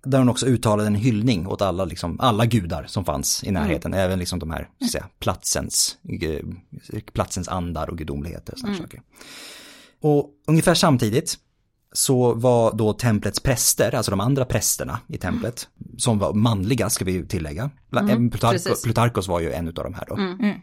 Där 0.04 0.18
hon 0.18 0.30
också 0.30 0.46
uttalade 0.46 0.88
en 0.88 0.96
hyllning 0.96 1.48
åt 1.48 1.62
alla, 1.62 1.86
liksom, 1.86 2.20
alla 2.20 2.46
gudar 2.46 2.86
som 2.88 3.06
fanns 3.06 3.44
i 3.44 3.52
närheten, 3.52 3.94
mm. 3.94 4.06
även 4.06 4.20
liksom 4.20 4.40
de 4.40 4.52
här 4.52 4.70
säga, 4.92 5.08
platsens, 5.20 5.98
platsens 7.14 7.48
andar 7.48 7.90
och 7.90 7.98
gudomligheter. 7.98 8.54
Och, 8.54 8.64
mm. 8.64 8.78
saker. 8.78 9.02
och 10.02 10.30
ungefär 10.48 10.74
samtidigt 10.74 11.38
så 11.94 12.34
var 12.34 12.74
då 12.74 12.94
templets 12.94 13.40
präster, 13.40 13.96
alltså 13.96 14.12
de 14.12 14.20
andra 14.20 14.46
prästerna 14.46 15.00
i 15.08 15.18
templet, 15.18 15.70
mm. 15.86 16.00
som 16.00 16.20
var 16.20 16.34
manliga 16.34 16.90
ska 16.90 17.06
vi 17.06 17.28
tillägga. 17.28 17.70
Mm, 17.98 18.30
Plutarkos, 18.30 18.84
Plutarkos 18.84 19.28
var 19.28 19.40
ju 19.40 19.52
en 19.52 19.68
av 19.68 19.74
de 19.74 19.94
här 19.94 20.06
då. 20.08 20.16
Mm. 20.16 20.56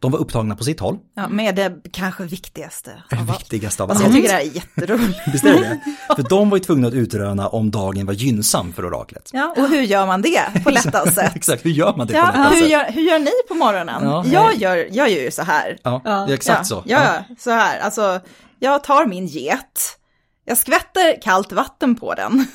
De 0.00 0.12
var 0.12 0.18
upptagna 0.18 0.56
på 0.56 0.64
sitt 0.64 0.80
håll. 0.80 0.98
Ja, 1.14 1.28
med 1.28 1.54
det 1.54 1.72
kanske 1.92 2.24
viktigaste. 2.24 3.02
Det 3.10 3.16
viktigaste 3.16 3.82
av 3.82 3.90
allt. 3.90 3.96
Alltså, 3.96 4.06
jag 4.06 4.14
tycker 4.14 4.28
det 4.28 4.34
här 4.34 4.50
är 4.50 4.54
jätteroligt. 4.54 5.18
Visst 5.32 5.44
är 5.44 5.52
det 5.52 5.80
För 6.16 6.22
de 6.22 6.50
var 6.50 6.56
ju 6.56 6.64
tvungna 6.64 6.88
att 6.88 6.94
utröna 6.94 7.48
om 7.48 7.70
dagen 7.70 8.06
var 8.06 8.12
gynnsam 8.12 8.72
för 8.72 8.84
oraklet. 8.84 9.30
Ja, 9.32 9.54
och 9.56 9.68
hur 9.68 9.82
gör 9.82 10.06
man 10.06 10.22
det 10.22 10.64
på 10.64 10.70
lättast 10.80 11.14
sätt? 11.14 11.36
exakt, 11.36 11.64
hur 11.64 11.70
gör 11.70 11.96
man 11.96 12.06
det 12.06 12.14
ja, 12.14 12.22
på 12.22 12.38
lättast 12.38 12.54
hur 12.54 12.60
sätt? 12.60 12.70
Gör, 12.70 12.92
hur 12.92 13.02
gör 13.02 13.18
ni 13.18 13.32
på 13.48 13.54
morgonen? 13.54 14.04
Ja, 14.04 14.24
jag, 14.26 14.56
gör, 14.56 14.76
jag 14.76 15.10
gör 15.10 15.22
ju 15.22 15.30
så 15.30 15.42
här. 15.42 15.78
Ja, 15.82 16.00
ja. 16.04 16.32
exakt 16.34 16.58
ja, 16.58 16.64
så. 16.64 16.82
Ja, 16.86 17.24
så 17.38 17.50
här. 17.50 17.80
Alltså, 17.80 18.20
jag 18.58 18.84
tar 18.84 19.06
min 19.06 19.26
get, 19.26 19.98
jag 20.44 20.58
skvätter 20.58 21.22
kallt 21.22 21.52
vatten 21.52 21.94
på 21.94 22.14
den. 22.14 22.46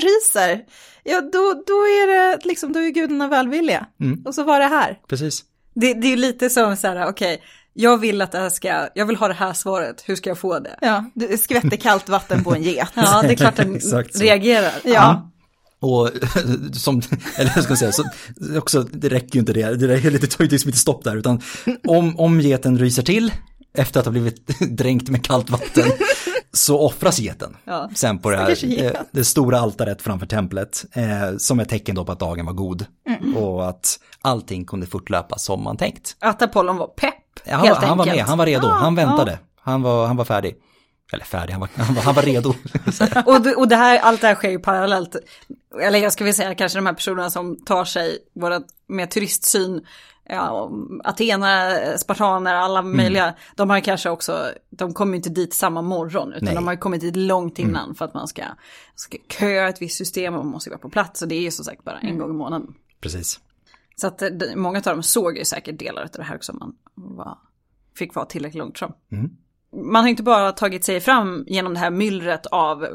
Den 0.00 0.08
ryser, 0.08 0.64
ja 1.04 1.20
då, 1.20 1.62
då 1.66 1.74
är 1.74 2.06
det 2.06 2.44
liksom, 2.44 2.72
då 2.72 2.80
är 2.80 2.90
gudarna 2.90 3.28
välvilliga. 3.28 3.86
Mm. 4.00 4.22
Och 4.24 4.34
så 4.34 4.42
var 4.44 4.60
det 4.60 4.66
här. 4.66 4.98
Precis. 5.08 5.44
Det, 5.74 5.94
det 5.94 6.12
är 6.12 6.16
lite 6.16 6.50
som 6.50 6.76
så 6.76 6.86
här, 6.86 7.08
okej, 7.08 7.34
okay, 7.34 7.46
jag 7.74 7.98
vill 7.98 8.22
att 8.22 8.32
det 8.32 8.38
här 8.38 8.50
ska, 8.50 8.88
jag 8.94 9.06
vill 9.06 9.16
ha 9.16 9.28
det 9.28 9.34
här 9.34 9.52
svaret, 9.52 10.02
hur 10.06 10.16
ska 10.16 10.30
jag 10.30 10.38
få 10.38 10.58
det? 10.58 10.78
Ja, 10.80 11.10
du 11.14 11.38
skvätter 11.38 11.76
kallt 11.76 12.08
vatten 12.08 12.44
på 12.44 12.54
en 12.54 12.62
get. 12.62 12.88
ja, 12.94 13.22
det 13.22 13.32
är 13.32 13.36
klart 13.36 13.56
den 13.56 13.74
reagerar. 14.14 14.72
Ja. 14.84 15.30
Och 15.80 16.10
som, 16.72 17.02
eller 17.36 17.52
jag 17.54 17.64
ska 17.64 17.76
säga, 17.76 17.92
så, 17.92 18.04
också, 18.58 18.82
det 18.82 19.08
räcker 19.08 19.34
ju 19.34 19.40
inte 19.40 19.52
det, 19.52 19.74
det, 19.74 19.88
räcker, 19.88 20.10
det 20.10 20.26
tar 20.26 20.44
ju 20.44 20.50
liksom 20.50 20.68
inte 20.68 20.78
stopp 20.78 21.04
där, 21.04 21.16
utan 21.16 21.40
om, 21.88 22.20
om 22.20 22.40
geten 22.40 22.78
ryser 22.78 23.02
till 23.02 23.32
efter 23.74 24.00
att 24.00 24.06
ha 24.06 24.12
blivit 24.12 24.60
dränkt 24.78 25.08
med 25.08 25.24
kallt 25.24 25.50
vatten 25.50 25.84
så 26.52 26.80
offras 26.80 27.18
geten. 27.18 27.56
Ja. 27.64 27.90
Sen 27.94 28.18
på 28.18 28.30
det 28.30 28.36
här 28.36 28.46
det, 28.46 29.06
det, 29.10 29.24
stora 29.24 29.60
altaret 29.60 30.02
framför 30.02 30.26
templet. 30.26 30.84
Eh, 30.92 31.36
som 31.38 31.60
ett 31.60 31.68
tecken 31.68 31.94
då 31.94 32.04
på 32.04 32.12
att 32.12 32.20
dagen 32.20 32.46
var 32.46 32.52
god. 32.52 32.86
Mm. 33.08 33.36
Och 33.36 33.68
att 33.68 34.00
allting 34.20 34.64
kunde 34.64 34.86
fortlöpa 34.86 35.38
som 35.38 35.64
man 35.64 35.76
tänkt. 35.76 36.16
Att 36.18 36.42
Apollon 36.42 36.76
var 36.76 36.86
pepp. 36.86 37.14
Ja, 37.44 37.56
han, 37.56 37.88
han 37.88 37.98
var 37.98 38.06
med, 38.06 38.24
han 38.24 38.38
var 38.38 38.46
redo, 38.46 38.66
ah, 38.66 38.70
han 38.70 38.94
väntade. 38.94 39.32
Ah. 39.32 39.60
Han, 39.62 39.82
var, 39.82 40.06
han 40.06 40.16
var 40.16 40.24
färdig. 40.24 40.56
Eller 41.12 41.24
färdig, 41.24 41.52
han 41.52 41.60
var, 41.60 41.68
han 41.76 41.94
var, 41.94 42.02
han 42.02 42.14
var 42.14 42.22
redo. 42.22 42.48
och, 43.26 43.40
det, 43.40 43.54
och 43.54 43.68
det 43.68 43.76
här, 43.76 43.98
allt 43.98 44.20
det 44.20 44.26
här 44.26 44.34
sker 44.34 44.50
ju 44.50 44.58
parallellt. 44.58 45.16
Eller 45.82 45.98
jag 45.98 46.12
ska 46.12 46.24
väl 46.24 46.34
säga 46.34 46.54
kanske 46.54 46.78
de 46.78 46.86
här 46.86 46.92
personerna 46.92 47.30
som 47.30 47.64
tar 47.64 47.84
sig 47.84 48.18
våra, 48.34 48.60
med 48.88 49.10
turistsyn 49.10 49.86
ja, 50.30 50.70
Athena, 51.04 51.72
spartaner, 51.98 52.54
alla 52.54 52.78
mm. 52.78 52.96
möjliga, 52.96 53.24
mm. 53.24 53.34
de 53.54 53.70
har 53.70 53.80
kanske 53.80 54.10
också, 54.10 54.52
de 54.70 54.94
kommer 54.94 55.16
inte 55.16 55.30
dit 55.30 55.54
samma 55.54 55.82
morgon, 55.82 56.32
utan 56.32 56.44
Nej. 56.44 56.54
de 56.54 56.66
har 56.66 56.76
kommit 56.76 57.00
dit 57.00 57.16
långt 57.16 57.58
mm. 57.58 57.70
innan 57.70 57.84
mm. 57.84 57.94
för 57.94 58.04
att 58.04 58.14
man 58.14 58.28
ska, 58.28 58.42
ska 58.94 59.16
köa 59.28 59.68
ett 59.68 59.82
visst 59.82 59.96
system 59.96 60.34
och 60.34 60.44
man 60.44 60.52
måste 60.52 60.70
vara 60.70 60.80
på 60.80 60.90
plats 60.90 61.22
och 61.22 61.28
det 61.28 61.34
är 61.34 61.40
ju 61.40 61.50
som 61.50 61.64
sagt 61.64 61.84
bara 61.84 61.98
en 61.98 62.08
mm. 62.08 62.18
gång 62.18 62.30
i 62.30 62.34
månaden. 62.34 62.74
Precis. 63.00 63.40
Så 63.96 64.06
att 64.06 64.22
många 64.56 64.78
av 64.78 64.82
dem 64.84 65.02
såg 65.02 65.38
ju 65.38 65.44
säkert 65.44 65.78
delar 65.78 66.02
av 66.02 66.08
det 66.12 66.22
här 66.22 66.36
också, 66.36 66.52
man 66.52 66.76
var, 66.94 67.38
fick 67.96 68.14
vara 68.14 68.26
tillräckligt 68.26 68.58
långt 68.58 68.78
fram. 68.78 68.92
Mm. 69.12 69.30
Man 69.72 70.02
har 70.02 70.08
inte 70.08 70.22
bara 70.22 70.52
tagit 70.52 70.84
sig 70.84 71.00
fram 71.00 71.44
genom 71.46 71.74
det 71.74 71.80
här 71.80 71.90
myllret 71.90 72.46
av 72.46 72.86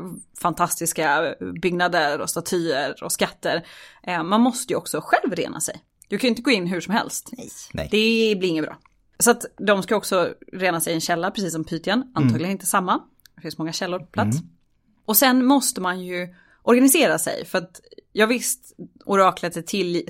fantastiska 0.41 1.35
byggnader 1.61 2.21
och 2.21 2.29
statyer 2.29 3.03
och 3.03 3.11
skatter. 3.11 3.65
Eh, 4.03 4.23
man 4.23 4.41
måste 4.41 4.73
ju 4.73 4.77
också 4.77 5.01
själv 5.03 5.35
rena 5.35 5.61
sig. 5.61 5.81
Du 6.07 6.17
kan 6.17 6.27
ju 6.27 6.29
inte 6.29 6.41
gå 6.41 6.51
in 6.51 6.67
hur 6.67 6.81
som 6.81 6.93
helst. 6.93 7.31
Nej. 7.73 7.87
Det 7.91 8.35
blir 8.39 8.49
inget 8.49 8.65
bra. 8.65 8.77
Så 9.19 9.31
att 9.31 9.45
de 9.57 9.83
ska 9.83 9.95
också 9.95 10.33
rena 10.53 10.81
sig 10.81 10.91
i 10.91 10.95
en 10.95 11.01
källa, 11.01 11.31
precis 11.31 11.53
som 11.53 11.63
Pythien. 11.63 12.11
Antagligen 12.15 12.45
mm. 12.45 12.51
inte 12.51 12.65
samma. 12.65 13.01
Det 13.35 13.41
finns 13.41 13.57
många 13.57 13.73
källor 13.73 13.99
på 13.99 14.05
plats. 14.05 14.37
Mm. 14.37 14.49
Och 15.05 15.17
sen 15.17 15.45
måste 15.45 15.81
man 15.81 16.03
ju 16.03 16.35
organisera 16.63 17.17
sig. 17.17 17.45
För 17.45 17.57
att 17.57 17.81
jag 18.13 18.27
visst, 18.27 18.75
oraklet 19.05 19.57
är 19.57 19.61
till, 19.61 20.07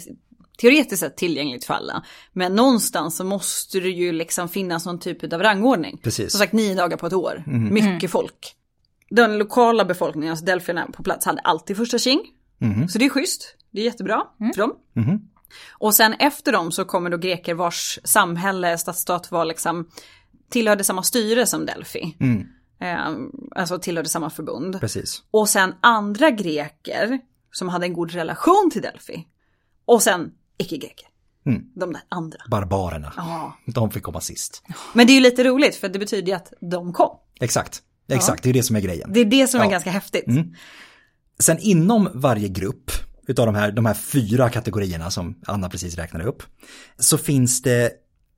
teoretiskt 0.57 0.99
sett 0.99 1.17
tillgängligt 1.17 1.65
för 1.65 1.73
alla. 1.73 2.05
Men 2.33 2.55
någonstans 2.55 3.15
så 3.15 3.23
måste 3.23 3.79
det 3.79 3.89
ju 3.89 4.11
liksom 4.11 4.49
finnas 4.49 4.85
någon 4.85 4.99
typ 4.99 5.33
av 5.33 5.41
rangordning. 5.41 5.97
Precis. 6.03 6.31
Som 6.31 6.39
sagt 6.39 6.53
nio 6.53 6.75
dagar 6.75 6.97
på 6.97 7.07
ett 7.07 7.13
år. 7.13 7.43
Mm. 7.47 7.73
Mycket 7.73 7.87
mm. 7.87 8.09
folk. 8.09 8.55
Den 9.09 9.37
lokala 9.37 9.85
befolkningen, 9.85 10.31
alltså 10.31 10.45
delfierna 10.45 10.87
på 10.93 11.03
plats, 11.03 11.25
hade 11.25 11.41
alltid 11.41 11.77
första 11.77 11.99
king. 11.99 12.21
Mm. 12.61 12.87
Så 12.87 12.97
det 12.97 13.05
är 13.05 13.09
schysst. 13.09 13.55
Det 13.71 13.81
är 13.81 13.85
jättebra 13.85 14.23
mm. 14.39 14.53
för 14.53 14.61
dem. 14.61 14.73
Mm. 15.55 15.75
Och 15.79 15.95
sen 15.95 16.13
efter 16.13 16.51
dem 16.51 16.71
så 16.71 16.85
kommer 16.85 17.09
då 17.09 17.17
greker 17.17 17.53
vars 17.53 17.99
samhälle, 18.03 18.77
stadsstat 18.77 19.31
var 19.31 19.45
liksom 19.45 19.89
tillhörde 20.49 20.83
samma 20.83 21.03
styre 21.03 21.45
som 21.45 21.65
Delphi. 21.65 22.17
Mm. 22.19 22.47
Eh, 22.81 23.15
alltså 23.55 23.79
tillhörde 23.79 24.09
samma 24.09 24.29
förbund. 24.29 24.79
Precis. 24.79 25.23
Och 25.31 25.49
sen 25.49 25.75
andra 25.81 26.31
greker 26.31 27.19
som 27.51 27.69
hade 27.69 27.85
en 27.85 27.93
god 27.93 28.11
relation 28.11 28.69
till 28.73 28.81
Delphi. 28.81 29.27
Och 29.85 30.03
sen 30.03 30.31
icke-greker. 30.57 31.07
Mm. 31.45 31.61
De 31.75 31.93
där 31.93 32.01
andra. 32.09 32.39
Barbarerna. 32.49 33.13
Ja. 33.17 33.57
De 33.65 33.91
fick 33.91 34.03
komma 34.03 34.21
sist. 34.21 34.63
Men 34.93 35.07
det 35.07 35.13
är 35.13 35.15
ju 35.15 35.21
lite 35.21 35.43
roligt 35.43 35.75
för 35.75 35.89
det 35.89 35.99
betyder 35.99 36.27
ju 36.27 36.33
att 36.33 36.53
de 36.71 36.93
kom. 36.93 37.17
Exakt. 37.39 37.81
Exakt, 38.07 38.43
det 38.43 38.49
är 38.49 38.53
det 38.53 38.63
som 38.63 38.75
är 38.75 38.79
grejen. 38.81 39.09
Det 39.13 39.19
är 39.19 39.25
det 39.25 39.47
som 39.47 39.59
är 39.59 39.65
Ja. 39.65 39.71
ganska 39.71 39.89
häftigt. 39.89 40.25
Sen 41.39 41.57
inom 41.59 42.09
varje 42.13 42.47
grupp 42.47 42.91
utav 43.27 43.45
de 43.45 43.55
här, 43.55 43.71
de 43.71 43.85
här 43.85 43.93
fyra 43.93 44.49
kategorierna 44.49 45.11
som 45.11 45.35
Anna 45.45 45.69
precis 45.69 45.95
räknade 45.95 46.25
upp, 46.25 46.43
så 46.97 47.17
finns 47.17 47.61
det 47.61 47.91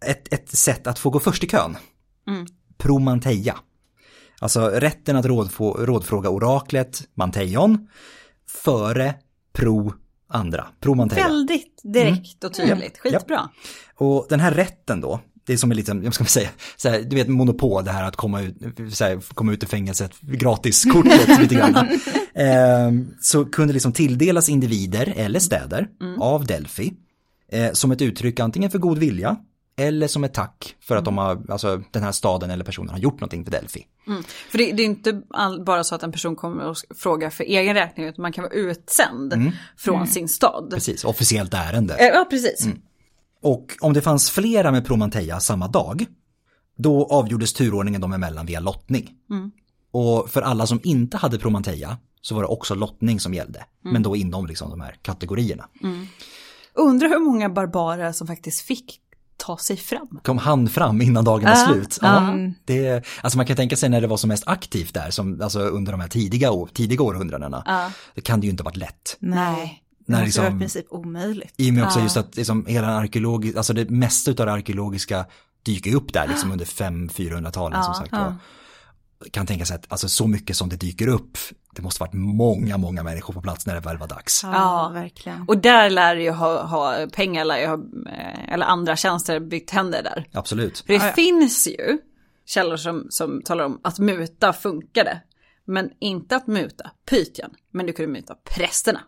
ett, 0.05 0.33
ett 0.33 0.49
sätt 0.49 0.87
att 0.87 0.99
få 0.99 1.09
gå 1.09 1.19
först 1.19 1.43
i 1.43 1.47
kön. 1.47 1.77
Promanteia. 2.77 3.55
Alltså 4.39 4.67
rätten 4.67 5.15
att 5.15 5.25
rådfå, 5.25 5.73
rådfråga 5.73 6.29
oraklet, 6.29 7.03
Manteion, 7.13 7.87
före 8.63 9.15
pro 9.53 9.93
andra, 10.27 10.67
promanteia. 10.79 11.27
Väldigt 11.27 11.81
direkt 11.83 12.43
och 12.43 12.53
tydligt. 12.53 12.71
Mm. 12.75 13.13
Ja. 13.13 13.19
Skitbra. 13.19 13.49
Och 13.95 14.25
den 14.29 14.39
här 14.39 14.51
rätten 14.51 15.01
då, 15.01 15.19
det 15.47 15.53
är 15.53 15.57
som 15.57 15.71
en 15.71 15.77
liten, 15.77 16.03
jag 16.03 16.13
ska 16.13 16.25
säga, 16.25 16.49
så 16.77 16.89
här, 16.89 17.01
du 17.01 17.15
vet 17.15 17.27
monopol, 17.27 17.83
det 17.85 17.91
här 17.91 18.03
att 18.03 18.15
komma 18.15 18.41
ut, 18.41 18.55
så 18.93 19.03
här, 19.03 19.33
komma 19.33 19.53
ut 19.53 19.63
ur 19.63 19.67
fängelset, 19.67 20.21
gratiskortet 20.21 21.39
lite 21.41 21.55
grann. 21.55 21.75
Eh, 22.33 22.91
så 23.21 23.45
kunde 23.45 23.73
liksom 23.73 23.93
tilldelas 23.93 24.49
individer 24.49 25.13
eller 25.17 25.39
städer 25.39 25.87
av 26.19 26.45
Delphi 26.45 26.93
eh, 27.51 27.71
som 27.71 27.91
ett 27.91 28.01
uttryck 28.01 28.39
antingen 28.39 28.71
för 28.71 28.79
god 28.79 28.97
vilja 28.97 29.37
eller 29.79 30.07
som 30.07 30.23
ett 30.23 30.33
tack 30.33 30.75
för 30.81 30.95
att 30.95 31.05
de 31.05 31.17
har, 31.17 31.51
alltså 31.51 31.81
den 31.91 32.03
här 32.03 32.11
staden 32.11 32.51
eller 32.51 32.65
personen 32.65 32.89
har 32.89 32.97
gjort 32.97 33.19
någonting 33.19 33.43
för 33.45 33.51
Delphi. 33.51 33.85
För 34.49 34.57
det, 34.57 34.71
det 34.71 34.83
är 34.83 34.85
inte 34.85 35.21
all, 35.29 35.63
bara 35.63 35.83
så 35.83 35.95
att 35.95 36.03
en 36.03 36.11
person 36.11 36.35
kommer 36.35 36.65
och 36.65 36.77
frågar 36.97 37.29
för 37.29 37.43
egen 37.43 37.75
räkning 37.75 38.05
utan 38.05 38.21
man 38.21 38.31
kan 38.33 38.43
vara 38.43 38.53
utsänd 38.53 39.51
från 39.77 40.07
sin 40.07 40.27
stad. 40.29 40.71
Precis, 40.73 41.03
officiellt 41.05 41.53
ärende. 41.53 41.93
Eh, 41.93 42.07
Ja, 42.07 42.27
precis. 42.29 42.67
Och 43.47 43.77
om 43.81 43.93
det 43.93 44.01
fanns 44.01 44.29
flera 44.29 44.71
med 44.71 44.85
Promanteia 44.85 45.39
samma 45.39 45.67
dag, 45.67 46.05
då 46.77 47.05
avgjordes 47.05 47.53
turordningen 47.53 48.01
dem 48.01 48.13
emellan 48.13 48.45
via 48.45 48.59
lottning. 48.59 49.09
Och 49.91 50.29
för 50.29 50.41
alla 50.41 50.67
som 50.67 50.79
inte 50.83 51.17
hade 51.17 51.39
Promanteia 51.39 51.97
så 52.21 52.35
var 52.35 52.41
det 52.41 52.47
också 52.47 52.75
lottning 52.75 53.19
som 53.19 53.33
gällde, 53.33 53.65
men 53.83 54.03
då 54.03 54.15
inom 54.15 54.47
liksom 54.47 54.69
de 54.69 54.81
här 54.81 54.95
kategorierna. 55.01 55.67
Undrar 56.73 57.09
hur 57.09 57.19
många 57.19 57.49
barbarer 57.49 58.11
som 58.11 58.27
faktiskt 58.27 58.61
fick 58.61 58.99
ta 59.37 59.57
sig 59.57 59.77
fram. 59.77 60.19
Kom 60.23 60.37
han 60.37 60.67
fram 60.69 61.01
innan 61.01 61.25
dagen 61.25 61.43
var 61.43 61.51
Ja, 61.51 61.67
slut? 61.71 61.99
Ja, 62.01 62.33
det, 62.65 63.05
alltså 63.21 63.37
man 63.37 63.45
kan 63.45 63.55
tänka 63.55 63.75
sig 63.75 63.89
när 63.89 64.01
det 64.01 64.07
var 64.07 64.17
som 64.17 64.27
mest 64.27 64.47
aktivt 64.47 64.93
där, 64.93 65.09
som, 65.09 65.41
alltså 65.41 65.59
under 65.59 65.91
de 65.91 66.01
här 66.01 66.07
tidiga, 66.07 66.49
tidiga 66.73 67.03
århundradena. 67.03 67.91
Det 68.15 68.21
kan 68.21 68.39
det 68.39 68.45
ju 68.45 68.51
inte 68.51 68.63
varit 68.63 68.77
lätt. 68.77 69.17
Nej. 69.19 69.83
Det 70.07 70.13
När 70.13 70.17
måste 70.19 70.25
liksom- 70.25 70.43
vara 70.43 70.55
i 70.55 70.59
princip 70.59 70.85
omöjligt. 70.89 71.53
I 71.57 71.69
och 71.69 71.73
med 71.73 71.83
också 71.83 71.99
just 71.99 72.17
att 72.17 72.35
liksom 72.35 72.65
hela 72.65 72.87
den 72.87 72.95
arkeologiska, 72.97 73.57
alltså 73.59 73.73
det 73.73 73.89
mesta 73.89 74.31
av 74.31 74.35
det 74.35 74.51
arkeologiska 74.51 75.25
dyker 75.63 75.95
upp 75.95 76.13
där 76.13 76.27
liksom 76.27 76.51
under 76.51 76.65
500-400-talen 76.65 77.83
som 77.83 77.93
sagt. 77.93 78.11
var. 78.11 78.35
Kan 79.31 79.45
tänka 79.45 79.65
sig 79.65 79.75
att 79.75 79.85
alltså 79.91 80.09
så 80.09 80.27
mycket 80.27 80.57
som 80.57 80.69
det 80.69 80.75
dyker 80.75 81.07
upp, 81.07 81.37
det 81.75 81.81
måste 81.81 82.03
varit 82.03 82.13
många, 82.13 82.77
många 82.77 83.03
människor 83.03 83.33
på 83.33 83.41
plats 83.41 83.65
när 83.65 83.73
det 83.73 83.79
väl 83.79 83.97
var 83.97 84.07
dags. 84.07 84.43
Ja, 84.43 84.51
Ja. 84.53 84.89
verkligen. 84.93 85.45
Och 85.47 85.57
där 85.57 85.89
lär 85.89 86.15
ju 86.15 86.31
ha, 86.31 86.63
ha 86.63 87.07
pengar, 87.13 87.45
lär 87.45 87.57
ju 87.59 87.67
ha, 87.67 87.73
eh, 88.11 88.53
eller 88.53 88.65
andra 88.65 88.95
tjänster 88.95 89.39
byggt 89.39 89.69
händer 89.71 90.03
där. 90.03 90.27
Absolut. 90.33 90.77
För 90.79 90.87
det 90.87 90.93
Ja, 90.93 91.05
ja. 91.07 91.13
finns 91.13 91.67
ju 91.67 91.97
källor 92.45 92.77
som, 92.77 93.07
som 93.09 93.41
talar 93.45 93.65
om 93.65 93.79
att 93.83 93.99
muta 93.99 94.53
funkade. 94.53 95.21
Men 95.67 95.89
inte 95.99 96.35
att 96.35 96.47
muta 96.47 96.91
Python, 97.09 97.49
men 97.73 97.85
du 97.85 97.93
kunde 97.93 98.11
muta 98.11 98.35
prästerna, 98.55 98.99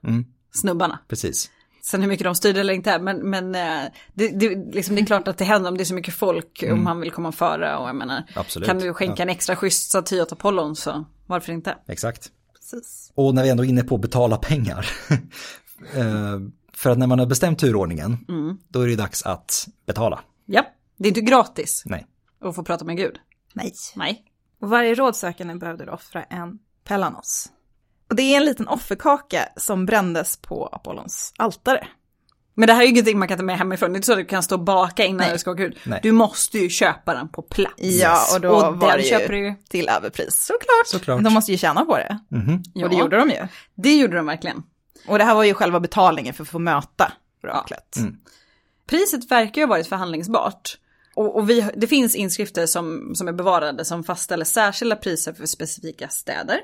snubbarna. 0.51 0.99
Precis. 1.07 1.51
Sen 1.81 2.01
hur 2.01 2.09
mycket 2.09 2.23
de 2.23 2.35
styrde 2.35 2.59
eller 2.59 2.73
inte, 2.73 2.99
men, 2.99 3.29
men 3.29 3.55
eh, 3.55 3.91
det, 4.13 4.27
det, 4.27 4.75
liksom, 4.75 4.95
det 4.95 5.01
är 5.01 5.05
klart 5.05 5.27
att 5.27 5.37
det 5.37 5.45
händer 5.45 5.71
om 5.71 5.77
det 5.77 5.83
är 5.83 5.85
så 5.85 5.93
mycket 5.93 6.13
folk, 6.13 6.63
om 6.71 6.83
man 6.83 6.99
vill 6.99 7.11
komma 7.11 7.31
före 7.31 7.77
och 7.77 7.87
jag 7.87 7.95
menar, 7.95 8.23
Absolut. 8.35 8.67
kan 8.67 8.79
du 8.79 8.93
skänka 8.93 9.23
en 9.23 9.29
extra 9.29 9.55
schysst 9.55 9.89
staty 9.89 10.21
åt 10.21 10.31
Apollon 10.31 10.75
så 10.75 11.05
varför 11.25 11.53
inte? 11.53 11.77
Exakt. 11.87 12.31
Precis. 12.53 13.11
Och 13.15 13.35
när 13.35 13.43
vi 13.43 13.49
ändå 13.49 13.65
är 13.65 13.69
inne 13.69 13.83
på 13.83 13.95
att 13.95 14.01
betala 14.01 14.37
pengar. 14.37 14.89
eh, 15.95 16.39
för 16.73 16.89
att 16.89 16.97
när 16.97 17.07
man 17.07 17.19
har 17.19 17.25
bestämt 17.25 17.59
turordningen, 17.59 18.17
då 18.67 18.81
är 18.81 18.87
det 18.87 18.95
dags 18.95 19.25
att 19.25 19.67
betala. 19.85 20.19
Ja, 20.45 20.65
det 20.97 21.07
är 21.07 21.07
inte 21.07 21.21
gratis 21.21 21.83
Nej. 21.85 22.05
att 22.41 22.55
få 22.55 22.63
prata 22.63 22.85
med 22.85 22.97
Gud. 22.97 23.19
Nej. 23.53 23.73
Nej. 23.95 24.25
Och 24.61 24.69
varje 24.69 24.95
rådsökande 24.95 25.55
behövde 25.55 25.91
offra 25.91 26.23
en 26.23 26.59
Pellanos. 26.83 27.49
Och 28.09 28.15
det 28.15 28.21
är 28.21 28.37
en 28.37 28.45
liten 28.45 28.67
offerkaka 28.67 29.49
som 29.57 29.85
brändes 29.85 30.37
på 30.37 30.67
Apollons 30.71 31.33
altare. 31.37 31.87
Men 32.55 32.67
det 32.67 32.73
här 32.73 32.81
är 32.81 32.85
ju 32.85 32.91
ingenting 32.91 33.19
man 33.19 33.27
kan 33.27 33.37
ta 33.37 33.43
med 33.43 33.57
hemifrån. 33.57 33.89
Det 33.91 33.95
är 33.95 33.97
inte 33.97 34.05
så 34.05 34.11
att 34.11 34.17
du 34.19 34.25
kan 34.25 34.43
stå 34.43 34.55
och 34.55 34.63
baka 34.63 35.05
innan 35.05 35.17
Nej. 35.17 35.31
det 35.31 35.39
ska 35.39 35.51
åka 35.51 35.63
ut. 35.63 35.77
Nej. 35.83 35.99
Du 36.03 36.11
måste 36.11 36.59
ju 36.59 36.69
köpa 36.69 37.13
den 37.13 37.29
på 37.29 37.41
plats. 37.41 37.73
Ja, 37.77 38.19
och 38.35 38.41
då 38.41 38.49
Och 38.49 38.77
var 38.77 38.97
det 38.97 39.03
ju 39.03 39.09
köper 39.09 39.33
du 39.33 39.39
ju. 39.47 39.53
till 39.69 39.89
överpris. 39.89 40.35
Såklart. 40.45 40.85
Såklart. 40.87 41.23
De 41.23 41.33
måste 41.33 41.51
ju 41.51 41.57
tjäna 41.57 41.85
på 41.85 41.97
det. 41.97 42.19
Ja, 42.73 42.85
Och 42.85 42.89
det 42.91 42.97
gjorde 42.97 43.17
de 43.17 43.29
ju. 43.29 43.47
Det 43.75 43.95
gjorde 43.95 44.15
de 44.17 44.25
verkligen. 44.25 44.63
Och 45.07 45.17
det 45.17 45.23
här 45.23 45.35
var 45.35 45.43
ju 45.43 45.53
själva 45.53 45.79
betalningen 45.79 46.33
för 46.33 46.43
att 46.43 46.49
få 46.49 46.59
möta 46.59 47.11
oraklet. 47.43 47.95
Priset 48.87 49.31
verkar 49.31 49.61
ju 49.61 49.65
ha 49.67 49.69
varit 49.69 49.87
förhandlingsbart. 49.87 50.77
Och, 51.15 51.35
och 51.35 51.49
vi, 51.49 51.69
det 51.75 51.87
finns 51.87 52.15
inskrifter 52.15 52.65
som, 52.65 53.11
som 53.15 53.27
är 53.27 53.31
bevarade 53.33 53.85
som 53.85 54.03
fastställer 54.03 54.45
särskilda 54.45 54.95
priser 54.95 55.33
för 55.33 55.45
specifika 55.45 56.07
städer. 56.07 56.57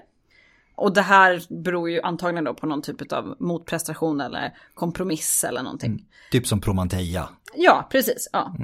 Och 0.75 0.93
det 0.93 1.01
här 1.01 1.41
beror 1.63 1.89
ju 1.89 2.01
antagligen 2.01 2.43
då 2.43 2.53
på 2.53 2.65
någon 2.65 2.81
typ 2.81 3.11
av 3.11 3.35
motprestation 3.39 4.21
eller 4.21 4.53
kompromiss 4.73 5.43
eller 5.49 5.63
någonting. 5.63 6.05
Typ 6.31 6.47
som 6.47 6.61
Promanteia. 6.61 7.29
Ja, 7.55 7.87
precis. 7.91 8.29
Ja. 8.33 8.55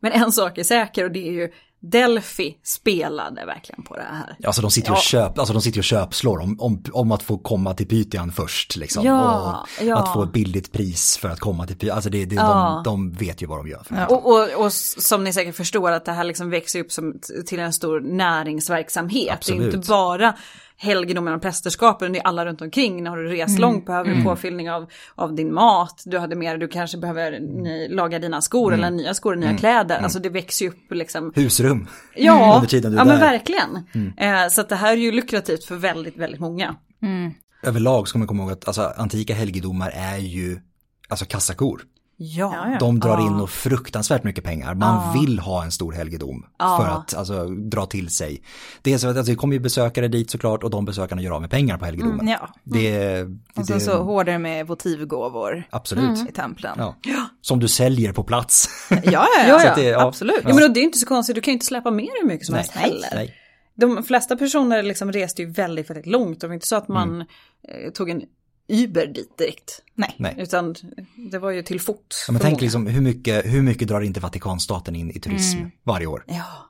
Men 0.00 0.12
en 0.12 0.32
sak 0.32 0.58
är 0.58 0.64
säker 0.64 1.04
och 1.04 1.10
det 1.12 1.28
är 1.28 1.32
ju 1.32 1.52
Delphi 1.84 2.56
spelade 2.62 3.44
verkligen 3.46 3.82
på 3.82 3.96
det 3.96 4.02
här. 4.02 4.36
Alltså 4.46 4.62
de 4.62 4.70
sitter 4.70 4.88
ju 4.88 4.92
och, 4.94 5.02
köp, 5.02 5.38
alltså 5.38 5.52
de 5.54 5.62
sitter 5.62 5.80
och 5.80 5.84
köpslår 5.84 6.38
om, 6.40 6.60
om, 6.60 6.82
om 6.92 7.12
att 7.12 7.22
få 7.22 7.38
komma 7.38 7.74
till 7.74 7.88
Pythian 7.88 8.32
först. 8.32 8.76
Liksom. 8.76 9.04
Ja, 9.04 9.66
och 9.80 9.86
ja. 9.86 9.98
Att 9.98 10.12
få 10.12 10.22
ett 10.22 10.32
billigt 10.32 10.72
pris 10.72 11.16
för 11.18 11.28
att 11.28 11.40
komma 11.40 11.66
till 11.66 11.76
Pythian. 11.76 11.94
Alltså 11.96 12.10
det, 12.10 12.24
det, 12.24 12.34
Ja. 12.34 12.82
de, 12.84 12.90
de 12.90 13.12
vet 13.12 13.42
ju 13.42 13.46
vad 13.46 13.58
de 13.58 13.68
gör. 13.68 13.82
För 13.84 14.06
Och, 14.12 14.26
och, 14.26 14.48
och 14.60 14.66
s- 14.66 15.08
som 15.08 15.24
ni 15.24 15.32
säkert 15.32 15.56
förstår 15.56 15.90
att 15.90 16.04
det 16.04 16.12
här 16.12 16.24
liksom 16.24 16.50
växer 16.50 16.80
upp 16.80 16.92
som, 16.92 17.14
till 17.46 17.58
en 17.58 17.72
stor 17.72 18.00
näringsverksamhet. 18.00 19.24
Det 19.26 19.30
är 19.30 19.34
Absolut. 19.34 19.74
inte 19.74 19.88
bara 19.88 20.34
helgedomen 20.82 21.34
och 21.34 21.42
prästerskapen, 21.42 22.12
det 22.12 22.18
är 22.18 22.26
alla 22.26 22.46
runt 22.46 22.60
omkring. 22.60 23.02
När 23.02 23.10
har 23.10 23.16
du 23.16 23.28
rest 23.28 23.58
långt 23.58 23.86
behöver 23.86 24.14
du 24.14 24.24
påfyllning 24.24 24.70
av, 24.70 24.90
av 25.14 25.34
din 25.34 25.54
mat. 25.54 26.02
Du 26.04 26.18
hade 26.18 26.36
mer, 26.36 26.56
du 26.56 26.68
kanske 26.68 26.98
behöver 26.98 27.40
ny, 27.40 27.88
laga 27.88 28.18
dina 28.18 28.40
skor 28.40 28.74
eller 28.74 28.90
nya 28.90 29.14
skor, 29.14 29.36
nya 29.36 29.56
kläder. 29.56 29.98
Alltså 29.98 30.18
det 30.18 30.28
växer 30.28 30.64
ju 30.64 30.70
upp 30.70 30.90
liksom. 30.90 31.32
Husrum. 31.34 31.88
Ja, 32.14 32.54
Under 32.56 32.68
tiden 32.68 32.92
du 32.92 32.98
är 32.98 33.00
ja 33.00 33.04
men 33.04 33.20
verkligen. 33.20 33.76
Eh, 34.16 34.48
så 34.50 34.60
att 34.60 34.68
det 34.68 34.76
här 34.76 34.92
är 34.92 34.96
ju 34.96 35.12
lukrativt 35.12 35.64
för 35.64 35.76
väldigt, 35.76 36.16
väldigt 36.16 36.40
många. 36.40 36.76
Överlag 37.62 38.08
ska 38.08 38.18
man 38.18 38.28
komma 38.28 38.42
ihåg 38.42 38.52
att 38.52 38.66
alltså, 38.68 38.92
antika 38.96 39.34
helgedomar 39.34 39.90
är 39.94 40.18
ju 40.18 40.60
alltså 41.08 41.24
kassakor. 41.24 41.82
Ja. 42.22 42.52
Ja, 42.54 42.72
ja. 42.72 42.78
De 42.78 43.00
drar 43.00 43.26
in 43.26 43.32
och 43.40 43.50
fruktansvärt 43.50 44.24
mycket 44.24 44.44
pengar. 44.44 44.74
Man 44.74 45.20
vill 45.20 45.38
ha 45.38 45.64
en 45.64 45.72
stor 45.72 45.92
helgedom 45.92 46.46
för 46.58 46.88
att 46.88 47.14
alltså, 47.14 47.46
dra 47.48 47.86
till 47.86 48.10
sig. 48.10 48.42
Det, 48.82 48.92
är 48.92 48.98
så 48.98 49.08
att, 49.08 49.16
alltså, 49.16 49.32
det 49.32 49.36
kommer 49.36 49.54
ju 49.54 49.60
besökare 49.60 50.08
dit 50.08 50.30
såklart 50.30 50.62
och 50.64 50.70
de 50.70 50.84
besökarna 50.84 51.22
gör 51.22 51.30
av 51.30 51.40
med 51.40 51.50
pengar 51.50 51.78
på 51.78 51.84
helgedomen. 51.84 52.20
Mm, 52.20 52.28
ja. 52.40 52.48
Det, 52.64 53.22
det, 53.24 53.60
Och 53.60 53.66
sen 53.66 53.80
så 53.80 54.02
hårdare 54.02 54.38
med 54.38 54.66
votivgåvor 54.66 55.64
Absolut. 55.70 56.28
i 56.28 56.32
templen. 56.32 56.78
Ja. 56.78 56.94
Som 57.40 57.58
du 57.60 57.68
säljer 57.68 58.12
på 58.12 58.24
plats. 58.24 58.68
Ja, 58.90 58.96
ja, 59.04 59.26
Ja, 59.38 59.44
ja, 59.48 59.64
ja. 59.64 59.74
det- 59.74 59.82
ja. 59.82 60.00
absolut. 60.08 60.40
Ja, 60.48 60.54
men 60.54 60.72
det 60.72 60.80
är 60.80 60.84
inte 60.84 60.98
så 60.98 61.06
konstigt, 61.06 61.34
du 61.34 61.40
kan 61.40 61.52
ju 61.52 61.54
inte 61.54 61.66
släppa 61.66 61.90
med 61.90 62.08
hur 62.20 62.28
mycket 62.28 62.46
som 62.46 62.54
helst 62.54 62.72
heller. 62.72 63.08
nej. 63.14 63.34
De 63.74 64.02
flesta 64.02 64.36
personer 64.36 64.82
liksom 64.82 65.12
reste 65.12 65.42
ju 65.42 65.50
väldigt, 65.50 65.90
väldigt 65.90 66.06
långt. 66.06 66.40
Det 66.40 66.46
var 66.46 66.54
inte 66.54 66.66
så 66.66 66.76
att 66.76 66.88
man 66.88 67.20
eh, 67.20 67.90
tog 67.94 68.10
en 68.10 68.22
Uber 68.72 69.06
dit 69.06 69.38
direkt. 69.38 69.82
Nej. 69.94 70.14
nej. 70.18 70.34
Utan 70.38 70.74
det 71.30 71.38
var 71.38 71.50
ju 71.50 71.62
till 71.62 71.80
fot. 71.80 72.24
Ja, 72.26 72.32
men 72.32 72.42
tänk 72.42 72.60
liksom 72.60 72.86
hur 72.86 73.00
mycket, 73.00 73.44
hur 73.46 73.62
mycket 73.62 73.88
drar 73.88 74.00
inte 74.00 74.20
Vatikanstaten 74.20 74.96
in 74.96 75.10
i 75.10 75.20
turism 75.20 75.58
varje 75.82 76.06
år? 76.06 76.24
Ja. 76.26 76.68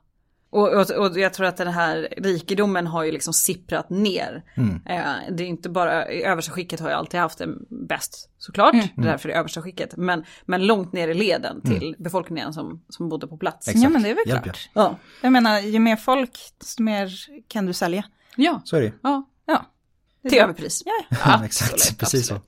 Och, 0.49 0.73
och, 0.73 0.91
och 0.91 1.19
jag 1.19 1.33
tror 1.33 1.45
att 1.45 1.57
den 1.57 1.67
här 1.67 2.13
rikedomen 2.17 2.87
har 2.87 3.03
ju 3.03 3.11
liksom 3.11 3.33
sipprat 3.33 3.89
ner. 3.89 4.43
Eh, 4.85 5.03
det 5.31 5.43
är 5.43 5.47
inte 5.47 5.69
bara, 5.69 6.05
översta 6.05 6.51
skicket 6.51 6.79
har 6.79 6.89
ju 6.89 6.95
alltid 6.95 7.19
haft 7.19 7.37
det 7.37 7.47
bäst 7.87 8.29
såklart. 8.37 8.71
Det 8.95 9.01
är 9.01 9.05
därför 9.05 9.29
det 9.29 9.35
är 9.35 9.39
översta 9.39 9.61
skicket. 9.61 9.97
Men, 9.97 10.23
men 10.45 10.65
långt 10.65 10.93
ner 10.93 11.07
i 11.07 11.13
leden 11.13 11.61
till 11.61 11.95
befolkningen 11.99 12.53
som, 12.53 12.83
som 12.89 13.09
bodde 13.09 13.27
på 13.27 13.37
plats. 13.37 13.67
Exakt. 13.67 13.83
Ja, 13.83 13.89
men 13.89 14.03
det 14.03 14.09
är 14.09 14.15
väl 14.15 14.25
klart. 14.25 14.69
Ja. 14.73 14.97
Jag 15.21 15.31
menar, 15.31 15.59
ju 15.59 15.79
mer 15.79 15.95
folk, 15.95 16.39
desto 16.59 16.83
mer 16.83 17.11
kan 17.47 17.65
du 17.65 17.73
sälja. 17.73 18.03
Ja. 18.35 18.61
Så 18.65 18.75
är 18.75 18.81
det 18.81 18.93
ja. 19.03 19.29
Till 20.29 20.39
överpris. 20.39 20.83
Ja, 21.25 21.45
exakt, 21.45 21.97
precis 21.99 22.27
så. 22.27 22.39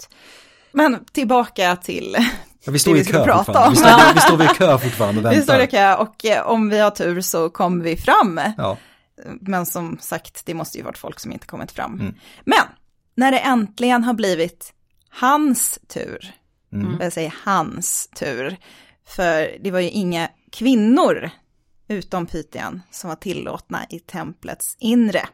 Men 0.71 1.05
tillbaka 1.05 1.76
till 1.76 2.17
Ja, 2.63 2.71
vi 2.71 2.80
står 2.80 2.93
Det 2.93 2.99
i 2.99 3.03
vi 3.03 3.11
kö 3.11 3.23
prata 3.23 3.65
om. 3.67 3.71
Vi 3.73 3.78
står, 3.78 4.13
vi 4.13 4.19
står 4.19 4.38
vid 4.38 4.49
kö 4.49 4.78
fortfarande 4.78 5.30
och 5.30 5.36
Vi 5.36 5.41
står 5.41 5.55
i 5.55 5.57
väntar. 5.57 5.78
kö 5.78 5.95
och 5.95 6.26
eh, 6.26 6.47
om 6.47 6.69
vi 6.69 6.80
har 6.80 6.91
tur 6.91 7.21
så 7.21 7.49
kommer 7.49 7.84
vi 7.84 7.97
fram. 7.97 8.39
Ja, 8.57 8.78
Men 9.41 9.65
som 9.65 9.97
sagt, 10.01 10.45
det 10.45 10.53
måste 10.53 10.78
ju 10.78 10.84
varit 10.84 10.97
folk 10.97 11.19
som 11.19 11.32
inte 11.32 11.47
kommit 11.47 11.71
fram. 11.71 11.93
Mm. 11.99 12.15
Men 12.45 12.63
när 13.15 13.32
det 13.32 13.39
äntligen 13.39 14.03
har 14.03 14.13
blivit 14.13 14.73
hans 15.09 15.80
tur, 15.88 16.34
Mm. 16.73 16.97
jag 17.01 17.13
säger 17.13 17.34
hans 17.43 18.09
tur, 18.15 18.57
För 19.07 19.57
det 19.63 19.71
var 19.71 19.80
ju 19.80 19.89
inga 19.89 20.30
kvinnor, 20.51 21.30
utom 21.88 22.26
Pythian, 22.26 22.82
som 22.91 23.07
var 23.07 23.15
tillåtna 23.15 23.86
i 23.89 23.99
templets 23.99 24.76
inre. 24.80 25.28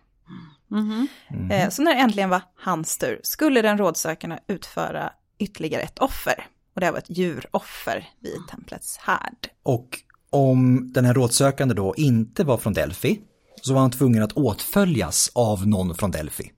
Mhm. 0.71 1.07
Eh, 1.51 1.69
Så 1.69 1.81
när 1.81 1.93
det 1.95 1.99
äntligen 2.01 2.29
var 2.29 2.41
hans 2.63 2.97
tur 2.97 3.19
skulle 3.23 3.61
den 3.61 3.77
rådsökande 3.77 4.37
utföra 4.47 5.09
ytterligare 5.39 5.81
ett 5.81 5.99
offer. 5.99 6.45
Och 6.75 6.79
det 6.79 6.85
här 6.85 6.91
var 6.93 6.99
ett 6.99 7.09
djuroffer 7.17 8.09
vid 8.19 8.37
templets 8.51 8.97
härd. 8.97 9.37
Och 9.63 9.87
om 10.29 10.91
den 10.93 11.05
här 11.05 11.13
rådsökande 11.13 11.73
då 11.73 11.93
inte 11.97 12.43
var 12.43 12.57
från 12.57 12.73
Delphi 12.73 13.19
så 13.61 13.73
var 13.73 13.81
han 13.81 13.91
tvungen 13.91 14.23
att 14.23 14.33
åtföljas 14.33 15.31
av 15.35 15.67
någon 15.67 15.95
från 15.95 16.11
Delphi. 16.11 16.51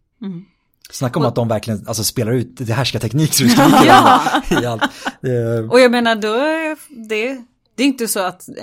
Snacka 0.91 1.19
om 1.19 1.25
att 1.25 1.35
de 1.35 1.47
verkligen 1.47 1.87
alltså, 1.87 2.03
spelar 2.03 2.31
ut 2.31 2.57
det 2.57 2.73
härska 2.73 2.99
teknik 2.99 3.33
så 3.33 3.43
det 3.43 3.49
skriker 3.49 3.85
i 4.61 4.65
allt. 4.65 4.81
Eh, 5.23 5.69
Och 5.71 5.79
jag 5.79 5.91
menar 5.91 6.15
då, 6.15 6.33
är 6.33 6.77
det, 7.09 7.41
det 7.75 7.83
är 7.83 7.87
inte 7.87 8.07
så 8.07 8.19
att 8.19 8.49
eh, 8.49 8.55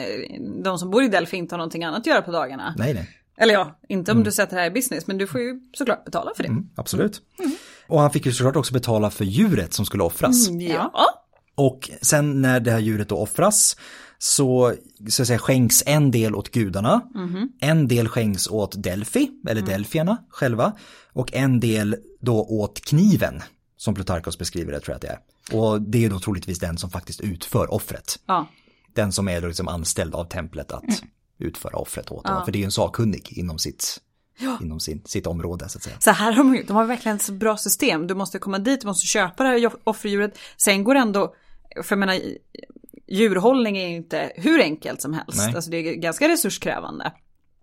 de 0.64 0.78
som 0.78 0.90
bor 0.90 1.02
i 1.02 1.08
Delphi 1.08 1.36
inte 1.36 1.54
har 1.54 1.58
någonting 1.58 1.84
annat 1.84 2.00
att 2.00 2.06
göra 2.06 2.22
på 2.22 2.30
dagarna. 2.32 2.74
nej, 2.78 2.94
nej. 2.94 3.08
Eller 3.40 3.54
ja, 3.54 3.78
inte 3.88 4.12
om 4.12 4.24
du 4.24 4.32
sätter 4.32 4.56
det 4.56 4.62
här 4.62 4.70
i 4.70 4.74
business, 4.74 5.06
men 5.06 5.18
du 5.18 5.26
får 5.26 5.40
ju 5.40 5.60
såklart 5.72 6.04
betala 6.04 6.32
för 6.36 6.42
det. 6.42 6.48
Mm, 6.48 6.68
absolut. 6.76 7.22
Och 7.86 8.00
han 8.00 8.10
fick 8.10 8.26
ju 8.26 8.32
såklart 8.32 8.56
också 8.56 8.72
betala 8.72 9.10
för 9.10 9.24
djuret 9.24 9.72
som 9.72 9.86
skulle 9.86 10.02
offras. 10.02 10.48
Ja. 10.50 10.92
Och 11.54 11.90
sen 12.02 12.42
när 12.42 12.60
det 12.60 12.70
här 12.70 12.78
djuret 12.78 13.08
då 13.08 13.16
offras 13.16 13.76
så, 14.18 14.74
så 15.08 15.22
att 15.22 15.26
säga, 15.26 15.38
skänks 15.38 15.82
en 15.86 16.10
del 16.10 16.34
åt 16.34 16.50
gudarna, 16.50 17.00
en 17.60 17.88
del 17.88 18.08
skänks 18.08 18.48
åt 18.48 18.82
Delphi, 18.82 19.30
eller 19.48 19.62
Delfierna 19.62 20.16
själva, 20.28 20.72
och 21.12 21.34
en 21.34 21.60
del 21.60 21.96
då 22.20 22.44
åt 22.44 22.80
kniven, 22.80 23.42
som 23.76 23.94
Plutarkos 23.94 24.38
beskriver 24.38 24.72
det 24.72 24.80
tror 24.80 24.92
jag 24.92 24.96
att 24.96 25.02
det 25.02 25.08
är. 25.08 25.58
Och 25.60 25.82
det 25.82 26.04
är 26.04 26.10
då 26.10 26.20
troligtvis 26.20 26.58
den 26.58 26.78
som 26.78 26.90
faktiskt 26.90 27.20
utför 27.20 27.74
offret. 27.74 28.18
ja. 28.26 28.46
Den 28.94 29.12
som 29.12 29.28
är 29.28 29.40
då 29.40 29.46
liksom 29.46 29.68
anställd 29.68 30.14
av 30.14 30.24
templet 30.24 30.72
att 30.72 30.84
utföra 31.42 31.76
offret 31.76 32.10
åt 32.10 32.24
dem. 32.24 32.44
För 32.44 32.52
det 32.52 32.58
är 32.58 32.60
ju 32.60 32.64
en 32.64 32.72
sakkunnig 32.72 33.32
inom 33.38 33.58
sitt, 33.58 34.00
inom 34.60 34.80
sin, 34.80 35.02
sitt 35.04 35.26
område 35.26 35.68
så 35.68 35.78
att 35.78 35.82
säga. 35.82 35.96
Så 36.00 36.10
här 36.10 36.32
har 36.32 36.44
de 36.44 36.64
de 36.66 36.76
har 36.76 36.84
verkligen 36.84 37.16
ett 37.16 37.22
så 37.22 37.32
bra 37.32 37.56
system. 37.56 38.06
Du 38.06 38.14
måste 38.14 38.38
komma 38.38 38.58
dit, 38.58 38.80
du 38.80 38.86
måste 38.86 39.06
köpa 39.06 39.42
det 39.44 39.48
här 39.48 39.72
offerdjuret. 39.84 40.38
Sen 40.56 40.84
går 40.84 40.94
det 40.94 41.00
ändå, 41.00 41.34
för 41.82 41.96
jag 41.96 41.98
menar, 41.98 42.20
djurhållning 43.08 43.78
är 43.78 43.88
ju 43.88 43.96
inte 43.96 44.32
hur 44.36 44.60
enkelt 44.60 45.02
som 45.02 45.14
helst. 45.14 45.38
Nej. 45.38 45.54
Alltså 45.54 45.70
det 45.70 45.76
är 45.76 45.94
ganska 45.94 46.28
resurskrävande. 46.28 47.12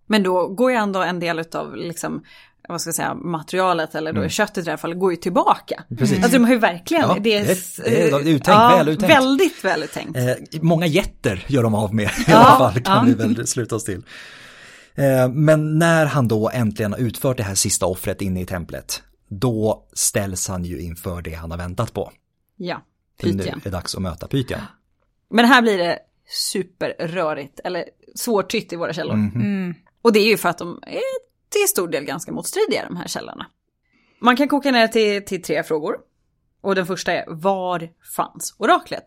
Men 0.06 0.22
då 0.22 0.48
går 0.48 0.70
ju 0.70 0.76
ändå 0.76 1.02
en 1.02 1.20
del 1.20 1.38
av 1.38 1.76
liksom, 1.76 2.24
vad 2.68 2.80
ska 2.80 2.88
jag 2.88 2.94
säga, 2.94 3.14
materialet 3.14 3.94
eller 3.94 4.12
då 4.12 4.28
köttet 4.28 4.58
i 4.58 4.62
det 4.62 4.70
här 4.70 4.76
fallet 4.76 4.98
går 4.98 5.10
ju 5.10 5.16
tillbaka. 5.16 5.84
Mm. 5.90 5.98
Precis. 5.98 6.16
Alltså 6.18 6.32
de 6.38 6.44
har 6.44 6.52
ju 6.52 6.58
verkligen, 6.58 7.02
Ja, 7.02 7.16
det 7.20 7.34
är, 7.36 7.44
det- 7.84 8.10
är 8.10 8.18
uttänkt, 8.20 8.48
väl 8.48 8.88
uttänkt. 8.88 9.14
Väldigt 9.14 9.64
väl 9.64 9.82
uttänkt. 9.82 10.16
Eh, 10.16 10.60
många 10.62 10.86
jätter 10.86 11.44
gör 11.48 11.62
de 11.62 11.74
av 11.74 11.94
med 11.94 12.04
i 12.10 12.24
Ja, 12.26 12.36
alla 12.36 12.58
fall, 12.72 12.82
kan 12.82 12.96
ja. 12.96 13.02
vi 13.06 13.34
väl 13.34 13.46
sluta 13.46 13.76
oss 13.76 13.84
till. 13.84 14.02
Eh, 14.94 15.28
men 15.28 15.78
när 15.78 16.06
han 16.06 16.28
då 16.28 16.50
äntligen 16.50 16.92
har 16.92 16.98
utfört 17.00 17.36
det 17.36 17.42
här 17.42 17.54
sista 17.54 17.86
offret 17.86 18.22
inne 18.22 18.40
i 18.40 18.46
templet, 18.46 19.02
då 19.28 19.86
ställs 19.92 20.48
han 20.48 20.64
ju 20.64 20.80
inför 20.80 21.22
det 21.22 21.34
han 21.34 21.50
har 21.50 21.58
väntat 21.58 21.92
på. 21.92 22.12
Ja, 22.56 22.82
För 23.20 23.28
Nu 23.28 23.42
är 23.42 23.54
det 23.64 23.70
dags 23.70 23.94
att 23.94 24.02
möta 24.02 24.26
Pythia. 24.28 24.60
Men 25.30 25.44
här 25.44 25.62
blir 25.62 25.78
det 25.78 25.98
superrörigt, 26.30 27.60
eller 27.64 27.84
svårtytt 28.14 28.72
i 28.72 28.76
våra 28.76 28.92
källor. 28.92 29.14
Mhm. 29.16 29.74
Och 30.02 30.12
det 30.12 30.18
är 30.20 30.26
ju 30.26 30.36
för 30.36 30.48
att 30.48 30.58
de 30.58 30.78
är 30.86 31.27
till 31.48 31.68
stor 31.68 31.88
del 31.88 32.04
ganska 32.04 32.32
motstridiga, 32.32 32.84
de 32.88 32.96
här 32.96 33.08
källorna. 33.08 33.46
Man 34.20 34.36
kan 34.36 34.48
koka 34.48 34.70
ner 34.70 34.88
till, 34.88 35.24
till 35.24 35.42
tre 35.42 35.62
frågor. 35.62 35.96
Och 36.60 36.74
den 36.74 36.86
första 36.86 37.12
är, 37.12 37.24
var 37.28 37.88
fanns 38.16 38.54
oraklet? 38.58 39.04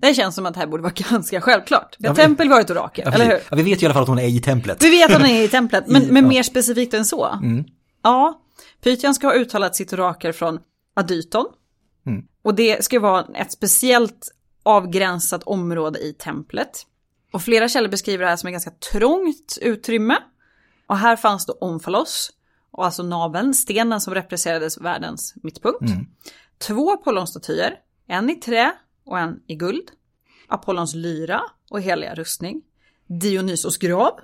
Det 0.00 0.14
känns 0.14 0.34
som 0.34 0.46
att 0.46 0.54
det 0.54 0.60
här 0.60 0.66
borde 0.66 0.82
vara 0.82 0.92
ganska 1.10 1.40
självklart. 1.40 1.96
Ja, 1.98 2.10
Ett 2.10 2.16
men- 2.16 2.26
tempel 2.26 2.48
var 2.48 2.60
ett 2.60 2.70
orakel, 2.70 3.04
Ja, 3.06 3.12
eller 3.14 3.24
hur? 3.24 3.38
ja, 3.50 3.56
vi 3.56 3.62
vet 3.62 3.82
ju 3.82 3.84
i 3.84 3.86
alla 3.86 3.94
fall 3.94 4.02
att 4.02 4.08
hon 4.08 4.18
är 4.18 4.28
i 4.28 4.40
templet. 4.40 4.82
Vi 4.82 4.90
vet 4.90 5.10
att 5.10 5.20
den 5.22 5.30
är 5.30 5.42
i 5.42 5.48
templet, 5.48 5.84
men, 5.86 6.02
I- 6.08 6.10
men 6.12 6.22
ja. 6.22 6.28
mer 6.28 6.42
specifikt 6.42 6.94
än 6.94 7.04
så. 7.04 7.38
Ja, 8.02 8.40
Pythian 8.82 9.14
ska 9.14 9.26
ha 9.26 9.34
uttalat 9.34 9.76
sitt 9.76 9.92
orakel 9.92 10.32
från 10.32 10.58
Adyton. 10.96 11.46
Mm. 12.06 12.24
Och 12.44 12.54
det 12.54 12.84
ska 12.84 13.00
vara 13.00 13.26
ett 13.34 13.52
speciellt 13.52 14.30
avgränsat 14.62 15.42
område 15.42 15.98
i 15.98 16.12
templet. 16.12 16.70
Och 17.32 17.42
flera 17.42 17.68
källor 17.68 17.88
beskriver 17.88 18.24
det 18.24 18.30
här 18.30 18.36
som 18.36 18.46
ett 18.46 18.52
ganska 18.52 18.70
trångt 18.70 19.58
utrymme. 19.60 20.16
Och 20.86 20.98
här 20.98 21.16
fanns 21.16 21.46
då 21.46 21.52
Omfalos, 21.52 22.30
och 22.70 22.84
alltså 22.84 23.02
naveln, 23.02 23.54
stenen 23.54 24.00
som 24.00 24.14
representerades 24.14 24.78
världens 24.78 25.34
mittpunkt. 25.42 25.80
Mm. 25.80 26.06
Två 26.58 26.92
Apollonstatyer, 26.92 27.74
en 28.08 28.30
i 28.30 28.34
trä 28.34 28.72
och 29.06 29.18
en 29.18 29.40
i 29.46 29.54
guld. 29.54 29.90
Apollons 30.48 30.94
lyra 30.94 31.42
och 31.70 31.80
heliga 31.80 32.14
rustning. 32.14 32.62
Dionysos 33.06 33.76
grav, 33.76 34.20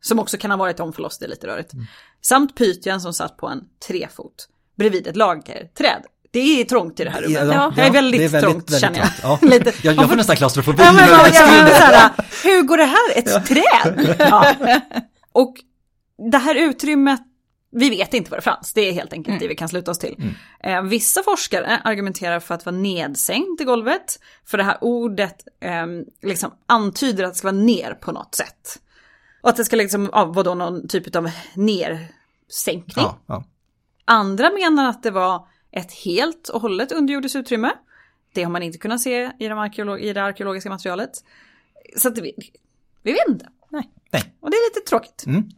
som 0.00 0.18
också 0.18 0.36
kan 0.36 0.50
ha 0.50 0.58
varit 0.58 0.80
Omfalos, 0.80 1.18
det 1.18 1.26
är 1.26 1.28
lite 1.28 1.46
rörigt. 1.46 1.72
Samt 2.20 2.56
Pythian 2.56 3.00
som 3.00 3.12
satt 3.14 3.36
på 3.36 3.48
en 3.48 3.64
trefot 3.86 4.48
bredvid 4.76 5.06
ett 5.06 5.16
lagerträd. 5.16 6.02
Det 6.30 6.60
är 6.60 6.64
trångt 6.64 7.00
i 7.00 7.04
det 7.04 7.10
här 7.10 7.22
rummet. 7.22 7.54
Ja, 7.54 7.72
det 7.76 7.82
är 7.82 7.90
väldigt, 7.90 8.34
är 8.34 8.40
trångt 8.40 8.80
känner 8.80 8.98
jag. 8.98 9.16
trångt. 9.16 9.66
Ja. 9.66 9.72
Jag, 9.82 9.94
jag 9.94 10.08
får 10.08 10.16
nästan 10.16 10.36
klaustrofobi. 10.36 10.82
Ja, 10.82 10.92
men, 10.92 11.08
jag 11.08 11.28
ja, 11.34 11.46
men, 11.46 11.66
här, 11.66 12.10
hur 12.44 12.62
går 12.62 12.76
det 12.76 12.84
här? 12.84 13.18
Ett 13.18 13.46
träd? 13.46 14.16
Ja. 14.18 14.54
Och 15.32 15.54
det 16.30 16.38
här 16.38 16.54
utrymmet, 16.54 17.20
vi 17.70 17.90
vet 17.90 18.14
inte 18.14 18.30
vad 18.30 18.38
det 18.38 18.42
fanns. 18.42 18.72
Det 18.72 18.80
är 18.80 18.92
helt 18.92 19.12
enkelt 19.12 19.40
det 19.40 19.48
vi 19.48 19.54
kan 19.56 19.68
sluta 19.68 19.90
oss 19.90 19.98
till. 19.98 20.34
Eh, 20.60 20.82
vissa 20.82 21.22
forskare 21.22 21.80
argumenterar 21.84 22.40
för 22.40 22.54
att 22.54 22.66
vara 22.66 22.76
nedsänkt 22.76 23.60
i 23.60 23.64
golvet. 23.64 24.20
För 24.44 24.58
det 24.58 24.64
här 24.64 24.78
ordet 24.80 25.44
eh, 25.60 25.86
liksom 26.22 26.50
antyder 26.66 27.24
att 27.24 27.32
det 27.32 27.38
ska 27.38 27.48
vara 27.48 27.62
ner 27.62 27.94
på 27.94 28.12
något 28.12 28.34
sätt. 28.34 28.80
Och 29.40 29.48
att 29.48 29.56
det 29.56 29.64
ska 29.64 29.76
liksom 29.76 30.10
ja, 30.12 30.24
vara 30.24 30.42
då 30.42 30.54
någon 30.54 30.88
typ 30.88 31.16
av 31.16 31.30
nersänkning. 31.54 33.04
Ja, 33.04 33.18
ja. 33.26 33.44
Andra 34.04 34.50
menar 34.50 34.88
att 34.88 35.02
det 35.02 35.10
var 35.10 35.46
ett 35.70 35.92
helt 35.92 36.48
och 36.48 36.60
hållet 36.60 36.92
underjordiskt 36.92 37.36
utrymme. 37.36 37.72
Det 38.32 38.42
har 38.42 38.50
man 38.50 38.62
inte 38.62 38.78
kunnat 38.78 39.00
se 39.00 39.30
i, 39.38 39.48
de 39.48 39.58
arkeolog- 39.58 39.98
i 39.98 40.12
det 40.12 40.22
arkeologiska 40.22 40.70
materialet. 40.70 41.10
Så 41.96 42.08
att 42.08 42.18
vi, 42.18 42.34
vi 43.02 43.12
vet 43.12 43.28
inte. 43.28 43.48
Nej. 43.68 43.90
Nej. 44.10 44.34
Och 44.40 44.50
det 44.50 44.56
är 44.56 44.70
lite 44.74 44.88
tråkigt. 44.88 45.24
Mm. 45.26 45.50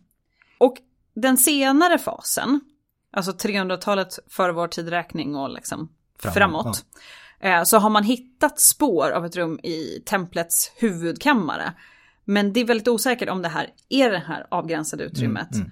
Och 0.60 0.76
den 1.14 1.36
senare 1.36 1.98
fasen, 1.98 2.60
alltså 3.12 3.32
300-talet 3.32 4.18
före 4.28 4.52
vår 4.52 4.68
tidräkning 4.68 5.36
och 5.36 5.50
liksom 5.50 5.88
Framåt, 6.18 6.34
framåt, 6.34 6.84
eh, 7.40 7.62
så 7.62 7.78
har 7.78 7.90
man 7.90 8.04
hittat 8.04 8.60
spår 8.60 9.10
av 9.10 9.26
ett 9.26 9.36
rum 9.36 9.60
i 9.62 10.02
templets 10.06 10.72
huvudkammare. 10.76 11.72
Men 12.24 12.52
det 12.52 12.60
är 12.60 12.64
väldigt 12.64 12.88
osäkert 12.88 13.28
om 13.28 13.42
det 13.42 13.48
här 13.48 13.68
är 13.88 14.10
det 14.10 14.18
här 14.18 14.46
avgränsade 14.50 15.04
utrymmet. 15.04 15.54
mm. 15.54 15.70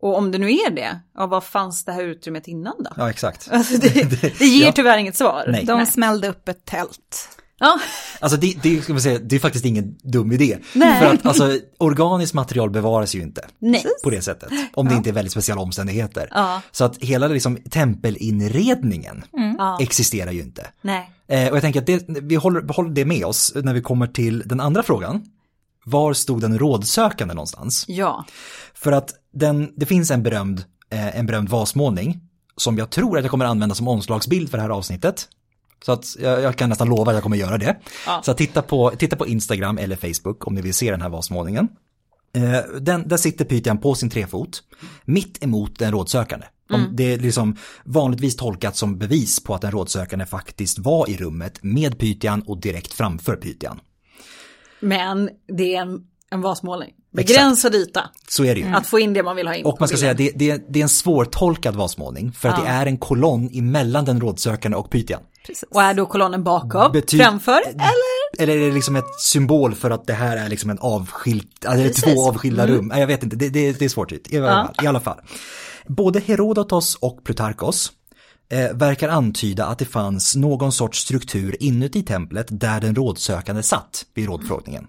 Och 0.00 0.18
om 0.18 0.32
det 0.32 0.38
nu 0.38 0.50
är 0.50 0.70
det, 0.70 1.00
ja, 1.14 1.26
vad 1.26 1.44
fanns 1.44 1.84
det 1.84 1.92
här 1.92 2.02
utrymmet 2.02 2.48
innan 2.48 2.74
då? 2.78 2.90
ja, 2.96 3.10
exakt. 3.10 3.48
Alltså 3.52 3.78
det, 3.78 4.20
det 4.38 4.44
ger 4.44 4.66
ja. 4.66 4.72
tyvärr 4.72 4.98
inget 4.98 5.16
svar. 5.16 5.44
Nej. 5.48 5.64
De 5.64 5.86
smällde 5.86 6.28
upp 6.28 6.48
ett 6.48 6.64
tält. 6.64 7.28
Ja, 7.58 7.80
Alltså 8.20 8.38
det, 8.38 8.54
det, 8.62 8.82
ska 8.82 8.92
man 8.92 9.02
säga, 9.02 9.18
det 9.18 9.36
är 9.36 9.40
faktiskt 9.40 9.64
ingen 9.64 9.96
dum 10.02 10.32
idé. 10.32 10.58
Nej. 10.72 11.00
För 11.00 11.06
att 11.14 11.26
alltså, 11.26 11.58
organiskt 11.78 12.34
material 12.34 12.70
bevaras 12.70 13.14
ju 13.14 13.22
inte 13.22 13.48
nej. 13.58 13.84
på 14.04 14.10
det 14.10 14.22
sättet. 14.22 14.48
Om 14.74 14.88
det 14.88 14.94
inte 14.94 15.10
är 15.10 15.12
väldigt 15.12 15.32
speciella 15.32 15.60
omständigheter. 15.60 16.28
Ja. 16.30 16.62
Så 16.70 16.84
att 16.84 16.96
hela 16.98 17.28
liksom, 17.28 17.56
tempelinredningen 17.70 19.24
Ja. 19.58 19.78
existerar 19.80 20.32
ju 20.32 20.40
inte. 20.40 20.66
Nej. 20.82 21.10
Eh, 21.28 21.48
och 21.48 21.56
jag 21.56 21.62
tänker 21.62 21.80
att 21.80 21.86
det, 21.86 22.04
vi 22.08 22.34
håller, 22.34 22.72
håller 22.74 22.90
det 22.90 23.04
med 23.04 23.24
oss 23.24 23.52
när 23.54 23.74
vi 23.74 23.82
kommer 23.82 24.06
till 24.06 24.42
den 24.46 24.60
andra 24.60 24.82
frågan. 24.82 25.22
Var 25.84 26.14
stod 26.14 26.40
den 26.40 26.58
rådsökande 26.58 27.34
någonstans? 27.34 27.84
Ja. 27.88 28.24
För 28.74 28.92
att 28.92 29.10
den, 29.34 29.72
det 29.76 29.86
finns 29.86 30.10
en 30.10 30.22
berömd, 30.22 30.64
eh, 30.90 31.18
en 31.18 31.26
berömd 31.26 31.48
vasmålning 31.48 32.20
som 32.56 32.78
jag 32.78 32.90
tror 32.90 33.18
att 33.18 33.24
jag 33.24 33.30
kommer 33.30 33.44
använda 33.44 33.74
som 33.74 33.88
omslagsbild 33.88 34.50
för 34.50 34.58
det 34.58 34.62
här 34.62 34.70
avsnittet. 34.70 35.28
Så 35.84 35.92
att 35.92 36.16
jag, 36.20 36.42
jag 36.42 36.56
kan 36.56 36.68
nästan 36.68 36.88
lova 36.88 37.10
att 37.10 37.16
jag 37.16 37.22
kommer 37.22 37.36
göra 37.36 37.58
det. 37.58 37.76
Ja. 38.06 38.22
Så 38.24 38.34
titta 38.34 38.62
på, 38.62 38.90
titta 38.90 39.16
på 39.16 39.26
Instagram 39.26 39.78
eller 39.78 39.96
Facebook 39.96 40.46
om 40.46 40.54
ni 40.54 40.62
vill 40.62 40.74
se 40.74 40.90
den 40.90 41.02
här 41.02 41.08
vasmålningen. 41.08 41.68
Eh, 42.32 42.80
den, 42.80 43.08
där 43.08 43.16
sitter 43.16 43.44
Pythian 43.44 43.78
på 43.78 43.94
sin 43.94 44.10
trefot, 44.10 44.62
mitt 45.04 45.44
emot 45.44 45.78
den 45.78 45.92
rådsökande. 45.92 46.46
Om 46.70 46.88
Det 46.92 47.12
är 47.12 47.18
liksom 47.18 47.56
vanligtvis 47.84 48.36
tolkat 48.36 48.76
som 48.76 48.98
bevis 48.98 49.44
på 49.44 49.54
att 49.54 49.60
den 49.60 49.70
rådsökande 49.70 50.26
faktiskt 50.26 50.78
var 50.78 51.10
i 51.10 51.16
rummet 51.16 51.62
med 51.62 51.98
Pythian 51.98 52.42
och 52.42 52.60
direkt 52.60 52.92
framför 52.92 53.36
Pythian. 53.36 53.80
Men 54.80 55.30
det 55.46 55.76
är 55.76 55.82
en, 55.82 56.06
en 56.30 56.40
vasmålning. 56.40 56.94
Begränsad 57.26 57.74
yta. 57.74 58.10
Så 58.28 58.44
är 58.44 58.54
det 58.54 58.60
ju. 58.60 58.66
Att 58.66 58.86
få 58.86 58.98
in 58.98 59.12
det 59.12 59.22
man 59.22 59.36
vill 59.36 59.46
ha 59.46 59.54
in. 59.54 59.64
Och 59.66 59.76
man 59.80 59.88
ska 59.88 59.96
säga, 59.96 60.14
det, 60.14 60.32
det, 60.36 60.64
det 60.68 60.78
är 60.78 60.82
en 60.82 60.88
svårtolkad 60.88 61.76
vasmålning 61.76 62.32
för 62.32 62.48
att 62.48 62.58
Ja. 62.58 62.64
det 62.64 62.70
är 62.70 62.86
en 62.86 62.98
kolonn 62.98 63.50
emellan 63.54 64.04
den 64.04 64.20
rådsökande 64.20 64.76
och. 64.76 64.90
Precis. 64.90 65.64
Och 65.70 65.82
är 65.82 65.94
då 65.94 66.06
kolonnen 66.06 66.44
bakom, 66.44 66.92
Bety- 66.92 67.18
framför, 67.22 67.60
eller? 67.68 68.42
Eller 68.42 68.56
är 68.56 68.68
det 68.68 68.74
liksom 68.74 68.96
ett 68.96 69.20
symbol 69.20 69.74
för 69.74 69.90
att 69.90 70.06
det 70.06 70.12
här 70.12 70.36
är 70.36 70.48
liksom 70.48 70.70
en 70.70 70.78
avskild, 70.78 71.48
alltså 71.66 71.76
det 71.82 71.84
är 71.84 71.88
Precis. 71.88 72.04
två 72.14 72.28
avskilda 72.28 72.66
rum? 72.66 72.86
Nej, 72.88 73.00
jag 73.00 73.06
vet 73.06 73.22
inte, 73.22 73.36
det, 73.36 73.48
det, 73.48 73.78
det 73.78 73.84
är 73.84 73.88
svårt. 73.88 74.12
I 74.12 74.20
Ja. 74.30 74.72
I 74.82 74.86
alla 74.86 75.00
fall. 75.00 75.20
Både 75.86 76.20
Herodotos 76.20 76.94
och 76.94 77.24
Plutarkos 77.24 77.92
eh, 78.50 78.72
verkar 78.76 79.08
antyda 79.08 79.66
att 79.66 79.78
det 79.78 79.84
fanns 79.84 80.36
någon 80.36 80.72
sorts 80.72 80.98
struktur 81.00 81.56
inuti 81.60 82.02
templet 82.02 82.46
där 82.50 82.80
den 82.80 82.94
rådsökande 82.94 83.62
satt 83.62 84.06
vid 84.14 84.26
rådfrågningen. 84.26 84.86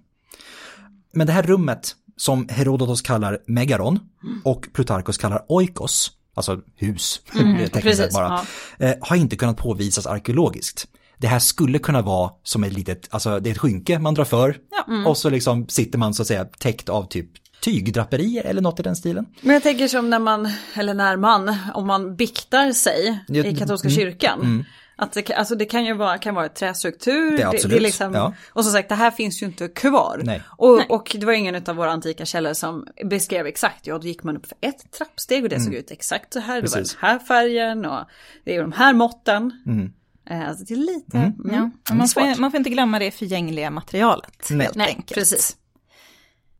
Men 1.14 1.28
det 1.28 1.34
här 1.34 1.44
rummet 1.44 1.96
som 2.20 2.48
Herodotos 2.50 3.02
kallar 3.02 3.38
Megaron 3.48 4.00
och 4.44 4.68
Plutarkos 4.74 5.18
kallar 5.18 5.46
Oikos, 5.48 6.12
alltså 6.34 6.60
hus, 6.76 7.22
mm, 7.34 7.70
precis, 7.70 8.14
bara, 8.14 8.46
ja. 8.80 8.86
eh, 8.86 8.96
har 9.02 9.16
inte 9.16 9.36
kunnat 9.36 9.58
påvisas 9.58 10.08
arkeologiskt. 10.08 10.88
Det 11.18 11.28
här 11.28 11.40
skulle 11.40 11.80
kunna 11.80 12.02
vara 12.02 12.32
som 12.44 12.64
ett 12.64 12.74
litet, 12.74 13.08
alltså 13.12 13.40
det 13.40 13.50
är 13.50 13.52
ett 13.52 13.58
skynke 13.58 14.00
man 14.00 14.14
drar 14.14 14.26
för 14.26 14.58
ja, 14.72 14.94
mm. 14.94 15.08
och 15.08 15.18
så 15.18 15.30
liksom 15.30 15.68
sitter 15.68 15.98
man 15.98 16.14
så 16.14 16.22
att 16.22 16.28
säga 16.28 16.46
täckt 16.46 16.90
av 16.90 17.04
typ 17.04 17.30
tygdraperier 17.62 18.46
eller 18.46 18.62
något 18.62 18.80
i 18.80 18.84
den 18.84 18.96
stilen. 18.96 19.26
Men 19.42 19.54
jag 19.54 19.64
tänker 19.64 19.88
som 19.88 20.10
när 20.10 20.20
man, 20.20 20.50
eller 20.74 20.94
när 20.94 21.18
man, 21.18 21.56
om 21.74 21.88
man 21.88 22.16
biktar 22.16 22.72
sig 22.72 23.24
i 23.28 23.56
katolska 23.56 23.88
mm, 23.88 23.96
kyrkan. 24.00 24.66
Att 25.00 25.12
det, 25.12 25.34
alltså 25.34 25.56
det 25.56 25.66
kan 25.66 25.86
ju 25.86 25.94
vara, 25.94 26.18
kan 26.18 26.36
vara 26.36 26.46
ett 26.46 26.56
trästruktur. 26.56 27.38
Det, 27.38 27.44
absolut, 27.44 27.64
det, 27.64 27.76
det 27.76 27.80
liksom, 27.80 28.14
ja. 28.14 28.34
Och 28.50 28.64
som 28.64 28.74
sagt, 28.74 28.90
det 28.90 28.96
här 28.96 29.12
finns 29.12 29.42
ju 29.42 29.46
inte 29.46 29.68
kvar. 29.68 30.22
Nej. 30.24 30.44
Och, 30.48 30.78
Nej. 30.78 30.86
och 30.90 31.16
det 31.20 31.26
var 31.26 31.34
ingen 31.34 31.56
av 31.56 31.76
våra 31.76 31.92
antika 31.92 32.26
källor 32.26 32.54
som 32.54 32.88
beskrev 33.06 33.48
exakt, 33.48 33.88
ja 33.88 33.98
då 33.98 34.08
gick 34.08 34.24
man 34.24 34.38
upp 34.38 34.46
för 34.46 34.58
ett 34.62 34.92
trappsteg 34.92 35.44
och 35.44 35.50
det 35.50 35.56
mm. 35.56 35.66
såg 35.66 35.74
ut 35.74 35.92
exakt 35.92 36.34
så 36.34 36.40
här. 36.40 36.62
Precis. 36.62 36.74
Det 36.76 37.02
var 37.02 37.10
den 37.10 37.20
här 37.20 37.26
färgen 37.26 37.86
och 37.86 38.06
det 38.44 38.56
är 38.56 38.62
de 38.62 38.72
här 38.72 38.94
måtten. 38.94 39.52
Mm. 39.66 39.94
Eh, 40.30 40.50
alltså 40.50 40.66
det 40.66 40.74
är 40.74 40.78
lite, 40.78 41.18
mm. 41.18 41.34
mm. 41.46 41.72
Ja. 41.90 41.94
Man, 41.96 42.08
får, 42.08 42.40
man 42.40 42.52
får 42.52 42.58
inte 42.58 42.70
glömma 42.70 43.00
det 43.00 43.12
förgängliga 43.12 43.72
materialet. 43.72 44.48
Nej. 44.50 44.66
helt 44.66 44.76
Nej, 44.76 44.88
enkelt. 44.88 45.14
precis. 45.14 45.58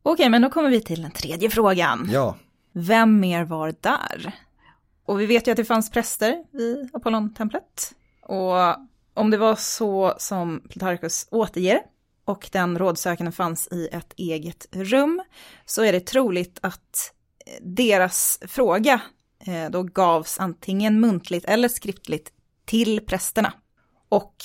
Okej, 0.02 0.28
men 0.28 0.42
då 0.42 0.50
kommer 0.50 0.70
vi 0.70 0.80
till 0.80 1.02
den 1.02 1.10
tredje 1.10 1.50
frågan. 1.50 2.08
Ja. 2.12 2.36
Vem 2.72 3.20
mer 3.20 3.44
var 3.44 3.74
där? 3.80 4.32
Och 5.04 5.20
vi 5.20 5.26
vet 5.26 5.46
ju 5.46 5.50
att 5.50 5.56
det 5.56 5.64
fanns 5.64 5.90
präster 5.90 6.32
i 6.60 6.90
Apollontemplet. 6.92 7.94
Och 8.30 8.76
om 9.14 9.30
det 9.30 9.36
var 9.36 9.56
så 9.56 10.14
som 10.18 10.62
Plutarchus 10.68 11.28
återger 11.30 11.80
och 12.24 12.48
den 12.52 12.78
rådsökande 12.78 13.32
fanns 13.32 13.68
i 13.72 13.88
ett 13.92 14.12
eget 14.16 14.66
rum 14.70 15.22
så 15.66 15.84
är 15.84 15.92
det 15.92 16.00
troligt 16.00 16.58
att 16.62 17.12
eh, 17.46 17.52
deras 17.62 18.38
fråga 18.48 19.00
eh, 19.46 19.70
då 19.70 19.82
gavs 19.82 20.40
antingen 20.40 21.00
muntligt 21.00 21.44
eller 21.44 21.68
skriftligt 21.68 22.32
till 22.64 23.06
prästerna. 23.06 23.52
Och 24.08 24.36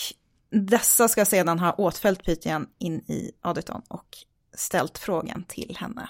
dessa 0.50 1.08
ska 1.08 1.26
sedan 1.26 1.60
ha 1.60 1.74
åtföljt 1.74 2.24
Pythian 2.24 2.68
in 2.80 2.96
i 2.96 3.32
Aditon 3.42 3.82
och 3.88 4.18
ställt 4.54 4.98
frågan 4.98 5.44
till 5.48 5.78
henne. 5.80 6.10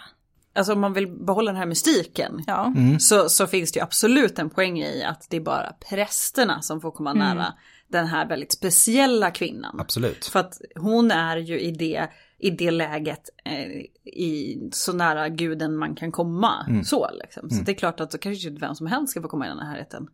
Alltså 0.56 0.74
om 0.74 0.82
man 0.82 0.94
vill 0.94 1.08
behålla 1.08 1.52
den 1.52 1.60
här 1.60 1.66
mystiken 1.66 2.44
ja. 2.48 2.66
mm. 2.66 3.00
så, 3.00 3.30
så 3.30 3.48
finns 3.48 3.72
det 3.72 3.78
ju 3.78 3.84
absolut 3.84 4.40
en 4.40 4.50
poäng 4.50 4.80
i 4.80 5.04
att 5.04 5.28
det 5.30 5.38
är 5.38 5.42
bara 5.42 5.74
prästerna 5.90 6.62
som 6.62 6.82
får 6.82 6.92
komma 6.92 7.12
mm. 7.12 7.28
nära 7.28 7.54
den 7.88 8.08
här 8.08 8.28
väldigt 8.28 8.52
speciella 8.52 9.32
kvinnan. 9.32 9.80
Absolut. 9.80 10.26
För 10.26 10.40
att 10.40 10.62
hon 10.76 11.12
är 11.12 11.38
ju 11.38 11.60
i 11.60 11.72
det, 11.72 12.10
i 12.40 12.50
det 12.50 12.72
läget 12.72 13.30
eh, 13.46 13.68
i 14.14 14.60
så 14.72 14.94
nära 14.94 15.30
guden 15.30 15.78
man 15.78 15.96
kan 15.96 16.12
komma. 16.12 16.66
Mm. 16.68 16.84
Så 16.84 17.10
liksom. 17.14 17.50
Så 17.50 17.56
mm. 17.56 17.66
det 17.66 17.72
är 17.72 17.76
klart 17.76 18.00
att 18.00 18.12
då 18.12 18.18
kanske 18.18 18.48
inte 18.48 18.62
vem 18.62 18.76
som 18.76 18.88
helst 18.88 19.12
ska 19.12 19.22
få 19.22 19.28
komma 19.28 19.46
i 19.46 19.50
den 19.50 19.60
här 19.60 19.78
rätten. 19.78 20.08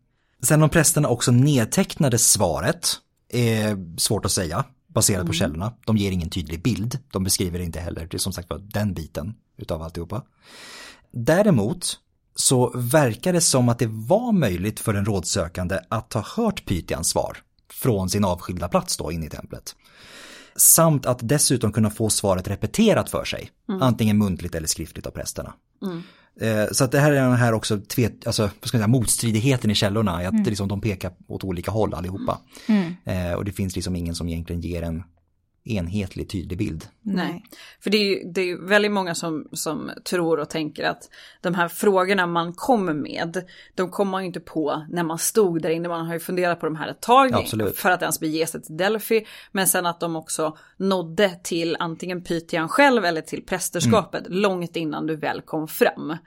Sen 0.43 0.63
om 0.63 0.69
prästerna 0.69 1.07
också 1.07 1.31
nedtecknade 1.31 2.17
svaret 2.17 2.87
är 3.29 3.97
svårt 3.99 4.25
att 4.25 4.31
säga 4.31 4.65
baserat 4.93 5.21
mm. 5.21 5.27
på 5.27 5.33
källorna. 5.33 5.73
De 5.85 5.97
ger 5.97 6.11
ingen 6.11 6.29
tydlig 6.29 6.61
bild. 6.61 6.99
De 7.11 7.23
beskriver 7.23 7.59
inte 7.59 7.79
heller, 7.79 8.07
det 8.11 8.17
är 8.17 8.19
som 8.19 8.33
sagt 8.33 8.49
var 8.49 8.59
den 8.59 8.93
biten 8.93 9.35
utav 9.57 9.81
alltihopa. 9.81 10.23
Däremot 11.11 11.99
så 12.35 12.71
verkar 12.75 13.33
det 13.33 13.41
som 13.41 13.69
att 13.69 13.79
det 13.79 13.87
var 13.87 14.31
möjligt 14.31 14.79
för 14.79 14.93
en 14.93 15.05
rådsökande 15.05 15.79
att 15.89 16.13
ha 16.13 16.25
hört 16.35 16.65
Pythians 16.65 17.09
svar 17.09 17.37
från 17.73 18.09
sin 18.09 18.25
avskilda 18.25 18.67
plats 18.67 18.97
då 18.97 19.11
in 19.11 19.23
i 19.23 19.29
templet. 19.29 19.75
Samt 20.55 21.05
att 21.05 21.19
dessutom 21.21 21.71
kunna 21.71 21.89
få 21.89 22.09
svaret 22.09 22.47
repeterat 22.47 23.09
för 23.09 23.25
sig, 23.25 23.51
mm. 23.69 23.81
antingen 23.81 24.17
muntligt 24.17 24.55
eller 24.55 24.67
skriftligt 24.67 25.07
av 25.07 25.11
prästerna. 25.11 25.53
Mm. 25.83 26.03
Eh, 26.39 26.65
så 26.71 26.83
att 26.83 26.91
det 26.91 26.99
här 26.99 27.11
är 27.11 27.15
den 27.15 27.35
här 27.35 27.53
också 27.53 27.79
tvet, 27.79 28.27
alltså, 28.27 28.41
vad 28.41 28.67
ska 28.67 28.77
jag 28.77 28.81
säga, 28.81 28.87
motstridigheten 28.87 29.71
i 29.71 29.75
källorna, 29.75 30.11
att 30.11 30.33
mm. 30.33 30.43
liksom, 30.43 30.67
de 30.67 30.81
pekar 30.81 31.11
åt 31.27 31.43
olika 31.43 31.71
håll 31.71 31.93
allihopa. 31.93 32.39
Mm. 32.67 32.93
Eh, 33.03 33.33
och 33.33 33.45
det 33.45 33.51
finns 33.51 33.75
liksom 33.75 33.95
ingen 33.95 34.15
som 34.15 34.27
egentligen 34.27 34.61
ger 34.61 34.83
en 34.83 35.03
enhetlig 35.63 36.29
tydlig 36.29 36.57
bild. 36.57 36.87
Nej, 37.01 37.43
för 37.79 37.89
det 37.89 37.97
är 37.97 38.03
ju 38.03 38.31
det 38.31 38.41
är 38.41 38.67
väldigt 38.67 38.91
många 38.91 39.15
som, 39.15 39.47
som 39.51 39.91
tror 40.05 40.39
och 40.39 40.49
tänker 40.49 40.83
att 40.83 41.09
de 41.41 41.53
här 41.53 41.67
frågorna 41.67 42.27
man 42.27 42.53
kommer 42.53 42.93
med, 42.93 43.43
de 43.75 43.89
kommer 43.89 44.11
man 44.11 44.21
ju 44.21 44.27
inte 44.27 44.39
på 44.39 44.85
när 44.89 45.03
man 45.03 45.17
stod 45.17 45.61
där 45.61 45.69
inne, 45.69 45.87
man 45.87 46.05
har 46.05 46.13
ju 46.13 46.19
funderat 46.19 46.59
på 46.59 46.65
de 46.65 46.75
här 46.75 46.87
ett 46.87 47.01
tag 47.01 47.33
Absolut. 47.33 47.77
för 47.77 47.91
att 47.91 48.01
ens 48.01 48.19
bege 48.19 48.47
sig 48.47 48.61
till 48.61 48.77
Delphi, 48.77 49.25
men 49.51 49.67
sen 49.67 49.85
att 49.85 49.99
de 49.99 50.15
också 50.15 50.57
nådde 50.77 51.39
till 51.43 51.77
antingen 51.79 52.23
Pythian 52.23 52.69
själv 52.69 53.05
eller 53.05 53.21
till 53.21 53.45
prästerskapet 53.45 54.27
mm. 54.27 54.39
långt 54.39 54.75
innan 54.75 55.07
du 55.07 55.15
väl 55.15 55.41
kom 55.41 55.67
fram. 55.67 56.17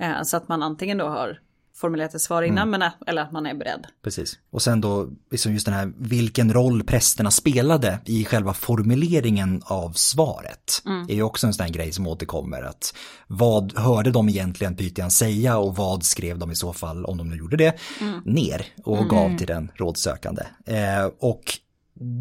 Eh, 0.00 0.22
så 0.22 0.36
att 0.36 0.48
man 0.48 0.62
antingen 0.62 0.98
då 0.98 1.06
har 1.06 1.40
formulerat 1.80 2.14
ett 2.14 2.20
svar 2.20 2.42
innan, 2.42 2.68
mm. 2.68 2.80
men, 2.80 2.90
eller 3.06 3.22
att 3.22 3.32
man 3.32 3.46
är 3.46 3.54
beredd. 3.54 3.86
Precis. 4.02 4.38
Och 4.50 4.62
sen 4.62 4.80
då, 4.80 5.08
liksom 5.30 5.52
just 5.52 5.66
den 5.66 5.74
här, 5.74 5.92
vilken 5.98 6.52
roll 6.52 6.84
prästerna 6.84 7.30
spelade 7.30 7.98
i 8.04 8.24
själva 8.24 8.54
formuleringen 8.54 9.62
av 9.64 9.92
svaret. 9.92 10.82
Mm. 10.86 11.06
är 11.08 11.14
ju 11.14 11.22
också 11.22 11.46
en 11.46 11.54
sån 11.54 11.64
här 11.64 11.72
grej 11.72 11.92
som 11.92 12.06
återkommer. 12.06 12.62
Att 12.62 12.94
vad 13.26 13.78
hörde 13.78 14.10
de 14.10 14.28
egentligen 14.28 14.76
Pythian 14.76 15.10
säga 15.10 15.58
och 15.58 15.76
vad 15.76 16.04
skrev 16.04 16.38
de 16.38 16.50
i 16.50 16.56
så 16.56 16.72
fall, 16.72 17.04
om 17.04 17.18
de 17.18 17.30
nu 17.30 17.36
gjorde 17.36 17.56
det, 17.56 17.74
mm. 18.00 18.20
ner 18.24 18.66
och 18.84 18.96
mm. 18.96 19.08
gav 19.08 19.38
till 19.38 19.46
den 19.46 19.70
rådsökande. 19.74 20.42
Eh, 20.66 21.10
och 21.18 21.58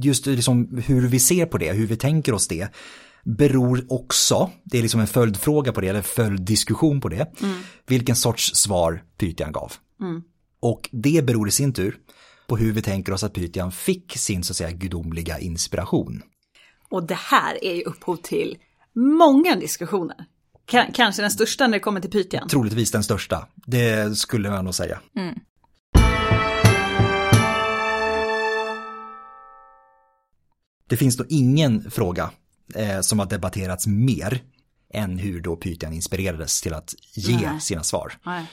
just 0.04 0.26
liksom 0.26 0.82
hur 0.86 1.08
vi 1.08 1.20
ser 1.20 1.46
på 1.46 1.58
det, 1.58 1.72
hur 1.72 1.88
vi 1.88 1.96
tänker 1.96 2.34
oss 2.34 2.48
det, 2.48 2.68
beror 3.28 3.86
också, 3.90 4.52
det 4.64 4.78
är 4.78 4.82
liksom 4.82 5.00
en 5.00 5.08
följdfråga 5.08 5.74
på 5.74 5.82
det, 5.82 5.88
eller 5.88 6.02
följdiskussion 6.02 7.02
på 7.02 7.10
det, 7.10 7.42
mm. 7.42 7.62
vilken 7.86 8.16
sorts 8.16 8.56
svar 8.56 9.04
Pythian 9.18 9.52
gav. 9.52 9.74
Mm. 10.02 10.24
Och 10.60 10.90
det 10.92 11.26
beror 11.26 11.48
i 11.48 11.52
sin 11.52 11.74
tur 11.74 11.98
på 12.48 12.58
hur 12.58 12.72
vi 12.72 12.82
tänker 12.82 13.14
oss 13.14 13.24
att 13.24 13.34
Pythian 13.34 13.72
fick 13.72 14.18
sin 14.18 14.44
så 14.44 14.52
att 14.52 14.58
säga 14.58 14.72
gudomliga 14.72 15.40
inspiration. 15.40 16.22
Och 16.90 17.08
det 17.08 17.18
här 17.18 17.66
är 17.66 17.76
ju 17.76 17.82
upphov 17.82 18.16
till 18.16 18.58
många 18.96 19.56
diskussioner. 19.56 20.26
kanske 20.94 21.22
den 21.22 21.32
största 21.32 21.68
när 21.68 21.74
det 21.74 21.80
kommer 21.80 22.02
till 22.02 22.12
Pythian. 22.12 22.48
Troligtvis 22.48 22.92
den 22.92 23.04
största, 23.04 23.48
det 23.56 24.18
skulle 24.18 24.50
man 24.50 24.66
nog 24.66 24.76
säga. 24.76 25.00
Mm. 25.16 25.36
Det 30.90 30.98
finns 30.98 31.18
då 31.18 31.26
ingen 31.30 31.92
fråga 31.92 32.32
eh, 32.76 33.02
som 33.02 33.20
har 33.20 33.26
debatterats 33.26 33.88
mer 33.88 34.44
än 34.94 35.18
hur 35.18 35.42
då 35.42 35.56
Pythian 35.56 35.94
inspirerades 35.94 36.62
till 36.62 36.74
att 36.74 36.96
ge 37.14 37.36
Nej. 37.36 37.62
sina 37.62 37.84
svar. 37.84 38.14
Nej. 38.26 38.46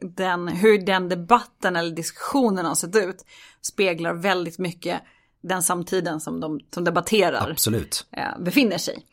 Den, 0.00 0.48
hur 0.48 0.78
den 0.86 1.08
debatten 1.08 1.76
eller 1.76 1.96
diskussionen 1.96 2.66
har 2.66 2.74
sett 2.74 2.96
ut 2.96 3.24
speglar 3.62 4.14
väldigt 4.14 4.58
mycket 4.58 5.00
den 5.40 5.62
samtiden 5.62 6.20
som 6.20 6.40
de 6.40 6.60
som 6.74 6.84
debatterar 6.84 7.50
Absolut. 7.50 8.06
Eh, 8.12 8.38
befinner 8.40 8.78
sig. 8.78 9.06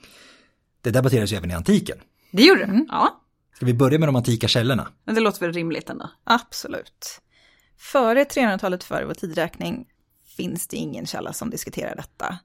Det 0.81 0.91
debatteras 0.91 1.31
ju 1.31 1.37
även 1.37 1.51
i 1.51 1.53
antiken. 1.53 1.97
Det 2.31 2.43
gjorde 2.43 2.59
det, 2.59 2.71
mm. 2.71 2.85
ja. 2.89 3.19
Ska 3.55 3.65
vi 3.65 3.73
börja 3.73 3.99
med 3.99 4.07
de 4.07 4.15
antika 4.15 4.47
källorna? 4.47 4.87
Men 5.05 5.15
det 5.15 5.21
låter 5.21 5.39
väl 5.39 5.53
rimligt 5.53 5.89
ändå. 5.89 6.09
Absolut. 6.23 7.21
Före 7.77 8.23
300-talet 8.23 8.83
före 8.83 9.05
vår 9.05 9.13
tidräkning 9.13 9.85
finns 10.37 10.67
det 10.67 10.77
ingen 10.77 11.05
källa 11.05 11.33
som 11.33 11.49
diskuterar 11.49 11.95
detta. 11.95 12.37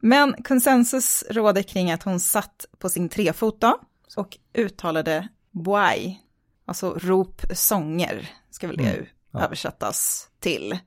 Men 0.00 0.42
konsensus 0.42 1.24
råder 1.30 1.62
kring 1.62 1.90
att 1.90 2.02
hon 2.02 2.20
satt 2.20 2.66
på 2.78 2.88
sin 2.88 3.08
trefot 3.08 3.60
då 3.60 3.80
och 4.16 4.38
uttalade 4.54 5.28
boai, 5.50 6.18
alltså 6.64 6.98
rop 6.98 7.42
sånger, 7.52 8.30
ska 8.50 8.66
väl 8.66 8.76
det 8.76 8.92
mm. 8.92 9.06
ja. 9.32 9.40
översättas 9.40 10.28
till. 10.40 10.78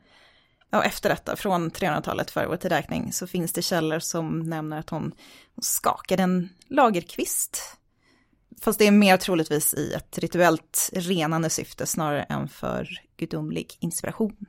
Och 0.71 0.85
efter 0.85 1.09
detta, 1.09 1.35
från 1.35 1.71
300-talet 1.71 2.31
före 2.31 2.47
vår 2.47 2.57
tidräkning, 2.57 3.13
så 3.13 3.27
finns 3.27 3.53
det 3.53 3.61
källor 3.61 3.99
som 3.99 4.39
nämner 4.39 4.79
att 4.79 4.89
hon 4.89 5.11
skakade 5.61 6.23
en 6.23 6.49
lagerkvist. 6.67 7.77
Fast 8.61 8.79
det 8.79 8.87
är 8.87 8.91
mer 8.91 9.17
troligtvis 9.17 9.73
i 9.73 9.93
ett 9.93 10.17
rituellt 10.17 10.89
renande 10.93 11.49
syfte 11.49 11.85
snarare 11.85 12.23
än 12.23 12.47
för 12.47 12.89
gudomlig 13.17 13.77
inspiration. 13.79 14.45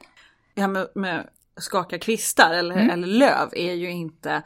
Ja, 0.55 0.67
med, 0.67 0.89
med 0.95 1.29
skaka 1.61 1.99
kvistar 1.99 2.55
eller, 2.55 2.75
mm. 2.75 2.91
eller 2.91 3.07
löv 3.07 3.49
är 3.53 3.73
ju 3.73 3.91
inte 3.91 4.43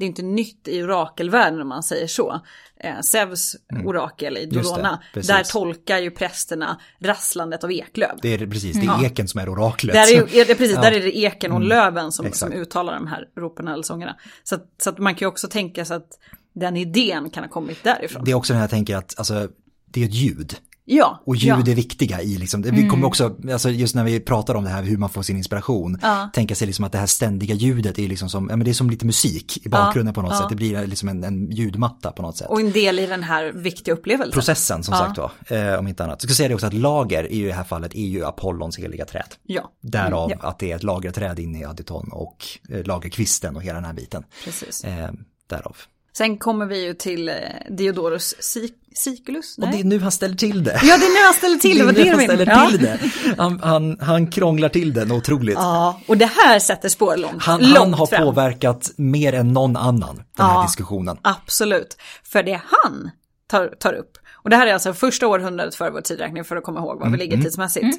det 0.00 0.04
är 0.04 0.08
inte 0.08 0.22
nytt 0.22 0.68
i 0.68 0.82
orakelvärlden 0.82 1.60
om 1.60 1.68
man 1.68 1.82
säger 1.82 2.06
så. 2.06 2.40
Eh, 2.76 3.00
Zeus 3.00 3.56
mm. 3.72 3.86
orakel 3.86 4.36
i 4.36 4.46
Dolona, 4.46 5.02
där 5.14 5.44
tolkar 5.44 5.98
ju 5.98 6.10
prästerna 6.10 6.80
rasslandet 7.00 7.64
av 7.64 7.72
eklöv. 7.72 8.18
Det 8.22 8.34
är 8.34 8.46
precis, 8.46 8.76
det 8.76 8.86
är 8.86 8.94
mm. 8.94 9.04
eken 9.04 9.28
som 9.28 9.40
är 9.40 9.48
oraklet. 9.48 9.94
Där 9.94 10.16
är, 10.16 10.36
är 10.36 10.44
det, 10.44 10.54
precis, 10.54 10.76
ja. 10.76 10.82
där 10.82 10.92
är 10.92 11.00
det 11.00 11.18
eken 11.18 11.52
och 11.52 11.56
mm. 11.56 11.68
löven 11.68 12.12
som, 12.12 12.32
som 12.32 12.52
uttalar 12.52 12.94
de 12.94 13.06
här 13.06 13.28
ropen 13.36 13.68
eller 13.68 13.82
sångerna. 13.82 14.16
Så, 14.44 14.54
att, 14.54 14.66
så 14.82 14.90
att 14.90 14.98
man 14.98 15.14
kan 15.14 15.26
ju 15.26 15.28
också 15.28 15.48
tänka 15.48 15.84
sig 15.84 15.96
att 15.96 16.18
den 16.52 16.76
idén 16.76 17.30
kan 17.30 17.44
ha 17.44 17.50
kommit 17.50 17.84
därifrån. 17.84 18.24
Det 18.24 18.30
är 18.30 18.34
också 18.34 18.52
den 18.52 18.58
här 18.58 18.64
jag 18.64 18.70
tänker 18.70 18.96
att, 18.96 19.18
alltså, 19.18 19.48
det 19.86 20.02
är 20.02 20.04
ett 20.04 20.14
ljud. 20.14 20.56
Ja. 20.92 21.22
Och 21.26 21.36
ljud 21.36 21.48
ja. 21.66 21.72
är 21.72 21.74
viktiga 21.74 22.22
i 22.22 22.38
liksom, 22.38 22.62
vi 22.62 22.88
kommer 22.88 23.06
också, 23.06 23.36
alltså 23.52 23.70
just 23.70 23.94
när 23.94 24.04
vi 24.04 24.20
pratar 24.20 24.54
om 24.54 24.64
det 24.64 24.70
här 24.70 24.82
hur 24.82 24.96
man 24.96 25.08
får 25.08 25.22
sin 25.22 25.36
inspiration, 25.36 25.98
Ja. 26.02 26.30
tänka 26.34 26.54
sig 26.54 26.66
liksom 26.66 26.84
att 26.84 26.92
det 26.92 26.98
här 26.98 27.06
ständiga 27.06 27.54
ljudet 27.54 27.98
är 27.98 28.08
liksom 28.08 28.28
som, 28.28 28.48
ja 28.50 28.56
men 28.56 28.64
det 28.64 28.70
är 28.70 28.74
som 28.74 28.90
lite 28.90 29.06
musik 29.06 29.66
i 29.66 29.68
bakgrunden 29.68 30.14
på 30.14 30.22
något 30.22 30.36
sätt, 30.36 30.48
det 30.48 30.54
blir 30.56 30.86
liksom 30.86 31.08
en, 31.08 31.24
en 31.24 31.50
ljudmatta 31.50 32.12
på 32.12 32.22
något 32.22 32.36
sätt. 32.36 32.48
Och 32.50 32.60
en 32.60 32.72
del 32.72 32.98
i 32.98 33.06
den 33.06 33.22
här 33.22 33.52
viktiga 33.52 33.94
upplevelsen. 33.94 34.32
Processen 34.32 34.82
som 34.82 34.94
sagt 34.94 35.18
var, 35.18 35.30
eh, 35.46 35.78
om 35.78 35.88
inte 35.88 36.04
annat. 36.04 36.18
Jag 36.22 36.30
ska 36.30 36.36
säga 36.36 36.48
det 36.48 36.54
också 36.54 36.66
att 36.66 36.74
lager 36.74 37.32
i 37.32 37.42
det 37.42 37.52
här 37.52 37.64
fallet 37.64 37.94
är 37.94 38.06
ju 38.06 38.24
Apollons 38.24 38.78
heliga 38.78 39.04
träd. 39.04 39.34
Ja, 39.42 39.70
Därav 39.80 40.30
Mm, 40.32 40.38
att 40.42 40.58
det 40.58 40.72
är 40.72 40.76
ett 40.76 40.82
lagerträd 40.82 41.38
inne 41.38 41.60
i 41.60 41.64
Aditon 41.64 42.08
och 42.12 42.46
eh, 42.68 42.84
lagerkvisten 42.84 43.56
och 43.56 43.62
hela 43.62 43.74
den 43.74 43.84
här 43.84 43.92
biten. 43.92 44.24
precis. 44.44 44.84
Eh, 44.84 45.10
därav. 45.46 45.76
Sen 46.20 46.38
kommer 46.38 46.66
vi 46.66 46.84
ju 46.84 46.94
till 46.94 47.28
eh, 47.28 47.34
Diodorus 47.70 48.34
Sic- 48.40 48.72
Siculus. 48.94 49.58
Och 49.58 49.68
det 49.68 49.80
är 49.80 49.84
nu 49.84 49.98
han 50.00 50.12
ställer 50.12 50.34
till 50.34 50.64
det. 50.64 50.80
Ja, 50.82 50.98
det 50.98 51.04
är 51.04 51.14
nu 51.20 51.24
han 51.24 51.34
ställer 51.34 51.56
till 51.56 51.78
det. 51.78 51.84
det 51.84 51.86
Vad 51.86 51.98
är 51.98 52.04
det 52.04 52.10
nu 52.10 52.16
han 52.16 52.20
ställer 52.24 52.46
menar. 52.46 52.70
till 52.70 52.80
det. 52.82 53.34
Han, 53.42 53.60
han, 53.62 53.98
han 54.00 54.26
krånglar 54.30 54.68
till 54.68 54.92
den 54.92 55.12
otroligt. 55.12 55.54
Ja, 55.54 56.00
och 56.08 56.16
det 56.18 56.26
här 56.26 56.58
sätter 56.58 56.88
spår 56.88 57.16
långt, 57.16 57.42
Han, 57.42 57.60
långt 57.60 57.76
han 57.78 57.94
har 57.94 58.06
fram. 58.06 58.22
påverkat 58.24 58.90
mer 58.96 59.32
än 59.32 59.52
någon 59.52 59.76
annan, 59.76 60.16
den 60.16 60.24
Ja. 60.38 60.44
här 60.44 60.62
diskussionen. 60.62 61.18
Absolut. 61.22 61.96
För 62.24 62.42
det 62.42 62.60
han 62.82 63.10
tar, 63.46 63.68
tar 63.68 63.92
upp, 63.92 64.18
och 64.32 64.50
det 64.50 64.56
här 64.56 64.66
är 64.66 64.72
alltså 64.74 64.94
första 64.94 65.26
århundradet 65.28 65.74
före 65.74 65.90
vår 65.90 66.00
tidräkning 66.00 66.44
för 66.44 66.56
att 66.56 66.64
komma 66.64 66.80
ihåg 66.80 66.98
var 66.98 67.06
Mm, 67.06 67.12
vi 67.12 67.18
ligger 67.26 67.42
tidsmässigt. 67.42 67.98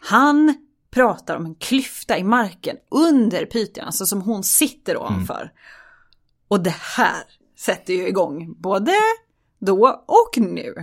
Han 0.00 0.54
pratar 0.94 1.36
om 1.36 1.46
en 1.46 1.54
klyfta 1.54 2.18
i 2.18 2.24
marken 2.24 2.76
under 2.90 3.44
Pythian, 3.46 3.86
alltså 3.86 4.06
som 4.06 4.22
hon 4.22 4.44
sitter 4.44 4.92
Mm. 4.94 5.02
ovanför. 5.06 5.50
Och 6.48 6.60
det 6.60 6.74
här 6.96 7.22
sätter 7.60 7.94
ju 7.94 8.08
igång 8.08 8.54
både 8.58 8.92
då 9.58 10.04
och 10.06 10.38
nu. 10.38 10.74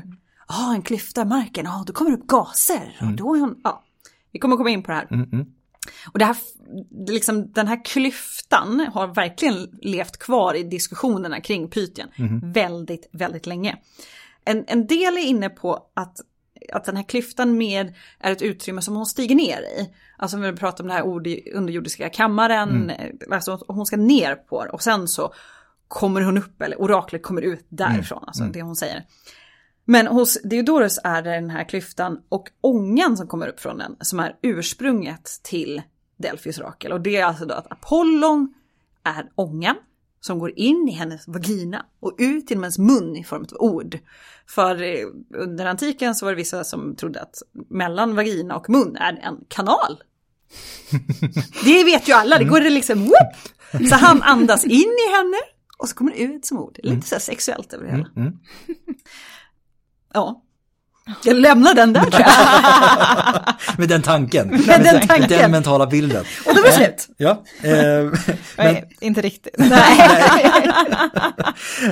Ja, 0.48 0.74
en 0.74 0.82
klyfta 0.82 1.22
i 1.22 1.26
marken, 1.26 1.66
ja, 1.66 1.84
då 1.88 1.94
kommer 1.94 2.12
det 2.12 2.18
upp 2.18 2.28
gaser. 2.28 2.98
Och 3.02 3.16
då 3.16 3.36
är 3.36 3.40
hon, 3.40 3.62
ja, 3.64 3.84
vi 4.32 4.40
kommer 4.40 4.58
komma 4.58 4.70
in 4.70 4.84
på 4.84 4.92
det 4.92 4.98
här. 4.98 5.08
Mm, 5.12 5.30
mm. 5.32 5.46
Och 6.14 6.20
det 6.20 6.26
här, 6.26 6.38
liksom, 7.08 7.52
den 7.52 7.68
här 7.68 7.86
klyftan 7.86 8.80
har 8.94 9.08
verkligen 9.08 9.80
levt 9.82 10.18
kvar 10.18 10.54
i 10.54 10.64
diskussionerna 10.64 11.42
kring 11.42 11.70
Pythien 11.70 12.10
väldigt, 12.54 13.10
väldigt 13.12 13.46
länge. 13.46 13.78
En, 14.46 14.66
en 14.68 14.88
del 14.88 15.18
är 15.18 15.26
inne 15.26 15.50
på 15.50 15.90
att, 15.94 16.18
att 16.74 16.86
den 16.86 16.96
här 16.96 17.04
klyftan 17.04 17.58
med 17.58 17.94
är 18.20 18.32
ett 18.32 18.42
utrymme 18.42 18.82
som 18.82 18.96
hon 18.96 19.06
stiger 19.06 19.36
ner 19.36 19.62
i. 19.62 19.94
Alltså 20.18 20.38
vi 20.38 20.54
pratar 20.54 20.84
om 20.84 20.88
den 20.88 20.98
här 20.98 21.06
ord, 21.06 21.28
underjordiska 21.54 22.10
kammaren, 22.10 22.92
alltså 23.32 23.60
hon 23.68 23.86
ska 23.86 23.98
ner 23.98 24.36
på 24.36 24.64
det 24.64 24.70
och 24.70 24.84
sen 24.84 25.08
så 25.08 25.34
kommer 25.88 26.22
hon 26.22 26.38
upp, 26.38 26.62
eller 26.62 26.82
oraklet 26.82 27.24
kommer 27.24 27.42
ut 27.42 27.66
därifrån, 27.70 28.24
alltså 28.28 28.44
det 28.44 28.62
hon 28.62 28.76
säger. 28.76 29.06
Men 29.86 30.08
hos 30.08 30.38
Diodorus 30.44 31.00
är 31.04 31.22
det 31.22 31.32
den 31.32 31.50
här 31.50 31.70
klyftan 31.70 32.20
och 32.30 32.50
ångan 32.62 33.18
som 33.18 33.28
kommer 33.28 33.48
upp 33.48 33.60
från 33.60 33.78
den 33.78 33.96
som 34.00 34.20
är 34.20 34.36
ursprunget 34.42 35.40
till 35.44 35.82
Delfis 36.18 36.60
orakel. 36.60 36.92
Och 36.92 37.02
det 37.02 37.18
är 37.18 37.26
alltså 37.26 37.46
då 37.46 37.54
att 37.54 37.72
Apollon 37.72 38.54
är 39.04 39.30
ångan 39.36 39.76
som 40.20 40.40
går 40.40 40.60
in 40.60 40.90
i 40.90 40.92
hennes 40.92 41.28
vagina 41.28 41.86
och 42.00 42.16
ut 42.18 42.50
genom 42.50 42.64
hennes 42.64 42.78
mun 42.78 43.16
i 43.16 43.24
form 43.24 43.42
av 43.42 43.58
ord. 43.60 44.00
För 44.48 44.84
eh, 44.84 45.06
under 45.34 45.66
antiken 45.66 46.16
så 46.16 46.26
var 46.26 46.32
det 46.32 46.36
vissa 46.36 46.64
som 46.64 46.96
trodde 46.96 47.22
att 47.22 47.42
mellan 47.70 48.16
vagina 48.16 48.56
och 48.56 48.70
mun 48.70 48.96
är 48.96 49.14
en 49.14 49.46
kanal. 49.48 50.04
Det 51.66 51.84
vet 51.84 52.10
ju 52.10 52.14
alla, 52.14 52.38
det 52.38 52.46
går 52.46 52.62
det 52.62 52.70
liksom 52.70 53.00
whoop! 53.00 53.90
Så 53.90 53.96
han 53.96 54.22
andas 54.22 54.66
in 54.66 54.96
i 55.08 55.12
henne 55.18 55.38
och 55.78 55.90
så 55.90 55.96
kommer 55.96 56.12
det 56.12 56.18
ut 56.18 56.46
som 56.46 56.60
ord. 56.60 56.78
Lite 56.84 57.08
så 57.08 57.16
här 57.16 57.20
sexuellt 57.20 57.74
över 57.74 57.86
det 57.86 57.92
hela. 57.92 58.08
Mm. 58.16 58.34
Ja. 60.14 60.44
Jag 61.24 61.36
lämnar 61.38 61.74
den 61.74 61.94
där 61.94 62.02
tror 62.02 62.22
jag. 62.22 62.30
Med 63.78 63.90
den 63.90 64.02
tanken. 64.02 64.48
Med 64.48 64.84
den 64.84 65.08
tanken. 65.08 65.30
Den 65.30 65.52
mentala 65.52 65.88
bilden. 65.88 66.26
Och 66.46 66.56
då 66.56 66.62
var 66.62 66.68
det 66.68 66.74
slut. 66.74 67.10
Ja, 67.18 67.44
eh, 67.62 67.74
men, 67.74 68.16
Nej, 68.58 68.90
inte 69.02 69.22
riktigt. 69.22 69.56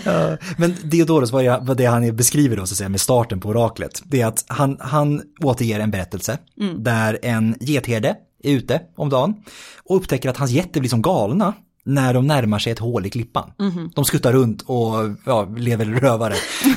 Ja, 0.05 0.37
men 0.57 0.75
Diodorus, 0.83 1.31
vad, 1.31 1.45
är, 1.45 1.59
vad 1.61 1.77
det 1.77 1.85
han 1.85 2.15
beskriver 2.15 2.57
då 2.57 2.65
så 2.65 2.73
att 2.73 2.77
säga 2.77 2.89
med 2.89 3.01
starten 3.01 3.39
på 3.39 3.49
oraklet, 3.49 4.01
det 4.05 4.21
är 4.21 4.25
att 4.25 4.45
han, 4.47 4.77
han 4.79 5.21
återger 5.43 5.79
en 5.79 5.91
berättelse 5.91 6.37
där 6.77 7.19
en 7.21 7.55
getherde 7.59 8.15
är 8.43 8.51
ute 8.51 8.81
om 8.95 9.09
dagen 9.09 9.35
och 9.83 9.95
upptäcker 9.95 10.29
att 10.29 10.37
hans 10.37 10.51
getter 10.51 10.79
blir 10.79 10.89
som 10.89 11.01
galna 11.01 11.53
när 11.85 12.13
de 12.13 12.27
närmar 12.27 12.59
sig 12.59 12.71
ett 12.71 12.79
hål 12.79 13.05
i 13.05 13.09
klippan. 13.09 13.51
De 13.95 14.05
skuttar 14.05 14.33
runt 14.33 14.61
och 14.61 14.93
ja, 15.25 15.45
lever 15.57 15.85
rövare 15.85 16.33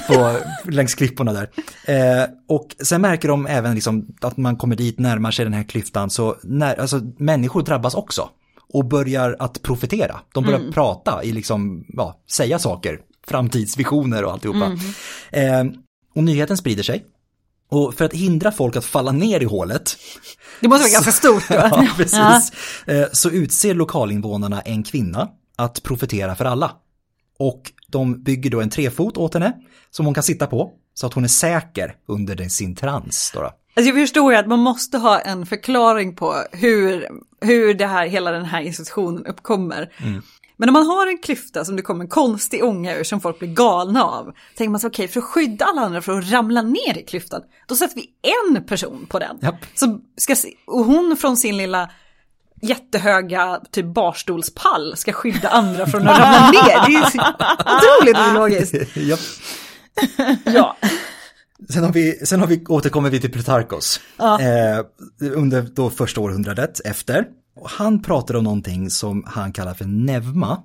på, 0.09 0.39
längs 0.71 0.95
klipporna 0.95 1.33
där. 1.33 1.51
Eh, 1.87 2.29
och 2.49 2.77
sen 2.83 3.01
märker 3.01 3.29
de 3.29 3.47
även 3.47 3.75
liksom 3.75 4.07
att 4.21 4.37
man 4.37 4.57
kommer 4.57 4.77
dit, 4.77 4.99
närmar 4.99 5.31
sig 5.31 5.45
den 5.45 5.55
här 5.55 5.63
klyftan, 5.63 6.11
så 6.11 6.37
när, 6.43 6.81
alltså, 6.81 7.01
människor 7.19 7.63
drabbas 7.63 7.95
också 7.95 8.29
och 8.73 8.85
börjar 8.85 9.37
att 9.39 9.63
profetera. 9.63 10.21
De 10.35 10.45
börjar 10.45 10.73
prata 10.73 11.25
i 11.25 11.33
liksom, 11.33 11.85
ja, 11.89 12.21
säga 12.31 12.59
saker, 12.59 13.01
framtidsvisioner 13.27 14.25
och 14.25 14.33
alltihopa. 14.33 14.73
Eh, 15.31 15.65
och 16.15 16.25
nyheten 16.25 16.57
sprider 16.57 16.83
sig. 16.83 17.05
Och 17.71 17.95
för 17.95 18.05
att 18.05 18.13
hindra 18.13 18.53
folk 18.53 18.77
att 18.77 18.85
falla 18.85 19.13
ner 19.13 19.41
i 19.41 19.45
hålet, 19.45 19.97
Det 20.61 20.69
måste 20.69 20.83
vara 20.83 20.93
ganska 20.93 21.13
stort 21.13 21.49
då. 21.49 21.55
ja, 21.55 21.89
precis, 21.97 22.53
eh, 22.87 23.07
så 23.13 23.31
utser 23.31 23.75
lokalinvånarna 23.75 24.61
en 24.61 24.83
kvinna 24.83 25.29
att 25.57 25.83
profetera 25.83 26.37
för 26.37 26.45
alla. 26.45 26.73
Och 27.39 27.73
de 27.89 28.23
bygger 28.23 28.51
då 28.51 28.61
en 28.61 28.71
trefot 28.71 29.17
åt 29.17 29.35
henne 29.35 29.53
som 29.91 30.05
hon 30.07 30.15
kan 30.15 30.23
sitta 30.23 30.47
på 30.47 30.73
så 30.95 31.07
att 31.07 31.15
hon 31.15 31.25
är 31.25 31.29
säker 31.29 31.95
under 32.09 32.49
sin 32.49 32.77
trans. 32.77 33.31
Då 33.35 33.41
då. 33.41 33.47
Alltså 33.47 33.91
jag 33.91 33.95
förstår 33.95 34.33
ju 34.33 34.39
att 34.39 34.47
man 34.47 34.59
måste 34.59 34.99
ha 34.99 35.19
en 35.19 35.47
förklaring 35.47 36.17
på 36.17 36.45
hur, 36.53 37.09
hur 37.41 37.75
det 37.75 37.87
här, 37.87 38.07
hela 38.07 38.31
den 38.31 38.45
här 38.45 38.61
institutionen 38.61 39.27
uppkommer. 39.27 39.93
Men 40.61 40.69
om 40.69 40.73
man 40.73 40.87
har 40.87 41.07
en 41.07 41.19
klyfta 41.19 41.65
som 41.65 41.77
det 41.77 41.83
kommer 41.83 42.05
en 42.05 42.11
konstig 42.11 42.65
ånga 42.65 42.97
ur 42.97 43.05
som 43.05 43.21
folk 43.21 43.39
blir 43.39 43.55
galna 43.55 44.05
av, 44.05 44.33
tänker 44.57 44.71
man 44.71 44.81
så 44.81 44.87
okej, 44.87 45.09
för 45.09 45.21
att 45.21 45.25
skydda 45.27 45.65
alla 45.65 45.83
andra 45.83 46.03
från 46.03 46.19
att 46.19 46.31
ramla 46.31 46.63
ner 46.63 46.99
i 46.99 47.03
klyftan, 47.03 47.43
då 47.69 47.77
sätter 47.77 47.97
vi 47.97 48.11
en 48.57 48.65
person 48.65 49.07
på 49.11 49.19
den. 49.19 49.39
Japp. 49.43 49.55
Så 49.75 50.01
ska, 50.17 50.37
och 50.67 50.85
hon 50.85 51.17
från 51.17 51.37
sin 51.37 51.57
lilla 51.57 51.91
jättehöga 52.63 53.61
typ 53.71 53.87
barstolspall 53.87 54.97
ska 54.97 55.13
skydda 55.13 55.49
andra 55.49 55.87
från 55.87 56.09
att 56.09 56.19
ramla 56.19 56.51
ner. 56.51 56.87
Det 56.87 56.95
är 56.95 57.37
otroligt 57.77 58.19
ologiskt. 58.31 58.97
Japp. 58.97 59.21
Ja. 60.45 60.77
Sen, 61.71 61.85
har 61.85 61.93
vi, 61.93 62.13
sen 62.27 62.41
har 62.41 62.47
vi, 62.47 62.65
återkommer 62.69 63.11
vi 63.11 63.21
till 63.21 63.33
Plutarkos. 63.33 64.01
Eh, 64.19 64.85
under 65.33 65.63
då 65.63 65.91
första 65.91 66.21
århundradet 66.21 66.81
efter. 66.85 67.25
Och 67.61 67.71
han 67.71 68.03
pratar 68.03 68.37
om 68.37 68.45
någonting 68.45 68.91
som 68.91 69.25
han 69.27 69.53
kallar 69.53 69.75
för 69.75 69.85
nevma. 69.85 70.63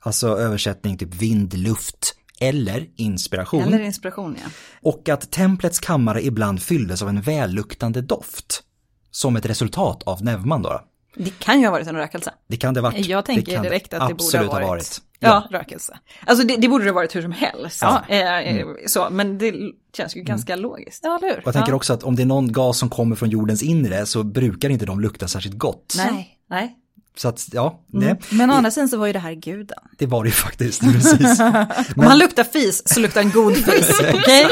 Alltså 0.00 0.28
översättning 0.28 0.98
typ 0.98 1.14
vind, 1.14 1.54
luft 1.54 2.14
eller 2.40 2.86
inspiration. 2.96 3.62
Eller 3.62 3.80
inspiration 3.80 4.36
ja. 4.44 4.50
Och 4.82 5.08
att 5.08 5.30
templets 5.30 5.78
kammare 5.78 6.24
ibland 6.24 6.62
fylldes 6.62 7.02
av 7.02 7.08
en 7.08 7.20
välluktande 7.20 8.00
doft. 8.00 8.62
Som 9.10 9.36
ett 9.36 9.46
resultat 9.46 10.02
av 10.02 10.24
nevman 10.24 10.62
då. 10.62 10.80
Det 11.16 11.38
kan 11.38 11.60
ju 11.60 11.66
ha 11.66 11.72
varit 11.72 11.86
en 11.86 11.96
rökelse. 11.96 12.34
Det 12.48 12.56
kan 12.56 12.74
det 12.74 12.80
ha 12.80 12.90
varit. 12.90 13.06
Jag 13.06 13.24
tänker 13.24 13.62
direkt 13.62 13.94
att 13.94 14.08
det 14.08 14.14
borde 14.14 14.38
ha 14.38 14.68
varit, 14.68 15.02
Ja. 15.24 15.48
rökelse. 15.50 15.98
Alltså 16.26 16.46
det, 16.46 16.56
det 16.56 16.68
borde 16.68 16.84
det 16.84 16.90
ha 16.90 16.94
varit 16.94 17.16
hur 17.16 17.22
som 17.22 17.32
helst. 17.32 17.78
Ja. 17.82 18.04
Eh, 18.08 18.38
eh, 18.38 18.66
så, 18.86 19.08
men 19.10 19.38
det 19.38 19.54
känns 19.96 20.16
ju 20.16 20.20
ganska 20.20 20.56
logiskt. 20.56 21.00
Ja, 21.02 21.18
eller 21.18 21.28
hur? 21.28 21.38
Och 21.38 21.46
jag 21.46 21.54
tänker 21.54 21.72
ja. 21.72 21.76
också 21.76 21.92
att 21.92 22.02
om 22.02 22.16
det 22.16 22.22
är 22.22 22.26
någon 22.26 22.52
gas 22.52 22.78
som 22.78 22.88
kommer 22.90 23.16
från 23.16 23.30
jordens 23.30 23.62
inre 23.62 24.06
så 24.06 24.22
brukar 24.22 24.68
inte 24.68 24.86
de 24.86 25.00
lukta 25.00 25.28
särskilt 25.28 25.58
gott. 25.58 25.94
Nej. 25.96 26.38
Nej. 26.50 26.78
Så 27.16 27.28
att, 27.28 27.48
ja, 27.52 27.80
det, 27.86 28.16
Men 28.30 28.50
å 28.50 28.54
andra 28.54 28.70
sidan 28.70 28.88
så 28.88 28.96
var 28.96 29.06
ju 29.06 29.12
det 29.12 29.18
här 29.18 29.32
guden. 29.32 29.78
det 29.98 30.06
var 30.06 30.24
det 30.24 30.28
ju 30.28 30.34
faktiskt. 30.34 30.80
Precis. 30.80 31.40
Om 31.96 32.02
han 32.02 32.18
luktar 32.18 32.44
fis 32.44 32.88
så 32.88 33.00
luktar 33.00 33.20
en 33.20 33.30
god 33.30 33.56
fis. 33.64 34.00
Okej? 34.14 34.46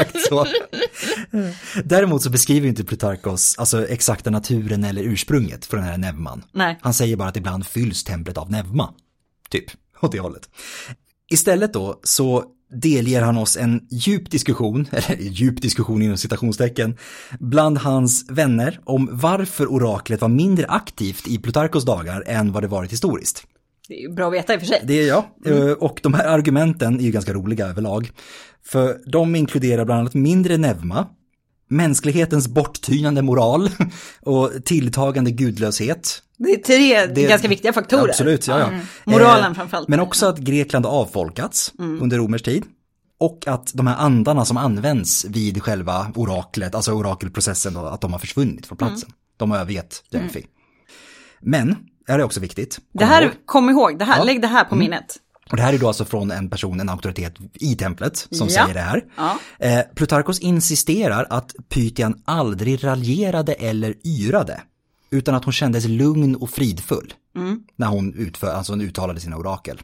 Däremot 1.83 2.21
så 2.23 2.29
beskriver 2.29 2.67
inte 2.67 2.83
Plutarkos 2.83 3.55
alltså 3.57 3.87
exakta 3.87 4.29
naturen 4.29 4.83
eller 4.83 5.01
ursprunget 5.01 5.65
för 5.65 5.77
den 5.77 5.85
här 5.85 5.97
Nevman. 5.97 6.43
Nej. 6.51 6.79
Han 6.81 6.93
säger 6.93 7.15
bara 7.15 7.29
att 7.29 7.37
ibland 7.37 7.65
fylls 7.65 8.03
templet 8.03 8.37
av 8.37 8.51
Nevma. 8.51 8.93
Typ, 9.49 9.65
åt 10.03 10.11
det 10.11 10.19
hållet. 10.19 10.49
Istället 11.31 11.73
då 11.73 11.99
så 12.03 12.43
delger 12.81 13.21
han 13.21 13.37
oss 13.37 13.57
en 13.57 13.87
djup 13.91 14.31
diskussion, 14.31 14.85
eller 14.91 15.17
djup 15.21 15.61
diskussion 15.61 16.01
inom 16.01 16.17
citationstecken, 16.17 16.97
bland 17.39 17.77
hans 17.77 18.25
vänner 18.29 18.79
om 18.85 19.09
varför 19.11 19.67
oraklet 19.71 20.21
var 20.21 20.29
mindre 20.29 20.65
aktivt 20.67 21.27
i 21.27 21.37
Plutarkos 21.37 21.85
dagar 21.85 22.23
än 22.27 22.51
vad 22.51 22.63
det 22.63 22.67
varit 22.67 22.91
historiskt. 22.91 23.43
Det 23.87 24.03
är 24.03 24.09
bra 24.13 24.27
att 24.27 24.33
veta 24.33 24.53
i 24.53 24.57
och 24.57 24.61
för 24.61 24.67
sig. 24.67 24.81
Det 24.83 24.93
är 24.93 25.07
jag. 25.07 25.23
Eh, 25.45 25.71
Och 25.71 25.99
de 26.03 26.13
här 26.13 26.27
argumenten 26.27 26.99
är 26.99 27.03
ju 27.03 27.11
ganska 27.11 27.33
roliga 27.33 27.67
överlag. 27.67 28.11
För 28.65 28.97
de 29.05 29.35
inkluderar 29.35 29.85
bland 29.85 29.99
annat 29.99 30.13
mindre 30.13 30.57
nevma, 30.57 31.07
mänsklighetens 31.75 32.47
borttynande 32.47 33.21
moral 33.21 33.69
och 34.21 34.51
tilltagande 34.65 35.31
gudlöshet. 35.31 36.21
Det 36.37 36.49
är 36.53 36.57
tre 36.57 37.05
Det- 37.05 37.23
ganska 37.29 37.47
viktiga 37.47 37.73
faktorer. 37.73 38.09
Absolut, 38.09 38.47
ja, 38.47 38.59
ja. 38.59 38.69
Moralen 39.05 39.51
Eh, 39.51 39.55
framförallt. 39.55 39.87
Men 39.87 39.99
också 39.99 40.25
att 40.25 40.37
Grekland 40.37 40.85
avfolkats 40.85 41.73
Mm. 41.79 42.01
under 42.01 42.17
romersk 42.17 42.45
tid. 42.45 42.63
Och 43.19 43.47
att 43.47 43.71
de 43.73 43.87
här 43.87 43.95
andarna 43.97 44.45
som 44.45 44.57
används 44.57 45.25
vid 45.25 45.63
själva 45.63 46.11
oraklet, 46.15 46.75
alltså 46.75 46.91
orakelprocessen, 46.91 47.77
att 47.77 48.01
de 48.01 48.11
har 48.11 48.19
försvunnit 48.19 48.65
från 48.65 48.77
platsen. 48.77 49.07
Mm. 49.09 49.13
De 49.37 49.51
har 49.51 49.57
övergett 49.57 50.03
Delphi. 50.11 50.45
Men, 51.41 51.67
det 52.05 52.11
här 52.11 52.19
är 52.19 52.23
också 52.23 52.39
viktigt. 52.39 52.79
Det 52.93 52.99
Kom 52.99 53.07
här, 53.07 53.21
ihåg. 53.21 53.31
kom 53.45 53.69
ihåg, 53.69 53.99
det 53.99 54.05
här, 54.05 54.11
Ja. 54.13 54.21
Mm. 54.21 54.25
lägg 54.25 54.41
det 54.41 54.47
här 54.47 54.63
på 54.63 54.75
minnet. 54.75 55.15
Och 55.51 55.57
det 55.57 55.63
här 55.63 55.73
är 55.73 55.77
då 55.77 55.87
alltså 55.87 56.05
från 56.05 56.31
en 56.31 56.49
person, 56.49 56.79
en 56.79 56.89
auktoritet 56.89 57.33
i 57.53 57.75
templet 57.75 58.17
som 58.31 58.47
Ja. 58.47 58.53
säger 58.53 58.73
det 58.73 58.79
här. 58.79 59.01
Ja. 59.17 59.39
Eh, 59.59 59.79
Plutarkos 59.95 60.39
insisterar 60.39 61.27
att 61.29 61.55
Pythian 61.69 62.21
aldrig 62.25 62.83
raljerade 62.83 63.53
eller 63.53 63.95
yrade, 64.07 64.61
utan 65.11 65.35
att 65.35 65.43
hon 65.43 65.53
kändes 65.53 65.85
lugn 65.85 66.35
och 66.35 66.49
fridfull 66.49 67.13
Mm. 67.35 67.59
när 67.75 67.87
hon, 67.87 68.13
utför, 68.13 68.47
alltså 68.53 68.71
hon 68.73 68.81
uttalade 68.81 69.19
sina 69.19 69.37
orakel. 69.37 69.81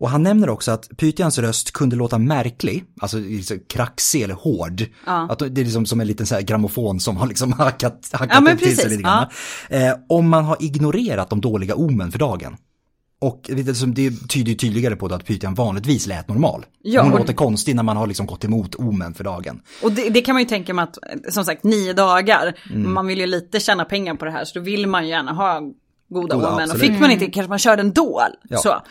Och 0.00 0.10
han 0.10 0.22
nämner 0.22 0.48
också 0.50 0.70
att 0.70 0.88
Pythians 0.96 1.38
röst 1.38 1.72
kunde 1.72 1.96
låta 1.96 2.18
märklig, 2.18 2.84
alltså 3.00 3.18
liksom 3.18 3.58
kraxig 3.68 4.22
eller 4.22 4.34
hård. 4.34 4.82
Att 5.04 5.38
det 5.38 5.46
är 5.46 5.64
liksom 5.64 5.86
som 5.86 6.00
en 6.00 6.06
liten 6.06 6.26
så 6.26 6.34
här 6.34 6.42
grammofon 6.42 7.00
som 7.00 7.16
har 7.16 7.26
liksom 7.26 7.52
hackat, 7.58 8.08
hackat 8.12 8.42
Ja, 8.46 8.52
upp 8.52 8.58
till 8.58 8.76
sig 8.76 8.88
lite 8.90 9.02
grann. 9.02 9.26
Eh, 9.68 9.92
om 10.08 10.28
man 10.28 10.44
har 10.44 10.56
ignorerat 10.60 11.30
de 11.30 11.40
dåliga 11.40 11.74
omen 11.74 12.12
för 12.12 12.18
dagen. 12.18 12.56
Och 13.20 13.40
det, 13.52 13.68
är 13.68 13.74
som- 13.74 13.94
det 13.94 14.10
tyder 14.28 14.50
ju 14.50 14.54
tydligare 14.54 14.96
på 14.96 15.06
att 15.06 15.24
Pythian 15.26 15.54
vanligtvis 15.54 16.06
lät 16.06 16.28
normal. 16.28 16.66
Ja, 16.82 17.02
Hon 17.02 17.10
låter 17.12 17.32
konstig 17.32 17.76
när 17.76 17.82
man 17.82 17.96
har 17.96 18.06
liksom 18.06 18.26
gått 18.26 18.44
emot 18.44 18.74
omen 18.74 19.14
för 19.14 19.24
dagen. 19.24 19.60
Och 19.82 19.92
det, 19.92 20.08
det 20.08 20.20
kan 20.20 20.34
man 20.34 20.42
ju 20.42 20.48
tänka 20.48 20.74
mig 20.74 20.82
att, 20.82 20.98
som 21.34 21.44
sagt, 21.44 21.64
nio 21.64 21.92
dagar, 21.92 22.54
Mm. 22.70 22.94
man 22.94 23.06
vill 23.06 23.18
ju 23.18 23.26
lite 23.26 23.60
tjäna 23.60 23.84
pengar 23.84 24.14
på 24.14 24.24
det 24.24 24.30
här, 24.30 24.44
så 24.44 24.58
då 24.58 24.64
vill 24.64 24.86
man 24.86 25.04
ju 25.04 25.10
gärna 25.10 25.32
ha 25.32 25.60
goda 26.08 26.34
Goda, 26.34 26.54
omen. 26.54 26.70
Och 26.70 26.78
fick 26.78 27.00
man 27.00 27.10
inte, 27.10 27.26
kanske 27.26 27.48
man 27.48 27.58
körde 27.58 27.82
ändå. 27.82 28.22
Ja. 28.48 28.58
Så. 28.58 28.82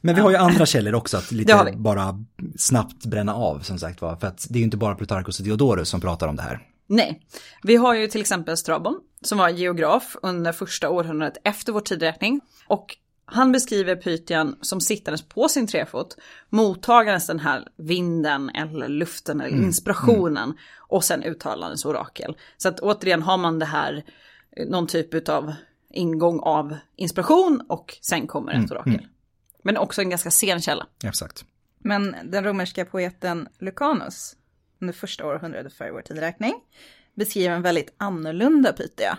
Men 0.00 0.14
vi 0.14 0.20
har 0.20 0.30
ju 0.30 0.36
andra 0.36 0.66
källor 0.66 0.94
också 0.94 1.16
att 1.16 1.32
lite 1.32 1.72
bara 1.76 2.24
snabbt 2.58 3.06
bränna 3.06 3.34
av 3.34 3.58
som 3.60 3.78
sagt 3.78 4.00
var. 4.02 4.16
För 4.16 4.26
att 4.26 4.46
det 4.50 4.54
är 4.56 4.58
ju 4.58 4.64
inte 4.64 4.76
bara 4.76 4.94
Plutarkos 4.94 5.38
och 5.38 5.44
Diodorus 5.44 5.88
som 5.88 6.00
pratar 6.00 6.28
om 6.28 6.36
det 6.36 6.42
här. 6.42 6.60
Nej, 6.88 7.20
vi 7.62 7.76
har 7.76 7.94
ju 7.94 8.06
till 8.06 8.20
exempel 8.20 8.56
Strabon 8.56 9.00
som 9.22 9.38
var 9.38 9.48
geograf 9.48 10.16
under 10.22 10.52
första 10.52 10.90
århundradet 10.90 11.36
efter 11.44 11.72
vår 11.72 11.80
tidräkning. 11.80 12.40
Och 12.66 12.96
han 13.26 13.52
beskriver 13.52 13.96
Pythian 13.96 14.56
som 14.60 14.80
sittandes 14.80 15.22
på 15.22 15.48
sin 15.48 15.66
trefot, 15.66 16.16
mottagandes 16.48 17.26
den 17.26 17.40
här 17.40 17.68
vinden 17.76 18.50
eller 18.50 18.88
luften 18.88 19.40
eller 19.40 19.56
inspirationen 19.56 20.58
och 20.78 21.04
sen 21.04 21.22
uttalandes 21.22 21.84
orakel. 21.84 22.36
Så 22.56 22.68
att 22.68 22.80
återigen 22.80 23.22
har 23.22 23.36
man 23.36 23.58
det 23.58 23.66
här, 23.66 24.04
eh, 24.56 24.66
någon 24.66 24.86
typ 24.86 25.28
av 25.28 25.54
ingång 25.90 26.40
av 26.40 26.76
inspiration 26.96 27.62
och 27.68 27.98
sen 28.00 28.26
kommer 28.26 28.52
ett 28.52 28.70
orakel. 28.70 29.06
Men 29.62 29.76
också 29.76 30.00
en 30.00 30.10
ganska 30.10 30.30
sen 30.30 30.60
källa. 30.60 30.86
Exakt. 31.04 31.44
Men 31.78 32.16
den 32.24 32.44
romerska 32.44 32.84
poeten 32.84 33.48
Lucanus, 33.58 34.36
under 34.80 34.94
första 34.94 35.26
århundradet 35.26 35.72
före 35.72 35.92
vår 35.92 36.02
tidräkning, 36.02 36.54
beskriver 37.14 37.56
en 37.56 37.62
väldigt 37.62 37.94
annorlunda 37.96 38.72
Pythia. 38.72 39.18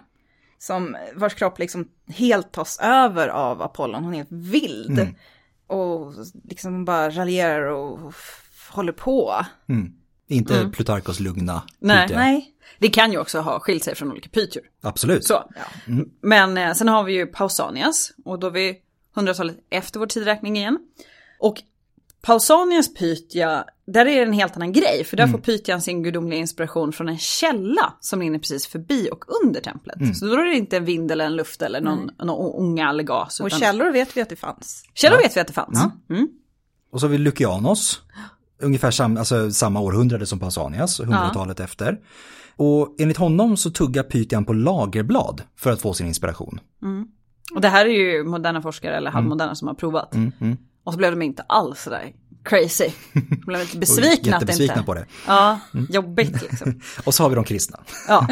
Som, 0.57 0.97
vars 1.15 1.33
kropp 1.33 1.59
liksom 1.59 1.87
helt 2.07 2.51
tas 2.51 2.79
över 2.79 3.27
av 3.27 3.61
Apollon, 3.61 4.03
hon 4.03 4.13
är 4.13 4.17
helt 4.17 4.31
vild. 4.31 4.99
Och 5.67 6.13
liksom 6.43 6.85
bara 6.85 7.09
raljerar 7.09 7.65
och 7.65 8.13
håller 8.71 8.93
på. 8.93 9.45
Inte 10.27 10.69
Plutarkos 10.73 11.19
lugna 11.19 11.63
Nej. 11.79 12.07
Nej, 12.15 12.51
Det 12.79 12.89
kan 12.89 13.11
ju 13.11 13.17
också 13.17 13.39
ha 13.39 13.59
skilt 13.59 13.83
sig 13.83 13.95
från 13.95 14.11
olika 14.11 14.29
pytior. 14.29 14.63
Absolut. 14.81 15.23
Så. 15.25 15.43
Men 16.21 16.57
eh, 16.57 16.73
sen 16.73 16.87
har 16.87 17.03
vi 17.03 17.13
ju 17.13 17.25
Pausanias 17.27 18.11
och 18.25 18.39
då 18.39 18.47
är 18.47 18.51
vi 18.51 18.77
hundratalet 19.15 19.57
efter 19.69 19.99
vår 19.99 20.07
tidräkning 20.07 20.57
igen. 20.57 20.79
Och 21.39 21.61
Pausanias 22.25 22.93
Pythia, 22.93 23.65
där 23.87 24.05
är 24.05 24.15
det 24.15 24.21
en 24.21 24.33
helt 24.33 24.55
annan 24.55 24.71
grej. 24.71 25.03
För 25.03 25.17
där 25.17 25.27
får 25.27 25.37
Pythian 25.37 25.81
sin 25.81 26.03
gudomliga 26.03 26.39
inspiration 26.39 26.91
från 26.91 27.09
en 27.09 27.17
källa 27.17 27.93
som 27.99 28.21
rinner 28.21 28.39
precis 28.39 28.67
förbi 28.67 29.09
och 29.11 29.25
under 29.43 29.61
templet. 29.61 30.17
Så 30.17 30.25
då 30.25 30.33
är 30.33 30.45
det 30.45 30.55
inte 30.55 30.77
en 30.77 30.85
vind 30.85 31.11
eller 31.11 31.25
en 31.25 31.35
luft 31.35 31.61
eller 31.61 31.81
någon, 31.81 32.11
någon 32.23 32.55
ånga 32.55 32.89
eller 32.89 33.03
gas. 33.03 33.39
och 33.39 33.47
utan- 33.47 33.59
källor 33.59 33.91
vet 33.91 34.17
vi 34.17 34.21
att 34.21 34.29
det 34.29 34.35
fanns. 34.35 34.83
källor 34.93 35.17
vet 35.17 35.37
vi 35.37 35.41
att 35.41 35.47
det 35.47 35.53
fanns. 35.53 35.79
Mm. 36.09 36.27
Och 36.91 36.99
så 36.99 37.05
har 37.05 37.11
vi 37.11 37.17
Lukianos, 37.17 38.01
ungefär 38.61 38.91
sam, 38.91 39.17
alltså 39.17 39.51
samma 39.51 39.79
århundrade 39.79 40.25
som 40.25 40.39
Pausanias, 40.39 40.99
hundratalet 40.99 41.59
efter. 41.59 41.99
Och 42.55 42.95
enligt 42.99 43.17
honom 43.17 43.57
så 43.57 43.69
tuggar 43.71 44.03
Pythian 44.03 44.45
på 44.45 44.53
lagerblad 44.53 45.41
för 45.55 45.71
att 45.71 45.81
få 45.81 45.93
sin 45.93 46.07
inspiration. 46.07 46.59
Och 47.55 47.61
det 47.61 47.69
här 47.69 47.85
är 47.85 47.89
ju 47.89 48.23
moderna 48.23 48.61
forskare 48.61 48.97
eller 48.97 49.11
halvmoderna 49.11 49.55
som 49.55 49.67
har 49.67 49.75
provat. 49.75 50.15
Och 50.85 50.93
så 50.93 50.97
blev 50.97 51.11
de 51.11 51.21
inte 51.21 51.43
alls 51.47 51.81
sådär 51.81 52.13
crazy. 52.45 52.89
De 53.13 53.45
blev 53.45 53.59
lite 53.59 53.77
besvikna 53.85 54.11
att 54.11 54.21
det 54.23 54.29
Jättebesvikna 54.29 54.73
inte... 54.73 54.85
på 54.85 54.93
det. 54.93 55.05
Ja, 55.27 55.59
jobbigt 55.89 56.41
liksom. 56.41 56.81
Och 57.03 57.13
så 57.13 57.23
har 57.23 57.29
vi 57.29 57.35
de 57.35 57.43
kristna. 57.43 57.79
Ja. 58.07 58.27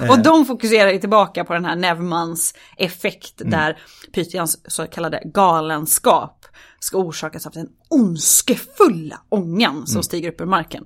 Och 0.10 0.18
de 0.18 0.46
fokuserar 0.46 0.90
ju 0.90 0.98
tillbaka 0.98 1.44
på 1.44 1.54
den 1.54 1.64
här 1.64 1.76
Nevmans 1.76 2.54
effekt 2.76 3.34
där 3.36 3.78
Pythians 4.12 4.60
så 4.72 4.86
kallade 4.86 5.22
galenskap 5.24 6.46
ska 6.80 6.98
orsakas 6.98 7.46
av 7.46 7.52
den 7.52 7.68
ondskefulla 7.88 9.20
ångan 9.28 9.86
som 9.86 10.02
stiger 10.02 10.28
upp 10.28 10.40
ur 10.40 10.46
marken. 10.46 10.84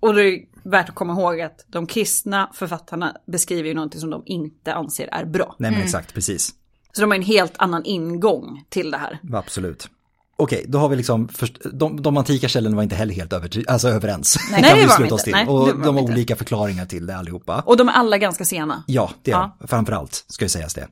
Och 0.00 0.14
det 0.14 0.22
är 0.22 0.38
värt 0.64 0.88
att 0.88 0.94
komma 0.94 1.12
ihåg 1.12 1.40
att 1.40 1.64
de 1.66 1.86
kristna 1.86 2.50
författarna 2.54 3.16
beskriver 3.26 3.68
ju 3.68 3.74
någonting 3.74 4.00
som 4.00 4.10
de 4.10 4.22
inte 4.26 4.74
anser 4.74 5.08
är 5.12 5.24
bra. 5.24 5.56
Nej 5.58 5.70
men 5.70 5.82
exakt, 5.82 6.14
precis. 6.14 6.54
Så 6.92 7.00
de 7.00 7.10
har 7.10 7.16
en 7.16 7.22
helt 7.22 7.54
annan 7.58 7.84
ingång 7.84 8.64
till 8.68 8.90
det 8.90 8.96
här. 8.98 9.18
Absolut. 9.32 9.88
Okej, 10.36 10.64
då 10.68 10.78
har 10.78 10.88
vi 10.88 10.96
liksom, 10.96 11.28
först, 11.28 11.58
de, 11.72 12.02
de 12.02 12.16
antika 12.16 12.48
källorna 12.48 12.76
var 12.76 12.82
inte 12.82 12.96
heller 12.96 13.14
helt 13.14 13.32
över, 13.32 13.64
alltså 13.68 13.88
överens. 13.88 14.38
Nej, 14.50 14.62
kan 14.68 14.78
det 14.78 14.84
vi 14.84 14.90
sluta 14.90 15.14
oss 15.14 15.22
till. 15.22 15.32
Nej, 15.32 15.46
och 15.46 15.78
de 15.82 15.96
har 15.96 16.02
olika 16.02 16.36
förklaringar 16.36 16.86
till 16.86 17.06
det 17.06 17.16
allihopa. 17.16 17.62
Och 17.66 17.76
de 17.76 17.88
är 17.88 17.92
alla 17.92 18.18
ganska 18.18 18.44
sena. 18.44 18.84
Ja, 18.86 19.10
det 19.22 19.30
är 19.30 19.34
Ja. 19.34 19.56
Framförallt 19.68 20.24
ska 20.28 20.44
ju 20.44 20.48
sägas 20.48 20.74
det. 20.74 20.88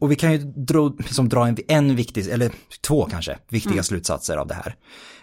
Och 0.00 0.10
vi 0.10 0.16
kan 0.16 0.32
ju 0.32 0.38
dra, 0.38 0.88
liksom 0.98 1.28
dra 1.28 1.46
en, 1.48 1.56
en 1.68 1.96
viktig, 1.96 2.28
eller 2.28 2.52
två 2.86 3.04
kanske, 3.10 3.38
viktiga 3.48 3.72
Mm. 3.72 3.84
slutsatser 3.84 4.36
av 4.36 4.46
det 4.46 4.54
här. 4.54 4.74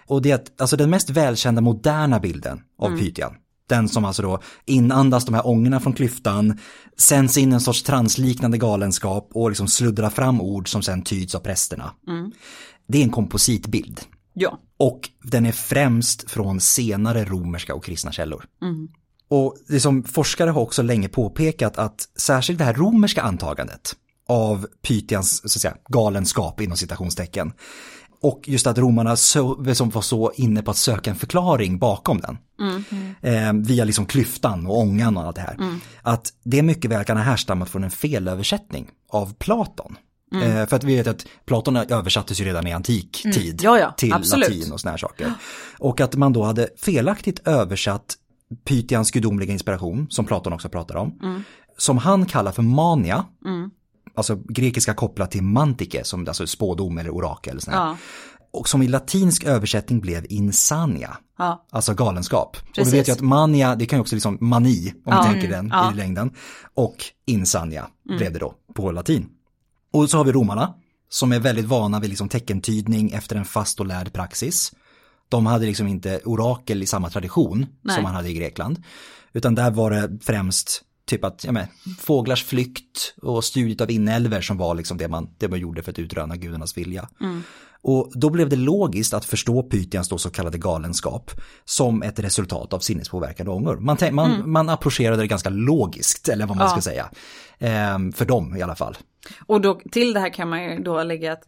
Och 0.06 0.22
det 0.22 0.30
är 0.30 0.34
att, 0.34 0.60
alltså 0.60 0.76
den 0.76 0.90
mest 0.90 1.10
välkända 1.10 1.60
moderna 1.60 2.20
bilden 2.20 2.60
av 2.78 2.88
Mm. 2.88 3.00
Pythian, 3.00 3.34
den 3.68 3.88
som 3.88 4.04
alltså 4.04 4.22
då 4.22 4.40
inandas 4.64 5.24
de 5.24 5.34
här 5.34 5.46
ångorna 5.46 5.80
från 5.80 5.92
klyftan, 5.92 6.58
sänds 6.98 7.38
in 7.38 7.52
en 7.52 7.60
sorts 7.60 7.82
transliknande 7.82 8.58
galenskap 8.58 9.30
och 9.34 9.50
liksom 9.50 9.68
sluddrar 9.68 10.10
fram 10.10 10.40
ord 10.40 10.68
som 10.68 10.82
sen 10.82 11.02
tyds 11.02 11.34
av 11.34 11.40
prästerna. 11.40 11.92
Mm. 12.08 12.32
Det 12.88 12.98
är 12.98 13.02
en 13.02 13.10
kompositbild. 13.10 14.00
Ja. 14.34 14.58
Och 14.78 15.10
den 15.22 15.46
är 15.46 15.52
främst 15.52 16.30
från 16.30 16.60
senare 16.60 17.24
romerska 17.24 17.74
och 17.74 17.84
kristna 17.84 18.12
källor. 18.12 18.44
Mm. 18.62 18.88
Och 19.28 19.56
som 19.80 20.02
forskare 20.02 20.50
har 20.50 20.62
också 20.62 20.82
länge 20.82 21.08
påpekat 21.08 21.78
att 21.78 22.08
särskilt 22.16 22.58
det 22.58 22.64
här 22.64 22.74
romerska 22.74 23.22
antagandet 23.22 23.96
av 24.28 24.66
Pythians 24.82 25.38
så 25.38 25.46
att 25.46 25.62
säga, 25.62 25.76
galenskap 25.88 26.60
inom 26.60 26.76
citationstecken 26.76 27.52
och 28.26 28.48
just 28.48 28.66
att 28.66 28.78
romarna 28.78 29.16
så, 29.16 29.64
som 29.74 29.90
var 29.90 30.02
så 30.02 30.32
inne 30.36 30.62
på 30.62 30.70
att 30.70 30.76
söka 30.76 31.10
en 31.10 31.16
förklaring 31.16 31.78
bakom 31.78 32.20
den. 32.20 32.38
Eh, 33.20 33.52
via 33.52 33.84
liksom 33.84 34.06
klyftan 34.06 34.66
och 34.66 34.78
ångan 34.78 35.16
och 35.16 35.22
allt 35.22 35.36
det 35.36 35.42
här. 35.42 35.56
Att 36.02 36.32
det 36.44 36.62
mycket 36.62 36.90
väl 36.90 37.04
kan 37.04 37.16
ha 37.16 37.24
härstammat 37.24 37.70
från 37.70 37.84
en 37.84 37.90
felöversättning 37.90 38.88
av 39.08 39.34
Platon. 39.34 39.96
Eh, 40.42 40.66
för 40.66 40.76
att 40.76 40.84
vi 40.84 40.96
vet 40.96 41.06
att 41.06 41.26
Platon 41.46 41.76
översattes 41.76 42.40
ju 42.40 42.44
redan 42.44 42.66
i 42.66 42.72
antik 42.72 43.22
tid 43.34 43.60
Ja, 43.62 43.78
ja, 43.78 43.94
till 43.96 44.12
absolut. 44.12 44.48
latin 44.48 44.72
och 44.72 44.80
såna 44.80 44.90
här 44.90 44.98
saker. 44.98 45.32
Och 45.78 46.00
att 46.00 46.14
man 46.14 46.32
då 46.32 46.42
hade 46.42 46.68
felaktigt 46.78 47.48
översatt 47.48 48.14
Pythians 48.64 49.10
gudomliga 49.10 49.52
inspiration, 49.52 50.06
som 50.10 50.24
Platon 50.24 50.52
också 50.52 50.68
pratar 50.68 50.96
om, 50.96 51.42
som 51.78 51.98
han 51.98 52.26
kallar 52.26 52.52
för 52.52 52.62
mania, 52.62 53.24
alltså 54.16 54.36
grekiska 54.48 54.94
kopplat 54.94 55.30
till 55.30 55.42
mantike, 55.42 56.04
som 56.04 56.28
alltså 56.28 56.46
spådom 56.46 56.98
eller 56.98 57.10
orakel. 57.10 57.60
Sån 57.60 57.74
här. 57.74 57.80
Ja. 57.80 57.96
Och 58.52 58.68
som 58.68 58.82
i 58.82 58.88
latinsk 58.88 59.44
översättning 59.44 60.00
blev 60.00 60.26
insania, 60.28 61.16
Ja. 61.38 61.66
alltså 61.70 61.94
galenskap. 61.94 62.56
Och 62.68 62.74
Precis. 62.74 62.94
vi 62.94 62.98
vet 62.98 63.08
ju 63.08 63.12
att 63.12 63.20
mania, 63.20 63.74
det 63.76 63.86
kan 63.86 63.96
ju 63.96 64.00
också 64.00 64.14
liksom 64.16 64.38
mani, 64.40 64.94
om 65.04 65.12
Ja. 65.12 65.22
vi 65.22 65.32
tänker 65.32 65.48
den 65.56 65.68
Ja. 65.72 65.92
i 65.92 65.94
längden. 65.94 66.30
Och 66.74 66.96
insania 67.26 67.86
blev 68.18 68.32
det 68.32 68.38
då 68.38 68.54
på 68.74 68.90
latin. 68.92 69.26
Och 69.92 70.10
så 70.10 70.16
har 70.16 70.24
vi 70.24 70.32
romarna, 70.32 70.74
som 71.08 71.32
är 71.32 71.38
väldigt 71.40 71.64
vana 71.64 72.00
vid 72.00 72.10
liksom 72.10 72.28
teckentydning 72.28 73.10
efter 73.10 73.36
en 73.36 73.44
fast 73.44 73.80
och 73.80 73.86
lärd 73.86 74.12
praxis. 74.12 74.72
De 75.28 75.46
hade 75.46 75.66
liksom 75.66 75.88
inte 75.88 76.20
orakel 76.24 76.82
i 76.82 76.86
samma 76.86 77.10
tradition 77.10 77.66
Nej. 77.82 77.94
som 77.94 78.02
man 78.02 78.14
hade 78.14 78.28
i 78.28 78.34
Grekland. 78.34 78.82
Utan 79.32 79.54
där 79.54 79.70
var 79.70 79.90
det 79.90 80.18
främst 80.22 80.82
typ 81.06 81.24
att, 81.24 81.44
ja 81.44 81.52
men, 81.52 81.66
fåglars 82.00 82.44
flykt 82.44 83.14
och 83.22 83.44
studiet 83.44 83.80
av 83.80 83.90
inälvor 83.90 84.40
som 84.40 84.58
var 84.58 84.74
liksom 84.74 84.98
det 84.98 85.08
man, 85.08 85.28
det 85.38 85.48
man 85.48 85.58
gjorde 85.58 85.82
för 85.82 85.90
att 85.90 85.98
utröna 85.98 86.36
gudarnas 86.36 86.76
vilja. 86.76 87.08
Och 87.82 88.10
då 88.14 88.30
blev 88.30 88.48
det 88.48 88.56
logiskt 88.56 89.14
att 89.14 89.24
förstå 89.24 89.62
Pythians 89.62 90.08
då 90.08 90.18
så 90.18 90.30
kallade 90.30 90.58
galenskap 90.58 91.30
som 91.64 92.02
ett 92.02 92.18
resultat 92.18 92.72
av 92.72 92.78
sinnespåverkande 92.78 93.52
ångor. 93.52 93.76
Man, 93.76 93.96
man, 94.12 94.50
man 94.50 94.68
approcherade 94.68 95.22
det 95.22 95.26
ganska 95.26 95.50
logiskt, 95.50 96.28
eller 96.28 96.46
vad 96.46 96.56
man 96.56 96.66
Ja. 96.66 96.70
ska 96.70 96.80
säga. 96.80 97.10
Ehm, 97.58 98.12
för 98.12 98.24
dem 98.24 98.56
i 98.56 98.62
alla 98.62 98.74
fall. 98.74 98.96
Och 99.46 99.60
då, 99.60 99.80
till 99.92 100.12
det 100.12 100.20
här 100.20 100.32
kan 100.34 100.48
man 100.48 100.64
ju 100.64 100.82
då 100.82 101.02
lägga 101.02 101.32
att 101.32 101.42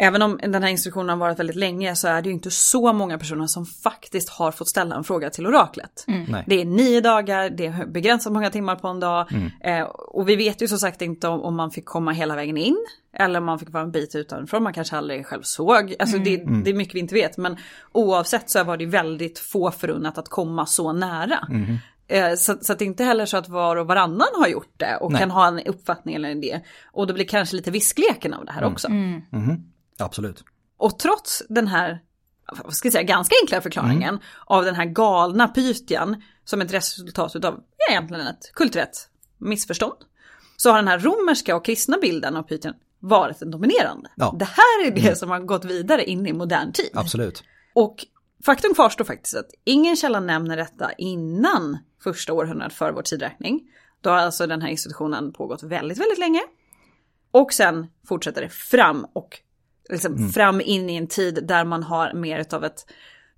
även 0.00 0.22
om 0.22 0.40
den 0.42 0.62
här 0.62 0.70
instruktionen 0.70 1.08
har 1.08 1.16
varit 1.16 1.38
väldigt 1.38 1.56
länge 1.56 1.96
så 1.96 2.08
är 2.08 2.22
det 2.22 2.28
ju 2.28 2.34
inte 2.34 2.50
så 2.50 2.92
många 2.92 3.18
personer 3.18 3.46
som 3.46 3.66
faktiskt 3.66 4.28
har 4.28 4.52
fått 4.52 4.68
ställa 4.68 4.96
en 4.96 5.04
fråga 5.04 5.30
till 5.30 5.46
oraklet. 5.46 6.04
Nej. 6.06 6.44
Det 6.46 6.60
är 6.60 6.64
nio 6.64 7.00
dagar, 7.00 7.50
det 7.50 7.66
är 7.66 7.86
begränsat 7.86 8.32
många 8.32 8.50
timmar 8.50 8.76
på 8.76 8.88
en 8.88 9.00
dag. 9.00 9.26
Eh, 9.60 9.82
och 9.82 10.28
vi 10.28 10.36
vet 10.36 10.62
ju 10.62 10.68
som 10.68 10.78
sagt 10.78 11.02
inte 11.02 11.28
om, 11.28 11.40
om 11.40 11.56
man 11.56 11.70
fick 11.70 11.84
komma 11.84 12.12
hela 12.12 12.36
vägen 12.36 12.56
in. 12.56 12.76
Eller 13.12 13.40
om 13.40 13.46
man 13.46 13.58
fick 13.58 13.70
vara 13.70 13.82
en 13.82 13.92
bit 13.92 14.14
utanför, 14.14 14.60
man 14.60 14.72
kanske 14.72 14.96
aldrig 14.96 15.26
själv 15.26 15.42
såg. 15.42 15.94
Alltså 15.98 16.18
det, 16.18 16.36
det 16.64 16.70
är 16.70 16.74
mycket 16.74 16.94
vi 16.94 16.98
inte 17.00 17.14
vet. 17.14 17.36
Men 17.36 17.56
oavsett 17.92 18.50
så 18.50 18.64
var 18.64 18.76
det 18.76 18.86
väldigt 18.86 19.38
få 19.38 19.70
förunnat 19.70 20.18
att 20.18 20.28
komma 20.28 20.66
så 20.66 20.92
nära. 20.92 21.38
Eh, 22.08 22.34
Så, 22.34 22.56
så 22.60 22.72
att 22.72 22.78
det 22.78 22.84
är 22.84 22.86
inte 22.86 23.04
heller 23.04 23.26
så 23.26 23.36
att 23.36 23.48
var 23.48 23.76
och 23.76 23.86
varannan 23.86 24.28
har 24.34 24.48
gjort 24.48 24.74
det 24.76 24.96
och 24.96 25.12
Nej. 25.12 25.20
kan 25.20 25.30
ha 25.30 25.46
en 25.48 25.58
uppfattning 25.58 26.14
eller 26.14 26.30
en 26.30 26.38
idé. 26.38 26.60
Och 26.92 27.06
då 27.06 27.14
blir 27.14 27.24
kanske 27.24 27.56
lite 27.56 27.70
viskleken 27.70 28.34
av 28.34 28.44
det 28.44 28.52
här 28.52 28.64
också. 28.64 28.88
Absolut. 30.00 30.44
Och 30.76 30.98
trots 30.98 31.42
den 31.48 31.66
här, 31.66 32.02
vad 32.64 32.74
ska 32.74 32.86
jag 32.86 32.92
säga, 32.92 33.02
ganska 33.02 33.34
enkla 33.42 33.60
förklaringen 33.60 34.18
av 34.46 34.64
den 34.64 34.74
här 34.74 34.84
galna 34.84 35.48
Pythian 35.48 36.22
som 36.44 36.60
ett 36.60 36.72
resultat 36.72 37.44
av 37.44 37.60
egentligen 37.90 38.26
ett 38.26 38.52
kulturellt 38.54 39.08
missförstånd. 39.38 39.96
Så 40.56 40.70
har 40.70 40.76
den 40.76 40.88
här 40.88 40.98
romerska 40.98 41.56
och 41.56 41.64
kristna 41.64 41.98
bilden 42.02 42.36
av 42.36 42.42
Pythian 42.42 42.74
varit 42.98 43.38
den 43.38 43.50
dominerande. 43.50 44.10
Ja. 44.14 44.34
Det 44.38 44.44
här 44.44 44.86
är 44.86 44.90
det 44.90 45.18
som 45.18 45.30
har 45.30 45.40
gått 45.40 45.64
vidare 45.64 46.04
in 46.04 46.26
i 46.26 46.32
modern 46.32 46.72
tid. 46.72 46.90
Absolut. 46.94 47.44
Och 47.74 48.06
faktum 48.44 48.74
kvarstår 48.74 49.04
faktiskt 49.04 49.36
att 49.36 49.50
ingen 49.64 49.96
källa 49.96 50.20
nämner 50.20 50.56
detta 50.56 50.92
innan 50.92 51.78
första 52.02 52.32
århundradet 52.32 52.72
för 52.72 52.92
vår 52.92 53.02
tidräkning. 53.02 53.60
Då 54.00 54.10
har 54.10 54.16
alltså 54.16 54.46
den 54.46 54.62
här 54.62 54.68
institutionen 54.68 55.32
pågått 55.32 55.62
väldigt, 55.62 55.98
väldigt 55.98 56.18
länge. 56.18 56.40
Och 57.30 57.52
sen 57.52 57.86
fortsätter 58.06 58.42
det 58.42 58.48
fram 58.48 59.06
och 59.12 59.40
liksom 59.90 60.32
fram 60.32 60.60
in 60.60 60.90
i 60.90 60.96
en 60.96 61.06
tid 61.06 61.44
där 61.48 61.64
man 61.64 61.82
har 61.82 62.12
mer 62.14 62.46
av 62.54 62.64
ett 62.64 62.86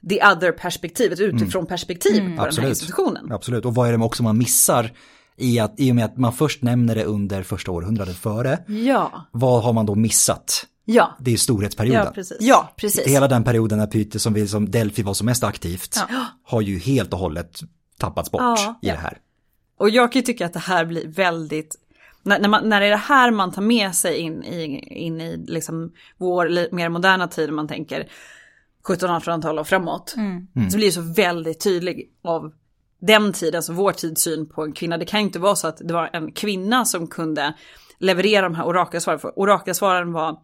the 0.08 0.26
other 0.26 0.52
perspektiv, 0.52 1.12
ett 1.12 1.20
utifrån 1.20 1.66
perspektiv 1.66 2.20
på 2.20 2.26
den 2.26 2.38
här 2.38 2.46
Absolut. 2.46 2.68
institutionen. 2.70 3.32
Absolut. 3.32 3.64
Och 3.64 3.74
vad 3.74 3.88
är 3.88 3.98
det 3.98 4.04
också 4.04 4.22
man 4.22 4.38
missar 4.38 4.92
i, 5.36 5.58
att, 5.58 5.74
i 5.80 5.90
och 5.90 5.94
med 5.96 6.04
att 6.04 6.16
man 6.16 6.32
först 6.32 6.62
nämner 6.62 6.94
det 6.94 7.04
under 7.04 7.42
första 7.42 7.70
århundradet 7.70 8.16
före. 8.16 8.58
Ja, 8.66 9.26
Vad 9.32 9.62
har 9.62 9.72
man 9.72 9.86
då 9.86 9.94
missat? 9.94 10.66
ja, 10.84 11.16
Det 11.20 11.32
är 11.32 11.36
storhetsperioden. 11.36 12.04
Ja, 12.04 12.10
precis. 12.14 12.36
ja, 12.40 12.72
precis. 12.76 13.06
Hela 13.06 13.28
den 13.28 13.44
perioden 13.44 13.78
när 13.78 13.86
Pythia 13.86 14.18
som, 14.18 14.34
vi, 14.34 14.48
som 14.48 14.70
Delphi 14.70 15.02
var 15.02 15.14
som 15.14 15.24
mest 15.26 15.44
aktivt 15.44 15.96
Ja. 16.10 16.26
har 16.44 16.60
ju 16.60 16.78
helt 16.78 17.12
och 17.12 17.18
hållet 17.18 17.60
tappats 17.98 18.30
bort 18.30 18.40
Ja. 18.40 18.78
i 18.82 18.86
det 18.86 18.92
här. 18.92 19.18
Och 19.78 19.90
jag 19.90 20.12
kan 20.12 20.20
ju 20.20 20.26
tycka 20.26 20.46
att 20.46 20.52
det 20.52 20.58
här 20.58 20.84
blir 20.84 21.08
väldigt, 21.08 21.76
när, 22.22 22.38
när, 22.38 22.48
man, 22.48 22.68
när 22.68 22.80
det 22.80 22.86
är 22.86 22.90
det 22.90 22.96
här 22.96 23.30
man 23.30 23.52
tar 23.52 23.62
med 23.62 23.94
sig 23.94 24.18
in 24.18 24.44
i, 24.44 24.64
in 25.04 25.20
i 25.20 25.36
liksom 25.36 25.92
vår 26.16 26.74
mer 26.74 26.88
moderna 26.88 27.28
tid, 27.28 27.52
man 27.52 27.68
tänker 27.68 28.08
1700-1800-tal 28.84 29.58
och 29.58 29.66
framåt, 29.66 30.14
så 30.70 30.76
blir 30.76 30.86
det 30.86 30.92
så 30.92 31.12
väldigt 31.16 31.60
tydlig 31.60 32.10
av 32.22 32.52
den 33.00 33.32
tiden, 33.32 33.58
alltså 33.58 33.72
vår 33.72 33.92
tids 33.92 34.22
syn 34.22 34.48
på 34.48 34.62
en 34.62 34.72
kvinna. 34.72 34.98
Det 34.98 35.04
kan 35.04 35.20
inte 35.20 35.38
vara 35.38 35.56
så 35.56 35.68
att 35.68 35.76
det 35.76 35.94
var 35.94 36.10
en 36.12 36.32
kvinna 36.32 36.84
som 36.84 37.06
kunde 37.06 37.54
leverera 37.98 38.42
de 38.42 38.54
här 38.54 38.66
orakelsvaren, 38.66 39.20
för 39.20 39.38
orakelsvaren 39.38 40.12
var, 40.12 40.36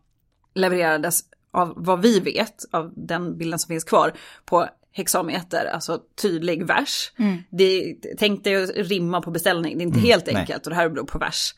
levererades 0.55 1.21
av 1.51 1.73
vad 1.77 2.03
vi 2.03 2.21
vet, 2.21 2.55
av 2.73 2.93
den 2.97 3.39
bilden 3.39 3.59
som 3.59 3.69
finns 3.69 3.85
kvar, 3.85 4.13
på 4.45 4.69
hexameter, 4.93 5.65
alltså 5.75 6.01
tydlig 6.23 6.67
vers. 6.67 7.13
Det, 7.51 7.95
tänk 8.19 8.45
dig 8.45 8.63
att 8.63 8.71
rimma 8.75 9.21
på 9.21 9.31
beställning, 9.31 9.79
det 9.79 9.85
är 9.85 9.87
inte 9.87 10.01
helt 10.01 10.27
nej. 10.27 10.37
enkelt 10.37 10.67
och 10.67 10.71
det 10.71 10.77
här 10.77 10.89
beror 10.89 11.07
på 11.07 11.19
vers. 11.19 11.55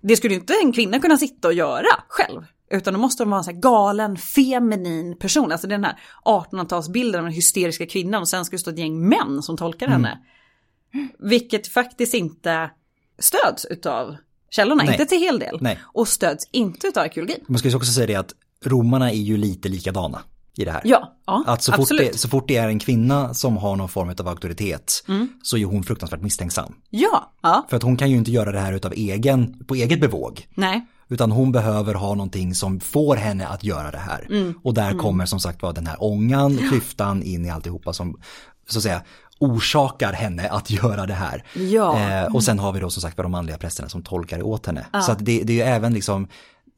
Det 0.00 0.16
skulle 0.16 0.34
inte 0.34 0.54
en 0.62 0.72
kvinna 0.72 0.98
kunna 0.98 1.16
sitta 1.16 1.48
och 1.48 1.54
göra 1.54 1.86
själv. 2.08 2.42
Utan 2.70 2.94
då 2.94 3.00
måste 3.00 3.22
de 3.22 3.30
vara 3.30 3.38
en 3.38 3.44
sån 3.44 3.54
här 3.54 3.60
galen, 3.60 4.16
feminin 4.16 5.18
person. 5.18 5.52
Alltså 5.52 5.66
den 5.66 5.84
här 5.84 5.98
1800-talsbilden 6.24 7.16
av 7.16 7.24
den 7.24 7.32
hysteriska 7.32 7.86
kvinnan 7.86 8.20
och 8.20 8.28
sen 8.28 8.44
ska 8.44 8.54
det 8.54 8.60
stå 8.60 8.70
ett 8.70 8.78
gäng 8.78 9.08
män 9.08 9.42
som 9.42 9.56
tolkar 9.56 9.88
henne. 9.88 10.18
Vilket 11.18 11.68
faktiskt 11.68 12.14
inte 12.14 12.70
stöds 13.18 13.64
utav 13.64 14.16
källorna, 14.50 14.82
Nej. 14.82 14.92
inte 14.92 15.06
till 15.06 15.18
hel 15.18 15.38
del. 15.38 15.58
Nej. 15.60 15.78
Och 15.82 16.08
stöds 16.08 16.48
inte 16.50 16.86
utav 16.86 17.02
arkeologin. 17.02 17.44
Man 17.46 17.58
ska 17.58 17.68
ju 17.68 17.76
också 17.76 17.92
säga 17.92 18.06
det 18.06 18.14
att 18.14 18.34
romarna 18.64 19.10
är 19.10 19.16
ju 19.16 19.36
lite 19.36 19.68
likadana 19.68 20.22
i 20.56 20.64
det 20.64 20.70
här. 20.70 20.80
Ja, 20.84 21.12
ja 21.26 21.44
Att 21.46 21.62
så 21.62 21.72
fort, 21.72 21.80
absolut. 21.80 22.12
det, 22.12 22.18
så 22.18 22.28
fort 22.28 22.48
det 22.48 22.56
är 22.56 22.68
en 22.68 22.78
kvinna 22.78 23.34
som 23.34 23.56
har 23.56 23.76
någon 23.76 23.88
form 23.88 24.14
av 24.20 24.28
auktoritet 24.28 25.04
Mm. 25.08 25.28
så 25.42 25.56
är 25.56 25.64
hon 25.64 25.82
fruktansvärt 25.82 26.20
misstänksam. 26.20 26.74
Ja, 26.90 27.32
ja, 27.42 27.66
För 27.70 27.76
att 27.76 27.82
hon 27.82 27.96
kan 27.96 28.10
ju 28.10 28.16
inte 28.16 28.30
göra 28.30 28.52
det 28.52 28.60
här 28.60 28.72
utav 28.72 28.92
egen, 28.92 29.64
på 29.66 29.74
eget 29.74 30.00
bevåg. 30.00 30.46
nej. 30.54 30.86
Utan 31.08 31.30
hon 31.32 31.52
behöver 31.52 31.94
ha 31.94 32.08
någonting 32.14 32.54
som 32.54 32.80
får 32.80 33.16
henne 33.16 33.46
att 33.46 33.64
göra 33.64 33.90
det 33.90 33.98
här. 33.98 34.26
Mm. 34.30 34.54
Och 34.62 34.74
där 34.74 34.98
kommer 34.98 35.26
som 35.26 35.40
sagt 35.40 35.62
vara 35.62 35.72
den 35.72 35.86
här 35.86 35.96
ångan, 36.02 36.56
klyftan 36.56 37.22
in 37.22 37.44
i 37.44 37.50
alltihopa 37.50 37.92
som 37.92 38.16
så 38.68 38.78
att 38.78 38.82
säga 38.82 39.02
orsakar 39.38 40.12
henne 40.12 40.48
att 40.48 40.70
göra 40.70 41.06
det 41.06 41.14
här. 41.14 41.44
Ja. 41.54 42.00
Eh, 42.00 42.34
och 42.34 42.44
sen 42.44 42.58
har 42.58 42.72
vi 42.72 42.80
då 42.80 42.90
som 42.90 43.02
sagt 43.02 43.16
var 43.16 43.22
de 43.22 43.32
manliga 43.32 43.58
prästerna 43.58 43.88
som 43.88 44.02
tolkar 44.02 44.42
åt 44.42 44.66
henne. 44.66 44.86
Så 45.06 45.12
att 45.12 45.18
det, 45.18 45.42
det 45.44 45.52
är 45.52 45.56
ju 45.56 45.62
även 45.62 45.94
liksom, 45.94 46.28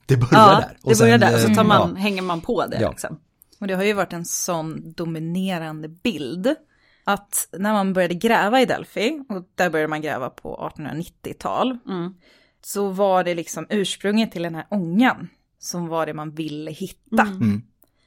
det 0.06 0.16
börjar 0.16 0.28
Ja, 0.52 0.60
där. 0.60 0.76
det 0.90 0.98
börjar 0.98 1.18
där 1.18 1.34
och 1.34 1.40
så 1.40 1.48
eh, 1.48 1.54
tar 1.54 1.64
man, 1.64 1.92
ja. 1.94 2.00
hänger 2.00 2.22
man 2.22 2.40
på 2.40 2.66
det 2.66 2.78
Ja. 2.80 2.90
liksom. 2.90 3.16
Och 3.58 3.66
det 3.66 3.74
har 3.74 3.84
ju 3.84 3.92
varit 3.92 4.12
en 4.12 4.24
sån 4.24 4.92
dominerande 4.92 5.88
bild 5.88 6.54
att 7.04 7.48
när 7.52 7.72
man 7.72 7.92
började 7.92 8.14
gräva 8.14 8.60
i 8.60 8.64
Delphi, 8.64 9.24
och 9.28 9.48
där 9.54 9.70
började 9.70 9.88
man 9.88 10.02
gräva 10.02 10.30
på 10.30 10.72
1890-tal, 10.76 11.78
så 12.64 12.88
var 12.88 13.24
det 13.24 13.34
liksom 13.34 13.66
ursprunget 13.70 14.32
till 14.32 14.42
den 14.42 14.54
här 14.54 14.66
ångan 14.70 15.28
som 15.58 15.86
var 15.86 16.06
det 16.06 16.14
man 16.14 16.34
ville 16.34 16.70
hitta. 16.70 17.24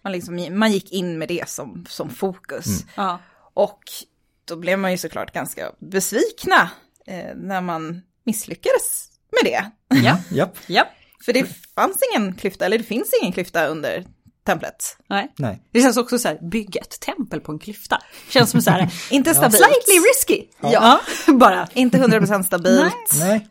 Man, 0.02 0.12
liksom, 0.12 0.48
man 0.52 0.72
gick 0.72 0.92
in 0.92 1.18
med 1.18 1.28
det 1.28 1.50
som, 1.50 1.86
som 1.90 2.10
fokus. 2.10 2.86
Ja. 2.96 3.20
Och 3.54 3.80
då 4.46 4.56
blev 4.56 4.80
man 4.80 4.92
ju 4.92 4.98
såklart 4.98 5.34
ganska 5.34 5.72
besvikna 5.80 6.70
eh, 7.06 7.36
när 7.36 7.62
man 7.62 8.02
misslyckades 8.24 9.12
med 9.32 9.52
det. 9.52 9.72
Ja, 10.04 10.18
Japp, 10.32 10.58
ja, 10.68 10.88
För 11.26 11.34
det 11.34 11.46
fanns 11.76 12.00
ingen 12.12 12.36
klyfta, 12.36 12.66
eller 12.66 12.78
det 12.78 12.84
finns 12.84 13.14
ingen 13.22 13.34
klyfta 13.34 13.68
under 13.68 14.06
templet. 14.46 14.98
nej. 15.10 15.34
nej. 15.38 15.62
Det 15.72 15.82
känns 15.82 15.98
också 15.98 16.20
så 16.20 16.28
här, 16.28 16.50
bygga 16.52 16.82
ett 16.82 17.00
tempel 17.00 17.40
på 17.42 17.52
en 17.52 17.60
klyfta. 17.60 18.02
Känns 18.30 18.52
som 18.52 18.62
så 18.62 18.72
här, 18.72 18.94
Inte 19.12 19.34
stabilt. 19.34 19.56
slightly 19.64 19.94
risky. 20.10 20.44
Ja. 20.62 21.00
bara. 21.34 21.68
Inte 21.74 21.98
100% 21.98 22.44
stabilt. 22.44 22.94
Nej. 23.20 23.48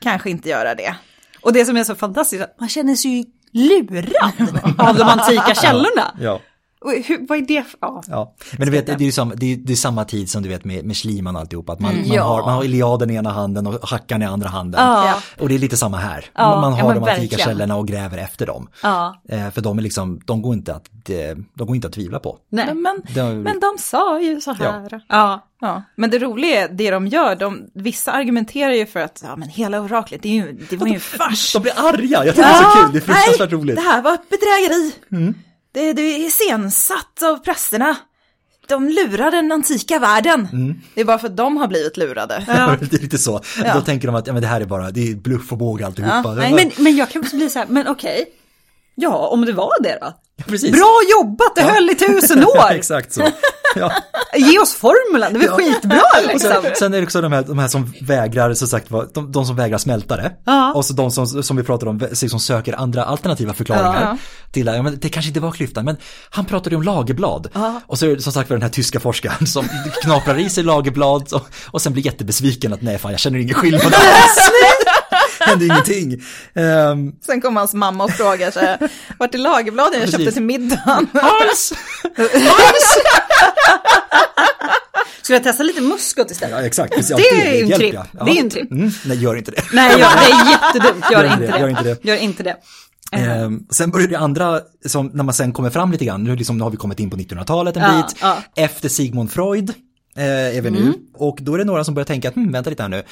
Kanske 0.00 0.30
inte 0.30 0.48
göra 0.48 0.74
det. 0.74 0.96
Och 1.42 1.52
det 1.52 1.64
som 1.64 1.76
är 1.76 1.84
så 1.84 1.94
fantastiskt, 1.94 2.44
man 2.60 2.68
känner 2.68 2.94
sig 2.94 3.10
ju 3.10 3.24
lurad 3.52 4.32
av 4.78 4.96
de 4.96 5.02
antika 5.02 5.54
källorna. 5.54 6.16
Ja. 6.20 6.40
Hur, 6.84 7.26
vad 7.28 7.38
är 7.38 7.42
det 7.42 7.62
för... 7.62 7.78
Ja. 7.80 8.02
Ja, 8.08 8.34
men 8.58 8.66
du 8.66 8.72
vet, 8.72 8.86
det 8.86 8.92
är 8.92 8.98
ju 8.98 9.12
samma, 9.12 9.34
det 9.34 9.52
är, 9.52 9.56
det 9.56 9.72
är 9.72 9.76
samma 9.76 10.04
tid 10.04 10.30
som 10.30 10.42
du 10.42 10.48
vet 10.48 10.64
med, 10.64 10.84
med 10.84 10.96
Schliemann 10.96 11.34
och 11.36 11.40
alltihopa. 11.42 11.72
Att 11.72 11.80
man, 11.80 11.94
man, 11.96 12.04
Ja. 12.06 12.22
har, 12.22 12.40
man 12.42 12.54
har 12.54 12.64
Iliaden 12.64 13.10
i 13.10 13.14
ena 13.14 13.30
handen 13.32 13.66
och 13.66 13.88
Hackan 13.88 14.22
i 14.22 14.24
andra 14.24 14.48
handen. 14.48 14.80
Ja. 14.80 15.14
Och 15.40 15.48
det 15.48 15.54
är 15.54 15.58
lite 15.58 15.76
samma 15.76 15.96
här. 15.96 16.24
Ja, 16.34 16.60
man 16.60 16.72
har 16.72 16.80
de 16.80 16.88
antika 16.88 17.04
verkligen. 17.04 17.38
källorna 17.38 17.76
och 17.76 17.88
gräver 17.88 18.18
efter 18.18 18.46
dem. 18.46 18.68
ja. 18.82 19.16
Eh, 19.28 19.50
för 19.50 19.60
de 19.60 19.78
är 19.78 19.82
liksom, 19.82 20.20
de 20.26 20.42
går 20.42 20.54
inte 20.54 20.74
att, 20.74 20.86
eh, 21.10 21.16
de 21.54 21.66
går 21.66 21.76
inte 21.76 21.88
att 21.88 21.94
tvivla 21.94 22.18
på. 22.18 22.38
Nej. 22.48 22.66
Men, 22.66 22.82
men, 22.82 23.02
Det- 23.14 23.34
men 23.34 23.60
de 23.60 23.76
sa 23.78 24.20
ju 24.20 24.40
så 24.40 24.52
här. 24.52 25.02
Ja. 25.08 25.46
Ja. 25.60 25.82
Men 25.96 26.10
det 26.10 26.18
roliga 26.18 26.64
är, 26.64 26.68
det 26.68 26.90
de 26.90 27.06
gör, 27.06 27.36
de, 27.36 27.62
vissa 27.74 28.12
argumenterar 28.12 28.72
ju 28.72 28.86
för 28.86 29.00
att, 29.00 29.20
ja 29.24 29.36
men 29.36 29.48
hela 29.48 29.80
oraklet, 29.80 30.22
det, 30.22 30.28
är 30.28 30.32
ju, 30.32 30.58
det 30.70 30.76
var 30.76 30.86
ju 30.86 30.94
en 30.94 31.00
fars. 31.00 31.52
De 31.52 31.62
blir 31.62 31.72
arga, 31.76 32.24
jag 32.24 32.34
tycker 32.34 32.48
det 32.48 32.54
är 32.54 32.62
så 32.62 32.82
kul, 32.82 32.92
det 32.92 32.98
är 32.98 33.00
fruktansvärt 33.00 33.50
nej, 33.50 33.60
roligt. 33.60 33.76
det 33.76 33.82
här 33.82 34.02
var 34.02 34.14
ett 34.14 34.28
bedrägeri. 34.30 34.92
Det, 35.72 35.92
det 35.92 36.02
är 36.02 36.26
iscensatt 36.26 37.22
av 37.22 37.36
prästerna. 37.36 37.96
De 38.68 38.88
lurar 38.88 39.30
den 39.30 39.52
antika 39.52 39.98
världen. 39.98 40.48
Det 40.94 41.00
är 41.00 41.04
bara 41.04 41.18
för 41.18 41.26
att 41.26 41.36
de 41.36 41.56
har 41.56 41.66
blivit 41.68 41.96
lurade. 41.96 42.44
Ja. 42.48 42.76
det 42.90 42.96
är 42.96 43.00
lite 43.00 43.18
så. 43.18 43.40
Ja. 43.64 43.74
Då 43.74 43.80
tänker 43.80 44.08
de 44.08 44.14
att 44.14 44.26
ja, 44.26 44.32
men 44.32 44.42
det 44.42 44.48
här 44.48 44.60
är 44.60 44.64
bara, 44.64 44.90
det 44.90 45.10
är 45.10 45.14
bluff 45.14 45.52
och 45.52 45.58
båg 45.58 45.82
alltihopa. 45.82 46.22
Ja, 46.24 46.34
nej, 46.34 46.54
Men, 46.54 46.70
men 46.84 46.96
jag 46.96 47.10
kan 47.10 47.22
också 47.22 47.36
bli 47.36 47.50
så 47.50 47.58
här, 47.58 47.66
men 47.66 47.88
okej. 47.88 48.26
Ja, 48.94 49.28
om 49.28 49.44
det 49.44 49.52
var 49.52 49.82
det 49.82 49.98
då. 50.00 50.12
Precis. 50.46 50.72
Bra 50.72 51.00
jobbat, 51.10 51.54
det 51.56 51.62
höll 51.62 51.90
i 51.90 51.94
tusen 51.94 52.44
år. 52.46 52.70
Exakt 52.70 53.12
så. 53.12 53.28
Ja. 53.76 53.92
Ge 54.36 54.58
oss 54.58 54.74
formulan, 54.74 55.32
det 55.32 55.38
var 55.38 55.56
skitbra 55.56 56.00
Och 56.34 56.40
sen, 56.40 56.50
liksom. 56.50 56.70
sen 56.78 56.94
är 56.94 56.98
det 56.98 57.04
också 57.04 57.20
de 57.20 57.32
här, 57.32 57.42
de 57.42 57.58
här 57.58 57.68
som 57.68 57.92
vägrar, 58.00 58.54
så 58.54 58.66
sagt, 58.66 58.88
de, 59.14 59.32
de 59.32 59.46
som 59.46 59.56
vägrar 59.56 59.78
smälta 59.78 60.16
det. 60.16 60.32
Ja. 60.44 60.72
Och 60.72 60.84
så 60.84 60.92
de 60.92 61.10
som, 61.10 61.26
som 61.26 61.56
vi 61.56 61.62
pratade 61.62 61.90
om, 61.90 62.08
som 62.14 62.40
söker 62.40 62.72
andra 62.72 63.04
alternativa 63.04 63.54
förklaringar. 63.54 64.00
Ja. 64.02 64.16
Till 64.52 64.66
ja, 64.66 64.82
men 64.82 64.98
det 65.00 65.08
kanske 65.08 65.28
inte 65.28 65.40
var 65.40 65.50
klyftan, 65.50 65.84
men 65.84 65.96
han 66.30 66.44
pratade 66.44 66.76
om 66.76 66.82
lagerblad. 66.82 67.48
Och 67.86 67.98
så 67.98 68.06
är 68.06 68.16
det 68.16 68.22
som 68.22 68.32
sagt 68.32 68.50
var 68.50 68.56
den 68.56 68.62
här 68.62 68.68
tyska 68.70 69.00
forskaren 69.00 69.46
som 69.46 69.68
knaprar 70.02 70.38
i 70.38 70.50
sig 70.50 70.64
lagerblad 70.64 71.32
och, 71.32 71.48
och 71.70 71.82
sen 71.82 71.92
blir 71.92 72.06
jättebesviken 72.06 72.72
att 72.72 72.82
nej 72.82 72.98
fan 72.98 73.10
jag 73.10 73.20
känner 73.20 73.38
ingen 73.38 73.54
skillnad 73.54 73.94
alls. 73.94 74.50
Hände 75.50 75.64
ingenting. 75.66 76.22
Ehm, 76.54 77.12
Sen 77.26 77.40
kommer 77.40 77.60
hans 77.60 77.74
mamma 77.74 78.04
och 78.04 78.10
frågar 78.10 78.50
sig, 78.50 78.78
vart 79.18 79.34
är 79.34 79.38
lagerbladen 79.38 80.00
jag 80.00 80.10
köpte 80.10 80.32
till 80.32 80.42
middagen? 80.42 81.06
Hans! 81.14 81.72
Skulle 85.22 85.36
jag 85.36 85.44
testa 85.44 85.62
lite 85.62 85.80
muskot 85.80 86.30
istället? 86.30 86.58
Ja 86.58 86.66
exakt. 86.66 86.94
Ja, 87.10 87.16
Det 87.16 87.22
är 87.58 87.64
en 87.64 87.70
tripp. 87.78 87.94
jag. 87.94 88.06
Ja. 88.18 88.24
Det 88.24 88.30
är 88.30 88.40
en 88.40 88.50
tripp. 88.50 88.70
Mm, 88.72 88.90
nej 89.04 89.16
gör 89.22 89.36
inte 89.36 89.50
det. 89.50 89.62
Nej, 89.72 89.90
gör, 89.90 89.98
det 89.98 90.04
är 90.04 90.50
jättedumt. 90.50 91.04
Gör, 91.12 91.24
Gör 91.24 91.32
inte 91.32 91.42
inte 91.44 91.46
det. 91.46 91.52
det, 91.52 91.60
gör 91.60 91.68
inte 91.68 91.82
det. 91.82 91.98
Gör 92.08 92.16
inte 92.16 92.42
det. 92.42 92.56
Eh, 93.12 93.50
sen 93.70 93.90
börjar 93.90 94.08
det 94.08 94.18
andra, 94.18 94.60
som, 94.86 95.06
när 95.14 95.24
man 95.24 95.34
sen 95.34 95.52
kommer 95.52 95.70
fram 95.70 95.92
lite 95.92 96.04
grann, 96.04 96.24
nu, 96.24 96.36
liksom, 96.36 96.58
nu 96.58 96.62
har 96.64 96.70
vi 96.70 96.76
kommit 96.76 97.00
in 97.00 97.10
på 97.10 97.16
1900-talet 97.16 97.76
en 97.76 97.82
Ja, 97.82 98.02
bit, 98.08 98.16
ja. 98.20 98.36
efter 98.56 98.88
Sigmund 98.88 99.32
Freud 99.32 99.72
eh, 100.16 100.56
är 100.56 100.60
vi 100.60 100.70
nu. 100.70 100.80
Mm. 100.80 100.94
Och 101.14 101.38
då 101.40 101.54
är 101.54 101.58
det 101.58 101.64
några 101.64 101.84
som 101.84 101.94
börjar 101.94 102.06
tänka, 102.06 102.30
hm, 102.30 102.52
vänta 102.52 102.70
lite 102.70 102.82
här 102.82 102.90
nu, 102.90 103.02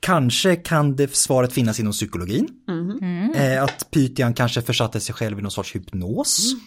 kanske 0.00 0.56
kan 0.56 0.96
det 0.96 1.16
svaret 1.16 1.52
finnas 1.52 1.80
inom 1.80 1.92
psykologin? 1.92 2.48
Mm. 2.68 3.34
Eh, 3.34 3.64
att 3.64 3.90
Pythian 3.90 4.34
kanske 4.34 4.62
försatte 4.62 5.00
sig 5.00 5.14
själv 5.14 5.38
i 5.38 5.42
någon 5.42 5.50
sorts 5.50 5.74
hypnos. 5.74 6.52
Mm. 6.52 6.64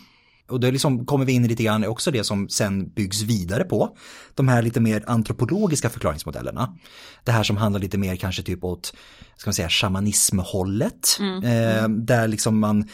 Och 0.49 0.59
då 0.59 0.71
liksom 0.71 1.05
kommer 1.05 1.25
vi 1.25 1.33
in 1.33 1.47
lite 1.47 1.63
grann 1.63 1.85
också 1.85 2.11
det 2.11 2.23
som 2.23 2.49
sen 2.49 2.89
byggs 2.89 3.21
vidare 3.21 3.63
på. 3.63 3.97
De 4.33 4.47
här 4.47 4.61
lite 4.61 4.79
mer 4.79 5.03
antropologiska 5.07 5.89
förklaringsmodellerna. 5.89 6.77
Det 7.23 7.31
här 7.31 7.43
som 7.43 7.57
handlar 7.57 7.79
lite 7.79 7.97
mer 7.97 8.15
kanske 8.15 8.43
typ 8.43 8.63
åt, 8.63 8.93
ska 9.37 9.47
man 9.47 9.53
säga, 9.53 9.69
shamanismhållet. 9.69 11.19
Eh, 11.43 11.89
där 11.89 12.27
liksom 12.27 12.59
man 12.59 12.89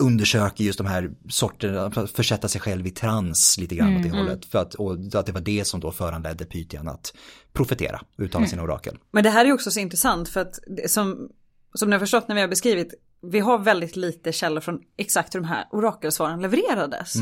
undersöker 0.00 0.64
just 0.64 0.78
de 0.78 0.86
här 0.86 1.10
sorterna, 1.28 1.90
för 1.90 2.04
att 2.04 2.10
försätta 2.10 2.48
sig 2.48 2.60
själv 2.60 2.86
i 2.86 2.90
trans 2.90 3.58
lite 3.58 3.74
grann 3.74 3.96
åt 3.96 4.02
det 4.02 4.10
hållet. 4.10 4.44
För 4.44 4.58
att, 4.58 4.74
och 4.74 4.96
att 5.14 5.26
det 5.26 5.32
var 5.32 5.40
det 5.40 5.66
som 5.66 5.80
då 5.80 5.92
föranledde 5.92 6.44
Pythian 6.44 6.88
att 6.88 7.14
profetera, 7.52 8.00
uttala 8.18 8.46
sina 8.46 8.62
orakel. 8.62 8.98
Men 9.10 9.24
det 9.24 9.30
här 9.30 9.44
är 9.44 9.52
också 9.52 9.70
så 9.70 9.80
intressant 9.80 10.28
för 10.28 10.40
att 10.40 10.58
som, 10.86 11.28
som 11.74 11.90
ni 11.90 11.94
har 11.94 12.00
förstått 12.00 12.28
när 12.28 12.34
vi 12.34 12.40
har 12.40 12.48
beskrivit, 12.48 12.94
vi 13.22 13.40
har 13.40 13.58
väldigt 13.58 13.96
lite 13.96 14.32
källor 14.32 14.60
från 14.60 14.80
exakt 14.96 15.34
hur 15.34 15.40
de 15.40 15.46
här 15.46 15.64
orakelsvaren 15.70 16.40
levererades. 16.40 17.12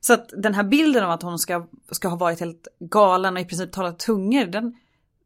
Så 0.00 0.12
att 0.12 0.28
den 0.42 0.54
här 0.54 0.64
bilden 0.64 1.04
av 1.04 1.10
att 1.10 1.22
hon 1.22 1.38
ska, 1.38 1.66
ska 1.90 2.08
ha 2.08 2.16
varit 2.16 2.40
helt 2.40 2.68
galen 2.80 3.34
och 3.34 3.40
i 3.40 3.44
princip 3.44 3.72
talat 3.72 3.98
tungor, 3.98 4.44
den, 4.44 4.74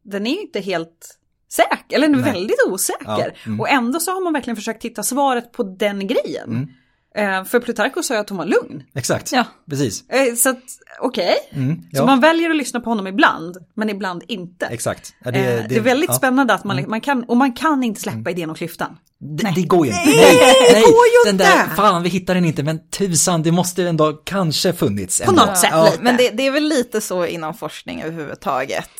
den 0.02 0.26
är 0.26 0.30
ju 0.30 0.40
inte 0.40 0.60
helt 0.60 1.16
säker, 1.52 1.96
eller 1.96 2.08
den 2.08 2.18
är 2.18 2.22
Nej. 2.22 2.32
väldigt 2.32 2.66
osäker. 2.66 3.04
Ja, 3.06 3.30
mm. 3.46 3.60
Och 3.60 3.68
ändå 3.68 4.00
så 4.00 4.10
har 4.10 4.24
man 4.24 4.32
verkligen 4.32 4.56
försökt 4.56 4.84
hitta 4.84 5.02
svaret 5.02 5.52
på 5.52 5.62
den 5.62 6.06
grejen. 6.06 6.56
Eh, 6.56 6.62
för 7.44 7.60
Plutarchos 7.60 8.06
sa 8.06 8.14
ju 8.14 8.20
att 8.20 8.28
hon 8.28 8.38
var 8.38 8.44
lugn. 8.46 8.82
Exakt, 8.94 9.32
Ja. 9.32 9.44
precis. 9.70 10.08
Eh, 10.08 10.34
så 10.34 10.48
att, 10.50 10.58
okej. 11.00 11.34
Mm, 11.52 11.76
Så 11.76 11.86
ja, 11.90 12.06
man 12.06 12.20
väljer 12.20 12.50
att 12.50 12.56
lyssna 12.56 12.80
på 12.80 12.90
honom 12.90 13.06
ibland, 13.06 13.56
men 13.74 13.90
ibland 13.90 14.22
inte. 14.28 14.66
Exakt. 14.66 15.12
Ja, 15.24 15.30
Det, 15.30 15.38
eh, 15.38 15.64
det, 15.68 15.76
är 15.76 15.80
väldigt 15.80 16.08
ja. 16.08 16.12
Mm. 16.12 16.18
spännande 16.18 16.54
att 16.54 16.64
man, 16.64 16.84
man 16.88 17.00
kan, 17.00 17.24
och 17.24 17.36
man 17.36 17.52
kan 17.52 17.82
inte 17.84 18.00
släppa 18.00 18.30
idén 18.30 18.50
om 18.50 18.56
klyftan. 18.56 18.96
Det, 19.22 19.52
det 19.54 19.62
går 19.62 19.86
ju 19.86 19.92
inte. 19.92 20.04
Nej, 20.10 20.36
nej, 20.72 20.82
går 20.82 20.90
ju 21.06 21.24
den 21.24 21.34
inte. 21.34 21.44
där, 21.44 21.76
fan 21.76 22.02
vi 22.02 22.08
hittar 22.08 22.34
den 22.34 22.44
inte, 22.44 22.62
men 22.62 22.88
tusan, 22.90 23.42
det 23.42 23.52
måste 23.52 23.88
ändå 23.88 24.12
kanske 24.12 24.72
funnits. 24.72 25.20
På 25.20 25.30
ändå. 25.30 25.44
något 25.44 25.58
sätt 25.58 25.70
Ja, 25.72 25.84
lite. 25.84 26.02
Men 26.02 26.16
det, 26.16 26.30
det 26.30 26.46
är 26.46 26.50
väl 26.50 26.64
lite 26.68 27.00
så 27.00 27.26
inom 27.26 27.54
forskning 27.54 28.02
överhuvudtaget. 28.02 28.90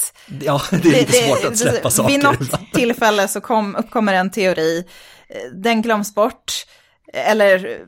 ja, 0.40 0.62
det 0.70 0.76
är 0.88 0.92
lite 1.00 1.12
svårt 1.12 1.44
att 1.44 1.58
släppa 1.58 1.90
saker. 1.90 2.12
Vid 2.14 2.22
något 2.24 2.72
tillfälle 2.72 3.28
så 3.28 3.40
kom, 3.40 3.76
uppkommer 3.76 4.14
en 4.14 4.30
teori, 4.30 4.84
eh, 5.28 5.36
den 5.54 5.82
glöms 5.82 6.14
bort, 6.14 6.52
eh, 6.52 6.79
eller 7.12 7.78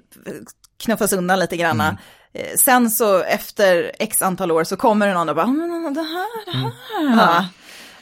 knuffas 0.85 1.12
undan 1.12 1.39
lite 1.39 1.57
granna. 1.57 1.85
Mm. 1.85 1.97
Eh, 2.35 2.57
Sen 2.57 2.91
så 2.91 3.18
efter 3.23 3.93
x 3.99 4.23
antal 4.23 4.51
år 4.51 4.64
så 4.64 4.77
kommer 4.77 5.07
det 5.07 5.14
någon 5.14 5.29
och 5.29 5.37
bara, 5.37 5.47
"Mm, 5.47 5.95
det 5.95 6.01
här, 6.03 6.45
det 6.53 6.59
Mm. 7.07 7.18
här. 7.18 7.45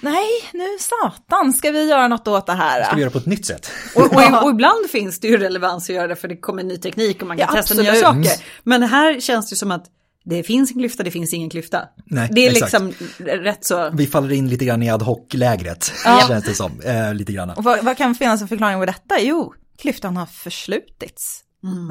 Nej, 0.03 0.27
nu 0.53 0.65
satan 0.81 1.53
ska 1.53 1.71
vi 1.71 1.89
göra 1.89 2.09
något 2.09 2.29
åt 2.29 2.47
det 2.47 2.53
här. 2.53 2.83
Ska 2.85 2.95
vi 2.95 3.01
göra 3.01 3.11
på 3.11 3.19
ett 3.19 3.27
nytt 3.27 3.47
sätt? 3.47 3.71
Och, 3.97 4.03
och, 4.03 4.13
och 4.45 4.51
ibland 4.51 4.91
finns 4.91 5.21
det 5.21 5.29
ju 5.29 5.37
relevans 5.37 5.91
att 5.91 5.95
göra 5.97 6.07
det 6.07 6.17
för 6.17 6.29
det 6.29 6.37
kommer 6.37 6.63
ny 6.63 6.77
teknik 6.77 7.23
och 7.23 7.29
man 7.29 7.37
kan 7.39 7.47
Ja, 7.51 7.63
testa 7.63 7.75
nya 7.75 7.93
absolut. 7.93 8.27
saker. 8.29 8.45
Men 8.63 8.83
här 8.83 9.21
känns 9.21 9.51
det 9.51 9.57
som 9.57 9.71
att 9.71 9.85
det 10.25 10.43
finns 10.43 10.71
en 10.71 10.79
klyfta, 10.79 11.03
det 11.03 11.11
finns 11.11 11.35
ingen 11.35 11.51
klyfta. 11.51 11.83
Nej, 12.07 12.29
det 12.33 12.47
är 12.47 12.51
exakt. 12.51 12.73
liksom 12.83 12.93
rätt 13.27 13.65
så. 13.65 13.91
Vi 13.95 14.07
faller 14.07 14.33
in 14.33 14.49
lite 14.49 14.65
grann 14.65 14.83
i 14.83 14.91
ad 14.91 15.05
hoc-lägret, 15.05 15.93
Ja. 16.05 16.25
känns 16.29 16.45
det 16.45 16.55
som. 16.55 16.81
Eh, 16.81 17.15
lite 17.15 17.33
grann. 17.33 17.51
Och 17.51 17.65
vad, 17.65 17.85
vad 17.85 17.97
kan 17.97 18.15
finnas 18.15 18.43
en 18.43 18.49
förklaring 18.49 18.79
på 18.79 18.87
detta? 18.87 19.21
Jo, 19.21 19.55
klyftan 19.81 20.17
har 20.17 20.27
förslutits. 20.27 21.41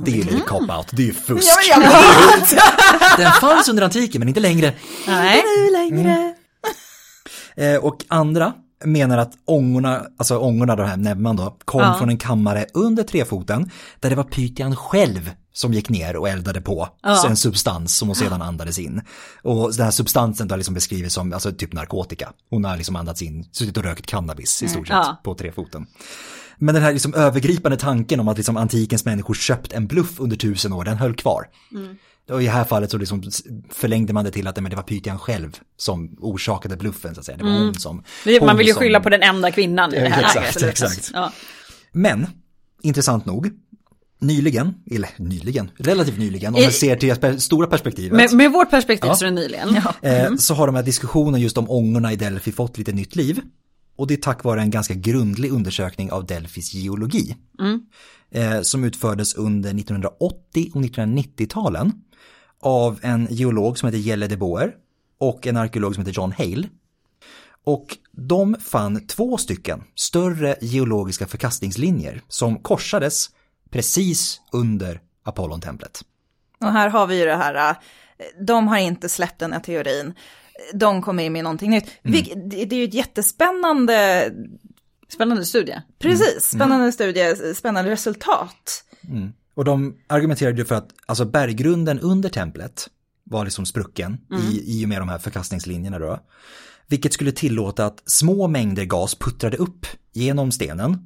Det 0.05 0.11
är 0.11 0.15
ju 0.15 0.23
lite 0.23 0.37
cop-out, 0.47 0.87
det 0.91 1.01
är 1.01 1.07
ju 1.07 1.13
fusk. 1.13 1.47
Ja, 1.69 1.77
men 1.79 1.87
jag 1.91 2.39
vet. 2.39 2.49
Den 3.17 3.31
fanns 3.31 3.69
under 3.69 3.83
antiken, 3.83 4.19
men 4.19 4.27
inte 4.27 4.39
längre. 4.39 4.73
Nej. 5.07 5.43
Nu 5.57 5.71
längre. 5.71 6.35
Eh, 7.55 7.75
och 7.75 8.05
andra 8.07 8.53
menar 8.85 9.17
att 9.17 9.31
ångorna, 9.45 10.01
alltså 10.17 10.37
ångorna, 10.37 10.75
de 10.75 10.87
här 10.87 10.97
näbban 10.97 11.35
då, 11.35 11.57
kom 11.65 11.81
Ja. 11.81 11.95
från 11.99 12.09
en 12.09 12.17
kammare 12.17 12.65
under 12.73 13.03
trefoten 13.03 13.71
där 13.99 14.09
det 14.09 14.15
var 14.15 14.23
Pythian 14.23 14.75
själv 14.75 15.31
som 15.53 15.73
gick 15.73 15.89
ner 15.89 16.15
och 16.15 16.29
eldade 16.29 16.61
på 16.61 16.89
Ja. 17.03 17.27
en 17.27 17.37
substans 17.37 17.95
som 17.97 18.07
hon 18.07 18.15
sedan 18.15 18.41
andades 18.41 18.79
in. 18.79 19.01
Och 19.43 19.75
den 19.75 19.83
här 19.85 19.91
substansen 19.91 20.47
då 20.47 20.55
liksom 20.55 20.73
beskrivs 20.73 21.13
som 21.13 21.33
alltså, 21.33 21.51
typ 21.51 21.73
narkotika. 21.73 22.29
Hon 22.49 22.65
har 22.65 22.77
liksom 22.77 22.95
andats 22.95 23.21
in, 23.21 23.43
suttit 23.51 23.77
och 23.77 23.83
rökt 23.83 24.05
cannabis 24.05 24.63
i 24.63 24.67
stort 24.67 24.87
sett 24.87 24.95
Ja. 24.95 25.21
på 25.23 25.35
trefoten. 25.35 25.85
Men 26.59 26.75
den 26.75 26.83
här 26.83 26.93
liksom 26.93 27.13
övergripande 27.13 27.77
tanken 27.77 28.19
om 28.19 28.27
att 28.27 28.37
liksom 28.37 28.57
antikens 28.57 29.05
människor 29.05 29.33
köpt 29.33 29.73
en 29.73 29.87
bluff 29.87 30.19
under 30.19 30.35
tusen 30.37 30.73
år, 30.73 30.83
den 30.83 30.97
höll 30.97 31.13
kvar. 31.15 31.47
Och 32.31 32.41
i 32.41 32.45
det 32.45 32.51
här 32.51 32.63
fallet 32.63 32.91
så 32.91 32.97
liksom 32.97 33.23
förlängde 33.69 34.13
man 34.13 34.25
det 34.25 34.31
till 34.31 34.47
att 34.47 34.55
det 34.55 34.61
var 34.75 34.83
Pythian 34.83 35.19
själv 35.19 35.57
som 35.77 36.15
orsakade 36.19 36.77
bluffen 36.77 37.13
så 37.15 37.19
att 37.19 37.25
säga. 37.25 37.37
Det 37.37 37.43
var 37.43 37.51
hon 37.51 37.73
som... 37.75 38.03
Det- 38.25 38.39
Man 38.39 38.49
hon 38.49 38.57
vill 38.57 38.67
ju 38.67 38.73
som- 38.73 38.79
skylla 38.81 38.99
på 38.99 39.09
den 39.09 39.21
enda 39.23 39.51
kvinnan 39.51 39.93
i 39.93 39.99
det 39.99 40.09
här 40.09 40.21
Exakt, 40.21 40.61
läget. 40.61 40.69
exakt. 40.81 41.11
Ja. 41.13 41.31
Men, 41.91 42.27
intressant 42.81 43.25
nog, 43.25 43.49
nyligen, 44.21 44.73
eller 44.91 45.09
nyligen, 45.17 45.71
relativt 45.77 46.17
nyligen, 46.19 46.55
om 46.55 46.61
man 46.61 46.71
ser 46.71 46.95
till 46.95 47.15
det 47.21 47.39
stora 47.39 47.67
perspektivet. 47.67 48.17
Med, 48.17 48.33
med 48.33 48.51
vårt 48.51 48.69
perspektiv 48.69 49.07
Ja. 49.07 49.15
så 49.15 49.25
är 49.25 49.29
det 49.29 49.35
nyligen. 49.35 49.75
Eh, 50.01 50.35
så 50.35 50.53
har 50.53 50.65
de 50.67 50.75
här 50.75 50.83
diskussionerna 50.83 51.37
just 51.39 51.57
om 51.57 51.69
ångorna 51.69 52.13
i 52.13 52.15
Delphi 52.15 52.51
fått 52.51 52.77
lite 52.77 52.91
nytt 52.91 53.15
liv. 53.15 53.41
Och 53.99 54.07
det 54.07 54.13
är 54.13 54.17
tack 54.17 54.43
vare 54.43 54.61
en 54.61 54.69
ganska 54.69 54.93
grundlig 54.93 55.51
undersökning 55.51 56.11
av 56.11 56.25
Delphis 56.25 56.73
geologi. 56.73 57.35
Eh, 58.31 58.61
som 58.61 58.83
utfördes 58.83 59.35
under 59.35 59.69
1980 59.69 60.71
och 60.73 60.81
1990-talen 60.81 61.93
av 62.61 62.99
en 63.01 63.27
geolog 63.29 63.77
som 63.77 63.87
heter 63.87 63.99
Jelle 63.99 64.27
de 64.27 64.37
Boer 64.37 64.73
och 65.19 65.47
en 65.47 65.57
arkeolog 65.57 65.95
som 65.95 66.01
heter 66.01 66.21
John 66.21 66.31
Hale. 66.31 66.67
Och 67.63 67.97
de 68.11 68.55
fann 68.59 69.07
två 69.07 69.37
stycken 69.37 69.83
större 69.95 70.55
geologiska 70.61 71.27
förkastningslinjer 71.27 72.21
som 72.27 72.57
korsades 72.57 73.29
precis 73.69 74.41
under 74.51 75.01
Apollontemplet. 75.23 76.01
Och 76.59 76.71
här 76.71 76.89
har 76.89 77.07
vi 77.07 77.19
ju 77.19 77.25
det 77.25 77.35
här, 77.35 77.69
äh, 77.69 77.75
de 78.45 78.67
har 78.67 78.77
inte 78.77 79.09
släppt 79.09 79.39
den 79.39 79.53
här 79.53 79.59
teorin. 79.59 80.13
De 80.73 81.01
kommer 81.01 81.23
in 81.23 81.33
med 81.33 81.43
någonting 81.43 81.69
nytt. 81.71 81.85
Vilk- 82.03 82.49
det 82.49 82.65
det 82.65 82.75
är 82.75 82.79
ju 82.79 82.83
ett 82.85 82.93
jättespännande, 82.93 84.29
Spännande 85.09 85.45
studie. 85.45 85.81
precis, 85.99 86.43
spännande 86.43 86.91
studie, 86.91 87.35
spännande 87.55 87.91
resultat. 87.91 88.83
Och 89.53 89.65
de 89.65 89.97
argumenterade 90.07 90.57
ju 90.57 90.65
för 90.65 90.75
att 90.75 90.89
alltså 91.05 91.25
berggrunden 91.25 91.99
under 91.99 92.29
templet 92.29 92.87
var 93.23 93.43
liksom 93.45 93.65
sprucken 93.65 94.17
i, 94.51 94.81
i 94.81 94.85
och 94.85 94.89
med 94.89 95.01
de 95.01 95.09
här 95.09 95.17
förkastningslinjerna 95.17 95.99
då. 95.99 96.19
Vilket 96.89 97.13
skulle 97.13 97.31
tillåta 97.31 97.85
att 97.85 98.03
små 98.05 98.47
mängder 98.47 98.85
gas 98.85 99.15
puttrade 99.15 99.57
upp 99.57 99.85
genom 100.13 100.51
stenen. 100.51 100.97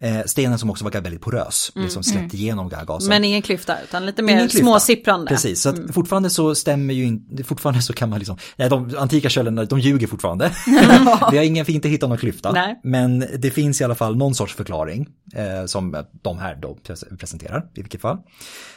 Eh, 0.00 0.20
stenen 0.26 0.58
som 0.58 0.70
också 0.70 0.84
var 0.84 0.90
väldigt 0.90 1.20
porös, 1.20 1.72
liksom 1.74 2.02
släppte 2.02 2.36
igenom 2.36 2.68
den 2.68 2.78
här 2.78 2.86
gasen. 2.86 3.08
Men 3.08 3.24
ingen 3.24 3.42
klyfta 3.42 3.76
utan 3.82 4.06
lite 4.06 4.22
mer 4.22 4.48
småsipprande. 4.48 5.26
Precis, 5.26 5.62
så 5.62 5.68
att 5.68 5.94
fortfarande 5.94 6.30
så 6.30 6.54
stämmer 6.54 6.94
ju 6.94 7.04
inte, 7.04 7.44
fortfarande 7.44 7.82
så 7.82 7.92
kan 7.92 8.10
man 8.10 8.18
liksom, 8.18 8.36
nej 8.56 8.68
de 8.70 8.96
antika 8.98 9.28
källorna, 9.28 9.64
de 9.64 9.80
ljuger 9.80 10.06
fortfarande. 10.06 10.52
Vi 11.30 11.36
har 11.36 11.44
ingen, 11.44 11.70
inte 11.70 11.88
hittat 11.88 12.08
någon 12.08 12.18
klyfta. 12.18 12.52
Nej. 12.52 12.80
Men 12.82 13.24
det 13.38 13.50
finns 13.50 13.80
i 13.80 13.84
alla 13.84 13.94
fall 13.94 14.16
någon 14.16 14.34
sorts 14.34 14.54
förklaring 14.54 15.08
eh, 15.34 15.66
som 15.66 16.04
de 16.22 16.38
här 16.38 16.58
då 16.62 16.78
pres- 16.86 17.16
presenterar 17.16 17.66
i 17.74 17.80
vilket 17.82 18.00
fall. 18.00 18.16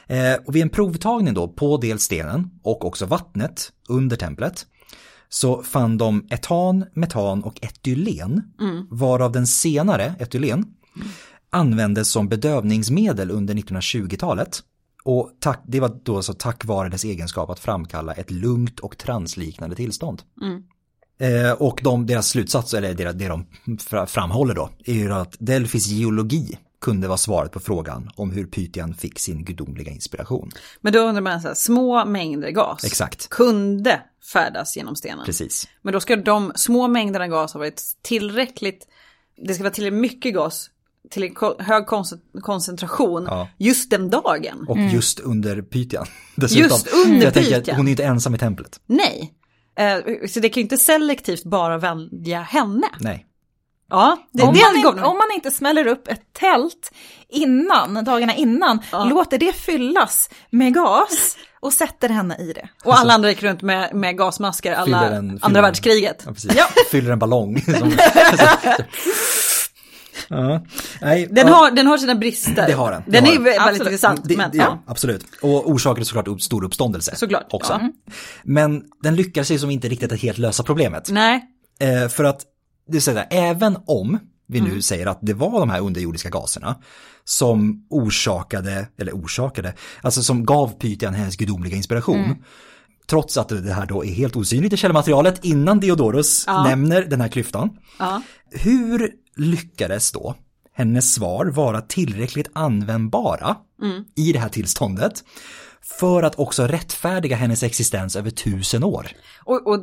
Eh, 0.08 0.34
och 0.46 0.56
vid 0.56 0.62
en 0.62 0.70
provtagning 0.70 1.34
då 1.34 1.48
på 1.48 1.78
dels 1.78 2.04
stenen 2.04 2.50
och 2.64 2.86
också 2.86 3.06
vattnet 3.06 3.72
under 3.90 4.18
templet 4.18 4.66
så 5.34 5.64
fann 5.64 5.98
de 5.98 6.28
etan, 6.30 6.86
metan 6.94 7.44
och 7.44 7.60
etylen, 7.64 8.42
varav 8.90 9.32
den 9.32 9.48
senare, 9.48 10.16
etylen, 10.20 10.66
användes 11.50 12.12
som 12.12 12.28
bedövningsmedel 12.30 13.32
under 13.32 13.54
1920-talet. 13.54 14.60
Och 15.04 15.30
tack, 15.40 15.62
det 15.68 15.80
var 15.80 16.00
då 16.04 16.22
så 16.22 16.34
tack 16.34 16.66
vare 16.66 16.90
dess 16.90 17.04
egenskap 17.04 17.50
att 17.50 17.60
framkalla 17.60 18.14
ett 18.14 18.32
lugnt 18.32 18.80
och 18.80 18.98
transliknande 18.98 19.76
tillstånd. 19.76 20.22
Eh, 21.20 21.52
och 21.52 21.80
de, 21.84 22.06
deras 22.06 22.28
slutsats, 22.28 22.74
eller 22.74 22.94
det, 22.94 23.12
det 23.12 23.28
de 23.28 23.46
fra- 23.78 24.06
framhåller 24.06 24.56
då, 24.56 24.70
är 24.86 24.94
ju 24.94 25.14
att 25.14 25.36
Delphis 25.40 25.88
geologi 25.88 26.58
kunde 26.84 27.08
vara 27.08 27.18
svaret 27.18 27.52
på 27.52 27.60
frågan 27.60 28.10
om 28.16 28.32
hur 28.32 28.46
Pythian 28.46 28.94
fick 28.94 29.20
sin 29.20 29.46
gudomliga 29.46 29.92
inspiration. 29.92 30.52
Men 30.82 30.94
då 30.94 31.00
undrar 31.00 31.22
man 31.22 31.42
så 31.42 31.48
här, 31.48 31.56
små 31.56 32.06
mängder 32.06 32.50
gas 32.50 32.84
Exakt. 32.84 33.30
kunde 33.30 34.02
färdas 34.34 34.78
genom 34.78 34.96
stenen. 34.96 35.26
Precis. 35.26 35.68
Men 35.82 35.94
då 35.94 36.00
ska 36.00 36.16
de 36.16 36.52
små 36.56 36.88
mängderna 36.88 37.28
gas 37.28 37.54
ha 37.54 37.60
varit 37.60 37.82
tillräckligt, 38.02 38.88
det 39.48 39.54
ska 39.54 39.64
vara 39.64 39.74
tillräckligt 39.74 40.02
mycket 40.02 40.34
gas 40.34 40.70
till 41.12 41.24
en 41.24 41.36
hög 41.60 41.86
koncent- 41.86 42.42
koncentration 42.42 43.24
Ja. 43.30 43.48
just 43.58 43.90
den 43.90 44.10
dagen. 44.10 44.66
Och 44.68 44.78
just 44.80 45.20
under 45.20 45.62
Pythian. 45.62 46.06
dessutom. 46.36 46.64
Just 46.64 46.88
under 47.08 47.24
jag 47.26 47.34
tänker 47.34 47.60
Pythian. 47.60 47.78
hon 47.78 47.88
är 47.88 47.92
inte 47.92 48.04
ensam 48.04 48.36
i 48.36 48.38
templet. 48.38 48.80
Nej. 48.86 49.34
Eh, 49.80 50.28
så 50.30 50.40
det 50.40 50.50
kan 50.50 50.62
ju 50.62 50.64
inte 50.64 50.78
selektivt 50.78 51.44
bara 51.44 51.78
välja 51.78 52.42
henne. 52.42 52.88
Nej. 53.00 53.26
Ja, 53.94 54.18
det, 54.32 54.44
Om, 54.44 54.54
det 54.54 54.60
man, 54.62 54.76
inte, 54.76 54.88
om 55.04 55.18
man 55.18 55.28
inte 55.36 55.52
smäller 55.52 55.88
upp 55.88 56.08
ett 56.08 56.22
tält 56.40 56.92
innan, 57.30 58.04
dagarna 58.04 58.36
innan, 58.36 58.80
Ja. 58.92 59.04
låter 59.06 59.38
det 59.38 59.54
fyllas 59.56 60.30
med 60.50 60.74
gas 60.74 61.38
och 61.60 61.74
sätter 61.74 62.10
henne 62.10 62.36
i 62.40 62.54
det. 62.54 62.70
Och 62.84 63.00
alla 63.00 63.14
andra 63.14 63.30
gick 63.30 63.44
runt 63.44 63.62
med, 63.62 63.96
med 63.96 64.18
gasmasker 64.18 64.74
alla 64.74 64.86
Fyller 65.00 65.12
en- 65.18 65.30
fyller 65.30 65.46
andra 65.46 65.60
en- 65.60 65.64
världskriget. 65.64 66.24
Ja, 66.26 66.32
precis. 66.34 66.52
Fyller 66.92 67.12
en 67.12 67.20
ballong. 67.20 67.62
Som, 67.80 67.94
ja. 70.30 70.64
Nej, 71.02 71.28
Den, 71.32 71.48
ja. 71.48 71.54
har, 71.54 71.72
den 71.72 71.88
har 71.88 71.98
sina 71.98 72.16
brister. 72.16 72.68
Det 72.68 72.74
har 72.74 72.92
den, 72.92 73.04
Den 73.08 73.24
har 73.26 73.32
är 73.32 73.36
den. 73.36 73.44
väldigt 73.44 73.62
Absolut. 73.62 73.82
intressant. 73.88 74.22
Det, 74.24 74.38
men, 74.38 74.50
ja. 74.54 74.64
ja, 74.64 74.84
absolut. 74.88 75.26
Och 75.42 75.70
orsakade 75.70 76.06
såklart 76.06 76.28
upp, 76.28 76.42
stor 76.42 76.64
uppståndelse. 76.64 77.16
Såklart, 77.16 77.48
Också. 77.52 77.74
ja. 77.82 77.90
Men 78.44 78.84
den 79.04 79.16
lyckades 79.16 79.52
ju 79.52 79.60
som 79.60 79.70
inte 79.72 79.88
riktigt 79.90 80.12
att 80.12 80.20
helt 80.20 80.38
lösa 80.38 80.64
problemet. 80.64 81.10
Nej, 81.12 81.50
Eh, 81.80 82.10
för 82.10 82.24
att, 82.24 82.42
det 82.88 83.02
så 83.02 83.14
där, 83.14 83.28
även 83.32 83.78
om 83.86 84.20
vi 84.48 84.62
nu 84.62 84.70
Mm. 84.70 84.82
säger 84.82 85.06
att 85.06 85.20
det 85.22 85.34
var 85.34 85.60
de 85.60 85.70
här 85.70 85.80
underjordiska 85.82 86.30
gaserna 86.30 86.76
som 87.24 87.86
orsakade, 87.90 88.88
eller 88.98 89.12
orsakade, 89.12 89.74
alltså 90.02 90.24
som 90.24 90.46
gav 90.46 90.68
Pythian 90.80 91.14
hennes 91.14 91.36
gudomliga 91.36 91.76
inspiration. 91.76 92.20
Mm. 92.24 92.38
Trots 93.08 93.38
att 93.38 93.50
det 93.50 93.74
här 93.74 93.86
då 93.86 94.06
är 94.06 94.10
helt 94.14 94.36
osynligt 94.36 94.74
i 94.74 94.78
källmaterialet 94.78 95.46
innan 95.46 95.80
Diodorus 95.80 96.44
Ja. 96.48 96.64
nämner 96.64 97.02
den 97.02 97.22
här 97.22 97.28
klyftan. 97.28 97.70
ja. 98.00 98.22
Hur 98.52 99.12
lyckades 99.36 100.12
då 100.12 100.36
hennes 100.74 101.14
svar 101.14 101.46
vara 101.46 101.82
tillräckligt 101.82 102.50
användbara 102.54 103.56
Mm. 103.82 104.04
i 104.16 104.32
det 104.34 104.40
här 104.40 104.50
tillståndet 104.50 105.24
för 106.00 106.24
att 106.24 106.40
också 106.40 106.68
rättfärdiga 106.68 107.36
hennes 107.36 107.64
existens 107.64 108.16
över 108.16 108.30
tusen 108.32 108.84
år? 108.84 109.08
Och, 109.44 109.68
och 109.68 109.80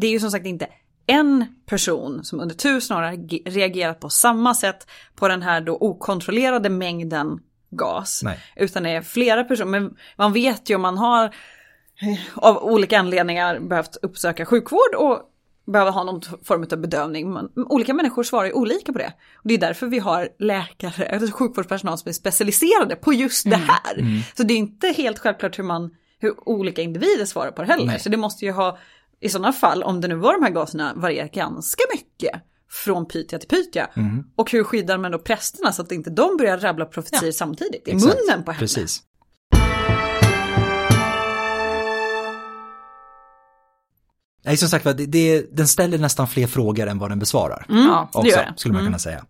det 0.00 0.06
är 0.06 0.10
ju 0.10 0.20
som 0.20 0.30
sagt 0.30 0.46
inte 0.46 0.68
en 1.08 1.44
person 1.66 2.24
som 2.24 2.40
under 2.40 2.54
tusen 2.54 2.96
år 2.96 3.02
har 3.02 3.12
ge- 3.12 3.42
reagerat 3.46 4.00
på 4.00 4.08
samma 4.10 4.54
sätt 4.54 4.86
på 5.14 5.28
den 5.28 5.42
här 5.42 5.60
då 5.60 5.76
okontrollerade 5.80 6.68
mängden 6.68 7.40
gas. 7.70 8.20
Nej. 8.24 8.38
Utan 8.56 8.82
det 8.82 8.90
är 8.90 9.02
flera 9.02 9.44
personer. 9.44 9.70
Men 9.80 9.96
man 10.16 10.32
vet 10.32 10.70
ju 10.70 10.74
om 10.74 10.82
man 10.82 10.98
har 10.98 11.24
eh, 11.24 12.18
av 12.34 12.56
olika 12.64 12.98
anledningar 12.98 13.60
behövt 13.60 13.96
uppsöka 14.02 14.46
sjukvård 14.46 14.94
och 14.96 15.22
behöver 15.66 15.90
ha 15.90 16.04
någon 16.04 16.20
form 16.44 16.66
av 16.72 16.78
bedövning. 16.78 17.30
Man, 17.30 17.48
olika 17.56 17.94
människor 17.94 18.22
svarar 18.22 18.46
ju 18.46 18.52
olika 18.52 18.92
på 18.92 18.98
det. 18.98 19.12
Och 19.36 19.42
det 19.48 19.54
är 19.54 19.58
därför 19.58 19.86
vi 19.86 19.98
har 19.98 20.28
läkare, 20.38 21.08
alltså 21.12 21.32
sjukvårdspersonal 21.32 21.98
som 21.98 22.08
är 22.08 22.12
specialiserade 22.12 22.96
på 22.96 23.12
just 23.12 23.50
det 23.50 23.56
här. 23.56 24.22
Så 24.36 24.42
det 24.42 24.54
är 24.54 24.58
inte 24.58 24.88
helt 24.88 25.18
självklart 25.18 25.58
hur 25.58 25.64
man, 25.64 25.90
hur 26.18 26.48
olika 26.48 26.82
individer 26.82 27.24
svarar 27.24 27.50
på 27.50 27.62
det 27.62 27.68
heller. 27.68 27.86
Nej. 27.86 28.00
Så 28.00 28.08
det 28.08 28.16
måste 28.16 28.44
ju 28.44 28.52
ha, 28.52 28.78
i 29.20 29.28
sådana 29.28 29.52
fall, 29.52 29.82
om 29.82 30.00
det 30.00 30.08
nu 30.08 30.14
var 30.14 30.32
de 30.32 30.42
här 30.42 30.50
gaserna, 30.50 30.92
varierat 30.96 31.32
ganska 31.32 31.82
mycket 31.92 32.42
från 32.70 33.06
Pythia 33.06 33.38
till 33.38 33.48
Pythia. 33.48 33.88
Och 34.36 34.50
hur 34.50 34.64
skyddar 34.64 34.98
man 34.98 35.12
då 35.12 35.18
prästerna 35.18 35.72
så 35.72 35.82
att 35.82 35.92
inte 35.92 36.10
de 36.10 36.36
börjar 36.36 36.58
rabbla 36.58 36.84
profetier 36.84 37.32
samtidigt 37.32 37.88
i 37.88 37.90
Exakt. 37.90 38.04
munnen 38.04 38.44
på 38.44 38.52
henne? 38.52 38.58
Precis. 38.58 39.02
Nej, 44.44 44.56
som 44.56 44.68
sagt 44.68 44.84
det, 44.84 45.06
det, 45.06 45.56
den 45.56 45.68
ställer 45.68 45.98
nästan 45.98 46.28
fler 46.28 46.46
frågor 46.46 46.86
än 46.86 46.98
vad 46.98 47.10
den 47.10 47.18
besvarar. 47.18 47.66
Ja, 47.68 48.10
det 48.12 48.18
också, 48.18 48.30
gör 48.30 48.36
det. 48.36 48.52
skulle 48.56 48.74
man 48.74 48.84
kunna 48.84 48.98
säga. 48.98 49.24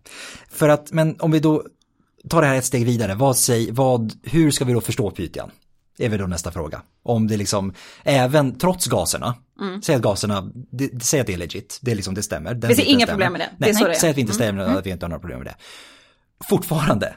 För 0.49 0.69
att, 0.69 0.91
men 0.91 1.15
om 1.19 1.31
vi 1.31 1.39
då 1.39 1.63
tar 2.29 2.41
det 2.41 2.47
här 2.47 2.55
ett 2.55 2.65
steg 2.65 2.85
vidare, 2.85 3.15
vad 3.15 3.37
säg, 3.37 3.71
vad, 3.71 4.13
hur 4.23 4.51
ska 4.51 4.65
vi 4.65 4.73
då 4.73 4.81
förstå 4.81 5.11
Pythian? 5.11 5.51
Är 5.99 6.09
väl 6.09 6.19
då 6.19 6.27
nästa 6.27 6.51
fråga. 6.51 6.81
Om 7.03 7.27
det 7.27 7.37
liksom, 7.37 7.73
även 8.03 8.57
trots 8.57 8.87
gaserna, 8.87 9.35
säg 9.83 9.95
att 9.95 10.01
gaserna, 10.01 10.51
det, 10.71 11.03
säg 11.03 11.19
att 11.19 11.27
det 11.27 11.33
är 11.33 11.37
legit, 11.37 11.79
det, 11.81 11.91
är 11.91 11.95
liksom, 11.95 12.13
det 12.15 12.23
stämmer. 12.23 12.53
Den 12.53 12.67
Vi 12.67 12.75
ser 12.75 12.83
inga 12.83 13.05
stämmer. 13.05 13.13
problem 13.13 13.31
med 13.31 13.41
det. 13.41 13.49
Nej, 13.57 13.73
det 13.73 13.91
är. 13.91 13.93
säg 13.93 14.09
att 14.09 14.17
vi 14.17 14.21
inte 14.21 14.33
stämmer, 14.33 14.61
att 14.63 14.85
vi 14.85 14.89
inte 14.89 15.05
har 15.05 15.09
några 15.09 15.19
problem 15.19 15.37
med 15.39 15.47
det. 15.47 15.55
Fortfarande, 16.49 17.15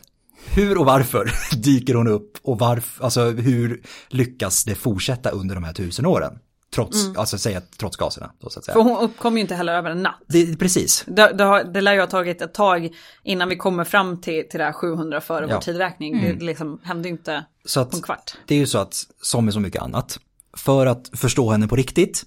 hur 0.54 0.78
och 0.78 0.86
varför 0.86 1.32
dyker 1.56 1.94
hon 1.94 2.08
upp 2.08 2.38
och 2.42 2.58
varför, 2.58 3.04
alltså 3.04 3.30
hur 3.30 3.82
lyckas 4.08 4.64
det 4.64 4.74
fortsätta 4.74 5.30
under 5.30 5.54
de 5.54 5.64
här 5.64 5.72
tusen 5.72 6.06
åren? 6.06 6.38
Trots, 6.74 7.16
alltså 7.16 7.38
säga 7.38 7.62
trots 7.76 7.96
gaserna, 7.96 8.32
då, 8.40 8.50
så 8.50 8.58
att 8.58 8.64
säga. 8.64 8.72
För 8.72 8.80
hon 8.82 8.98
uppkom 8.98 9.34
ju 9.36 9.40
inte 9.40 9.54
heller 9.54 9.74
över 9.74 9.90
en 9.90 10.02
natt. 10.02 10.22
Det, 10.26 10.56
precis, 10.58 11.04
Det, 11.06 11.32
det, 11.32 11.44
har, 11.44 11.64
det 11.64 11.80
lär 11.80 11.92
ju 11.94 12.00
ha 12.00 12.06
tagit 12.06 12.42
ett 12.42 12.54
tag 12.54 12.90
innan 13.22 13.48
vi 13.48 13.56
kommer 13.56 13.84
fram 13.84 14.20
till, 14.20 14.48
till 14.48 14.58
det 14.58 14.64
här 14.64 14.72
700 14.72 15.20
före 15.20 15.38
Ja. 15.38 15.44
Mm. 15.44 15.54
vår 15.54 15.60
tidräkning. 15.60 16.20
Det 16.38 16.44
liksom 16.44 16.80
hände 16.84 17.08
ju 17.08 17.12
inte 17.14 17.44
så 17.64 17.80
att 17.80 17.90
på 17.90 17.96
en 17.96 18.02
kvart. 18.02 18.32
det 18.46 18.54
är 18.54 18.58
ju 18.58 18.66
så 18.66 18.78
att, 18.78 19.06
som 19.22 19.44
med 19.44 19.54
så 19.54 19.60
mycket 19.60 19.82
annat, 19.82 20.18
för 20.56 20.86
att 20.86 21.10
förstå 21.14 21.50
henne 21.50 21.68
på 21.68 21.76
riktigt 21.76 22.24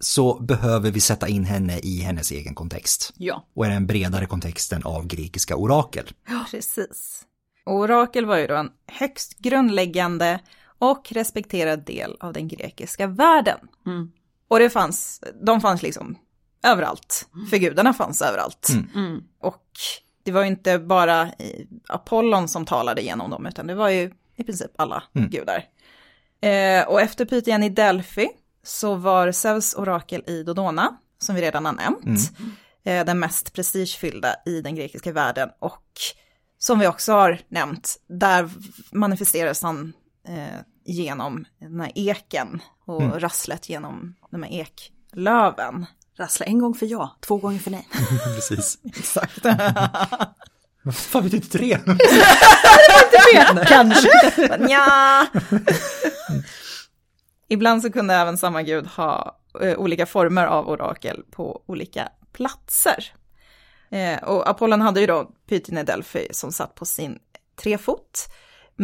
så 0.00 0.38
behöver 0.42 0.90
vi 0.90 1.00
sätta 1.00 1.28
in 1.28 1.44
henne 1.44 1.78
i 1.78 1.98
hennes 2.00 2.30
egen 2.30 2.54
kontext. 2.54 3.12
Ja. 3.16 3.46
Och 3.54 3.66
i 3.66 3.68
den 3.68 3.86
bredare 3.86 4.26
kontexten 4.26 4.82
av 4.84 5.06
grekiska 5.06 5.56
orakel. 5.56 6.10
Precis. 6.50 7.22
Orakel 7.66 8.26
var 8.26 8.36
ju 8.36 8.46
då 8.46 8.54
en 8.54 8.70
högst 8.86 9.38
grundläggande 9.38 10.40
och 10.82 11.12
respekterad 11.12 11.84
del 11.84 12.16
av 12.20 12.32
den 12.32 12.48
grekiska 12.48 13.06
världen. 13.06 13.58
Mm. 13.86 14.12
Och 14.48 14.58
det 14.58 14.70
fanns, 14.70 15.20
de 15.42 15.60
fanns 15.60 15.82
liksom 15.82 16.18
överallt, 16.62 17.28
för 17.50 17.56
gudarna 17.56 17.94
fanns 17.94 18.22
överallt. 18.22 18.68
Mm. 18.94 19.22
Och 19.40 19.66
det 20.22 20.32
var 20.32 20.42
ju 20.42 20.48
inte 20.48 20.78
bara 20.78 21.32
Apollon 21.88 22.48
som 22.48 22.66
talade 22.66 23.02
genom 23.02 23.30
dem, 23.30 23.46
utan 23.46 23.66
det 23.66 23.74
var 23.74 23.88
ju 23.88 24.12
i 24.36 24.44
princip 24.44 24.70
alla 24.78 25.02
gudar. 25.12 25.64
Eh, 26.40 26.88
och 26.88 27.00
efter 27.00 27.24
Pythian 27.24 27.62
i 27.62 27.68
Delphi 27.68 28.28
så 28.62 28.94
var 28.94 29.32
Zeus 29.32 29.74
orakel 29.74 30.22
i 30.26 30.42
Dodona, 30.42 30.96
som 31.18 31.34
vi 31.34 31.42
redan 31.42 31.66
har 31.66 31.72
nämnt, 31.72 32.32
eh, 32.84 33.04
den 33.04 33.18
mest 33.18 33.52
prestigefyllda 33.52 34.34
i 34.46 34.60
den 34.60 34.74
grekiska 34.74 35.12
världen. 35.12 35.48
Och 35.58 35.86
som 36.58 36.78
vi 36.78 36.86
också 36.86 37.12
har 37.12 37.40
nämnt, 37.48 37.96
där 38.06 38.50
manifesteras 38.90 39.62
han 39.62 39.92
eh, 40.28 40.60
genom 40.84 41.44
den 41.58 41.80
här 41.80 41.92
eken 41.94 42.62
och 42.84 43.20
rasslet 43.20 43.68
genom 43.68 44.14
de 44.30 44.42
här 44.42 44.50
eklöven. 44.52 45.86
Rassla 46.18 46.46
en 46.46 46.58
gång 46.58 46.74
för 46.74 46.86
ja, 46.86 47.16
två 47.20 47.36
gånger 47.36 47.58
för 47.58 47.70
nej. 47.70 47.88
Precis. 48.34 48.78
Exakt. 48.84 49.44
Vad 50.82 50.96
fan 50.96 51.22
betyder 51.22 51.46
tre? 51.46 51.78
Kanske. 53.66 54.10
ja. 54.68 55.26
Ibland 57.48 57.82
så 57.82 57.92
kunde 57.92 58.14
även 58.14 58.38
samma 58.38 58.62
gud 58.62 58.86
ha 58.86 59.38
eh, 59.60 59.78
olika 59.78 60.06
former 60.06 60.46
av 60.46 60.68
orakel 60.68 61.22
på 61.30 61.62
olika 61.66 62.08
platser. 62.32 63.12
Eh, 63.90 64.22
och 64.22 64.48
Apollon 64.48 64.80
hade 64.80 65.00
ju 65.00 65.06
då 65.06 65.30
Pythine 65.48 65.84
Delphi 65.84 66.28
som 66.30 66.52
satt 66.52 66.74
på 66.74 66.84
sin 66.84 67.18
trefot. 67.62 68.28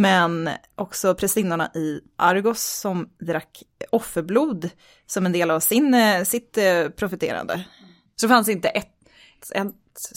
Men 0.00 0.50
också 0.74 1.14
prästinnorna 1.14 1.70
i 1.74 2.00
Argos 2.16 2.62
som 2.80 3.08
drack 3.20 3.62
offerblod 3.90 4.70
som 5.06 5.26
en 5.26 5.32
del 5.32 5.50
av 5.50 5.60
sin, 5.60 5.94
eh, 5.94 6.24
sitt 6.24 6.58
eh, 6.58 6.88
profeterande. 6.88 7.64
Så 8.16 8.28
fanns 8.28 8.48
inte 8.48 8.68
ett, 8.68 8.88
ett 9.54 9.74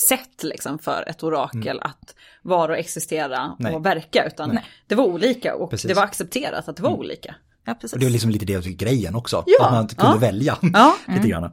sätt 0.07 0.43
liksom 0.43 0.79
för 0.79 1.03
ett 1.07 1.23
orakel 1.23 1.79
att 1.81 2.15
vara 2.41 2.71
och 2.71 2.77
existera 2.77 3.37
Mm. 3.37 3.55
Nej. 3.59 3.75
och 3.75 3.85
verka, 3.85 4.25
utan 4.27 4.59
det 4.87 4.95
var 4.95 5.03
olika 5.03 5.55
och 5.55 5.69
Precis. 5.69 5.87
det 5.87 5.93
var 5.93 6.03
accepterat 6.03 6.67
att 6.67 6.75
det 6.75 6.83
var 6.83 6.89
Mm. 6.89 6.99
olika. 6.99 7.35
Ja, 7.65 7.73
precis. 7.73 7.93
Och 7.93 7.99
det 7.99 8.05
är 8.05 8.09
liksom 8.09 8.29
lite 8.31 8.45
det 8.45 8.53
jag 8.53 8.63
tycker 8.63 8.85
grejen 8.85 9.15
också. 9.15 9.43
Ja, 9.47 9.65
att 9.65 9.71
man 9.71 9.87
kunde 9.87 10.13
ja. 10.15 10.17
välja 10.19 10.57
Ja. 10.73 10.95
lite 11.15 11.27
grann. 11.27 11.51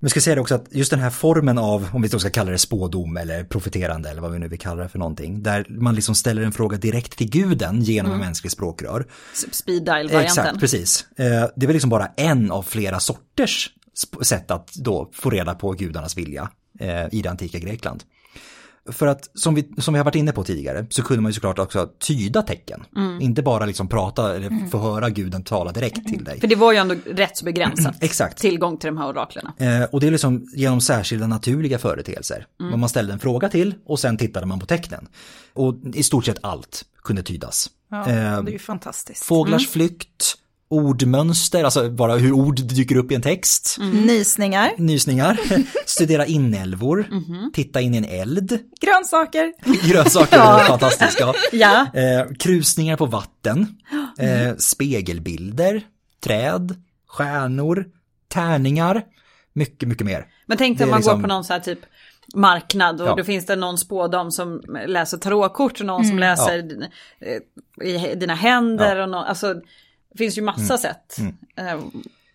Men 0.00 0.10
ska 0.10 0.20
säga 0.20 0.34
det 0.34 0.40
också 0.40 0.54
att 0.54 0.66
just 0.70 0.90
den 0.90 1.00
här 1.00 1.10
formen 1.10 1.58
av, 1.58 1.88
om 1.92 2.02
vi 2.02 2.08
då 2.08 2.18
ska 2.18 2.30
kalla 2.30 2.50
det 2.50 2.58
spådom 2.58 3.16
eller 3.16 3.44
profeterande 3.44 4.10
eller 4.10 4.20
vad 4.22 4.32
vi 4.32 4.38
nu 4.38 4.48
vill 4.48 4.58
kalla 4.58 4.82
det 4.82 4.88
för 4.88 4.98
någonting, 4.98 5.42
där 5.42 5.66
man 5.68 5.94
liksom 5.94 6.14
ställer 6.14 6.42
en 6.42 6.52
fråga 6.52 6.76
direkt 6.76 7.16
till 7.18 7.30
guden 7.30 7.82
genom 7.82 8.12
en 8.12 8.18
mänsklig 8.18 8.52
språkrör. 8.52 9.06
Speed 9.52 9.84
dial-varianten. 9.84 10.20
Exakt, 10.24 10.60
precis. 10.60 11.06
Eh, 11.16 11.26
Det 11.56 11.64
är 11.64 11.66
väl 11.66 11.72
liksom 11.72 11.90
bara 11.90 12.06
en 12.16 12.50
av 12.50 12.62
flera 12.62 13.00
sorters 13.00 13.70
sätt 14.22 14.50
att 14.50 14.74
då 14.74 15.10
få 15.12 15.30
reda 15.30 15.54
på 15.54 15.72
gudarnas 15.72 16.16
vilja 16.16 16.50
eh, 16.80 17.06
i 17.12 17.22
det 17.22 17.30
antika 17.30 17.58
Grekland. 17.58 18.02
För 18.92 19.06
att 19.06 19.30
som 19.34 19.54
vi, 19.54 19.68
som 19.78 19.94
vi 19.94 19.98
har 19.98 20.04
varit 20.04 20.14
inne 20.14 20.32
på 20.32 20.44
tidigare 20.44 20.86
så 20.90 21.02
kunde 21.02 21.22
man 21.22 21.30
ju 21.30 21.34
såklart 21.34 21.58
också 21.58 21.88
tyda 21.98 22.42
tecken. 22.42 22.84
Inte 23.20 23.42
bara 23.42 23.66
liksom 23.66 23.88
prata 23.88 24.36
eller 24.36 24.70
få 24.70 24.78
höra 24.78 25.10
guden 25.10 25.42
tala 25.44 25.72
direkt 25.72 26.08
till 26.08 26.24
dig. 26.24 26.40
För 26.40 26.46
det 26.48 26.56
var 26.56 26.72
ju 26.72 26.78
ändå 26.78 26.94
rätt 27.06 27.36
så 27.36 27.44
begränsat. 27.44 27.94
Exakt. 28.00 28.38
Tillgång 28.38 28.76
till 28.78 28.86
de 28.86 28.98
här 28.98 29.08
oraklerna. 29.08 29.52
Eh, 29.58 29.82
och 29.82 30.00
det 30.00 30.06
är 30.06 30.10
liksom 30.10 30.48
genom 30.54 30.80
särskilda 30.80 31.26
naturliga 31.26 31.78
företeelser. 31.78 32.46
Vad 32.56 32.78
man 32.78 32.88
ställde 32.88 33.12
en 33.12 33.18
fråga 33.18 33.48
till 33.48 33.74
och 33.86 34.00
sen 34.00 34.16
tittade 34.16 34.46
man 34.46 34.60
på 34.60 34.66
tecknen. 34.66 35.08
Och 35.52 35.74
i 35.94 36.02
stort 36.02 36.24
sett 36.24 36.38
allt 36.40 36.84
kunde 37.02 37.22
tydas. 37.22 37.70
Ja, 37.90 37.98
Eh, 38.00 38.04
det 38.42 38.50
är 38.50 38.52
ju 38.52 38.58
fantastiskt. 38.58 39.24
Fåglars 39.24 39.68
flykt, 39.68 40.34
ordmönster, 40.68 41.64
alltså 41.64 41.90
bara 41.90 42.16
hur 42.16 42.32
ord 42.32 42.60
dyker 42.60 42.96
upp 42.96 43.12
i 43.12 43.14
en 43.14 43.22
text. 43.22 43.76
Nysningar, 44.06 44.70
Nysningar, 44.78 45.38
studera 45.86 46.26
inälvor, 46.26 47.06
titta 47.52 47.80
in 47.80 47.94
i 47.94 47.96
en 47.98 48.04
eld, 48.04 48.58
grönsaker, 48.80 49.52
grönsaker 49.88 50.38
är 50.38 50.64
fantastiska. 50.64 51.32
Ja. 51.52 51.86
Eh, 51.94 52.26
krusningar 52.38 52.96
på 52.96 53.06
vatten, 53.06 53.66
eh, 54.18 54.56
spegelbilder, 54.58 55.82
träd, 56.24 56.74
stjärnor, 57.08 57.84
tärningar, 58.28 59.02
mycket, 59.52 59.88
mycket 59.88 60.06
mer. 60.06 60.26
Men 60.46 60.58
tänk 60.58 60.78
dig 60.78 60.84
om 60.84 60.90
man 60.90 60.98
liksom- 60.98 61.16
går 61.16 61.22
på 61.22 61.34
någon 61.34 61.44
så 61.44 61.52
här 61.52 61.60
typ 61.60 61.78
marknad 62.34 63.00
och 63.00 63.08
Ja. 63.08 63.14
då 63.16 63.24
finns 63.24 63.46
det 63.46 63.56
någon 63.56 63.78
spådam 63.78 64.30
som 64.30 64.60
läser 64.86 65.18
tarotkort 65.18 65.80
och 65.80 65.86
någon 65.86 66.04
som 66.04 66.18
läser 66.18 66.62
din- 66.62 66.86
eh, 67.84 68.18
dina 68.18 68.34
händer 68.34 68.96
och 68.96 69.08
någon, 69.08 69.24
alltså 69.24 69.54
finns 70.18 70.38
ju 70.38 70.42
massa 70.42 70.78
sätt 70.78 71.16
eh, 71.56 71.80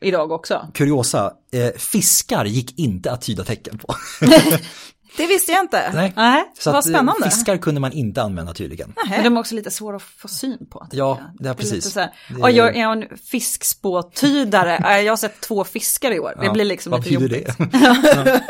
idag 0.02 0.32
också. 0.32 0.68
Kuriosa, 0.74 1.34
eh, 1.52 1.72
fiskar 1.78 2.46
gick 2.46 2.80
inte 2.80 3.12
att 3.12 3.22
tyda 3.22 3.44
tecken 3.44 3.78
på. 3.78 3.96
Det 5.18 5.28
visste 5.28 5.52
jag 5.52 5.64
inte. 5.64 5.92
Nej. 5.94 6.14
Nej, 6.16 6.44
Så 6.60 6.72
vad 6.72 6.80
att, 6.80 6.86
eh, 6.86 6.90
spännande. 6.90 7.30
Fiskar 7.30 7.58
kunde 7.58 7.82
man 7.82 7.92
inte 7.92 8.22
använda 8.22 8.54
tydligen. 8.54 8.94
men 9.10 9.24
de 9.24 9.36
är 9.38 9.40
också 9.40 9.56
lite 9.56 9.72
svåra 9.72 9.96
att 9.96 10.02
få 10.04 10.28
syn 10.28 10.58
på. 10.72 10.88
Ja, 10.92 11.18
jag. 11.22 11.44
det 11.44 11.50
är 11.50 11.54
precis. 11.54 11.74
lite 11.74 11.90
så 11.90 12.00
här, 12.00 12.10
Det 12.30 12.36
är- 12.36 12.40
"Ja, 12.40 12.50
jag 12.50 12.76
är 12.76 12.92
en 12.92 13.18
fiskspåtydare, 13.18 14.80
Ja, 14.84 14.98
jag 15.00 15.12
har 15.12 15.18
sett 15.18 15.42
två 15.42 15.64
fiskar 15.64 16.12
i 16.12 16.20
år. 16.20 16.34
Det 16.40 16.46
Ja, 16.46 16.54
blir 16.54 16.66
liksom 16.66 16.92
vad 16.92 17.00
lite 17.06 17.14
jobbigt. 17.14 17.58
det? 17.58 18.44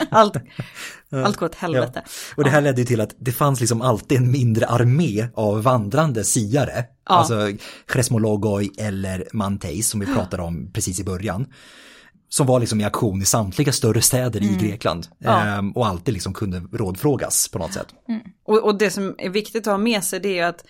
Allt, 0.10 0.34
allt 1.24 1.36
går 1.36 1.46
åt 1.46 1.54
helvete. 1.54 2.02
Och 2.36 2.44
det 2.44 2.50
här 2.50 2.60
ledde 2.60 2.84
till 2.84 3.00
att 3.00 3.14
det 3.18 3.32
fanns 3.32 3.60
liksom 3.60 3.82
alltid 3.82 4.18
en 4.18 4.30
mindre 4.30 4.66
armé 4.66 5.28
av 5.34 5.62
vandrande 5.62 6.24
siare. 6.24 6.84
Alltså 7.04 7.48
Chresmologoi 7.92 8.70
eller 8.78 9.24
Manteis 9.32 9.88
som 9.88 10.00
vi 10.00 10.06
pratade 10.06 10.42
om 10.42 10.70
precis 10.72 11.00
i 11.00 11.04
början. 11.04 11.46
Som 12.28 12.46
var 12.46 12.60
liksom 12.60 12.80
i 12.80 12.84
aktion 12.84 13.22
i 13.22 13.24
samtliga 13.24 13.72
större 13.72 14.02
städer 14.02 14.42
i 14.42 14.56
Grekland. 14.60 15.06
Ehm, 15.24 15.72
och 15.72 15.86
alltid 15.86 16.14
liksom 16.14 16.34
kunde 16.34 16.62
rådfrågas 16.72 17.48
på 17.48 17.58
något 17.58 17.72
sätt. 17.72 17.86
Och, 18.44 18.64
och 18.64 18.78
det 18.78 18.90
som 18.90 19.14
är 19.18 19.30
viktigt 19.30 19.66
att 19.66 19.72
ha 19.72 19.78
med 19.78 20.04
sig 20.04 20.20
det 20.20 20.38
är 20.38 20.46
att 20.46 20.64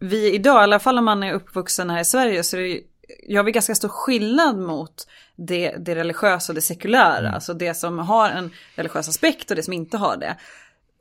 vi 0.00 0.34
idag, 0.34 0.60
i 0.60 0.62
alla 0.62 0.78
fall 0.78 0.98
om 0.98 1.04
man 1.04 1.22
är 1.22 1.32
uppvuxen 1.32 1.90
här 1.90 2.00
i 2.00 2.04
Sverige, 2.04 2.42
så 2.42 2.56
är 2.56 2.60
det, 2.60 2.80
gör 3.28 3.42
vi 3.42 3.52
ganska 3.52 3.74
stor 3.74 3.88
skillnad 3.88 4.58
mot 4.58 5.06
det, 5.36 5.76
det 5.78 5.94
religiösa 5.94 6.52
och 6.52 6.54
det 6.54 6.60
sekulära. 6.60 7.30
Alltså 7.30 7.54
det 7.54 7.74
som 7.74 7.98
har 7.98 8.30
en 8.30 8.50
religiös 8.74 9.08
aspekt 9.08 9.50
och 9.50 9.56
det 9.56 9.62
som 9.62 9.72
inte 9.72 9.96
har 9.96 10.16
det. 10.16 10.36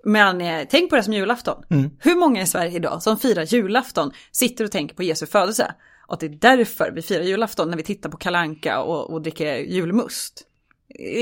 Men 0.05 0.41
eh, 0.41 0.67
tänk 0.69 0.89
på 0.89 0.95
det 0.95 1.03
som 1.03 1.13
julafton. 1.13 1.63
Hur 1.99 2.15
många 2.15 2.41
i 2.41 2.47
Sverige 2.47 2.75
idag 2.75 3.03
som 3.03 3.17
firar 3.17 3.43
julafton 3.43 4.11
sitter 4.31 4.63
och 4.63 4.71
tänker 4.71 4.95
på 4.95 5.03
Jesu 5.03 5.25
födelse? 5.25 5.73
Och 6.07 6.17
det 6.19 6.25
är 6.25 6.29
därför 6.29 6.91
vi 6.91 7.01
firar 7.01 7.23
julafton 7.23 7.69
när 7.69 7.77
vi 7.77 7.83
tittar 7.83 8.09
på 8.09 8.17
kalanka 8.17 8.81
och, 8.81 9.09
och 9.13 9.21
dricker 9.21 9.55
julmust. 9.55 10.43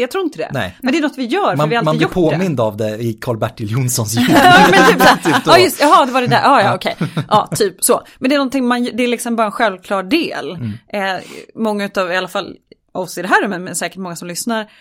Jag 0.01 0.11
tror 0.11 0.23
inte 0.23 0.37
det. 0.37 0.49
Nej. 0.53 0.77
Men 0.81 0.91
det 0.91 0.97
är 0.97 1.01
något 1.01 1.17
vi 1.17 1.25
gör 1.25 1.49
för 1.49 1.57
Man, 1.57 1.69
vi 1.69 1.75
har 1.75 1.83
man 1.83 1.91
alltid 1.91 2.07
blir 2.07 2.21
gjort 2.21 2.31
det. 2.31 2.37
påmind 2.37 2.59
av 2.59 2.77
det 2.77 2.97
i 2.97 3.13
Karl-Bertil 3.13 3.71
Jonssons 3.71 4.13
jul. 4.15 4.25
Ja, 4.29 4.67
men 4.71 4.87
typ 4.93 5.01
såhär, 5.01 5.15
Typ 5.23 5.43
ja 5.45 5.57
just, 5.57 5.81
jaha 5.81 6.05
det 6.05 6.11
var 6.11 6.21
det 6.21 6.27
där, 6.27 6.41
ja 6.43 6.61
ja 6.61 6.75
okej, 6.75 6.95
ja 7.29 7.49
typ 7.55 7.83
så. 7.83 8.01
Men 8.19 8.29
det 8.29 8.35
är 8.35 8.37
någonting 8.37 8.67
man, 8.67 8.83
det 8.93 9.03
är 9.03 9.07
liksom 9.07 9.35
bara 9.35 9.45
en 9.45 9.51
självklar 9.51 10.03
del. 10.03 10.51
Mm. 10.51 11.17
Eh, 11.17 11.23
många 11.55 11.85
utav, 11.85 12.11
i 12.11 12.15
alla 12.15 12.27
fall 12.27 12.55
oss 12.91 13.17
i 13.17 13.21
det 13.21 13.27
här 13.27 13.41
rummet, 13.43 13.61
men 13.61 13.75
säkert 13.75 13.97
många 13.97 14.15
som 14.15 14.27
lyssnar, 14.27 14.71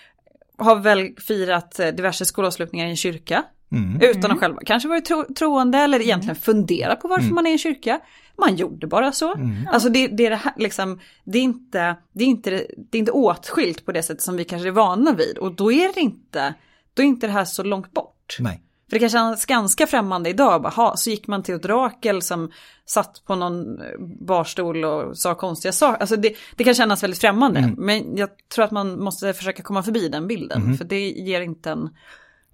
har 0.59 0.77
väl 0.77 1.09
firat 1.27 1.79
eh, 1.79 1.89
diverse 1.89 2.25
skolavslutningar 2.25 2.87
i 2.87 2.91
en 2.91 2.97
kyrka. 2.97 3.45
Mm. 3.73 4.01
Utan 4.01 4.31
att 4.31 4.39
själva 4.39 4.61
kanske 4.67 4.89
varit 4.89 5.05
tro, 5.05 5.25
troende 5.35 5.79
eller 5.79 6.01
egentligen 6.01 6.37
fundera 6.37 6.97
på 6.97 7.09
varför 7.09 7.35
man 7.35 7.47
är 7.47 7.51
i 7.51 7.53
en 7.53 7.59
kyrka. 7.59 8.01
Man 8.39 8.57
gjorde 8.57 8.87
bara 8.87 9.13
så. 9.13 9.35
Alltså 9.73 9.89
det, 9.89 10.09
det 10.09 10.27
är 10.27 10.31
det 10.31 10.37
här 10.37 10.53
liksom, 10.57 11.01
det 11.25 11.39
är 11.39 11.43
inte, 11.43 11.97
det 12.13 12.25
är 12.25 12.29
inte, 12.29 12.51
det 12.91 12.99
är 12.99 13.01
inte 13.01 13.13
åtskilt 13.13 13.87
på 13.87 13.93
det 13.93 14.03
sättet 14.03 14.23
som 14.23 14.37
vi 14.37 14.45
kanske 14.45 14.69
är 14.69 14.73
vana 14.73 15.13
vid. 15.13 15.39
Och 15.39 15.55
då 15.55 15.73
är 15.73 15.95
det 15.95 16.01
inte, 16.01 16.55
då 16.95 17.03
är 17.03 17.07
inte 17.07 17.27
det 17.27 17.33
här 17.33 17.45
så 17.45 17.63
långt 17.63 17.93
bort. 17.93 18.37
Nej. 18.39 18.63
För 18.91 18.97
det 18.97 19.01
kan 19.01 19.09
kännas 19.09 19.47
ganska 19.47 19.87
främmande 19.87 20.31
idag. 20.31 20.63
Bara, 20.63 20.69
ha, 20.69 20.97
så 20.97 21.11
gick 21.11 21.27
man 21.27 21.43
till 21.43 21.55
ett 21.55 21.67
Rakel 21.67 22.23
som 22.23 22.51
satt 22.85 23.23
på 23.27 23.35
någon 23.35 23.81
eh, 23.81 23.87
barstol 24.27 24.85
och 24.85 25.19
sa 25.19 25.35
konstiga 25.35 25.73
saker. 25.73 26.01
Alltså 26.01 26.17
det, 26.17 26.35
det 26.57 26.65
kan 26.65 26.75
kännas 26.75 27.03
väldigt 27.03 27.21
främmande. 27.21 27.75
Men 27.77 28.17
jag 28.17 28.29
tror 28.55 28.65
att 28.65 28.71
man 28.71 29.01
måste 29.01 29.33
försöka 29.33 29.63
komma 29.63 29.83
förbi 29.83 30.09
den 30.09 30.29
bilden. 30.29 30.77
För 30.77 30.85
det 30.85 31.11
ger 31.11 31.41
inte 31.41 31.71
en, 31.71 31.91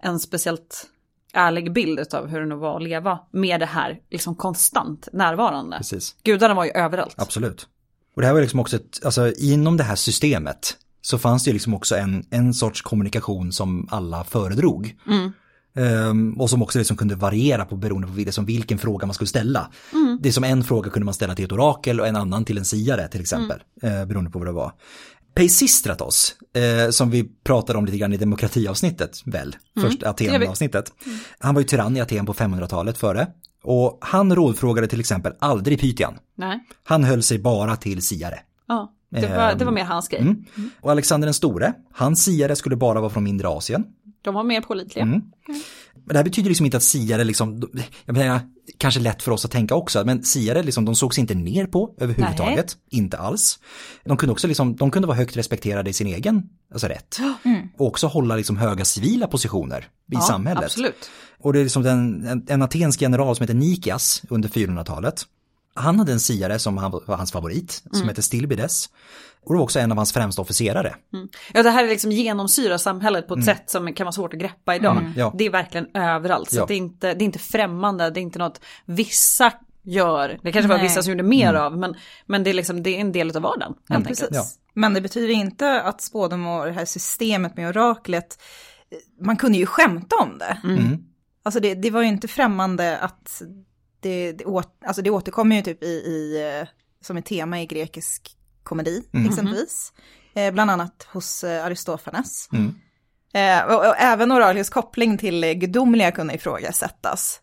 en 0.03 0.19
speciellt 0.19 0.87
ärlig 1.33 1.73
bild 1.73 2.15
av 2.15 2.27
hur 2.27 2.41
det 2.41 2.47
nog 2.47 2.59
var 2.59 2.77
att 2.77 2.83
leva 2.83 3.19
med 3.33 3.61
det 3.61 3.67
här 3.67 3.99
liksom 4.11 4.35
konstant 4.35 5.09
närvarande. 5.13 5.77
Precis. 5.77 6.15
Gudarna 6.23 6.55
var 6.55 6.65
ju 6.65 6.71
överallt. 6.71 7.15
Absolut. 7.17 7.67
Och 8.15 8.23
det 8.23 8.27
här 8.27 8.35
var 8.35 8.41
liksom 8.41 8.61
också 8.61 8.77
ett, 8.77 9.05
alltså 9.05 9.33
inom 9.33 9.77
det 9.77 9.85
här 9.85 9.97
systemet 9.97 10.77
så 11.01 11.19
fanns 11.19 11.45
det 11.45 11.49
ju 11.49 11.53
liksom 11.53 11.75
också 11.75 11.97
en, 11.97 12.25
en 12.31 12.55
sorts 12.55 12.83
kommunikation 12.83 13.53
som 13.53 13.89
alla 13.91 14.25
föredrog. 14.25 14.97
Ehm, 15.77 16.41
och 16.41 16.51
som 16.51 16.63
också 16.63 16.79
liksom 16.79 16.97
kunde 16.97 17.15
variera 17.15 17.65
på 17.65 17.77
beroende 17.77 18.09
på 18.09 18.15
liksom 18.15 18.45
vilken 18.45 18.79
fråga 18.79 19.07
man 19.07 19.15
skulle 19.15 19.29
ställa. 19.29 19.71
Det 20.21 20.29
är 20.29 20.33
som 20.33 20.45
en 20.45 20.65
fråga 20.65 20.91
kunde 20.91 21.05
man 21.05 21.15
ställa 21.15 21.35
till 21.35 21.45
ett 21.45 21.53
orakel 21.53 22.01
och 22.01 22.07
en 22.07 22.17
annan 22.17 22.45
till 22.45 22.59
en 22.59 22.65
siare 22.65 23.09
till 23.09 23.21
exempel. 23.21 23.63
eh, 23.83 24.05
beroende 24.05 24.31
på 24.31 24.39
vad 24.39 24.49
det 24.49 24.53
var. 24.53 24.73
Peisistratos, 25.39 26.35
eh, 26.55 26.91
som 26.91 27.11
vi 27.11 27.25
pratade 27.45 27.79
om 27.79 27.87
lite 27.87 27.99
grann 27.99 28.13
i 28.13 28.17
demokratiavsnittet 28.17 29.23
väl, 29.25 29.57
först 29.81 30.03
gör 30.03 30.15
vi. 30.19 30.27
Aten-avsnittet. 30.27 30.93
Han 31.39 31.55
var 31.55 31.61
ju 31.61 31.67
tyrann 31.67 31.97
i 31.97 32.01
Aten 32.01 32.27
på 32.27 32.35
500-talet 32.35 32.99
före. 32.99 33.27
Och 33.65 33.99
han 34.01 34.35
rådfrågade 34.35 34.87
till 34.87 35.01
exempel 35.01 35.33
aldrig 35.39 35.81
Pythian. 35.81 36.19
Nej, 36.35 36.61
Han 36.85 37.05
höll 37.05 37.23
sig 37.23 37.39
bara 37.39 37.77
till 37.77 38.03
siare. 38.03 38.39
ja, 38.69 38.93
det 39.09 39.29
var, 39.29 39.55
det 39.55 39.65
var 39.65 39.73
mer 39.73 39.85
hans 39.85 40.09
grej. 40.09 40.21
Mm. 40.21 40.45
Och 40.81 40.91
Alexander 40.91 41.27
den 41.27 41.35
store, 41.35 41.73
hans 41.93 42.25
siare 42.25 42.57
skulle 42.57 42.77
bara 42.77 43.01
vara 43.01 43.11
från 43.11 43.25
mindre 43.25 43.49
Asien. 43.49 43.85
De 44.23 44.35
var 44.35 44.43
mer 44.43 44.61
pålitliga. 44.61 45.05
Men 45.05 45.23
det 46.05 46.17
här 46.17 46.25
betyder 46.25 46.49
liksom 46.49 46.67
inte 46.67 46.77
att 46.77 46.83
siare 46.83 47.25
liksom, 47.25 47.71
jag 48.05 48.17
menar, 48.17 48.41
kanske 48.79 49.01
lätt 49.01 49.23
för 49.23 49.33
oss 49.33 49.45
att 49.45 49.51
tänka 49.51 49.75
också, 49.75 50.05
men 50.05 50.25
siare 50.25 50.63
liksom, 50.63 50.85
de 50.85 50.95
sågs 50.95 51.19
inte 51.19 51.35
ner 51.35 51.67
på 51.67 51.95
överhuvudtaget. 51.99 52.77
Inte 52.91 53.19
alls. 53.19 53.59
De 54.05 54.17
kunde 54.17 54.33
också 54.33 54.47
liksom, 54.47 54.77
de 54.77 54.91
kunde 54.91 55.09
vara 55.09 55.17
högt 55.17 55.37
respekterade 55.37 55.91
i 55.91 55.93
sin 55.93 56.07
egen 56.07 56.43
alltså 56.73 56.87
rätt. 56.87 57.19
Och 57.77 57.87
också 57.87 58.07
hålla 58.07 58.37
liksom 58.37 58.57
höga 58.57 58.85
civila 58.85 59.27
positioner 59.27 59.79
i 59.81 59.85
Ja, 60.07 60.21
samhället. 60.21 60.65
Absolut. 60.65 61.11
Och 61.41 61.53
det 61.53 61.61
är 61.61 61.63
liksom 61.63 61.83
den, 61.83 62.27
en, 62.27 62.45
en 62.49 62.63
atensk 62.63 63.03
general 63.03 63.37
som 63.37 63.43
heter 63.45 63.55
Nikias 63.55 64.23
under 64.29 64.49
400-talet. 64.49 65.23
Han 65.75 65.99
hade 65.99 66.13
en 66.13 66.21
siare 66.21 66.59
som 66.59 66.77
han, 66.77 66.91
var 66.91 67.17
hans 67.17 67.33
favorit, 67.33 67.71
som 67.73 67.97
Mm. 67.97 68.09
hette 68.09 68.23
Stilbides. 68.23 68.89
Och 69.49 69.55
det 69.55 69.59
var 69.59 69.65
också 69.65 69.79
en 69.79 69.93
av 69.93 69.97
hans 69.97 70.13
främsta 70.13 70.43
officerare. 70.43 70.95
Ja, 71.53 71.63
det 71.63 71.71
här 71.71 71.85
är 71.85 71.89
liksom 71.89 72.13
genomsyrar 72.13 72.79
samhället 72.79 73.29
på 73.29 73.35
ett 73.35 73.45
sätt 73.45 73.71
som 73.71 73.95
kan 73.95 74.05
vara 74.05 74.13
svårt 74.13 74.35
att 74.35 74.41
greppa 74.41 74.77
idag. 74.77 74.97
Mm. 74.97 75.13
ja. 75.17 75.35
Det 75.39 75.47
är 75.47 75.51
verkligen 75.51 75.87
överallt. 75.95 76.51
Så 76.51 76.57
Ja. 76.57 76.67
det, 76.67 76.75
är 76.75 76.79
inte, 76.79 77.15
det 77.15 77.23
är 77.23 77.27
inte 77.27 77.39
främmande, 77.39 78.11
det 78.11 78.21
är 78.21 78.23
inte 78.23 78.39
något 78.39 78.61
vissa 78.85 79.53
gör. 79.83 80.39
Det 80.43 80.53
kanske 80.53 80.69
var 80.69 80.77
Nej. 80.77 80.87
vissa 80.87 81.03
som 81.03 81.11
gjorde 81.13 81.23
mer 81.23 81.55
av, 81.55 81.79
men, 81.79 81.95
men 82.27 82.45
det, 82.45 82.51
är 82.51 82.55
liksom, 82.55 82.83
det 82.83 82.91
är 82.97 83.01
en 83.01 83.13
del 83.13 83.37
av 83.37 83.43
vardagen. 83.43 83.75
Helt 83.89 84.07
Precis. 84.07 84.25
enkelt. 84.25 84.37
Ja. 84.37 84.45
Men 84.75 84.95
det 84.95 85.01
betyder 85.01 85.29
inte 85.29 85.83
att 85.83 86.01
spådom 86.01 86.47
och 86.47 86.67
det 86.67 86.73
här 86.73 86.85
systemet 86.85 87.57
med 87.57 87.69
oraklet, 87.69 88.39
man 89.21 89.37
kunde 89.37 89.59
ju 89.59 89.67
skämta 89.67 90.17
om 90.17 90.39
det. 90.39 90.59
Mm. 90.65 90.99
Alltså 91.43 91.61
det, 91.61 91.75
det 91.75 91.91
var 91.91 92.03
ju 92.03 92.09
inte 92.09 92.29
främmande 92.29 92.99
att 92.99 93.43
det, 94.01 94.33
det, 94.33 94.45
åt, 94.45 94.77
alltså 94.87 95.03
det 95.03 95.11
återkommer 95.11 95.57
ju 95.57 95.63
typ 95.63 95.83
i, 95.83 95.87
i, 95.87 96.45
eh, 96.61 96.69
som 97.01 97.17
ett 97.17 97.27
tema 97.27 97.61
i 97.61 97.67
grekisk 97.67 98.38
komedi 98.69 99.03
exempelvis. 99.29 99.93
Eh, 100.35 100.53
bland 100.53 100.71
annat 100.71 101.07
hos 101.13 101.45
eh, 101.45 101.65
Aristofanes. 101.65 102.49
Mm. 102.53 102.75
Eh, 103.35 103.75
och, 103.75 103.87
och 103.89 103.95
även 103.99 104.33
oraklets 104.33 104.71
koppling 104.71 105.19
till 105.19 105.45
eh, 105.45 105.53
gudomliga 105.53 106.11
kunde 106.11 106.35
ifrågasättas. 106.35 107.41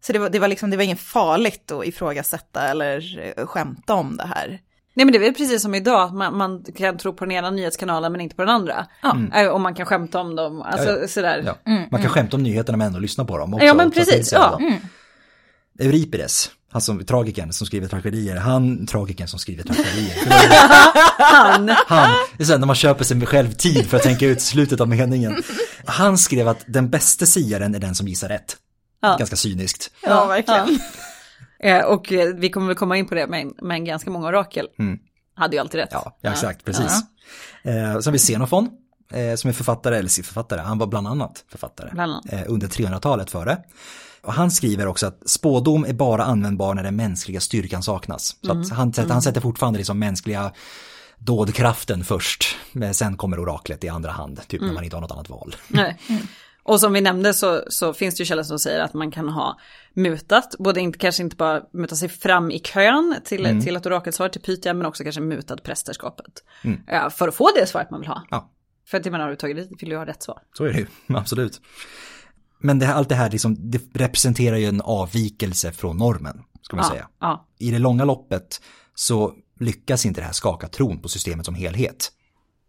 Så 0.00 0.12
det 0.12 0.18
var, 0.18 0.30
det 0.30 0.38
var 0.38 0.48
liksom, 0.48 0.70
det 0.70 0.76
var 0.76 0.84
inget 0.84 1.00
farligt 1.00 1.70
att 1.70 1.86
ifrågasätta 1.86 2.68
eller 2.68 3.18
eh, 3.38 3.46
skämta 3.46 3.94
om 3.94 4.16
det 4.16 4.26
här. 4.26 4.60
Nej 4.94 5.04
men 5.04 5.12
det 5.12 5.18
är 5.18 5.20
väl 5.20 5.34
precis 5.34 5.62
som 5.62 5.74
idag, 5.74 6.02
att 6.02 6.14
man, 6.14 6.36
man 6.36 6.64
kan 6.76 6.98
tro 6.98 7.12
på 7.12 7.24
den 7.24 7.32
ena 7.32 7.50
nyhetskanalen 7.50 8.12
men 8.12 8.20
inte 8.20 8.36
på 8.36 8.42
den 8.42 8.54
andra. 8.54 8.86
Ja. 9.02 9.52
Och 9.52 9.60
man 9.60 9.74
kan 9.74 9.86
skämta 9.86 10.20
om 10.20 10.36
dem, 10.36 10.62
alltså 10.62 10.90
Ja, 10.90 10.98
ja. 11.00 11.08
sådär. 11.08 11.42
Ja. 11.46 11.86
Man 11.90 12.02
kan 12.02 12.10
skämta 12.10 12.36
om 12.36 12.42
nyheterna 12.42 12.78
men 12.78 12.86
ändå 12.86 12.98
lyssna 12.98 13.24
på 13.24 13.38
dem 13.38 13.54
också. 13.54 13.66
Ja, 13.66 13.74
men 13.74 13.90
precis, 13.90 14.32
ja. 14.32 14.60
Euripides, 15.78 16.50
han 16.72 16.80
som, 16.80 17.04
tragikern 17.04 17.52
som 17.52 17.66
skriver 17.66 17.88
tragedier, 17.88 18.36
han, 18.36 18.86
tragikern 18.86 19.28
som 19.28 19.38
skriver 19.38 19.62
tragedier. 19.62 20.14
Han, 21.18 21.68
Han, 21.86 22.10
det 22.36 22.42
är 22.42 22.46
så 22.46 22.52
här, 22.52 22.58
när 22.58 22.66
man 22.66 22.76
köper 22.76 23.04
sig 23.04 23.26
själv 23.26 23.52
tid 23.52 23.86
för 23.86 23.96
att 23.96 24.02
tänka 24.02 24.26
ut 24.26 24.40
slutet 24.40 24.80
av 24.80 24.88
meningen. 24.88 25.42
Han 25.84 26.18
skrev 26.18 26.48
att 26.48 26.64
den 26.66 26.90
bästa 26.90 27.26
siaren 27.26 27.74
är 27.74 27.78
den 27.78 27.94
som 27.94 28.08
gissar 28.08 28.28
rätt. 28.28 28.56
Ja. 29.02 29.16
Ganska 29.16 29.36
cyniskt. 29.36 29.90
Ja, 30.02 30.26
verkligen. 30.26 30.80
eh, 31.62 31.84
och 31.84 32.12
eh, 32.12 32.34
vi 32.34 32.50
kommer 32.50 32.66
väl 32.66 32.76
komma 32.76 32.96
in 32.96 33.06
på 33.06 33.14
det, 33.14 33.26
men, 33.26 33.52
men 33.62 33.84
ganska 33.84 34.10
många 34.10 34.26
orakel 34.28 34.66
hade 35.34 35.56
ju 35.56 35.60
alltid 35.60 35.80
rätt. 35.80 35.88
Ja, 35.92 36.18
ja 36.20 36.30
exakt, 36.30 36.64
precis. 36.64 36.92
Eh, 37.62 37.98
så 38.00 38.08
har 38.08 38.12
vi 38.12 38.18
Xenofon, 38.18 38.68
eh, 39.12 39.34
som 39.34 39.48
är 39.48 39.54
författare, 39.54 39.96
eller 39.96 40.22
författare, 40.22 40.60
han 40.60 40.78
var 40.78 40.86
bland 40.86 41.08
annat 41.08 41.44
författare. 41.50 41.90
Bland 41.92 42.12
annat. 42.12 42.32
Eh, 42.32 42.42
under 42.46 42.68
300-talet 42.68 43.30
före. 43.30 43.58
Han 44.22 44.50
skriver 44.50 44.86
också 44.86 45.06
att 45.06 45.30
spådom 45.30 45.84
är 45.84 45.92
bara 45.92 46.24
användbar 46.24 46.74
när 46.74 46.82
den 46.82 46.96
mänskliga 46.96 47.40
styrkan 47.40 47.82
saknas. 47.82 48.36
Så 48.42 48.52
att 48.52 48.70
han, 48.70 48.92
sätter- 48.92 49.12
han 49.12 49.22
sätter 49.22 49.40
fortfarande 49.40 49.76
liksom 49.78 49.98
mänskliga 49.98 50.52
dådkraften 51.18 52.04
först. 52.04 52.56
Men 52.72 52.94
sen 52.94 53.16
kommer 53.16 53.38
oraklet 53.38 53.84
i 53.84 53.88
andra 53.88 54.10
hand, 54.10 54.40
typ 54.48 54.60
när 54.60 54.72
man 54.72 54.84
inte 54.84 54.96
har 54.96 55.00
något 55.00 55.12
annat 55.12 55.28
val. 55.28 55.56
Nej. 55.68 55.98
Och 56.62 56.80
som 56.80 56.92
vi 56.92 57.00
nämnde 57.00 57.34
så, 57.34 57.62
så 57.68 57.92
finns 57.94 58.14
det 58.14 58.20
ju 58.20 58.24
källor 58.24 58.42
som 58.42 58.58
säger 58.58 58.80
att 58.80 58.94
man 58.94 59.10
kan 59.10 59.28
ha 59.28 59.58
mutat, 59.94 60.54
både 60.58 60.80
inte, 60.80 60.98
kanske 60.98 61.22
inte 61.22 61.36
bara 61.36 61.62
muta 61.72 61.96
sig 61.96 62.08
fram 62.08 62.50
i 62.50 62.58
kön 62.58 63.16
till, 63.24 63.62
till 63.64 63.76
ett 63.76 63.86
orakelsvar 63.86 64.28
till 64.28 64.40
Pythia, 64.40 64.74
men 64.74 64.86
också 64.86 65.02
kanske 65.02 65.20
mutat 65.20 65.62
prästerskapet. 65.62 66.44
Eh, 66.88 67.10
för 67.10 67.28
att 67.28 67.34
få 67.34 67.48
det 67.60 67.66
svaret 67.66 67.90
man 67.90 68.00
vill 68.00 68.08
ha. 68.08 68.22
Ja. 68.30 68.50
För 68.86 68.98
att 68.98 69.04
jag 69.06 69.12
menar, 69.12 69.24
har 69.24 69.30
du 69.30 69.36
tagit 69.36 69.56
dit 69.56 69.82
vill 69.82 69.88
du 69.90 69.96
ha 69.96 70.06
rätt 70.06 70.22
svar. 70.22 70.38
Så 70.52 70.64
är 70.64 70.72
det 70.72 70.78
ju, 70.78 70.86
absolut. 71.16 71.60
Men 72.60 72.78
det, 72.78 72.86
här- 72.86 72.94
allt 72.94 73.08
det 73.08 73.14
här 73.14 73.30
liksom, 73.30 73.70
det 73.70 73.80
representerar 73.92 74.56
ju 74.56 74.66
en 74.66 74.80
avvikelse 74.80 75.72
från 75.72 75.96
normen, 75.96 76.42
ska 76.62 76.76
man 76.76 76.84
Ja, 76.84 76.90
säga. 76.90 77.08
ja. 77.20 77.46
I 77.58 77.70
det 77.70 77.78
långa 77.78 78.04
loppet 78.04 78.60
så 78.94 79.32
lyckas 79.60 80.06
inte 80.06 80.20
det 80.20 80.24
här 80.24 80.32
skaka 80.32 80.68
tron 80.68 80.98
på 80.98 81.08
systemet 81.08 81.46
som 81.46 81.54
helhet. 81.54 82.12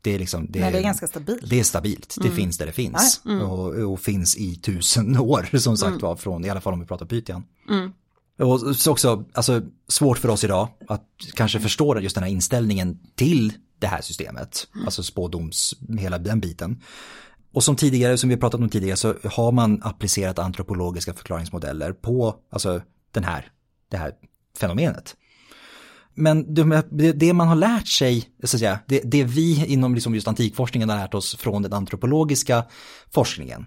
Det 0.02 0.16
är 0.16 0.20
liksom, 0.20 0.48
det, 0.52 0.60
Nej, 0.60 0.72
det 0.72 0.78
är 0.80 0.84
ganska 0.84 1.08
stabilt. 1.08 1.50
Det 1.50 1.60
är 1.60 1.64
stabilt, 1.64 2.16
det 2.22 2.32
finns 2.32 2.58
där 2.58 2.66
det 2.66 2.72
finns. 2.72 3.22
Och, 3.44 3.68
och 3.92 4.00
finns 4.00 4.38
i 4.38 4.56
tusen 4.56 5.18
år 5.20 5.58
som 5.58 5.78
sagt 5.78 6.02
var, 6.02 6.16
från, 6.16 6.46
i 6.46 6.50
alla 6.50 6.62
fall 6.62 6.74
om 6.74 6.80
vi 6.80 6.86
pratar 6.86 7.06
Pythian. 7.06 7.44
Och 8.40 8.76
så 8.76 8.92
också, 8.92 9.26
alltså 9.34 9.62
svårt 9.88 10.18
för 10.18 10.30
oss 10.30 10.44
idag 10.44 10.68
att 10.88 11.04
kanske 11.34 11.60
förstå 11.60 12.00
just 12.00 12.16
den 12.16 12.24
här 12.24 12.32
inställningen 12.32 13.00
till 13.16 13.54
det 13.80 13.88
här 13.88 14.02
systemet. 14.02 14.68
Alltså 14.86 15.04
spådoms, 15.04 15.74
hela 16.00 16.18
den 16.18 16.40
biten. 16.40 16.82
Och 17.52 17.64
som 17.64 17.76
tidigare, 17.76 18.18
som 18.18 18.30
vi 18.30 18.38
pratat 18.38 18.62
om 18.62 18.70
tidigare, 18.70 18.98
så 18.98 19.16
har 19.24 19.52
man 19.52 19.84
applicerat 19.84 20.40
antropologiska 20.40 21.14
förklaringsmodeller 21.14 21.94
på 21.94 22.36
alltså, 22.50 22.82
den 23.12 23.24
här, 23.24 23.48
det 23.92 23.98
här 23.98 24.12
fenomenet. 24.58 25.16
Men 26.16 26.54
det, 26.54 27.12
det 27.12 27.34
man 27.34 27.48
har 27.48 27.56
lärt 27.56 27.88
sig, 27.88 28.30
så 28.44 28.56
att 28.56 28.60
säga, 28.60 28.80
det, 28.88 29.02
det 29.06 29.24
vi 29.24 29.66
inom 29.66 29.96
liksom 29.96 30.16
just 30.16 30.28
antikforskningen 30.28 30.90
har 30.90 30.98
lärt 30.98 31.14
oss 31.14 31.36
från 31.36 31.62
den 31.62 31.74
antropologiska 31.74 32.66
forskningen, 33.12 33.66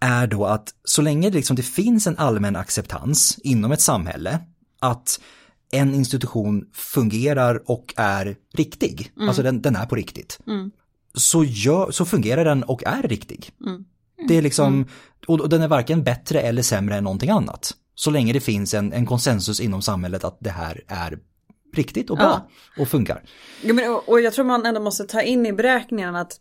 är 0.00 0.26
då 0.26 0.46
att 0.46 0.74
så 0.84 1.02
länge 1.02 1.30
det, 1.30 1.36
liksom 1.36 1.56
det 1.56 1.62
finns 1.62 2.06
en 2.06 2.18
allmän 2.18 2.56
acceptans 2.56 3.38
inom 3.42 3.72
ett 3.72 3.80
samhälle, 3.80 4.38
att 4.80 5.20
en 5.70 5.94
institution 5.94 6.64
fungerar 6.72 7.70
och 7.70 7.94
är 7.96 8.36
riktig, 8.54 9.12
alltså 9.20 9.42
den, 9.42 9.62
den 9.62 9.76
är 9.76 9.86
på 9.86 9.94
riktigt, 9.94 10.38
så, 11.14 11.44
gör, 11.44 11.90
så 11.90 12.04
fungerar 12.04 12.44
den 12.44 12.62
och 12.62 12.82
är 12.86 13.02
riktig. 13.02 13.50
Det 14.28 14.38
är 14.38 14.42
liksom, 14.42 14.86
och 15.26 15.40
och 15.40 15.48
den 15.48 15.62
är 15.62 15.68
varken 15.68 16.02
bättre 16.02 16.40
eller 16.40 16.62
sämre 16.62 16.96
än 16.96 17.04
någonting 17.04 17.30
annat. 17.30 17.74
Så 17.94 18.10
länge 18.10 18.32
det 18.32 18.40
finns 18.40 18.74
en, 18.74 18.92
en 18.92 19.06
konsensus 19.06 19.60
inom 19.60 19.82
samhället 19.82 20.24
att 20.24 20.36
det 20.40 20.50
här 20.50 20.84
är 20.88 21.18
riktigt 21.74 22.10
och 22.10 22.16
bra 22.16 22.48
och 22.78 22.88
funkar. 22.88 23.22
Ja, 23.62 23.74
men, 23.74 23.92
och, 23.92 24.08
och 24.08 24.20
jag 24.20 24.32
tror 24.32 24.44
man 24.44 24.66
ändå 24.66 24.80
måste 24.80 25.04
ta 25.04 25.22
in 25.22 25.46
i 25.46 25.52
beräkningen 25.52 26.16
att 26.16 26.40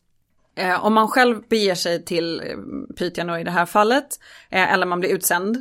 eh, 0.56 0.86
om 0.86 0.94
man 0.94 1.08
själv 1.08 1.42
beger 1.50 1.76
sig 1.76 2.06
till 2.06 2.40
eh, 2.40 2.96
Pythian 2.98 3.28
då 3.28 3.38
i 3.38 3.44
det 3.44 3.52
här 3.52 3.66
fallet, 3.66 4.20
eh, 4.50 4.74
eller 4.74 4.86
man 4.86 5.00
blir 5.00 5.10
utsänd, 5.10 5.58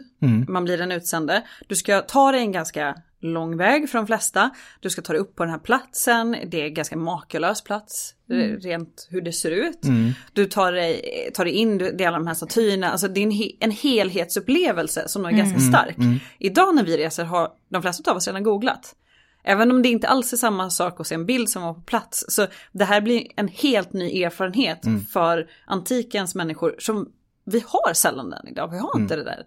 man 0.49 0.65
blir 0.65 0.79
den 0.79 0.93
utsände, 0.93 1.47
du 1.69 1.77
ska 1.77 2.01
ta 2.01 2.33
dig 2.33 2.41
en 2.41 2.53
ganska 2.53 2.97
lång 3.23 3.57
väg 3.57 3.91
för 3.91 3.99
de 3.99 4.07
flesta, 4.07 4.51
du 4.81 4.91
ska 4.91 5.03
ta 5.03 5.13
dig 5.13 5.21
upp 5.23 5.37
på 5.37 5.45
den 5.45 5.51
här 5.53 5.59
platsen, 5.59 6.37
det 6.47 6.61
är 6.61 6.65
en 6.67 6.75
ganska 6.75 6.97
makalös 6.97 7.63
plats, 7.65 8.15
eh, 8.31 8.35
rent 8.37 9.09
hur 9.11 9.21
det 9.21 9.33
ser 9.33 9.51
ut. 9.51 9.79
Du 10.33 10.47
tar 10.47 10.73
dig, 10.73 11.31
tar 11.35 11.45
dig 11.45 11.55
in, 11.55 11.79
du 11.79 11.93
delar 11.93 12.19
de 12.19 12.27
här 12.27 12.35
statyerna, 12.35 12.91
alltså 12.91 13.09
det 13.09 13.21
är 13.21 13.25
en, 13.25 13.33
he- 13.33 13.57
en 13.61 13.71
helhetsupplevelse 13.71 15.09
som 15.09 15.25
är 15.25 15.31
ganska 15.31 15.59
stark. 15.61 15.97
Idag 16.39 16.75
när 16.75 16.85
vi 16.85 16.97
reser 16.97 17.25
har 17.25 17.49
de 17.69 17.83
flesta 17.83 18.11
av 18.11 18.17
oss 18.17 18.27
redan 18.27 18.43
googlat. 18.43 18.95
Även 19.45 19.71
om 19.71 19.83
det 19.83 19.89
inte 19.89 20.09
alls 20.09 20.33
är 20.33 20.37
samma 20.37 20.71
sak 20.71 21.01
att 21.01 21.07
se 21.07 21.15
en 21.15 21.27
bild 21.27 21.49
som 21.49 21.63
var 21.63 21.75
på 21.75 21.81
plats. 21.81 22.25
Så 22.29 22.47
det 22.73 22.85
här 22.85 23.01
blir 23.01 23.27
en 23.37 23.49
helt 23.49 23.93
ny 23.93 24.23
erfarenhet 24.23 24.85
för 25.13 25.51
antikens 25.67 26.35
människor 26.35 26.75
som 26.79 27.09
vi 27.45 27.65
har 27.67 27.95
sällan 27.95 28.31
den 28.31 28.49
idag. 28.49 28.69
Vi 28.71 28.79
har 28.79 28.91
inte 29.01 29.17
det 29.17 29.25
där, 29.25 29.43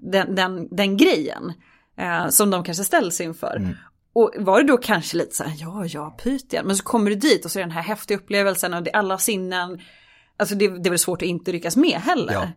den, 0.00 0.34
den, 0.34 0.68
den 0.76 0.96
grejen 0.96 1.52
eh, 1.96 2.28
som 2.28 2.50
de 2.50 2.64
kanske 2.64 2.84
ställs 2.84 3.20
inför. 3.20 3.56
Och 4.12 4.32
var 4.38 4.60
det 4.60 4.66
då 4.66 4.76
kanske 4.76 5.16
lite 5.16 5.34
så 5.36 5.44
här, 5.44 5.54
ja, 5.60 5.86
ja, 5.86 6.16
Pythian, 6.22 6.66
men 6.66 6.76
så 6.76 6.84
kommer 6.84 7.10
du 7.10 7.16
dit 7.16 7.44
och 7.44 7.50
så 7.50 7.58
är 7.58 7.62
den 7.62 7.70
här 7.70 7.82
häftiga 7.82 8.18
upplevelsen 8.18 8.74
och 8.74 8.82
det 8.82 8.90
är 8.90 8.96
alla 8.96 9.18
sinnen. 9.18 9.80
Alltså 10.38 10.54
det, 10.54 10.68
det 10.68 10.88
är 10.88 10.90
väl 10.90 10.98
svårt 10.98 11.22
att 11.22 11.28
inte 11.28 11.52
ryckas 11.52 11.76
med 11.76 12.00
heller. 12.00 12.32
Ja. 12.32 12.48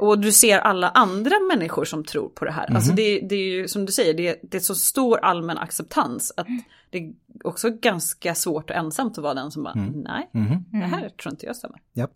Och 0.00 0.18
du 0.18 0.32
ser 0.32 0.58
alla 0.58 0.88
andra 0.88 1.34
människor 1.52 1.84
som 1.84 2.04
tror 2.04 2.28
på 2.28 2.44
det 2.44 2.52
här. 2.52 2.74
Alltså 2.74 2.92
det, 2.92 3.20
det 3.20 3.34
är 3.34 3.50
ju 3.50 3.68
som 3.68 3.86
du 3.86 3.92
säger, 3.92 4.14
det, 4.14 4.40
det 4.42 4.56
är 4.56 4.60
så 4.60 4.74
stor 4.74 5.18
allmän 5.24 5.58
acceptans 5.58 6.32
att 6.36 6.46
det 6.90 6.98
är 6.98 7.12
också 7.44 7.70
ganska 7.70 8.34
svårt 8.34 8.70
och 8.70 8.76
ensamt 8.76 9.18
att 9.18 9.24
vara 9.24 9.34
den 9.34 9.50
som 9.50 9.62
bara, 9.62 9.74
nej, 9.94 10.30
det 10.80 10.86
här 10.86 11.08
tror 11.08 11.32
inte 11.32 11.46
jag 11.46 11.56
stämmer. 11.56 11.78
Ja. 11.92 12.08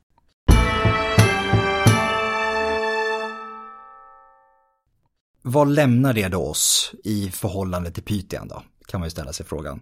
Vad 5.42 5.68
lämnar 5.68 6.12
det 6.12 6.28
då 6.28 6.42
oss 6.42 6.94
i 7.04 7.30
förhållande 7.30 7.90
till 7.90 8.02
Pythian 8.02 8.48
då? 8.48 8.62
Kan 8.86 9.00
man 9.00 9.06
ju 9.06 9.10
ställa 9.10 9.32
sig 9.32 9.46
frågan. 9.46 9.80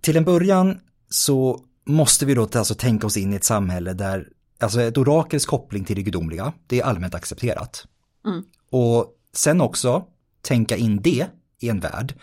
Till 0.00 0.16
en 0.16 0.24
början 0.24 0.80
så 1.08 1.64
måste 1.84 2.26
vi 2.26 2.34
då 2.34 2.42
alltså 2.42 2.74
tänka 2.74 3.06
oss 3.06 3.16
in 3.16 3.32
i 3.32 3.36
ett 3.36 3.44
samhälle 3.44 3.92
där 3.92 4.28
alltså 4.60 4.80
ett 4.80 4.98
orakels 4.98 5.46
koppling 5.46 5.84
till 5.84 5.96
det 5.96 6.02
gudomliga, 6.02 6.52
det 6.66 6.80
är 6.80 6.84
allmänt 6.84 7.14
accepterat. 7.14 7.86
Och 8.70 9.06
sen 9.32 9.60
också 9.60 10.04
tänka 10.42 10.76
in 10.76 11.02
det 11.02 11.26
i 11.60 11.68
en 11.68 11.80
värld 11.80 12.14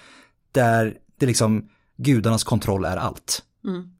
där 0.52 0.98
det 1.20 1.26
liksom 1.26 1.70
gudarnas 1.98 2.44
kontroll 2.44 2.86
är 2.86 2.98
allt. 2.98 3.44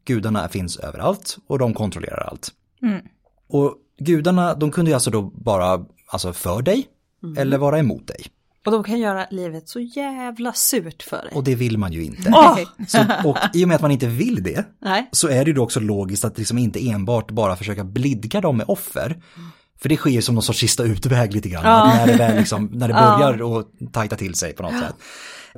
Gudarna 0.06 0.50
finns 0.50 0.78
överallt 0.78 1.38
och 1.48 1.60
de 1.60 1.74
kontrollerar 1.74 2.28
allt. 2.30 2.52
Och 3.48 3.76
gudarna, 3.98 4.56
de 4.56 4.72
kunde 4.72 4.92
ju 4.92 4.96
alltså 4.96 5.12
då 5.12 5.22
bara, 5.22 5.86
alltså 6.08 6.34
för 6.34 6.62
dig 6.62 6.88
eller 7.38 7.58
vara 7.58 7.80
emot 7.80 8.08
dig. 8.08 8.26
Och 8.66 8.72
de 8.72 8.84
kan 8.84 9.00
göra 9.00 9.28
livet 9.32 9.70
så 9.70 9.80
jävla 9.80 10.54
surt 10.54 11.04
för 11.04 11.18
dig. 11.18 11.32
Och 11.34 11.44
det 11.44 11.56
vill 11.56 11.78
man 11.78 11.94
ju 11.94 12.04
inte. 12.04 12.32
Åh! 12.36 12.60
Så, 12.88 13.00
och 13.26 13.38
i 13.54 13.64
och 13.64 13.68
med 13.68 13.76
att 13.76 13.82
man 13.82 13.92
inte 13.92 14.08
vill 14.08 14.44
det, 14.44 14.66
Nej. 14.82 15.10
så 15.12 15.28
är 15.28 15.46
det 15.46 15.50
ju 15.50 15.54
då 15.54 15.64
också 15.64 15.80
logiskt 15.80 16.26
att 16.26 16.38
liksom 16.38 16.58
inte 16.58 16.90
enbart 16.90 17.32
bara 17.32 17.56
försöka 17.56 17.84
blidka 17.84 18.42
dem 18.42 18.58
med 18.58 18.66
offer. 18.70 19.22
För 19.82 19.90
det 19.90 19.98
sker 19.98 20.10
ju 20.12 20.22
som 20.22 20.36
någon 20.36 20.44
sorts 20.44 20.60
sista 20.60 20.84
utväg 20.84 21.34
lite 21.34 21.50
grann, 21.50 21.64
Ja. 21.66 21.86
när 21.96 22.08
det, 22.08 22.18
väl 22.18 22.38
liksom, 22.38 22.70
när 22.74 22.88
det 22.88 22.94
börjar 22.94 23.60
att 23.60 23.94
tajta 23.94 24.16
till 24.16 24.36
sig 24.36 24.54
på 24.54 24.64
något 24.64 24.80
sätt. 24.80 24.96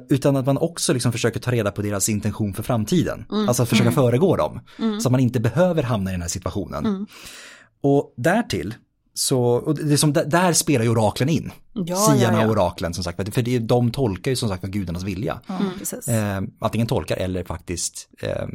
Utan 0.09 0.35
att 0.35 0.45
man 0.45 0.57
också 0.57 0.93
liksom 0.93 1.11
försöker 1.11 1.39
ta 1.39 1.51
reda 1.51 1.71
på 1.71 1.81
deras 1.81 2.09
intention 2.09 2.53
för 2.53 2.63
framtiden. 2.63 3.25
Alltså 3.47 3.63
att 3.63 3.69
försöka 3.69 3.91
föregå 3.91 4.35
dem. 4.35 4.59
Så 5.01 5.07
att 5.07 5.11
man 5.11 5.19
inte 5.19 5.39
behöver 5.39 5.83
hamna 5.83 6.09
i 6.09 6.13
den 6.13 6.21
här 6.21 6.29
situationen. 6.29 7.07
Och 7.81 8.13
därtill, 8.17 8.73
så, 9.17 9.41
och 9.41 9.75
det 9.75 9.93
är 9.93 9.97
som, 9.97 10.13
där, 10.13 10.25
där 10.25 10.53
spelar 10.53 10.85
ju 10.85 10.91
oraklen 10.91 11.29
in. 11.29 11.51
Ja, 11.73 11.95
Siarna 11.95 12.37
ja, 12.37 12.41
ja. 12.41 12.45
och 12.45 12.51
oraklen 12.51 12.93
som 12.93 13.03
sagt, 13.03 13.33
för 13.33 13.41
det, 13.41 13.59
de 13.59 13.91
tolkar 13.91 14.31
ju 14.31 14.35
som 14.35 14.49
sagt 14.49 14.63
gudarnas 14.63 15.03
vilja. 15.03 15.41
Precis. 15.79 16.07
Eh, 16.07 16.41
antingen 16.59 16.87
tolkar 16.87 17.17
eller 17.17 17.43
faktiskt 17.43 18.09
eh, 18.21 18.45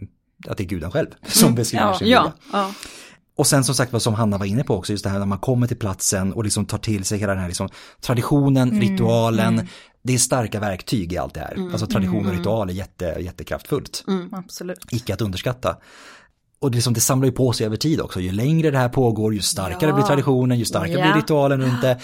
att 0.48 0.56
det 0.56 0.62
är 0.62 0.66
guden 0.66 0.90
själv 0.90 1.06
som 1.26 1.54
beskriver 1.54 1.84
Ja, 1.84 1.98
sin 1.98 2.04
vilja. 2.04 2.32
Ja, 2.52 2.58
ja. 2.58 2.72
Och 3.36 3.46
sen 3.46 3.64
som 3.64 3.74
sagt 3.74 3.92
vad 3.92 4.02
som 4.02 4.14
Hanna 4.14 4.38
var 4.38 4.46
inne 4.46 4.64
på 4.64 4.76
också, 4.76 4.92
just 4.92 5.04
det 5.04 5.10
här 5.10 5.18
när 5.18 5.26
man 5.26 5.38
kommer 5.38 5.66
till 5.66 5.78
platsen 5.78 6.32
och 6.32 6.44
liksom 6.44 6.66
tar 6.66 6.78
till 6.78 7.04
sig 7.04 7.18
hela 7.18 7.32
den 7.32 7.40
här 7.40 7.48
liksom, 7.48 7.68
traditionen, 8.00 8.80
ritualen. 8.80 9.68
Det 10.02 10.14
är 10.14 10.18
starka 10.18 10.60
verktyg 10.60 11.12
i 11.12 11.18
allt 11.18 11.34
det 11.34 11.40
här. 11.40 11.68
Alltså 11.72 11.86
tradition 11.86 12.26
och 12.26 12.32
ritual 12.32 12.70
är 12.70 12.74
jätte, 12.74 13.16
jättekraftfullt. 13.20 14.04
Absolut. 14.32 14.78
Icke 14.90 15.14
att 15.14 15.20
underskatta. 15.20 15.76
Och 16.60 16.70
det, 16.70 16.74
liksom, 16.74 16.92
det 16.94 17.00
samlar 17.00 17.26
ju 17.26 17.32
på 17.32 17.52
sig 17.52 17.66
över 17.66 17.76
tid 17.76 18.00
också. 18.00 18.20
Ju 18.20 18.32
längre 18.32 18.70
det 18.70 18.78
här 18.78 18.88
pågår, 18.88 19.34
ju 19.34 19.40
starkare 19.40 19.90
Ja. 19.90 19.94
blir 19.96 20.04
traditionen, 20.04 20.58
ju 20.58 20.64
starkare 20.64 20.98
Ja. 20.98 21.04
blir 21.04 21.14
ritualen 21.22 21.60
runt 21.62 21.82
det. 21.82 21.98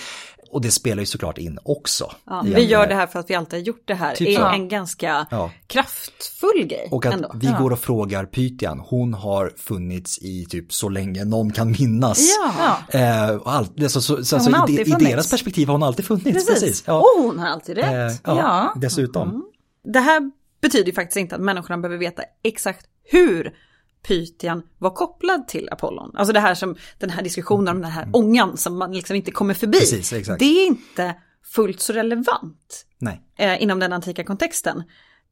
Och 0.50 0.60
det 0.62 0.70
spelar 0.70 1.00
ju 1.02 1.06
såklart 1.06 1.38
in 1.38 1.58
också. 1.62 2.12
Ja, 2.26 2.42
vi 2.46 2.64
gör 2.64 2.86
det 2.86 2.94
här 2.94 3.06
för 3.06 3.18
att 3.18 3.30
vi 3.30 3.34
alltid 3.34 3.58
har 3.60 3.64
gjort 3.64 3.82
det 3.84 3.94
här. 3.94 4.14
Typ 4.14 4.28
är 4.28 4.36
så. 4.42 4.46
en 4.46 4.68
ganska 4.68 5.26
Ja. 5.30 5.50
kraftfull 5.66 6.66
grej 6.66 6.88
Och 6.90 7.06
att 7.06 7.14
ändå. 7.14 7.32
vi 7.34 7.46
går 7.58 7.70
och 7.72 7.78
frågar 7.78 8.24
Pythian, 8.26 8.78
hon 8.86 9.14
har 9.14 9.52
funnits 9.56 10.18
i 10.18 10.46
typ 10.48 10.72
så 10.72 10.88
länge 10.88 11.24
någon 11.24 11.52
kan 11.52 11.70
minnas. 11.78 12.36
Ja, 12.40 12.78
Eh, 12.98 13.40
allt, 13.44 13.82
alltså, 13.82 14.00
så, 14.00 14.24
så, 14.24 14.36
alltså, 14.36 14.50
i, 14.68 14.80
I 14.80 14.84
deras 14.84 15.30
perspektiv 15.30 15.66
har 15.68 15.74
hon 15.74 15.82
alltid 15.82 16.04
funnits. 16.04 16.46
precis. 16.46 16.84
Ja. 16.86 16.94
Och 16.98 17.24
hon 17.24 17.38
har 17.38 17.46
alltid 17.46 17.76
rätt. 17.76 18.10
Eh, 18.10 18.18
ja, 18.24 18.72
dessutom. 18.76 19.44
Det 19.84 20.00
här 20.00 20.30
betyder 20.62 20.86
ju 20.86 20.92
faktiskt 20.92 21.16
inte 21.16 21.34
att 21.34 21.40
människorna 21.40 21.78
behöver 21.78 21.98
veta 21.98 22.22
exakt 22.44 22.86
hur 23.04 23.52
Pythian 24.06 24.62
var 24.78 24.90
kopplad 24.90 25.48
till 25.48 25.68
Apollon. 25.72 26.16
Alltså 26.16 26.32
det 26.32 26.40
här 26.40 26.54
som, 26.54 26.76
den 26.98 27.10
här 27.10 27.22
diskussionen 27.22 27.76
om 27.76 27.82
den 27.82 27.90
här 27.90 28.08
ångan 28.12 28.56
som 28.56 28.78
man 28.78 28.92
liksom 28.92 29.16
inte 29.16 29.30
kommer 29.30 29.54
förbi. 29.54 29.78
Mm. 29.78 30.00
Precis. 30.00 30.28
Det 30.38 30.44
är 30.44 30.66
inte 30.66 31.14
fullt 31.54 31.80
så 31.80 31.92
relevant 31.92 32.86
eh, 33.36 33.62
inom 33.62 33.78
den 33.78 33.92
antika 33.92 34.24
kontexten. 34.24 34.82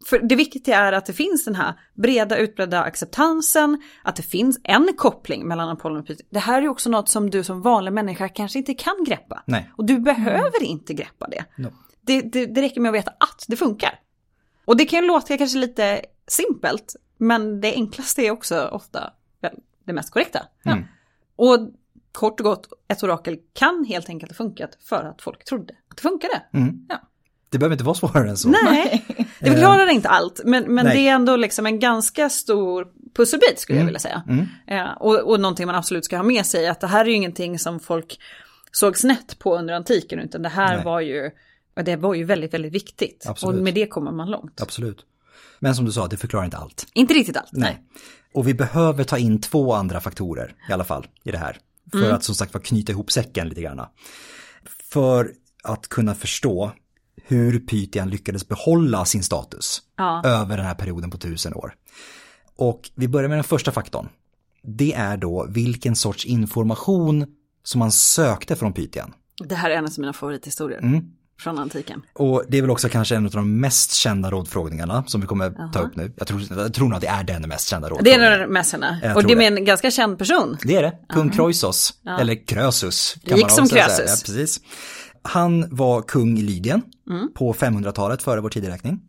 För 0.07 0.19
det 0.19 0.37
viktiga 0.37 0.79
är 0.79 0.93
att 0.93 1.07
det 1.07 1.13
finns 1.13 1.45
den 1.45 1.55
här 1.55 1.75
breda 1.95 2.37
utbredda 2.37 2.83
acceptansen, 2.83 3.83
att 4.03 4.17
det 4.17 4.23
finns 4.23 4.61
en 4.65 4.89
koppling 4.97 5.49
mellan 5.49 5.69
Apollon 5.69 5.99
och 5.99 6.07
Pythian. 6.07 6.29
Det 6.31 6.39
här 6.39 6.63
är 6.63 6.69
också 6.69 6.91
något 6.91 7.09
som 7.09 7.31
du 7.31 7.45
som 7.45 7.63
vanlig 7.63 7.93
människa 7.93 8.29
kanske 8.29 8.59
inte 8.59 8.75
kan 8.75 9.05
greppa. 9.07 9.43
Nej. 9.47 9.71
Och 9.77 9.85
du 9.85 9.99
behöver 9.99 10.63
inte 10.63 10.95
greppa 10.95 11.27
det. 11.29 11.45
No. 11.57 11.73
Det, 12.01 12.21
det. 12.21 12.47
Det 12.47 12.63
räcker 12.63 12.81
med 12.81 12.89
att 12.89 12.95
veta 12.95 13.11
att 13.11 13.45
det 13.49 13.57
funkar. 13.57 14.01
Och 14.65 14.77
det 14.77 14.85
kan 14.85 15.01
ju 15.01 15.07
låta 15.07 15.39
kanske 15.39 15.59
lite 15.59 16.05
simpelt, 16.27 16.97
men 17.17 17.61
det 17.61 17.75
enklaste 17.75 18.23
är 18.23 18.31
också 18.31 18.69
ofta 18.73 19.13
det 19.85 19.93
mest 19.93 20.11
korrekta. 20.11 20.47
Mm. 20.65 20.85
Och 21.37 21.59
kort 22.13 22.41
och 22.41 22.45
gott, 22.45 22.69
ett 22.89 23.03
orakel 23.03 23.39
kan 23.53 23.85
helt 23.89 24.09
enkelt 24.09 24.33
ha 24.33 24.37
funkat 24.37 24.79
för 24.81 25.05
att 25.05 25.23
folk 25.23 25.45
trodde 25.45 25.75
att 25.91 25.97
det 25.97 26.03
funkade. 26.03 26.43
Mm. 26.53 26.87
Ja. 26.89 27.01
Det 27.51 27.59
behöver 27.59 27.75
inte 27.75 27.85
vara 27.85 27.95
svårare 27.95 28.31
än 28.31 28.37
så. 28.37 28.49
Nej, 28.49 29.05
det 29.41 29.51
förklarar 29.51 29.91
inte 29.91 30.09
allt, 30.09 30.41
men, 30.45 30.75
men 30.75 30.85
Nej. 30.85 30.97
det 30.97 31.09
är 31.09 31.15
ändå 31.15 31.37
liksom 31.37 31.67
en 31.67 31.79
ganska 31.81 32.31
stor 32.31 32.89
pusselbit 33.15 33.59
skulle 33.59 33.79
jag 33.79 33.87
vilja 33.87 34.01
säga. 34.01 34.23
Mm. 34.29 34.89
Och, 35.01 35.21
och 35.21 35.41
någonting 35.41 35.67
man 35.67 35.75
absolut 35.75 36.05
ska 36.05 36.17
ha 36.17 36.25
med 36.25 36.47
sig, 36.47 36.69
att 36.69 36.81
det 36.81 36.87
här 36.87 37.05
är 37.05 37.09
ju 37.09 37.15
ingenting 37.15 37.59
som 37.59 37.81
folk 37.81 38.19
såg 38.73 38.99
snett 38.99 39.39
på 39.39 39.59
under 39.59 39.75
antiken, 39.75 40.19
utan 40.19 40.43
det 40.43 40.49
här 40.49 40.77
Nej. 40.77 40.85
var 40.85 41.01
ju, 41.01 41.31
det 41.75 41.97
var 41.97 42.15
ju 42.15 42.25
väldigt, 42.25 42.55
väldigt 42.55 42.73
viktigt. 42.73 43.25
Absolut. 43.29 43.57
Och 43.57 43.65
med 43.65 43.75
det 43.75 43.87
kommer 43.87 44.13
man 44.13 44.31
långt. 44.31 44.61
Absolut. 44.61 45.07
Men 45.65 45.75
som 45.75 45.85
du 45.85 45.93
sa, 45.93 46.07
det 46.09 46.17
förklarar 46.17 46.45
inte 46.45 46.57
allt. 46.57 46.87
Inte 46.95 47.15
riktigt 47.15 47.37
allt. 47.37 47.49
Nej. 47.53 47.83
Och 48.35 48.49
vi 48.49 48.55
behöver 48.55 49.05
ta 49.05 49.19
in 49.19 49.41
två 49.41 49.73
andra 49.73 50.01
faktorer 50.01 50.55
i 50.69 50.73
alla 50.73 50.85
fall 50.85 51.07
i 51.25 51.31
det 51.31 51.39
här. 51.39 51.57
För 51.93 51.99
Mm. 51.99 52.15
att 52.15 52.25
som 52.25 52.35
sagt 52.35 52.55
var 52.55 52.61
knyta 52.61 52.93
ihop 52.93 53.13
säcken 53.13 53.49
lite 53.49 53.63
grann. 53.63 53.81
För 54.93 55.33
att 55.63 55.89
kunna 55.89 56.15
förstå 56.15 56.73
hur 57.27 57.59
Pythian 57.61 58.11
lyckades 58.11 58.49
behålla 58.49 59.05
sin 59.05 59.23
status 59.23 59.83
Ja. 59.97 60.23
över 60.25 60.57
den 60.57 60.67
här 60.67 60.75
perioden 60.75 61.11
på 61.11 61.19
tusen 61.19 61.55
år. 61.55 61.75
Och 62.57 62.91
vi 62.95 63.09
börjar 63.09 63.29
med 63.29 63.39
den 63.39 63.45
första 63.45 63.73
faktorn. 63.73 64.09
Det 64.63 64.93
är 64.93 65.17
då 65.17 65.47
vilken 65.51 65.97
sorts 65.97 66.25
information 66.27 67.27
som 67.63 67.79
man 67.79 67.93
sökte 67.93 68.57
från 68.57 68.73
Pythian. 68.73 69.13
Det 69.45 69.55
här 69.55 69.71
är 69.71 69.75
en 69.77 69.85
av 69.85 69.91
mina 69.99 70.13
favorithistorier 70.13 70.79
Mm. 70.79 71.05
Från 71.41 71.59
antiken. 71.59 72.03
Och 72.13 72.45
det 72.49 72.59
är 72.59 72.63
väl 72.63 72.71
också 72.71 72.89
kanske 72.89 73.17
en 73.17 73.25
av 73.27 73.31
de 73.33 73.61
mest 73.61 73.93
kända 73.93 74.31
rådfrågningarna 74.31 75.05
som 75.07 75.21
vi 75.21 75.27
kommer 75.27 75.71
ta 75.73 75.79
upp 75.79 75.97
nu. 75.97 76.13
Jag 76.17 76.27
tror, 76.27 76.43
jag 76.51 76.75
tror 76.75 76.89
nog 76.89 76.95
att 76.95 77.01
det 77.01 77.07
är 77.07 77.25
den 77.25 77.43
mest 77.49 77.69
kända 77.69 77.89
Det 77.89 77.95
rådfrågningen. 77.95 78.21
är 78.23 78.39
den 78.39 78.65
henne. 78.73 79.01
Jag 79.03 79.17
Och 79.17 79.25
det 79.25 79.33
är 79.33 79.37
med 79.37 79.53
det. 79.53 79.59
en 79.59 79.65
ganska 79.65 79.91
känd 79.91 80.19
person. 80.19 80.57
Det 80.63 80.77
är 80.77 80.83
det. 80.83 80.93
Kung 81.09 81.31
Kroisos, 81.31 81.95
eller 82.21 82.47
Krösus. 82.47 83.17
Kan 83.27 83.41
man 83.41 83.51
som 83.51 83.67
säga. 83.69 83.85
Krösus. 83.85 84.07
Ja, 84.07 84.17
precis. 84.27 84.61
Han 85.23 85.67
var 85.77 86.03
kung 86.03 86.39
i 86.39 86.43
Lydien 86.43 86.83
Mm. 87.11 87.29
på 87.35 87.53
500-talet 87.55 88.23
före 88.23 88.41
vår 88.41 88.49
tideräkning. 88.51 89.01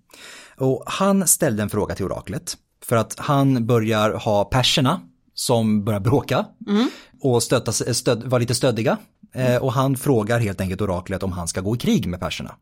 Och 0.58 0.84
han 0.88 1.28
ställde 1.28 1.64
en 1.64 1.70
fråga 1.70 1.96
till 1.96 2.06
oraklet. 2.06 2.58
För 2.86 2.96
att 2.96 3.16
han 3.20 3.66
börjar 3.68 4.12
ha 4.14 4.46
perserna 4.46 5.02
som 5.36 5.84
börjar 5.86 6.00
bråka 6.00 6.46
Mm. 6.68 6.90
och 7.22 7.44
stötta, 7.44 7.72
stöd, 7.72 8.24
vara 8.24 8.40
lite 8.40 8.56
stöddiga. 8.56 8.98
Eh, 9.34 9.56
och 9.56 9.74
han 9.74 9.98
frågar 9.98 10.40
helt 10.40 10.62
enkelt 10.62 10.82
oraklet 10.82 11.24
om 11.24 11.32
han 11.32 11.48
ska 11.48 11.62
gå 11.62 11.76
i 11.76 11.80
krig 11.80 12.08
med 12.08 12.20
perserna. 12.20 12.56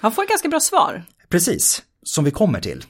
Han 0.00 0.12
får 0.12 0.22
ett 0.22 0.28
ganska 0.28 0.48
bra 0.48 0.60
svar. 0.60 1.04
Precis, 1.28 1.82
som 2.02 2.24
vi 2.24 2.30
kommer 2.30 2.60
till. 2.60 2.84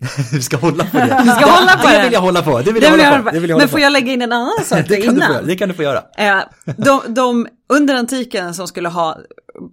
vi 0.32 0.42
ska 0.42 0.56
hålla 0.56 0.84
på 0.84 0.96
det. 0.98 1.20
Vi 1.24 1.30
ska 1.30 1.50
hålla 1.50 1.76
på 1.76 1.88
det 1.88 1.96
det. 1.96 2.02
vill 2.04 2.12
jag 2.12 2.20
hålla 2.20 2.42
på. 2.42 2.58
Det 2.62 2.72
vill 2.72 2.82
jag 2.82 2.90
hålla 2.90 3.18
på. 3.18 3.24
på. 3.24 3.30
Det 3.30 3.40
vill 3.40 3.50
jag 3.50 3.58
Men 3.58 3.68
får 3.68 3.76
på. 3.78 3.82
jag 3.82 3.92
lägga 3.92 4.12
in 4.12 4.22
en 4.22 4.32
annan 4.32 4.64
sak 4.64 4.84
det, 4.88 4.96
kan 5.00 5.14
du 5.14 5.20
få, 5.20 5.32
innan? 5.32 5.46
det 5.46 5.56
kan 5.56 5.68
du 5.68 5.74
få 5.74 5.82
göra. 5.82 6.02
Eh, 6.18 6.42
de, 6.76 7.00
de 7.14 7.48
under 7.68 7.94
antiken 7.94 8.54
som 8.54 8.68
skulle 8.68 8.88
ha 8.88 9.18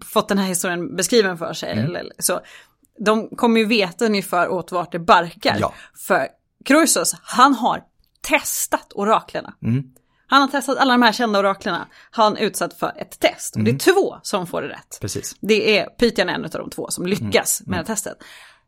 fått 0.06 0.28
den 0.30 0.38
här 0.38 0.48
historien 0.48 0.96
beskriven 0.96 1.38
för 1.38 1.54
sig, 1.54 1.72
Mm. 1.72 1.86
eller, 1.86 2.04
så, 2.20 2.40
de 3.06 3.30
kommer 3.36 3.60
ju 3.60 3.66
veta 3.66 4.06
ungefär 4.06 4.50
åt 4.50 4.72
vart 4.72 4.92
det 4.92 5.00
barkar. 5.00 5.58
Ja. 5.60 5.74
För 6.08 6.28
Kroisos, 6.66 7.16
han 7.22 7.54
har 7.56 7.82
testat 8.30 8.92
oraklerna. 8.96 9.54
Mm. 9.64 9.84
Han 10.30 10.42
har 10.42 10.48
testat 10.48 10.78
alla 10.78 10.92
de 10.94 11.02
här 11.02 11.12
kända 11.12 11.40
oraklerna. 11.40 11.88
Han 12.12 12.38
utsatt 12.38 12.74
för 12.74 12.94
ett 12.98 13.20
test. 13.20 13.56
Och 13.56 13.64
det 13.64 13.72
är 13.72 13.78
två 13.78 14.16
som 14.22 14.48
får 14.48 14.62
det 14.62 14.68
rätt. 14.68 14.98
Precis. 15.02 15.36
Det 15.42 15.80
är 15.80 15.86
Pythian 15.86 16.30
en 16.30 16.44
av 16.46 16.50
de 16.52 16.70
två 16.70 16.88
som 16.90 17.06
lyckas 17.08 17.62
Mm. 17.62 17.70
med 17.70 17.80
det 17.80 17.88
här 17.90 17.96
testet. 17.96 18.18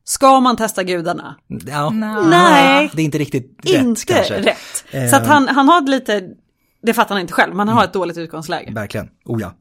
Ska 0.03 0.40
man 0.40 0.56
testa 0.57 0.84
gudarna? 0.84 1.36
Ja. 1.68 1.90
Nej. 1.90 2.90
Det 2.94 3.02
är 3.02 3.06
inte 3.06 3.18
riktigt 3.18 3.60
rätt 3.64 3.81
inte 3.81 4.06
kanske. 4.14 4.41
rätt. 4.41 5.10
Så 5.10 5.15
att 5.15 5.27
han, 5.27 5.48
han 5.48 5.69
har 5.69 5.81
lite, 5.81 6.23
det 6.84 6.94
fattar 6.94 7.15
han 7.15 7.22
inte 7.22 7.34
själv, 7.34 7.56
men 7.56 7.68
han 7.68 7.77
har 7.77 7.84
ett 7.84 7.94
dåligt 7.94 8.18
utgångsläge. 8.18 8.72
Verkligen, 8.73 9.10
oh 9.26 9.41
ja. 9.41 9.53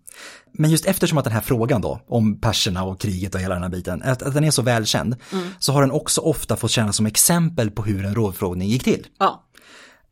Men 0.53 0.71
just 0.71 0.87
eftersom 0.87 1.19
att 1.19 1.25
den 1.25 1.33
här 1.33 1.41
frågan 1.41 1.81
då, 1.81 2.01
om 2.09 2.41
perserna 2.41 2.85
och 2.85 3.01
kriget 3.01 3.35
och 3.35 3.41
hela 3.41 3.55
den 3.55 3.63
här 3.63 3.71
biten, 3.71 4.03
att, 4.03 4.23
att 4.23 4.35
den 4.35 4.45
är 4.45 4.51
så 4.51 4.63
välkänd, 4.63 5.17
så 5.59 5.73
har 5.73 5.81
den 5.81 5.91
också 5.91 6.21
ofta 6.21 6.57
fått 6.57 6.71
tjäna 6.71 6.93
som 6.93 7.07
exempel 7.07 7.71
på 7.71 7.83
hur 7.83 8.05
en 8.05 8.15
rådfrågning 8.15 8.69
gick 8.69 8.85
till. 8.85 9.07
Ja. 9.19 9.45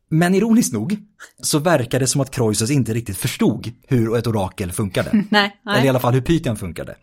Men 0.09 0.35
ironiskt 0.35 0.73
nog, 0.73 0.97
så 1.43 1.59
verkar 1.59 1.99
det 1.99 2.07
som 2.07 2.21
att 2.21 2.31
Croesus 2.31 2.71
inte 2.71 2.93
riktigt 2.93 3.17
förstod 3.17 3.71
hur 3.87 4.17
ett 4.17 4.27
orakel 4.27 4.71
funkade. 4.71 5.09
Nej, 5.29 5.59
nej. 5.65 5.75
Eller 5.75 5.85
i 5.85 5.89
alla 5.89 5.99
fall 5.99 6.13
hur 6.13 6.21
Pythian 6.21 6.57
funkade. 6.57 6.95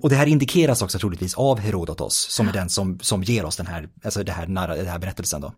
Och 0.00 0.10
det 0.10 0.16
här 0.16 0.26
indikeras 0.26 0.82
också 0.82 0.98
troligtvis 0.98 1.34
av 1.34 1.58
Herodotos, 1.58 2.26
som 2.30 2.48
är 2.48 2.52
den 2.52 2.68
som, 2.68 2.98
som 3.00 3.22
ger 3.22 3.44
oss 3.44 3.56
den 3.56 3.66
här, 3.66 3.88
alltså 4.04 4.24
det 4.24 4.32
här, 4.32 4.46
den 4.46 4.86
här 4.86 4.98
berättelsen 4.98 5.40
då. 5.40 5.52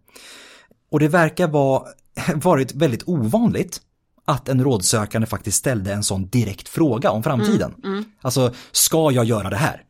Och 0.90 1.00
det 1.00 1.08
verkar 1.08 1.48
vara, 1.48 1.82
varit 2.34 2.74
väldigt 2.74 3.02
ovanligt 3.08 3.80
att 4.24 4.48
en 4.48 4.64
rådsökande 4.64 5.26
faktiskt 5.26 5.58
ställde 5.58 5.92
en 5.92 6.04
sån 6.04 6.28
direkt 6.28 6.68
fråga 6.68 7.10
om 7.10 7.22
framtiden. 7.22 7.74
Alltså, 8.20 8.54
ska 8.72 9.10
jag 9.10 9.24
göra 9.24 9.50
det 9.50 9.56
här? 9.56 9.82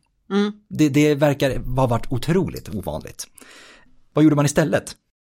Det, 0.68 0.88
det 0.88 1.14
verkar 1.14 1.76
ha 1.76 1.86
varit 1.86 2.12
otroligt 2.12 2.68
ovanligt. 2.68 3.26
Vad 4.12 4.24
gjorde 4.24 4.36
man 4.36 4.44
istället? 4.44 4.96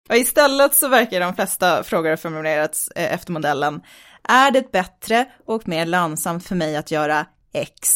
Och 0.09 0.15
istället 0.15 0.75
så 0.75 0.87
verkar 0.87 1.19
de 1.19 1.35
flesta 1.35 1.83
frågor 1.83 2.09
ha 2.09 2.17
formulerats 2.17 2.87
eh, 2.95 3.13
efter 3.13 3.31
modellen. 3.31 3.81
Är 4.23 4.51
det 4.51 4.71
bättre 4.71 5.25
och 5.45 5.67
mer 5.67 5.85
lönsamt 5.85 6.47
för 6.47 6.55
mig 6.55 6.75
att 6.75 6.91
göra 6.91 7.25
X 7.53 7.89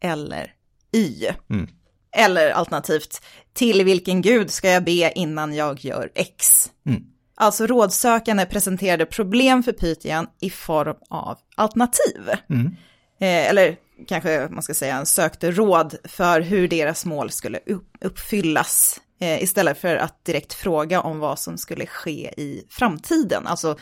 eller 0.00 0.52
Y? 0.92 1.26
Mm. 1.50 1.68
Eller 2.16 2.50
alternativt, 2.50 3.20
till 3.52 3.84
vilken 3.84 4.22
gud 4.22 4.50
ska 4.50 4.70
jag 4.70 4.84
be 4.84 5.12
innan 5.14 5.54
jag 5.54 5.84
gör 5.84 6.10
X? 6.14 6.70
Mm. 6.86 7.02
Alltså 7.34 7.66
rådsökande 7.66 8.46
presenterade 8.46 9.06
problem 9.06 9.62
för 9.62 9.72
Pythian 9.72 10.26
i 10.40 10.50
form 10.50 10.96
av 11.10 11.38
alternativ. 11.56 12.30
Mm. 12.50 12.66
Eh, 13.20 13.50
eller 13.50 13.76
kanske 14.08 14.48
man 14.50 14.62
ska 14.62 14.74
säga 14.74 15.04
sökte 15.04 15.50
råd 15.50 15.94
för 16.04 16.40
hur 16.40 16.68
deras 16.68 17.04
mål 17.04 17.30
skulle 17.30 17.58
upp- 17.66 17.96
uppfyllas. 18.00 19.00
Eh, 19.18 19.42
istället 19.42 19.78
för 19.78 19.96
att 19.96 20.24
direkt 20.24 20.52
fråga 20.54 21.00
om 21.00 21.18
vad 21.18 21.38
som 21.38 21.58
skulle 21.58 21.86
ske 21.86 22.34
i 22.36 22.66
framtiden. 22.70 23.46
Alltså 23.46 23.76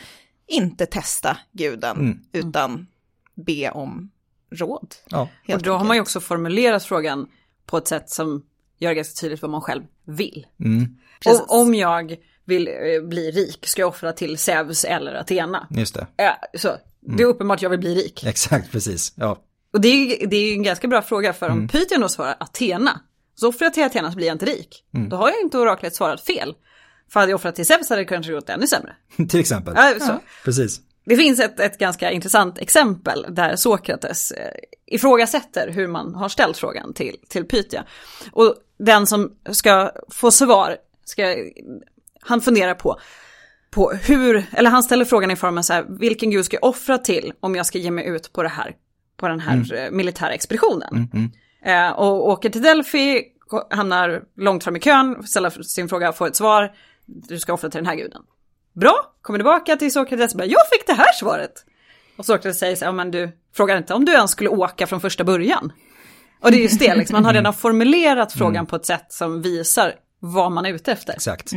inte 0.47 0.87
testa 0.87 1.37
guden, 1.53 1.97
Mm. 1.97 2.19
utan 2.33 2.87
be 3.35 3.71
om 3.71 4.11
råd. 4.51 4.95
Ja, 5.09 5.29
Och 5.55 5.63
då 5.63 5.73
har 5.77 5.85
man 5.85 5.97
ju 5.97 6.01
också 6.03 6.21
formulerat 6.21 6.85
frågan 6.85 7.27
på 7.67 7.77
ett 7.79 7.89
sätt 7.89 8.11
som 8.11 8.43
gör 8.79 8.93
ganska 8.93 9.21
tydligt 9.21 9.43
vad 9.43 9.51
man 9.51 9.61
själv 9.61 9.83
vill. 10.05 10.47
mm. 10.61 10.97
Och 11.27 11.61
om 11.61 11.75
jag 11.75 12.17
vill 12.45 12.69
eh, 12.69 13.09
bli 13.09 13.31
rik, 13.31 13.67
ska 13.67 13.83
jag 13.83 13.89
offra 13.89 14.13
till 14.13 14.39
Zeus 14.39 14.85
eller 14.85 15.15
Athena? 15.15 15.67
just 15.71 15.95
det. 15.95 16.07
Ja, 16.17 16.37
så, 16.59 16.77
det 17.01 17.23
är 17.23 17.27
uppenbart 17.27 17.59
att 17.59 17.63
jag 17.63 17.71
vill 17.71 17.79
bli 17.81 17.95
rik. 17.95 18.25
Exakt, 18.25 18.71
precis. 18.73 19.13
Ja, 19.17 19.39
Och 19.73 19.81
det 19.81 19.89
är, 19.89 19.97
ju- 20.21 20.27
det 20.27 20.37
är 20.37 20.53
en 20.55 20.63
ganska 20.63 20.89
bra 20.89 21.03
fråga, 21.03 21.33
för 21.33 21.47
Mm. 21.47 21.59
om 21.59 21.69
Pythian 21.69 22.01
då 22.01 22.09
svarar 22.09 22.37
Athena, 22.41 23.01
så 23.35 23.49
offrar 23.49 23.67
jag 23.67 23.75
till 23.75 23.85
Athena 23.85 24.11
så 24.11 24.17
blir 24.17 24.27
jag 24.27 24.35
inte 24.35 24.47
rik. 24.47 24.85
Mm. 24.95 25.09
Då 25.09 25.17
har 25.17 25.29
jag 25.29 25.41
inte 25.41 25.59
oraklet 25.59 25.95
svarat 25.95 26.21
fel. 26.21 26.55
För 27.09 27.21
hade 27.21 27.33
jag 27.33 27.37
offrat 27.37 27.55
till 27.55 27.67
Zeus 27.67 27.89
hade 27.91 28.01
det 28.01 28.07
kanske 28.07 28.33
gått 28.33 28.49
ännu 28.49 28.67
sämre. 28.67 28.97
till 29.29 29.41
exempel. 29.41 29.75
Ja, 29.77 29.95
så. 30.01 30.21
Precis. 30.45 30.81
Det 31.07 31.17
finns 31.17 31.41
ett, 31.41 31.61
ett 31.61 31.79
ganska 31.79 32.11
intressant 32.11 32.59
exempel 32.59 33.27
där 33.29 33.57
Sokrates 33.57 34.33
eh, 34.33 34.53
ifrågasätter 34.87 35.71
hur 35.71 35.89
man 35.89 36.15
har 36.15 36.29
ställt 36.29 36.57
frågan 36.57 36.95
till, 36.95 37.17
till 37.29 37.45
Pythia. 37.45 37.85
Och 38.33 38.55
den 38.79 39.07
som 39.07 39.33
ska 39.51 39.93
få 40.11 40.31
svar, 40.31 40.77
ska, 41.05 41.37
han 42.21 42.41
funderar 42.41 42.75
på, 42.75 43.01
på 43.71 43.91
hur, 43.91 44.47
eller 44.53 44.71
han 44.71 44.83
ställer 44.83 45.05
frågan 45.05 45.31
i 45.31 45.37
formen 45.37 45.65
så 45.65 45.73
här, 45.73 45.87
vilken 45.89 46.31
gud 46.31 46.45
ska 46.45 46.57
jag 46.57 46.65
offra 46.65 46.99
till 46.99 47.33
om 47.41 47.55
jag 47.55 47.67
ska 47.67 47.79
ge 47.79 47.91
mig 47.91 48.07
ut 48.07 48.33
på 48.33 48.43
det 48.43 48.49
här, 48.49 48.77
på 49.17 49.29
den 49.29 49.41
här 49.41 49.75
eh, 49.75 49.91
militära 49.91 50.33
expeditionen? 50.33 51.09
Eh, 51.65 51.91
och 51.91 52.29
åker 52.29 52.51
till 52.51 52.63
Delphi, 52.63 53.25
hamnar 53.71 54.23
långt 54.37 54.65
fram 54.65 54.77
i 54.77 54.81
kön, 54.81 55.27
ställer 55.27 55.51
sin 55.63 55.89
fråga, 55.89 56.13
får 56.13 56.27
ett 56.27 56.37
svar, 56.37 56.73
du 57.07 57.39
ska 57.39 57.53
offra 57.53 57.71
till 57.71 57.79
den 57.79 57.87
här 57.87 57.97
guden. 57.97 58.23
Bra, 58.73 58.95
kommer 59.23 59.39
tillbaka 59.39 59.77
till 59.77 59.93
Sokrates 59.93 60.33
och 60.33 60.39
bara, 60.39 60.47
jag 60.47 60.61
fick 60.73 60.87
det 60.87 60.93
här 60.93 61.13
svaret. 61.13 61.53
Och 62.17 62.27
Sokrates 62.27 62.59
säger 62.59 62.77
så 62.77 62.85
här, 62.85 62.89
"Ja, 62.89 62.93
men 62.93 63.11
du 63.11 63.39
frågar 63.55 63.79
inte 63.79 63.95
om 63.95 64.05
du 64.05 64.13
ens 64.13 64.31
skulle 64.31 64.49
åka 64.49 64.87
från 64.87 65.01
första 65.01 65.25
början. 65.25 65.73
Och 66.41 66.51
det 66.51 66.57
är 66.57 66.63
just 66.63 66.81
det, 66.81 66.95
liksom, 66.95 67.15
man 67.15 67.25
har 67.25 67.33
redan 67.33 67.55
formulerat 67.55 68.33
frågan 68.33 68.67
på 68.67 68.77
ett 68.77 68.87
sätt 68.87 69.07
som 69.09 69.43
visar 69.43 69.95
vad 70.19 70.53
man 70.53 70.67
är 70.67 70.73
ute 70.73 70.93
efter. 70.93 71.13
Exakt. 71.13 71.51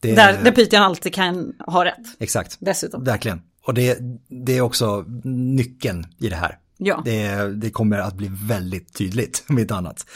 Det, 0.00 0.14
Där, 0.14 0.42
där 0.44 0.52
Pythian 0.52 0.82
alltid 0.82 1.14
kan 1.14 1.52
ha 1.66 1.84
rätt, 1.84 2.06
Exakt. 2.18 2.56
dessutom. 2.60 3.04
Verkligen. 3.04 3.42
Och 3.66 3.74
det, 3.74 3.98
det 4.46 4.56
är 4.56 4.60
också 4.60 5.04
nyckeln 5.24 6.04
i 6.18 6.28
det 6.28 6.36
här. 6.36 6.58
Ja. 6.78 7.02
Det, 7.04 7.54
det 7.60 7.70
kommer 7.70 7.98
att 7.98 8.14
bli 8.14 8.30
väldigt 8.32 8.94
tydligt, 8.94 9.44
om 9.48 9.58
inte 9.58 9.74
annat. 9.74 10.06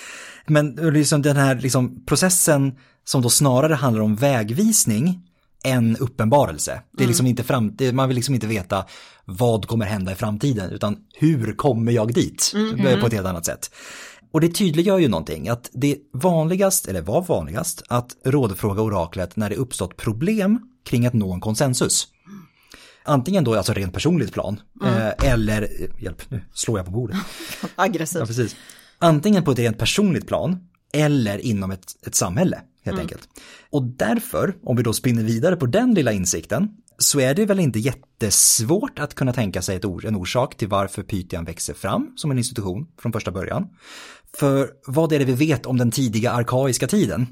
Men 0.46 0.70
liksom 0.74 1.22
den 1.22 1.36
här 1.36 1.54
liksom 1.54 2.04
processen 2.06 2.72
som 3.04 3.22
då 3.22 3.28
snarare 3.28 3.74
handlar 3.74 4.02
om 4.02 4.16
vägvisning 4.16 5.22
än 5.64 5.96
uppenbarelse. 5.96 6.82
Det 6.92 7.04
är 7.04 7.08
liksom 7.08 7.26
inte 7.26 7.44
fram, 7.44 7.76
det, 7.76 7.92
man 7.92 8.08
vill 8.08 8.14
liksom 8.14 8.34
inte 8.34 8.46
veta 8.46 8.84
vad 9.24 9.66
kommer 9.66 9.86
hända 9.86 10.12
i 10.12 10.14
framtiden, 10.14 10.70
utan 10.70 10.96
hur 11.14 11.52
kommer 11.56 11.92
jag 11.92 12.14
dit? 12.14 12.52
På 13.00 13.06
ett 13.06 13.12
helt 13.12 13.26
annat 13.26 13.46
sätt. 13.46 13.70
Och 14.32 14.40
det 14.40 14.48
tydliggör 14.48 14.98
ju 14.98 15.08
någonting, 15.08 15.48
att 15.48 15.70
det 15.72 15.96
vanligast, 16.12 16.88
eller 16.88 17.02
var 17.02 17.22
vanligast, 17.22 17.82
att 17.88 18.16
rådfråga 18.24 18.82
oraklet 18.82 19.36
när 19.36 19.50
det 19.50 19.56
uppstått 19.56 19.96
problem 19.96 20.60
kring 20.84 21.06
att 21.06 21.12
nå 21.12 21.32
en 21.32 21.40
konsensus. 21.40 22.08
Antingen 23.02 23.44
då 23.44 23.54
alltså 23.54 23.72
rent 23.72 23.92
personligt 23.92 24.32
plan, 24.32 24.60
eh, 24.84 25.32
eller, 25.32 25.68
hjälp 25.98 26.30
nu 26.30 26.40
slår 26.52 26.78
jag 26.78 26.86
på 26.86 26.92
bordet. 26.92 27.16
Aggressivt. 27.74 28.20
Ja, 28.20 28.26
precis. 28.26 28.56
Antingen 28.98 29.44
på 29.44 29.50
ett 29.50 29.58
rent 29.58 29.78
personligt 29.78 30.26
plan 30.26 30.58
eller 30.92 31.38
inom 31.38 31.70
ett, 31.70 32.06
ett 32.06 32.14
samhälle 32.14 32.56
helt 32.84 32.94
mm. 32.94 33.00
enkelt. 33.00 33.28
Och 33.70 33.82
därför, 33.82 34.54
om 34.62 34.76
vi 34.76 34.82
då 34.82 34.92
spinner 34.92 35.22
vidare 35.22 35.56
på 35.56 35.66
den 35.66 35.94
lilla 35.94 36.12
insikten, 36.12 36.68
så 36.98 37.20
är 37.20 37.34
det 37.34 37.46
väl 37.46 37.60
inte 37.60 37.78
jättesvårt 37.78 38.98
att 38.98 39.14
kunna 39.14 39.32
tänka 39.32 39.62
sig 39.62 39.76
ett 39.76 39.84
or 39.84 40.06
en 40.06 40.16
orsak 40.16 40.56
till 40.56 40.68
varför 40.68 41.02
Pythian 41.02 41.44
växer 41.44 41.74
fram 41.74 42.12
som 42.16 42.30
en 42.30 42.38
institution 42.38 42.86
från 42.98 43.12
första 43.12 43.30
början. 43.30 43.66
För 44.36 44.70
vad 44.86 45.12
är 45.12 45.18
det 45.18 45.24
vi 45.24 45.32
vet 45.32 45.66
om 45.66 45.78
den 45.78 45.90
tidiga 45.90 46.30
arkaiska 46.30 46.86
tiden? 46.86 47.26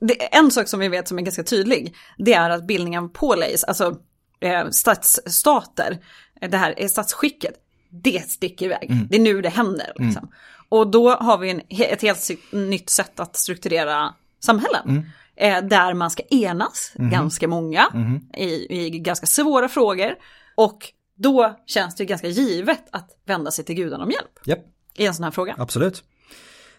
Det, 0.00 0.34
en 0.34 0.50
sak 0.50 0.68
som 0.68 0.80
vi 0.80 0.88
vet 0.88 1.08
som 1.08 1.18
är 1.18 1.22
ganska 1.22 1.42
tydlig, 1.42 1.94
det 2.18 2.34
är 2.34 2.50
att 2.50 2.66
bildningen 2.66 3.04
av 3.04 3.08
polis, 3.08 3.64
alltså 3.64 3.96
eh, 4.42 4.68
stadsstater, 4.70 5.98
det 6.40 6.56
här 6.56 6.74
är 6.76 6.88
statsskicket, 6.88 7.54
det 7.90 8.30
sticker 8.30 8.66
iväg. 8.66 8.90
Mm. 8.90 9.06
Det 9.10 9.16
är 9.16 9.20
nu 9.20 9.42
det 9.42 9.48
händer. 9.48 9.92
Liksom. 9.96 10.22
Mm. 10.22 10.34
Och 10.68 10.90
då 10.90 11.10
har 11.10 11.38
vi 11.38 11.50
en, 11.50 11.62
ett 11.68 12.02
helt 12.02 12.30
nytt 12.52 12.90
sätt 12.90 13.20
att 13.20 13.36
strukturera 13.36 14.14
samhällen. 14.40 14.88
Mm. 14.88 15.04
Eh, 15.36 15.68
där 15.68 15.94
man 15.94 16.10
ska 16.10 16.22
enas, 16.22 16.92
mm. 16.98 17.10
ganska 17.10 17.48
många, 17.48 17.88
mm. 17.94 18.20
i, 18.34 18.84
i 18.86 18.90
ganska 18.90 19.26
svåra 19.26 19.68
frågor. 19.68 20.14
Och 20.54 20.92
då 21.16 21.60
känns 21.66 21.94
det 21.94 22.04
ganska 22.04 22.28
givet 22.28 22.84
att 22.90 23.10
vända 23.26 23.50
sig 23.50 23.64
till 23.64 23.74
gudarna 23.74 24.04
om 24.04 24.10
hjälp. 24.10 24.48
Yep. 24.48 24.58
I 24.94 25.06
en 25.06 25.14
sån 25.14 25.24
här 25.24 25.30
fråga. 25.30 25.54
Absolut. 25.58 26.04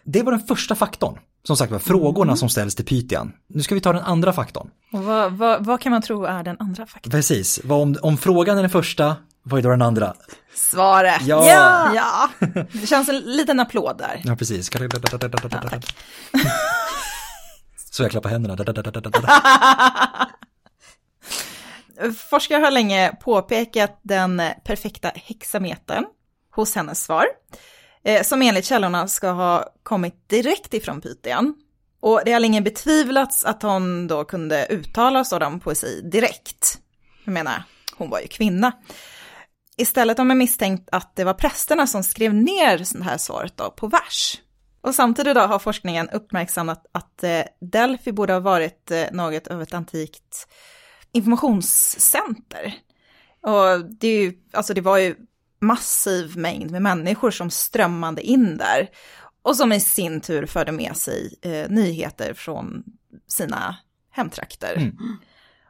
Det 0.02 0.22
var 0.22 0.32
den 0.32 0.40
första 0.40 0.74
faktorn. 0.74 1.18
Som 1.46 1.56
sagt 1.56 1.72
var, 1.72 1.78
frågorna 1.78 2.30
mm. 2.30 2.36
som 2.36 2.48
ställs 2.48 2.74
till 2.74 2.84
Pythian. 2.84 3.32
Nu 3.48 3.62
ska 3.62 3.74
vi 3.74 3.80
ta 3.80 3.92
den 3.92 4.02
andra 4.02 4.32
faktorn. 4.32 4.70
Och 4.92 5.04
vad, 5.04 5.32
vad, 5.32 5.64
vad 5.64 5.80
kan 5.80 5.92
man 5.92 6.02
tro 6.02 6.24
är 6.24 6.42
den 6.42 6.56
andra 6.58 6.86
faktorn? 6.86 7.10
Precis, 7.10 7.60
om, 7.68 7.96
om 8.02 8.16
frågan 8.16 8.58
är 8.58 8.62
den 8.62 8.70
första, 8.70 9.16
vad 9.42 9.58
är 9.58 9.62
då 9.62 9.70
den 9.70 9.82
andra? 9.82 10.14
Svaret. 10.54 11.22
Ja! 11.26 11.46
ja. 11.46 11.94
ja. 11.94 12.30
Det 12.72 12.86
känns 12.86 13.08
en 13.08 13.18
liten 13.18 13.60
applåd 13.60 13.98
där. 13.98 14.20
Ja, 14.24 14.36
precis. 14.36 14.70
Ja, 14.74 14.88
Så 17.90 18.02
jag 18.02 18.10
klappar 18.10 18.30
händerna. 18.30 18.56
Forskare 22.30 22.60
har 22.60 22.70
länge 22.70 23.12
påpekat 23.20 24.00
den 24.02 24.42
perfekta 24.64 25.10
hexametern 25.14 26.04
hos 26.50 26.74
hennes 26.74 27.04
svar, 27.04 27.26
eh, 28.04 28.22
som 28.22 28.42
enligt 28.42 28.64
källorna 28.64 29.08
ska 29.08 29.30
ha 29.30 29.64
kommit 29.82 30.28
direkt 30.28 30.74
ifrån 30.74 31.00
Pythian. 31.00 31.54
Och 32.00 32.20
det 32.24 32.32
har 32.32 32.40
länge 32.40 32.60
betvivlats 32.60 33.44
att 33.44 33.62
hon 33.62 34.06
då 34.06 34.24
kunde 34.24 34.66
uttala 34.66 35.24
sådan 35.24 35.60
poesi 35.60 36.00
direkt. 36.12 36.78
Jag 37.24 37.32
menar, 37.32 37.62
hon 37.96 38.10
var 38.10 38.20
ju 38.20 38.26
kvinna. 38.26 38.72
Istället 39.76 40.18
har 40.18 40.24
man 40.24 40.38
misstänkt 40.38 40.88
att 40.92 41.16
det 41.16 41.24
var 41.24 41.34
prästerna 41.34 41.86
som 41.86 42.02
skrev 42.02 42.34
ner 42.34 42.98
det 42.98 43.04
här 43.04 43.18
svaret 43.18 43.56
då 43.56 43.70
på 43.70 43.86
vers. 43.86 44.40
Och 44.80 44.94
samtidigt 44.94 45.34
då 45.34 45.40
har 45.40 45.58
forskningen 45.58 46.10
uppmärksammat 46.10 46.86
att 46.92 47.24
eh, 47.24 47.42
Delphi 47.60 48.12
borde 48.12 48.32
ha 48.32 48.40
varit 48.40 48.90
eh, 48.90 49.04
något 49.12 49.46
av 49.46 49.62
ett 49.62 49.74
antikt 49.74 50.48
informationscenter. 51.12 52.74
Och 53.42 53.84
det, 54.00 54.08
är 54.08 54.22
ju, 54.22 54.32
alltså 54.52 54.74
det 54.74 54.80
var 54.80 54.98
ju 54.98 55.16
massiv 55.64 56.36
mängd 56.36 56.70
med 56.70 56.82
människor 56.82 57.30
som 57.30 57.50
strömmade 57.50 58.22
in 58.22 58.56
där. 58.56 58.88
Och 59.42 59.56
som 59.56 59.72
i 59.72 59.80
sin 59.80 60.20
tur 60.20 60.46
förde 60.46 60.72
med 60.72 60.96
sig 60.96 61.34
eh, 61.42 61.70
nyheter 61.70 62.34
från 62.34 62.84
sina 63.26 63.76
hemtrakter. 64.10 64.76
Mm. 64.76 64.96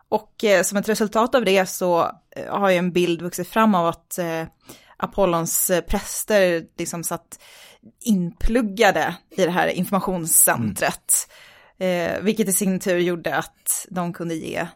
Och 0.09 0.45
eh, 0.45 0.63
som 0.63 0.79
ett 0.79 0.89
resultat 0.89 1.35
av 1.35 1.45
det 1.45 1.67
så 1.67 2.13
eh, 2.37 2.59
har 2.59 2.71
ju 2.71 2.77
en 2.77 2.93
bild 2.93 3.23
vuxit 3.23 3.49
fram 3.49 3.75
av 3.75 3.87
att 3.87 4.19
eh, 4.19 4.45
Apollons 4.97 5.71
eh, 5.71 5.81
präster 5.81 6.67
liksom 6.79 7.05
satt 7.05 7.41
inpluggade 8.01 9.17
i 9.31 9.45
det 9.45 9.51
här 9.51 9.69
informationscentret. 9.69 11.29
Mm. 11.79 12.13
Eh, 12.15 12.23
vilket 12.23 12.49
i 12.49 12.53
sin 12.53 12.81
tur 12.81 12.99
gjorde 12.99 13.37
att 13.37 13.87
de 13.91 14.13
kunde 14.13 14.35
ge 14.35 14.67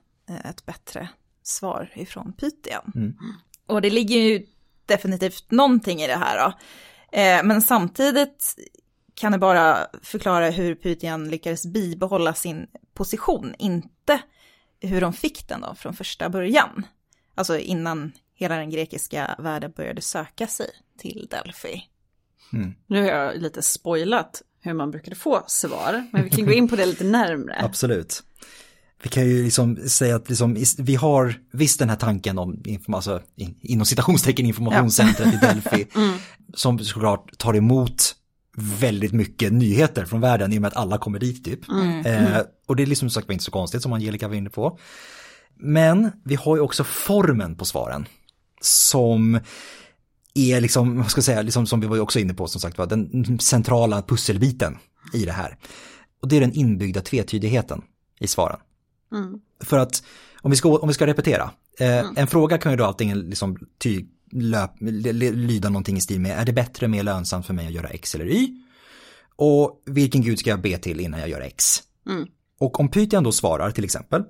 ett 0.45 0.67
bättre 0.67 1.09
svar 1.43 1.93
ifrån 1.95 2.33
Pythian. 2.33 2.93
Mm. 2.95 3.15
Och 3.67 3.83
det 3.83 3.91
ligger 3.91 4.17
ju 4.17 4.47
definitivt 4.89 5.51
någonting 5.51 6.03
i 6.03 6.07
det 6.07 6.17
här 6.17 6.39
då. 6.39 6.53
Eh, 7.19 7.45
men 7.45 7.63
samtidigt 7.63 8.55
kan 9.15 9.33
det 9.33 9.39
bara 9.39 9.87
förklara 10.03 10.51
hur 10.51 10.75
Pythian 10.75 11.29
lyckades 11.29 11.67
bibehålla 11.67 12.35
sin 12.35 12.67
position, 12.95 13.55
inte 13.59 14.21
hur 14.81 15.01
de 15.01 15.13
fick 15.13 15.49
den 15.49 15.61
då 15.61 15.75
från 15.75 15.95
första 15.95 16.29
början. 16.29 16.87
Alltså 17.35 17.59
innan 17.59 18.13
hela 18.35 18.57
den 18.57 18.71
grekiska 18.71 19.35
världen 19.39 19.73
började 19.77 20.01
söka 20.01 20.47
sig 20.47 20.71
till 20.99 21.27
Delphi. 21.31 21.83
Mm. 22.53 22.75
Nu 22.87 23.03
har 23.03 23.09
jag 23.09 23.37
lite 23.37 23.63
spoilat 23.63 24.43
hur 24.61 24.73
man 24.73 24.91
brukade 24.91 25.17
få 25.17 25.45
svar, 25.47 26.07
men 26.13 26.25
vi 26.25 26.31
kan 26.31 26.47
gå 26.47 26.53
in 26.53 26.69
på 26.69 26.77
det 26.77 26.87
lite 26.87 27.05
närmre. 27.05 27.57
Absolut. 27.63 28.23
Vi 29.03 29.09
kan 29.09 29.27
ju 29.27 29.45
liksom 29.45 29.77
säga 29.77 30.17
att 30.17 30.29
liksom, 30.29 30.65
vi 30.79 30.95
har 30.95 31.35
visst 31.53 31.79
den 31.79 31.89
här 31.89 31.97
tanken 31.97 32.39
om, 32.39 32.63
alltså, 32.89 33.21
inom 33.61 33.87
citationstecken 33.87 34.47
informationscentret 34.47 35.29
ja. 35.33 35.49
i 35.49 35.55
Delphi, 35.55 35.87
mm. 35.95 36.19
som 36.55 36.79
såklart 36.79 37.39
tar 37.39 37.57
emot 37.57 38.15
väldigt 38.57 39.13
mycket 39.13 39.53
nyheter 39.53 40.05
från 40.05 40.21
världen 40.21 40.53
i 40.53 40.59
och 40.59 40.63
med 40.63 40.69
att 40.69 40.77
alla 40.77 40.99
kommer 40.99 41.19
dit 41.19 41.45
typ. 41.45 41.69
Mm. 41.69 42.07
Eh, 42.07 42.41
och 42.67 42.77
det 42.77 42.83
är 42.83 42.87
liksom 42.87 43.11
sagt 43.11 43.31
inte 43.31 43.45
så 43.45 43.51
konstigt 43.51 43.83
som 43.83 43.93
Angelica 43.93 44.29
var 44.29 44.35
inne 44.35 44.51
på. 44.51 44.79
Men 45.57 46.11
vi 46.25 46.35
har 46.35 46.57
ju 46.57 46.63
också 46.63 46.85
formen 46.85 47.57
på 47.57 47.65
svaren 47.65 48.07
som 48.61 49.41
är 50.35 50.61
liksom, 50.61 50.97
vad 50.97 51.11
ska 51.11 51.19
jag 51.19 51.25
säga, 51.25 51.43
liksom 51.43 51.67
som 51.67 51.81
vi 51.81 51.87
var 51.87 52.01
också 52.01 52.19
inne 52.19 52.35
på 52.35 52.47
som 52.47 52.61
sagt 52.61 52.79
var, 52.79 52.87
den 52.87 53.39
centrala 53.39 54.03
pusselbiten 54.03 54.79
i 55.15 55.25
det 55.25 55.33
här. 55.33 55.57
Och 56.23 56.29
det 56.29 56.37
är 56.37 56.41
den 56.41 56.53
inbyggda 56.53 57.01
tvetydigheten 57.01 57.83
i 58.21 58.27
svaren. 58.27 58.59
Mm. 59.13 59.41
För 59.61 59.79
att 59.79 60.03
om 60.41 60.51
vi 60.51 60.57
ska, 60.57 60.79
om 60.79 60.89
vi 60.89 60.95
ska 60.95 61.07
repetera, 61.07 61.51
eh, 61.79 61.99
mm. 61.99 62.15
en 62.17 62.27
fråga 62.27 62.59
kan 62.59 62.73
ju 62.73 62.79
då 62.79 62.85
antingen 62.85 63.21
liksom 63.21 63.59
ty, 63.79 64.05
löp, 64.33 64.71
lyda 64.81 65.69
någonting 65.69 65.97
i 65.97 66.01
stil 66.01 66.21
med, 66.21 66.39
är 66.39 66.45
det 66.45 66.53
bättre, 66.53 66.87
och 66.87 66.91
mer 66.91 67.03
lönsamt 67.03 67.47
för 67.47 67.55
mig 67.55 67.67
att 67.67 67.73
göra 67.73 67.89
X 67.89 68.15
eller 68.15 68.27
Y? 68.27 68.63
Och 69.37 69.83
vilken 69.87 70.23
gud 70.23 70.39
ska 70.39 70.51
jag 70.51 70.61
be 70.61 70.79
till 70.79 71.01
innan 71.01 71.21
jag 71.21 71.29
gör 71.29 71.41
X? 71.41 71.83
Mm. 72.09 72.29
Och 72.59 72.81
om 72.81 72.89
Pythian 72.89 73.25
då 73.25 73.33
svarar 73.33 73.71
till 73.71 73.85
exempel, 73.85 74.25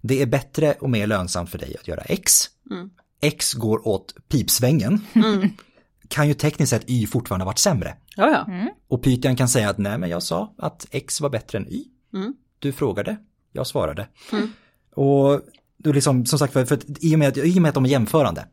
det 0.00 0.22
är 0.22 0.26
bättre 0.26 0.74
och 0.80 0.90
mer 0.90 1.06
lönsamt 1.06 1.50
för 1.50 1.58
dig 1.58 1.76
att 1.80 1.88
göra 1.88 2.02
X. 2.02 2.44
Mm. 2.70 2.90
X 3.20 3.54
går 3.54 3.88
åt 3.88 4.14
pipsvängen. 4.28 5.00
Mm. 5.12 5.48
Kan 6.08 6.28
ju 6.28 6.34
tekniskt 6.34 6.70
sett 6.70 6.90
Y 6.90 7.06
fortfarande 7.06 7.44
varit 7.44 7.58
sämre. 7.58 7.96
Ja, 8.16 8.30
ja. 8.30 8.52
Mm. 8.52 8.68
Och 8.88 9.02
Pythian 9.02 9.36
kan 9.36 9.48
säga 9.48 9.70
att 9.70 9.78
nej 9.78 9.98
men 9.98 10.10
jag 10.10 10.22
sa 10.22 10.54
att 10.58 10.86
X 10.90 11.20
var 11.20 11.30
bättre 11.30 11.58
än 11.58 11.68
Y. 11.68 11.84
Mm. 12.14 12.34
Du 12.58 12.72
frågade, 12.72 13.16
jag 13.52 13.66
svarade. 13.66 14.08
Mm. 14.32 14.52
Och 14.94 15.40
då 15.78 15.92
liksom, 15.92 16.26
som 16.26 16.38
sagt, 16.38 16.52
för, 16.52 16.64
för 16.64 16.78
i, 17.00 17.14
och 17.14 17.18
med, 17.18 17.38
i 17.38 17.58
och 17.58 17.62
med 17.62 17.68
att 17.68 17.74
de 17.74 17.84
är 17.84 17.88
jämförande 17.88 18.46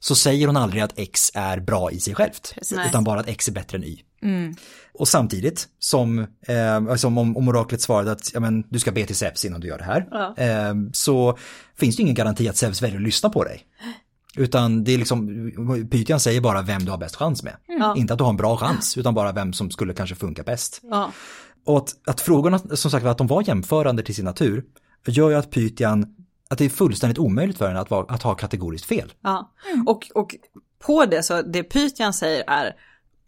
så 0.00 0.14
säger 0.14 0.46
hon 0.46 0.56
aldrig 0.56 0.82
att 0.82 0.98
X 0.98 1.30
är 1.34 1.60
bra 1.60 1.90
i 1.90 2.00
sig 2.00 2.14
självt. 2.14 2.54
Precis. 2.54 2.78
Utan 2.88 3.04
bara 3.04 3.20
att 3.20 3.28
X 3.28 3.48
är 3.48 3.52
bättre 3.52 3.78
än 3.78 3.84
Y. 3.84 4.02
Mm. 4.22 4.54
Och 4.92 5.08
samtidigt 5.08 5.68
som, 5.78 6.18
eh, 6.18 6.94
som 6.94 7.18
om, 7.18 7.36
om 7.36 7.48
oraklet 7.48 7.80
svarade 7.80 8.12
att 8.12 8.34
ja, 8.34 8.40
men, 8.40 8.64
du 8.68 8.78
ska 8.78 8.92
be 8.92 9.06
till 9.06 9.16
Zeus 9.16 9.44
innan 9.44 9.60
du 9.60 9.68
gör 9.68 9.78
det 9.78 9.84
här. 9.84 10.08
Ja. 10.10 10.34
Eh, 10.36 10.74
så 10.92 11.38
finns 11.78 11.96
det 11.96 12.02
ingen 12.02 12.14
garanti 12.14 12.48
att 12.48 12.56
Zeus 12.56 12.82
väljer 12.82 12.96
att 12.96 13.02
lyssna 13.02 13.30
på 13.30 13.44
dig. 13.44 13.66
Utan 14.36 14.84
det 14.84 14.94
är 14.94 14.98
liksom, 14.98 15.50
Pythian 15.90 16.20
säger 16.20 16.40
bara 16.40 16.62
vem 16.62 16.84
du 16.84 16.90
har 16.90 16.98
bäst 16.98 17.16
chans 17.16 17.42
med. 17.42 17.56
Mm. 17.68 17.96
Inte 17.96 18.12
att 18.12 18.18
du 18.18 18.24
har 18.24 18.30
en 18.30 18.36
bra 18.36 18.56
chans, 18.56 18.98
utan 18.98 19.14
bara 19.14 19.32
vem 19.32 19.52
som 19.52 19.70
skulle 19.70 19.94
kanske 19.94 20.16
funka 20.16 20.42
bäst. 20.42 20.80
Ja. 20.82 21.12
Och 21.64 21.78
att, 21.78 21.96
att 22.06 22.20
frågorna, 22.20 22.58
som 22.58 22.90
sagt 22.90 23.06
att 23.06 23.18
de 23.18 23.26
var 23.26 23.48
jämförande 23.48 24.02
till 24.02 24.14
sin 24.14 24.24
natur, 24.24 24.64
gör 25.06 25.30
ju 25.30 25.36
att 25.36 25.50
Pythian 25.50 26.16
att 26.50 26.58
det 26.58 26.64
är 26.64 26.68
fullständigt 26.68 27.18
omöjligt 27.18 27.58
för 27.58 27.68
henne 27.68 27.80
att, 27.80 27.90
vara, 27.90 28.06
att 28.08 28.22
ha 28.22 28.34
kategoriskt 28.34 28.86
fel. 28.86 29.12
Ja, 29.20 29.52
och, 29.86 30.10
och 30.14 30.36
på 30.78 31.04
det 31.04 31.22
så 31.22 31.42
det 31.42 31.62
Pythian 31.62 32.12
säger 32.12 32.44
är 32.46 32.76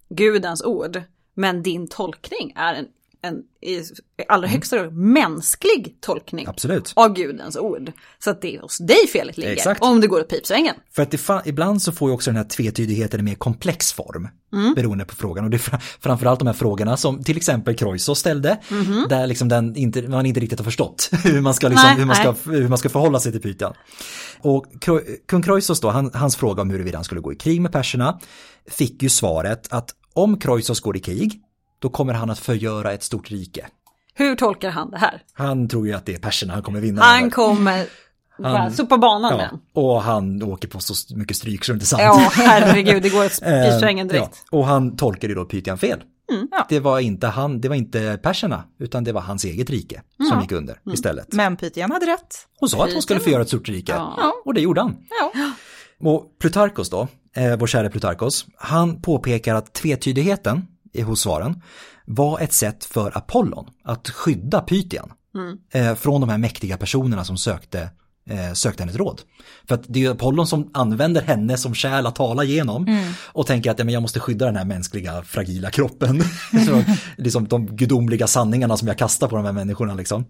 gudens 0.08 0.62
ord, 0.64 1.02
men 1.34 1.62
din 1.62 1.88
tolkning 1.88 2.52
är 2.56 2.74
en 2.74 2.86
en 3.22 3.42
i 3.60 3.82
allra 4.28 4.46
mm. 4.46 4.50
högsta 4.50 4.76
grad 4.76 4.92
mänsklig 4.92 5.96
tolkning 6.00 6.46
Absolut. 6.48 6.92
av 6.96 7.14
gudens 7.14 7.56
ord. 7.56 7.92
Så 8.18 8.30
att 8.30 8.42
det 8.42 8.56
är 8.56 8.60
hos 8.60 8.78
dig 8.78 9.06
felet 9.12 9.36
ligger, 9.36 9.52
Exakt. 9.52 9.82
om 9.82 10.00
det 10.00 10.06
går 10.06 10.20
åt 10.20 10.28
pipsvängen. 10.28 10.74
För 10.90 11.02
att 11.02 11.10
det 11.10 11.42
ibland 11.44 11.82
så 11.82 11.92
får 11.92 12.10
ju 12.10 12.14
också 12.14 12.30
den 12.30 12.36
här 12.36 12.44
tvetydigheten 12.44 13.18
en 13.20 13.24
mer 13.24 13.34
komplex 13.34 13.92
form, 13.92 14.28
mm. 14.52 14.74
beroende 14.74 15.04
på 15.04 15.14
frågan. 15.14 15.44
Och 15.44 15.50
det 15.50 15.56
är 15.56 15.58
fr 15.58 15.76
framförallt 16.00 16.38
de 16.38 16.46
här 16.46 16.54
frågorna 16.54 16.96
som 16.96 17.24
till 17.24 17.36
exempel 17.36 17.76
Kroisos 17.76 18.18
ställde, 18.18 18.58
mm 18.70 19.08
där 19.08 19.26
liksom 19.26 19.48
den 19.48 19.76
inte, 19.76 20.02
man 20.02 20.26
inte 20.26 20.40
riktigt 20.40 20.58
har 20.58 20.64
förstått 20.64 21.10
hur 21.24 21.40
man 21.40 21.54
ska, 21.54 21.68
liksom, 21.68 21.88
nej, 21.88 21.98
hur 21.98 22.04
man 22.04 22.16
ska, 22.16 22.34
hur 22.50 22.68
man 22.68 22.78
ska 22.78 22.88
förhålla 22.88 23.20
sig 23.20 23.32
till 23.32 23.40
Pythian. 23.40 23.74
Och 24.40 24.66
kung 25.26 25.42
Kroisos 25.42 25.80
då, 25.80 25.90
han, 25.90 26.10
hans 26.14 26.36
fråga 26.36 26.62
om 26.62 26.70
huruvida 26.70 26.98
han 26.98 27.04
skulle 27.04 27.20
gå 27.20 27.32
i 27.32 27.36
krig 27.36 27.60
med 27.60 27.72
perserna, 27.72 28.20
fick 28.68 29.02
ju 29.02 29.08
svaret 29.08 29.68
att 29.70 29.94
om 30.14 30.38
Kroisos 30.38 30.80
går 30.80 30.96
i 30.96 31.00
krig, 31.00 31.42
då 31.82 31.88
kommer 31.88 32.14
han 32.14 32.30
att 32.30 32.38
förgöra 32.38 32.92
ett 32.92 33.02
stort 33.02 33.30
rike. 33.30 33.66
Hur 34.14 34.36
tolkar 34.36 34.70
han 34.70 34.90
det 34.90 34.98
här? 34.98 35.22
Han 35.32 35.68
tror 35.68 35.86
ju 35.86 35.92
att 35.92 36.06
det 36.06 36.14
är 36.14 36.18
perserna 36.18 36.52
han 36.54 36.62
kommer 36.62 36.80
vinna. 36.80 37.02
Han 37.02 37.30
kommer 37.30 37.86
han, 38.42 38.72
sopa 38.72 38.98
banan 38.98 39.30
ja, 39.30 39.36
med. 39.36 39.58
Och 39.72 40.02
han 40.02 40.42
åker 40.42 40.68
på 40.68 40.80
så 40.80 41.16
mycket 41.16 41.36
stryk 41.36 41.64
så 41.64 41.72
det 41.72 41.76
inte 41.76 41.86
sant. 41.86 42.02
Ja, 42.02 42.30
herregud, 42.32 43.02
det 43.02 43.08
går 43.08 43.24
ett 43.24 43.42
eh, 43.46 43.78
svängen 43.78 44.08
direkt. 44.08 44.44
Ja, 44.50 44.58
och 44.58 44.66
han 44.66 44.96
tolkar 44.96 45.28
ju 45.28 45.34
då 45.34 45.44
Pythian 45.44 45.78
fel. 45.78 46.02
Mm. 46.32 46.48
Ja. 46.50 46.66
Det 46.68 46.80
var 46.80 47.00
inte 47.00 47.26
han, 47.26 47.60
det 47.60 47.68
var 47.68 47.76
inte 47.76 48.18
perserna, 48.22 48.64
utan 48.78 49.04
det 49.04 49.12
var 49.12 49.20
hans 49.20 49.44
eget 49.44 49.70
rike 49.70 50.02
som 50.16 50.26
mm. 50.26 50.40
gick 50.40 50.52
under 50.52 50.78
istället. 50.92 51.32
Men 51.32 51.56
Pythian 51.56 51.90
hade 51.90 52.06
rätt. 52.06 52.36
Hon 52.60 52.68
sa 52.68 52.84
att 52.84 52.92
hon 52.92 53.02
skulle 53.02 53.20
få 53.20 53.30
göra 53.30 53.42
ett 53.42 53.48
stort 53.48 53.68
rike. 53.68 53.92
Ja. 53.92 54.32
Och 54.44 54.54
det 54.54 54.60
gjorde 54.60 54.80
han. 54.80 54.96
Ja. 55.20 55.52
Och 56.08 56.38
Plutarkos 56.40 56.90
då, 56.90 57.08
eh, 57.36 57.56
vår 57.56 57.66
kära 57.66 57.90
Plutarkos, 57.90 58.46
han 58.56 59.02
påpekar 59.02 59.54
att 59.54 59.72
tvetydigheten 59.72 60.66
hos 61.00 61.20
svaren 61.20 61.62
var 62.06 62.40
ett 62.40 62.52
sätt 62.52 62.84
för 62.84 63.18
Apollon 63.18 63.66
att 63.84 64.08
skydda 64.08 64.60
Pythian 64.60 65.12
mm. 65.34 65.58
eh, 65.72 65.94
från 65.94 66.20
de 66.20 66.30
här 66.30 66.38
mäktiga 66.38 66.76
personerna 66.76 67.24
som 67.24 67.36
sökte 67.36 67.90
eh, 68.30 68.52
sökte 68.52 68.82
hennes 68.82 68.96
råd. 68.96 69.20
För 69.68 69.74
att 69.74 69.82
det 69.86 70.04
är 70.04 70.10
Apollon 70.10 70.46
som 70.46 70.70
använder 70.74 71.22
henne 71.22 71.56
som 71.56 71.74
kärl 71.74 72.06
att 72.06 72.16
tala 72.16 72.44
genom 72.44 72.86
mm. 72.86 73.12
och 73.26 73.46
tänker 73.46 73.70
att 73.70 73.78
ja, 73.78 73.84
men 73.84 73.94
jag 73.94 74.02
måste 74.02 74.20
skydda 74.20 74.46
den 74.46 74.56
här 74.56 74.64
mänskliga 74.64 75.22
fragila 75.22 75.70
kroppen. 75.70 76.22
Så, 76.66 76.84
liksom 77.16 77.48
de 77.48 77.76
gudomliga 77.76 78.26
sanningarna 78.26 78.76
som 78.76 78.88
jag 78.88 78.98
kastar 78.98 79.28
på 79.28 79.36
de 79.36 79.44
här 79.44 79.52
människorna 79.52 79.94
liksom. 79.94 80.24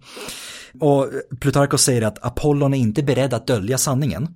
Och 0.79 1.09
Plutarkos 1.39 1.83
säger 1.83 2.01
att 2.01 2.25
Apollon 2.25 2.73
är 2.73 2.77
inte 2.77 3.03
beredd 3.03 3.33
att 3.33 3.47
dölja 3.47 3.77
sanningen, 3.77 4.27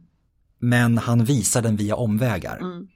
men 0.59 0.97
han 0.97 1.25
visar 1.25 1.61
den 1.61 1.75
via 1.75 1.95
omvägar. 1.95 2.57
Mm. 2.57 2.87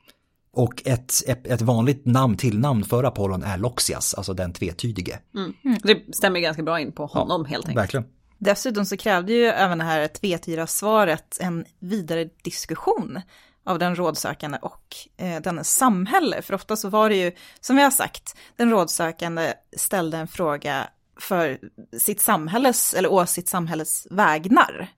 Och 0.53 0.81
ett, 0.85 1.13
ett, 1.27 1.47
ett, 1.47 1.61
vanligt 1.61 2.05
namn, 2.05 2.37
tillnamn 2.37 2.83
för 2.83 3.03
Apollon 3.03 3.43
är 3.43 3.57
Loxias, 3.57 4.13
alltså 4.13 4.33
den 4.33 4.53
tvetydige. 4.53 5.19
Mm. 5.35 5.53
Mm. 5.63 5.77
Det 5.83 6.15
stämmer 6.15 6.39
ganska 6.39 6.63
bra 6.63 6.79
in 6.79 6.91
på 6.91 7.05
honom 7.05 7.41
ja, 7.41 7.49
helt 7.49 7.67
enkelt. 7.67 7.83
Verkligen. 7.83 8.05
Dessutom 8.37 8.85
så 8.85 8.97
krävde 8.97 9.33
ju 9.33 9.45
även 9.45 9.77
det 9.77 9.83
här 9.83 10.07
tvetydiga 10.07 10.67
svaret 10.67 11.37
en 11.41 11.65
vidare 11.79 12.29
diskussion 12.43 13.21
av 13.65 13.79
den 13.79 13.95
rådsökande 13.95 14.57
och 14.61 14.95
eh, 15.17 15.41
dennes 15.41 15.75
samhälle. 15.75 16.41
För 16.41 16.53
ofta 16.53 16.75
så 16.75 16.89
var 16.89 17.09
det 17.09 17.15
ju, 17.15 17.31
som 17.59 17.75
vi 17.75 17.83
har 17.83 17.91
sagt, 17.91 18.37
den 18.55 18.69
rådsökande 18.69 19.53
ställde 19.77 20.17
en 20.17 20.27
fråga 20.27 20.87
för 21.19 21.59
sitt 21.99 22.21
samhälles, 22.21 22.93
eller 22.93 23.11
å 23.11 23.25
sitt 23.25 23.49
samhälles 23.49 24.07
vägnar. 24.11 24.89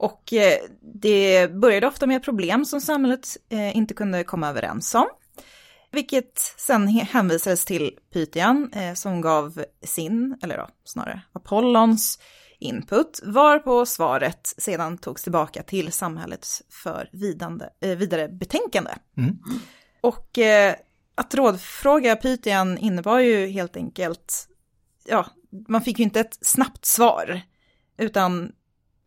Och 0.00 0.32
eh, 0.32 0.58
det 0.80 1.48
började 1.52 1.86
ofta 1.86 2.06
med 2.06 2.22
problem 2.22 2.64
som 2.64 2.80
samhället 2.80 3.36
eh, 3.48 3.76
inte 3.76 3.94
kunde 3.94 4.24
komma 4.24 4.48
överens 4.48 4.94
om. 4.94 5.06
Vilket 5.92 6.38
sen 6.56 6.88
hänvisades 6.88 7.64
till 7.64 7.98
Pythian 8.12 8.72
eh, 8.72 8.94
som 8.94 9.20
gav 9.20 9.64
sin, 9.84 10.38
eller 10.42 10.56
då 10.56 10.68
snarare 10.84 11.22
Apollons 11.32 12.18
input, 12.58 13.20
varpå 13.24 13.86
svaret 13.86 14.54
sedan 14.58 14.98
togs 14.98 15.22
tillbaka 15.22 15.62
till 15.62 15.92
samhället 15.92 16.46
för 16.82 17.08
vidande, 17.12 17.70
vidare 17.80 18.28
betänkande. 18.28 18.90
Mm. 19.16 19.38
Och 20.00 20.38
att 21.14 21.34
rådfråga 21.34 22.16
Pythian 22.16 22.78
innebar 22.78 23.18
ju 23.18 23.46
helt 23.46 23.76
enkelt, 23.76 24.48
ja, 25.06 25.26
man 25.68 25.82
fick 25.82 25.98
ju 25.98 26.04
inte 26.04 26.20
ett 26.20 26.38
snabbt 26.40 26.84
svar, 26.84 27.40
utan 27.98 28.52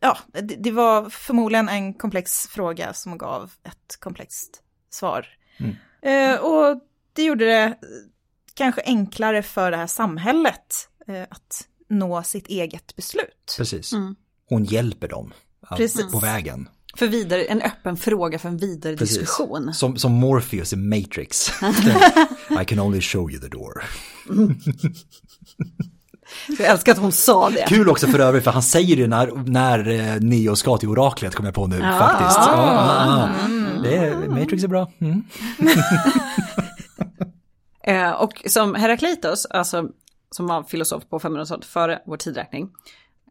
ja, 0.04 0.18
det, 0.32 0.40
det 0.40 0.70
var 0.70 1.10
förmodligen 1.10 1.68
en 1.68 1.94
komplex 1.94 2.46
fråga 2.46 2.94
som 2.94 3.18
gav 3.18 3.52
ett 3.62 4.00
komplext 4.00 4.62
svar. 4.90 5.26
Mm. 5.56 5.76
Eh, 6.02 6.40
och 6.40 6.80
det 7.12 7.24
gjorde 7.24 7.44
det 7.44 7.78
kanske 8.54 8.82
enklare 8.84 9.42
för 9.42 9.70
det 9.70 9.76
här 9.76 9.86
samhället 9.86 10.88
eh, 11.08 11.22
att 11.22 11.68
nå 11.88 12.22
sitt 12.22 12.46
eget 12.46 12.96
beslut. 12.96 13.54
Precis. 13.56 13.92
Mm. 13.92 14.16
Hon 14.48 14.64
hjälper 14.64 15.08
dem 15.08 15.32
Precis. 15.76 16.12
på 16.12 16.18
vägen. 16.18 16.68
För 16.96 17.06
vidare, 17.06 17.44
en 17.44 17.62
öppen 17.62 17.96
fråga 17.96 18.38
för 18.38 18.48
en 18.48 18.56
vidare 18.56 18.96
Precis. 18.96 19.18
diskussion. 19.18 19.74
Som, 19.74 19.96
som 19.96 20.12
Morpheus 20.12 20.72
i 20.72 20.76
Matrix. 20.76 21.48
I 22.62 22.64
can 22.66 22.80
only 22.80 23.00
show 23.00 23.30
you 23.30 23.40
the 23.40 23.48
door. 23.48 23.84
Jag 26.58 26.68
älskar 26.68 26.92
att 26.92 26.98
hon 26.98 27.12
sa 27.12 27.50
det. 27.50 27.64
Kul 27.68 27.88
också 27.88 28.06
för 28.06 28.18
övrigt, 28.18 28.44
för 28.44 28.50
han 28.50 28.62
säger 28.62 28.96
det 28.96 29.06
när, 29.06 29.30
när 29.50 29.88
eh, 29.88 30.20
Neo 30.20 30.56
ska 30.56 30.76
till 30.76 30.88
oraklet, 30.88 31.34
kommer 31.34 31.46
jag 31.46 31.54
på 31.54 31.66
nu 31.66 31.78
ja, 31.78 31.98
faktiskt. 31.98 32.38
Ja, 32.38 33.28
ja, 33.36 33.44
mm. 33.44 33.82
det 33.82 33.96
är, 33.96 34.28
Matrix 34.28 34.64
är 34.64 34.68
bra. 34.68 34.90
Mm. 34.98 35.22
eh, 38.10 38.10
och 38.10 38.42
som 38.46 38.74
Heraklitos, 38.74 39.46
alltså 39.46 39.88
som 40.30 40.46
var 40.46 40.62
filosof 40.62 41.02
på 41.10 41.18
500-talet 41.18 41.64
före 41.64 42.02
vår 42.06 42.16
tidräkning, 42.16 42.68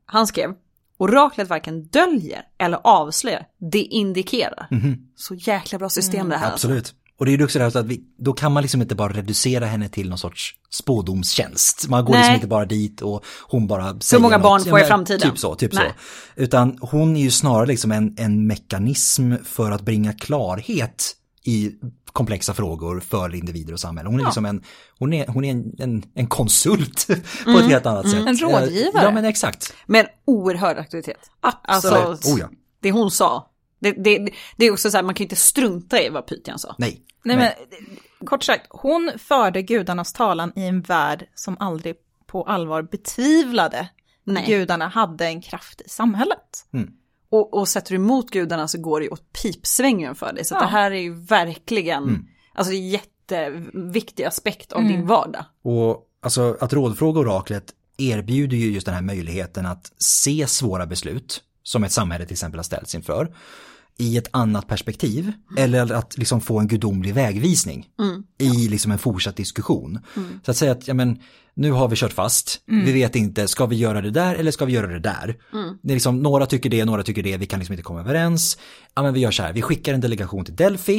han 0.05 0.27
skrev 0.27 0.53
Oraklet 0.97 1.49
varken 1.49 1.83
döljer 1.83 2.41
eller 2.57 2.79
avslöjar, 2.83 3.45
det 3.57 3.81
indikerar. 3.81 4.67
Mm. 4.71 4.97
Så 5.15 5.35
jäkla 5.35 5.79
bra 5.79 5.89
system 5.89 6.19
mm. 6.19 6.29
det 6.29 6.37
här. 6.37 6.51
Absolut. 6.51 6.77
Alltså. 6.77 6.95
Och 7.23 7.27
det 7.27 7.33
är 7.33 7.37
ju 7.37 7.43
också 7.43 7.59
det 7.59 7.65
här 7.65 7.77
att 7.77 7.85
vi, 7.85 8.01
då 8.17 8.33
kan 8.33 8.51
man 8.51 8.63
liksom 8.63 8.81
inte 8.81 8.95
bara 8.95 9.13
reducera 9.13 9.65
henne 9.65 9.89
till 9.89 10.09
någon 10.09 10.17
sorts 10.17 10.55
spådomstjänst. 10.69 11.87
Man 11.89 12.05
går 12.05 12.13
liksom 12.13 12.19
Nej. 12.19 12.21
liksom 12.21 12.35
inte 12.35 12.47
bara 12.47 12.65
dit 12.65 13.01
och 13.01 13.25
hon 13.41 13.67
bara 13.67 13.99
säger 13.99 14.19
Hur 14.19 14.21
många 14.21 14.37
något. 14.37 14.43
barn 14.43 14.63
får 14.63 14.79
jag 14.79 14.85
i 14.85 14.87
framtiden? 14.87 15.31
Typ 15.31 15.39
så, 15.39 15.55
typ 15.55 15.73
Nej. 15.73 15.93
så. 16.35 16.41
Utan 16.41 16.77
hon 16.81 17.17
är 17.17 17.21
ju 17.21 17.31
snarare 17.31 17.65
liksom 17.65 17.91
en, 17.91 18.15
en 18.17 18.47
mekanism 18.47 19.33
för 19.43 19.71
att 19.71 19.81
bringa 19.81 20.13
klarhet 20.13 21.15
i 21.43 21.71
komplexa 22.05 22.53
frågor 22.53 22.99
för 22.99 23.35
individer 23.35 23.73
och 23.73 23.79
samhälle. 23.79 24.09
Hon 24.09 24.19
är 24.19 24.23
ja. 24.23 24.27
liksom 24.27 24.45
en, 24.45 24.63
hon 24.99 25.13
är, 25.13 25.27
hon 25.27 25.45
är 25.45 25.51
en, 25.51 25.75
en, 25.77 26.03
en 26.15 26.27
konsult 26.27 27.07
på 27.43 27.49
mm. 27.49 27.61
ett 27.61 27.69
helt 27.69 27.85
annat 27.85 28.05
mm. 28.05 28.17
sätt. 28.17 28.27
En 28.27 28.37
rådgivare. 28.37 29.03
Ja 29.03 29.11
men 29.11 29.25
exakt. 29.25 29.73
Med 29.85 30.07
oerhörd 30.25 30.77
auktoritet. 30.77 31.29
Absolut. 31.41 31.97
Alltså, 31.97 32.33
oh, 32.33 32.39
ja. 32.39 32.49
Det 32.81 32.91
hon 32.91 33.11
sa, 33.11 33.52
det, 33.83 33.91
det, 33.91 34.29
det, 34.57 34.65
är 34.65 34.71
också 34.71 34.91
så 34.91 34.97
här, 34.97 35.03
man 35.03 35.15
kan 35.15 35.25
inte 35.25 35.35
strunta 35.35 36.01
i 36.01 36.09
vad 36.09 36.27
Pythian 36.27 36.59
sa. 36.59 36.75
Nej. 36.77 37.01
Nej, 37.23 37.37
men 37.37 37.51
kort 38.25 38.43
sagt, 38.43 38.65
hon 38.69 39.11
förde 39.17 39.61
gudarnas 39.61 40.13
talan 40.13 40.51
i 40.55 40.63
en 40.67 40.81
värld 40.81 41.27
som 41.35 41.57
aldrig 41.59 41.95
på 42.27 42.43
allvar 42.43 42.81
betvivlade 42.81 43.87
Nej. 44.23 44.45
gudarna 44.47 44.87
hade 44.87 45.25
en 45.25 45.41
kraft 45.41 45.81
i 45.81 45.89
samhället. 45.89 46.67
Mm. 46.73 46.91
Och, 47.29 47.53
och 47.53 47.67
sätter 47.67 47.89
du 47.89 47.95
emot 47.95 48.29
gudarna 48.29 48.67
så 48.67 48.81
går 48.81 48.99
det 48.99 49.03
ju 49.03 49.11
åt 49.11 49.33
pipsvängen 49.41 50.15
för 50.15 50.33
dig. 50.33 50.45
Så 50.45 50.55
ja. 50.55 50.59
det 50.59 50.65
här 50.65 50.91
är 50.91 51.01
ju 51.01 51.13
verkligen, 51.13 52.03
mm. 52.03 52.25
alltså 52.53 52.71
det 52.71 52.77
är 52.77 52.89
jätteviktig 52.89 54.23
aspekt 54.23 54.71
av 54.71 54.81
mm. 54.81 54.91
din 54.91 55.07
vardag. 55.07 55.45
Och 55.63 56.09
alltså 56.21 56.57
att 56.59 56.73
rådfråga 56.73 57.19
oraklet 57.19 57.73
erbjuder 57.97 58.57
ju 58.57 58.71
just 58.71 58.85
den 58.85 58.95
här 58.95 59.01
möjligheten 59.01 59.65
att 59.65 59.91
se 59.97 60.47
svåra 60.47 60.85
beslut 60.85 61.43
som 61.63 61.83
ett 61.83 61.91
samhälle 61.91 62.25
till 62.25 62.33
exempel 62.33 62.59
har 62.59 62.63
ställts 62.63 62.95
inför 62.95 63.35
i 63.97 64.17
ett 64.17 64.27
annat 64.31 64.67
perspektiv 64.67 65.31
eller 65.57 65.93
att 65.93 66.17
liksom 66.17 66.41
få 66.41 66.59
en 66.59 66.67
gudomlig 66.67 67.13
vägvisning 67.13 67.87
mm. 67.99 68.23
i 68.39 68.67
liksom 68.67 68.91
en 68.91 68.97
fortsatt 68.97 69.35
diskussion. 69.35 69.99
Mm. 70.15 70.39
Så 70.45 70.51
att 70.51 70.57
säga 70.57 70.71
att 70.71 70.87
ja, 70.87 70.93
men, 70.93 71.19
nu 71.53 71.71
har 71.71 71.87
vi 71.87 71.95
kört 71.95 72.13
fast, 72.13 72.61
mm. 72.69 72.85
vi 72.85 72.91
vet 72.91 73.15
inte, 73.15 73.47
ska 73.47 73.65
vi 73.65 73.75
göra 73.75 74.01
det 74.01 74.11
där 74.11 74.35
eller 74.35 74.51
ska 74.51 74.65
vi 74.65 74.73
göra 74.73 74.87
det 74.87 74.99
där? 74.99 75.37
Mm. 75.53 75.77
Det 75.81 75.91
är 75.91 75.95
liksom, 75.95 76.19
några 76.19 76.45
tycker 76.45 76.69
det, 76.69 76.85
några 76.85 77.03
tycker 77.03 77.23
det, 77.23 77.37
vi 77.37 77.45
kan 77.45 77.59
liksom 77.59 77.73
inte 77.73 77.83
komma 77.83 77.99
överens. 77.99 78.57
Ja 78.95 79.03
men 79.03 79.13
vi 79.13 79.19
gör 79.19 79.31
så 79.31 79.43
här, 79.43 79.53
vi 79.53 79.61
skickar 79.61 79.93
en 79.93 80.01
delegation 80.01 80.45
till 80.45 80.55
Delphi, 80.55 80.97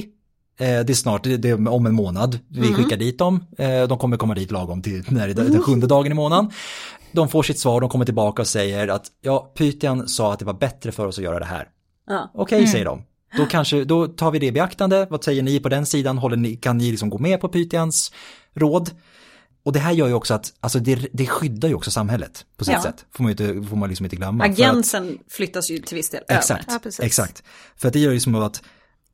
eh, 0.58 0.66
det 0.66 0.90
är 0.90 0.94
snart, 0.94 1.24
det 1.24 1.44
är 1.44 1.68
om 1.68 1.86
en 1.86 1.94
månad, 1.94 2.38
vi 2.48 2.58
mm. 2.58 2.74
skickar 2.74 2.96
dit 2.96 3.18
dem, 3.18 3.44
eh, 3.58 3.82
de 3.88 3.98
kommer 3.98 4.16
komma 4.16 4.34
dit 4.34 4.50
lagom 4.50 4.82
till 4.82 5.04
när 5.08 5.28
det 5.28 5.34
den 5.34 5.62
sjunde 5.62 5.86
dagen 5.86 6.12
i 6.12 6.14
månaden. 6.14 6.50
De 7.12 7.28
får 7.28 7.42
sitt 7.42 7.58
svar, 7.58 7.80
de 7.80 7.90
kommer 7.90 8.04
tillbaka 8.04 8.42
och 8.42 8.48
säger 8.48 8.88
att 8.88 9.06
ja, 9.20 9.52
Pythian 9.58 10.08
sa 10.08 10.32
att 10.32 10.38
det 10.38 10.44
var 10.44 10.54
bättre 10.54 10.92
för 10.92 11.06
oss 11.06 11.18
att 11.18 11.24
göra 11.24 11.38
det 11.38 11.44
här. 11.44 11.68
Ja. 12.06 12.30
Okej, 12.34 12.42
okay, 12.42 12.58
mm. 12.58 12.70
säger 12.70 12.84
de. 12.84 13.02
Då, 13.36 13.46
kanske, 13.46 13.84
då 13.84 14.06
tar 14.06 14.30
vi 14.30 14.38
det 14.38 14.46
i 14.46 14.52
beaktande. 14.52 15.06
Vad 15.10 15.24
säger 15.24 15.42
ni 15.42 15.60
på 15.60 15.68
den 15.68 15.86
sidan? 15.86 16.18
Håller 16.18 16.36
ni, 16.36 16.56
kan 16.56 16.78
ni 16.78 16.90
liksom 16.90 17.10
gå 17.10 17.18
med 17.18 17.40
på 17.40 17.48
Pythians 17.48 18.12
råd? 18.54 18.90
Och 19.64 19.72
det 19.72 19.78
här 19.78 19.92
gör 19.92 20.06
ju 20.06 20.14
också 20.14 20.34
att, 20.34 20.52
alltså 20.60 20.78
det, 20.78 21.08
det 21.12 21.26
skyddar 21.26 21.68
ju 21.68 21.74
också 21.74 21.90
samhället 21.90 22.46
på 22.56 22.64
sitt 22.64 22.74
ja. 22.74 22.82
sätt. 22.82 23.06
Får 23.12 23.22
man, 23.22 23.30
inte, 23.30 23.62
får 23.68 23.76
man 23.76 23.88
liksom 23.88 24.06
inte 24.06 24.16
glömma. 24.16 24.44
Agensen 24.44 25.18
att, 25.26 25.32
flyttas 25.32 25.70
ju 25.70 25.78
till 25.78 25.96
viss 25.96 26.10
del 26.10 26.22
exakt, 26.28 26.68
över. 26.68 26.80
Ja, 26.98 27.04
exakt. 27.04 27.42
För 27.76 27.88
att 27.88 27.92
det 27.92 28.00
gör 28.00 28.12
ju 28.12 28.20
som 28.20 28.34
att 28.34 28.62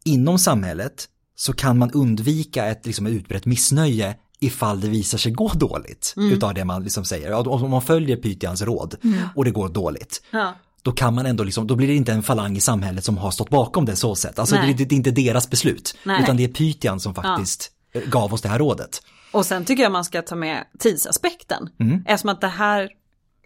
inom 0.04 0.38
samhället 0.38 1.08
så 1.36 1.52
kan 1.52 1.78
man 1.78 1.90
undvika 1.90 2.66
ett 2.66 2.86
liksom, 2.86 3.06
utbrett 3.06 3.46
missnöje 3.46 4.16
ifall 4.40 4.80
det 4.80 4.88
visar 4.88 5.18
sig 5.18 5.32
gå 5.32 5.48
dåligt 5.48 6.14
mm. 6.16 6.32
utav 6.32 6.54
det 6.54 6.64
man 6.64 6.84
liksom 6.84 7.04
säger. 7.04 7.48
Om 7.48 7.70
man 7.70 7.82
följer 7.82 8.16
Pythians 8.16 8.62
råd 8.62 8.96
mm. 9.04 9.18
och 9.34 9.44
det 9.44 9.50
går 9.50 9.68
dåligt. 9.68 10.22
Ja 10.30 10.54
då 10.82 10.92
kan 10.92 11.14
man 11.14 11.26
ändå 11.26 11.44
liksom, 11.44 11.66
då 11.66 11.76
blir 11.76 11.88
det 11.88 11.94
inte 11.94 12.12
en 12.12 12.22
falang 12.22 12.56
i 12.56 12.60
samhället 12.60 13.04
som 13.04 13.18
har 13.18 13.30
stått 13.30 13.50
bakom 13.50 13.84
det 13.84 13.96
så 13.96 14.14
sätt. 14.14 14.38
Alltså 14.38 14.54
det, 14.56 14.72
det, 14.72 14.92
är 14.92 14.96
inte 14.96 15.10
deras 15.10 15.50
beslut, 15.50 15.96
Nej. 16.04 16.22
utan 16.22 16.36
det 16.36 16.44
är 16.44 16.48
Pythian 16.48 17.00
som 17.00 17.14
faktiskt 17.14 17.70
ja. 17.92 18.00
gav 18.06 18.34
oss 18.34 18.42
det 18.42 18.48
här 18.48 18.58
rådet. 18.58 19.02
Och 19.32 19.46
sen 19.46 19.64
tycker 19.64 19.82
jag 19.82 19.92
man 19.92 20.04
ska 20.04 20.22
ta 20.22 20.34
med 20.34 20.64
tidsaspekten. 20.78 21.68
Mm. 21.80 22.04
Eftersom 22.06 22.30
att 22.30 22.40
det 22.40 22.48
här 22.48 22.90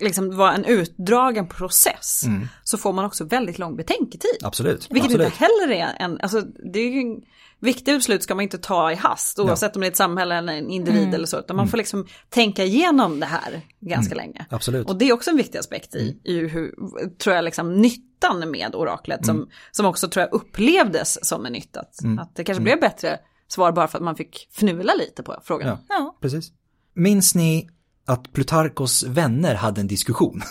liksom 0.00 0.36
var 0.36 0.52
en 0.52 0.64
utdragen 0.64 1.48
process 1.48 2.22
mm. 2.26 2.48
så 2.64 2.78
får 2.78 2.92
man 2.92 3.04
också 3.04 3.24
väldigt 3.24 3.58
lång 3.58 3.76
betänketid. 3.76 4.38
Absolut. 4.42 4.86
Vilket 4.90 5.10
Absolut. 5.10 5.26
inte 5.26 5.38
heller 5.38 5.74
är 5.74 5.96
en, 6.00 6.20
alltså 6.20 6.40
det 6.72 6.78
är 6.78 6.90
ju 6.90 7.20
viktiga 7.64 7.94
beslut 7.94 8.22
ska 8.22 8.34
man 8.34 8.42
inte 8.42 8.58
ta 8.58 8.92
i 8.92 8.94
hast 8.94 9.38
oavsett 9.38 9.70
ja. 9.74 9.78
om 9.78 9.80
det 9.80 9.86
är 9.86 9.90
ett 9.90 9.96
samhälle 9.96 10.34
eller 10.34 10.52
en 10.52 10.70
individ 10.70 11.02
mm. 11.02 11.14
eller 11.14 11.26
så. 11.26 11.38
Utan 11.38 11.56
man 11.56 11.64
mm. 11.64 11.70
får 11.70 11.78
liksom 11.78 12.06
tänka 12.28 12.64
igenom 12.64 13.20
det 13.20 13.26
här 13.26 13.60
ganska 13.80 14.14
mm. 14.14 14.26
länge. 14.26 14.46
Absolut. 14.50 14.88
Och 14.88 14.96
det 14.96 15.08
är 15.08 15.12
också 15.12 15.30
en 15.30 15.36
viktig 15.36 15.58
aspekt 15.58 15.94
i, 15.94 16.02
mm. 16.02 16.20
i 16.24 16.48
hur, 16.48 16.74
tror 17.18 17.36
jag, 17.36 17.44
liksom 17.44 17.74
nyttan 17.74 18.50
med 18.50 18.74
oraklet 18.74 19.26
som, 19.26 19.36
mm. 19.36 19.48
som 19.70 19.86
också 19.86 20.08
tror 20.08 20.20
jag 20.20 20.32
upplevdes 20.32 21.28
som 21.28 21.46
en 21.46 21.52
nytta. 21.52 21.80
Att, 21.80 22.20
att 22.20 22.36
det 22.36 22.44
kanske 22.44 22.62
blev 22.62 22.80
bättre 22.80 23.18
svar 23.48 23.72
bara 23.72 23.88
för 23.88 23.98
att 23.98 24.04
man 24.04 24.16
fick 24.16 24.48
fnula 24.52 24.94
lite 24.94 25.22
på 25.22 25.40
frågan. 25.44 25.68
Ja, 25.68 25.78
ja. 25.88 26.18
precis. 26.20 26.52
minns 26.94 27.34
ni 27.34 27.68
att 28.06 28.32
Plutarkos 28.32 29.02
vänner 29.02 29.54
hade 29.54 29.80
en 29.80 29.86
diskussion? 29.86 30.42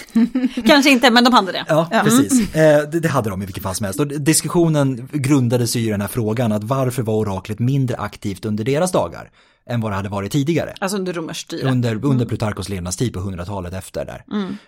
Kanske 0.66 0.90
inte, 0.90 1.10
men 1.10 1.24
de 1.24 1.32
hade 1.32 1.52
det. 1.52 1.64
Ja, 1.68 1.88
precis. 2.04 2.54
Eh, 2.54 2.88
det, 2.88 3.00
det 3.00 3.08
hade 3.08 3.30
de 3.30 3.42
i 3.42 3.46
vilket 3.46 3.62
fall 3.62 3.74
som 3.74 3.84
helst. 3.84 4.00
Och 4.00 4.06
diskussionen 4.06 5.08
grundade 5.12 5.66
sig 5.66 5.86
i 5.86 5.90
den 5.90 6.00
här 6.00 6.08
frågan 6.08 6.52
att 6.52 6.64
varför 6.64 7.02
var 7.02 7.14
oraklet 7.14 7.58
mindre 7.58 7.96
aktivt 7.96 8.44
under 8.44 8.64
deras 8.64 8.92
dagar 8.92 9.30
än 9.66 9.80
vad 9.80 9.92
det 9.92 9.96
hade 9.96 10.08
varit 10.08 10.32
tidigare? 10.32 10.74
Alltså 10.80 10.98
under 10.98 11.12
romerskt 11.12 11.46
styre. 11.46 11.70
Under, 11.70 12.04
under 12.04 12.26
Plutarkos 12.26 12.68
levnadstid 12.68 13.12
på 13.12 13.20
100-talet 13.20 13.72
efter 13.72 14.04
där. 14.04 14.24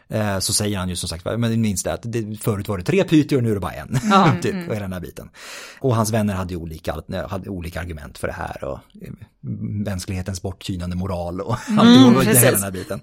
Eh, 0.09 0.39
så 0.39 0.53
säger 0.53 0.79
han 0.79 0.89
ju 0.89 0.97
som 0.97 1.09
sagt, 1.09 1.25
men 1.25 1.61
minns 1.61 1.83
det 1.83 1.93
att 1.93 2.03
det, 2.03 2.43
förut 2.43 2.69
var 2.69 2.79
det 2.79 2.85
tre 2.85 3.05
pytior 3.05 3.37
och 3.37 3.43
nu 3.43 3.51
är 3.51 3.55
det 3.55 3.61
bara 3.61 3.73
en. 3.73 3.99
typ, 4.43 4.55
och 4.69 4.75
hela 4.75 4.85
den 4.85 4.93
här 4.93 5.01
biten. 5.01 5.29
Och 5.81 5.97
hans 5.97 6.13
vänner 6.13 6.35
hade 6.35 6.55
ju 6.55 6.61
olika, 6.61 7.03
hade 7.29 7.51
olika 7.51 7.81
argument 7.81 8.19
för 8.19 8.27
det 8.27 8.35
här 8.35 8.65
och 8.65 8.79
eh, 9.03 9.13
mänsklighetens 9.85 10.43
borttynande 10.43 10.97
moral 10.97 11.41
och 11.41 11.57
mm, 11.69 11.79
allt, 12.17 12.27
hela 12.27 12.51
den 12.51 12.63
här 12.63 12.71
biten. 12.71 13.01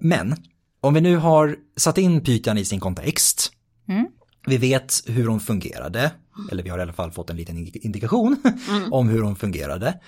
Men 0.00 0.36
om 0.80 0.94
vi 0.94 1.00
nu 1.00 1.16
har 1.16 1.56
satt 1.76 1.98
in 1.98 2.20
Pythian 2.20 2.58
i 2.58 2.64
sin 2.64 2.80
kontext, 2.80 3.52
Mm. 3.88 4.06
vi 4.46 4.56
vet 4.56 5.02
hur 5.06 5.26
hon 5.26 5.40
fungerade, 5.40 6.10
eller 6.50 6.62
vi 6.62 6.70
har 6.70 6.78
i 6.78 6.82
alla 6.82 6.92
fall 6.92 7.10
fått 7.10 7.30
en 7.30 7.36
liten 7.36 7.56
indikation 7.74 8.36
om 8.90 9.08
hur 9.08 9.22
hon 9.22 9.36
fungerade. 9.36 10.00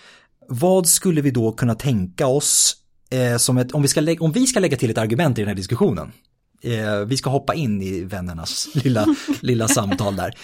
Vad 0.48 0.86
skulle 0.86 1.20
vi 1.20 1.30
då 1.30 1.52
kunna 1.52 1.74
tänka 1.74 2.26
oss 2.26 2.76
eh, 3.10 3.36
som 3.36 3.58
ett, 3.58 3.72
om 3.72 3.82
vi, 3.82 3.88
ska 3.88 4.16
om 4.20 4.32
vi 4.32 4.46
ska 4.46 4.60
lägga 4.60 4.76
till 4.76 4.90
ett 4.90 4.98
argument 4.98 5.38
i 5.38 5.40
den 5.40 5.48
här 5.48 5.54
diskussionen, 5.54 6.12
eh, 6.62 6.98
vi 7.06 7.16
ska 7.16 7.30
hoppa 7.30 7.54
in 7.54 7.82
i 7.82 8.00
vännernas 8.00 8.68
lilla, 8.74 9.06
lilla 9.40 9.68
samtal 9.68 10.16
där. 10.16 10.34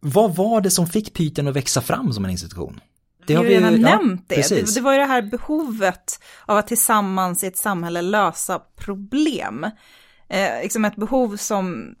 Vad 0.00 0.36
var 0.36 0.60
det 0.60 0.70
som 0.70 0.86
fick 0.86 1.14
Pythian 1.14 1.48
att 1.48 1.56
växa 1.56 1.80
fram 1.80 2.12
som 2.12 2.24
en 2.24 2.30
institution? 2.30 2.80
Det 3.26 3.34
har 3.34 3.44
vi 3.44 3.56
redan 3.56 3.80
ja, 3.80 3.98
nämnt 3.98 4.28
det. 4.28 4.34
precis. 4.34 4.74
det. 4.74 4.80
Det 4.80 4.84
var 4.84 4.92
ju 4.92 4.98
det 4.98 5.04
här 5.04 5.22
behovet 5.22 6.20
av 6.46 6.56
att 6.56 6.66
tillsammans 6.66 7.44
i 7.44 7.46
ett 7.46 7.56
samhälle 7.56 8.02
lösa 8.02 8.58
problem. 8.58 9.66
Eh, 10.28 10.62
liksom 10.62 10.84
ett 10.84 10.96
behov 10.96 11.36
som, 11.36 11.94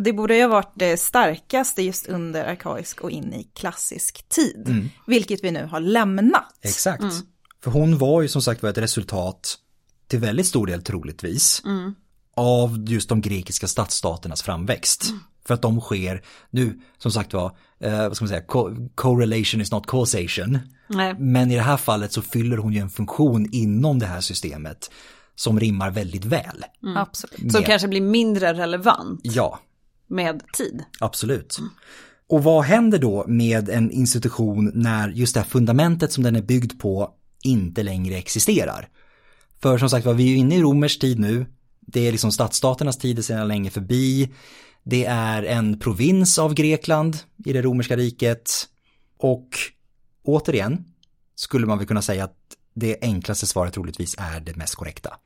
det 0.00 0.12
borde 0.12 0.36
ju 0.36 0.42
ha 0.42 0.48
varit 0.48 0.72
det 0.74 0.96
starkaste 0.96 1.82
just 1.82 2.06
under 2.06 2.44
arkaisk 2.44 3.00
och 3.00 3.10
in 3.10 3.32
i 3.34 3.44
klassisk 3.54 4.28
tid. 4.28 4.64
Mm. 4.68 4.88
Vilket 5.06 5.44
vi 5.44 5.50
nu 5.50 5.64
har 5.64 5.80
lämnat. 5.80 6.44
Exakt. 6.62 7.04
För 7.64 7.70
hon 7.70 7.98
var 7.98 8.22
ju 8.22 8.28
som 8.28 8.42
sagt 8.42 8.62
var 8.62 8.70
ett 8.70 8.78
resultat 8.78 9.58
till 10.08 10.18
väldigt 10.18 10.46
stor 10.46 10.66
del 10.66 10.82
troligtvis 10.82 11.62
av 12.36 12.84
just 12.88 13.08
de 13.08 13.20
grekiska 13.20 13.66
stadsstaternas 13.66 14.42
framväxt. 14.42 15.04
För 15.46 15.54
att 15.54 15.62
de 15.62 15.80
sker 15.80 16.22
nu, 16.50 16.80
som 16.98 17.12
sagt 17.12 17.32
var, 17.32 17.56
eh, 17.80 17.98
vad 18.08 18.16
ska 18.16 18.24
man 18.24 18.28
säga, 18.28 18.42
co- 18.42 18.88
correlation 18.94 19.60
is 19.60 19.72
not 19.72 19.86
causation. 19.86 20.58
Nej. 20.88 21.14
Men 21.18 21.50
i 21.50 21.54
det 21.54 21.62
här 21.62 21.76
fallet 21.76 22.12
så 22.12 22.22
fyller 22.22 22.56
hon 22.56 22.72
ju 22.72 22.78
en 22.80 22.90
funktion 22.90 23.48
inom 23.52 23.98
det 23.98 24.06
här 24.06 24.20
systemet 24.20 24.90
som 25.34 25.60
rimmar 25.60 25.90
väldigt 25.90 26.24
väl. 26.24 26.64
Absolut. 26.96 27.38
Som 27.52 27.60
Med- 27.60 27.66
kanske 27.66 27.88
blir 27.88 28.00
mindre 28.00 28.52
relevant 28.54 29.20
Ja, 29.22 29.60
med 30.12 30.42
tid. 30.52 30.84
Absolut. 31.00 31.58
Och 32.28 32.42
vad 32.42 32.64
händer 32.64 32.98
då 32.98 33.24
med 33.28 33.68
en 33.68 33.90
institution 33.90 34.72
när 34.74 35.08
just 35.08 35.34
det 35.34 35.40
här 35.40 35.48
fundamentet 35.48 36.12
som 36.12 36.24
den 36.24 36.36
är 36.36 36.42
byggd 36.42 36.80
på 36.80 37.14
inte 37.42 37.82
längre 37.82 38.16
existerar? 38.16 38.88
För 39.62 39.78
som 39.78 39.90
sagt 39.90 40.06
var, 40.06 40.14
vi 40.14 40.24
är 40.24 40.28
ju 40.28 40.36
inne 40.36 40.56
i 40.56 40.62
romersk 40.62 41.00
tid 41.00 41.18
nu. 41.18 41.46
Det 41.80 42.00
är 42.00 42.12
liksom 42.12 42.32
stadsstaternas 42.32 42.98
tid 42.98 43.18
är 43.18 43.22
sedan 43.22 43.48
länge 43.48 43.70
förbi. 43.70 44.32
Det 44.82 45.04
är 45.04 45.42
en 45.42 45.78
provins 45.78 46.38
av 46.38 46.54
Grekland 46.54 47.16
i 47.44 47.52
det 47.52 47.62
romerska 47.62 47.96
riket. 47.96 48.50
Och 49.18 49.48
återigen 50.22 50.84
skulle 51.34 51.66
man 51.66 51.78
väl 51.78 51.86
kunna 51.86 52.02
säga 52.02 52.24
att 52.24 52.36
det 52.74 52.98
enklaste 53.02 53.46
svaret 53.46 53.74
troligtvis 53.74 54.14
är 54.18 54.40
det 54.40 54.56
mest 54.56 54.74
korrekta. 54.74 55.16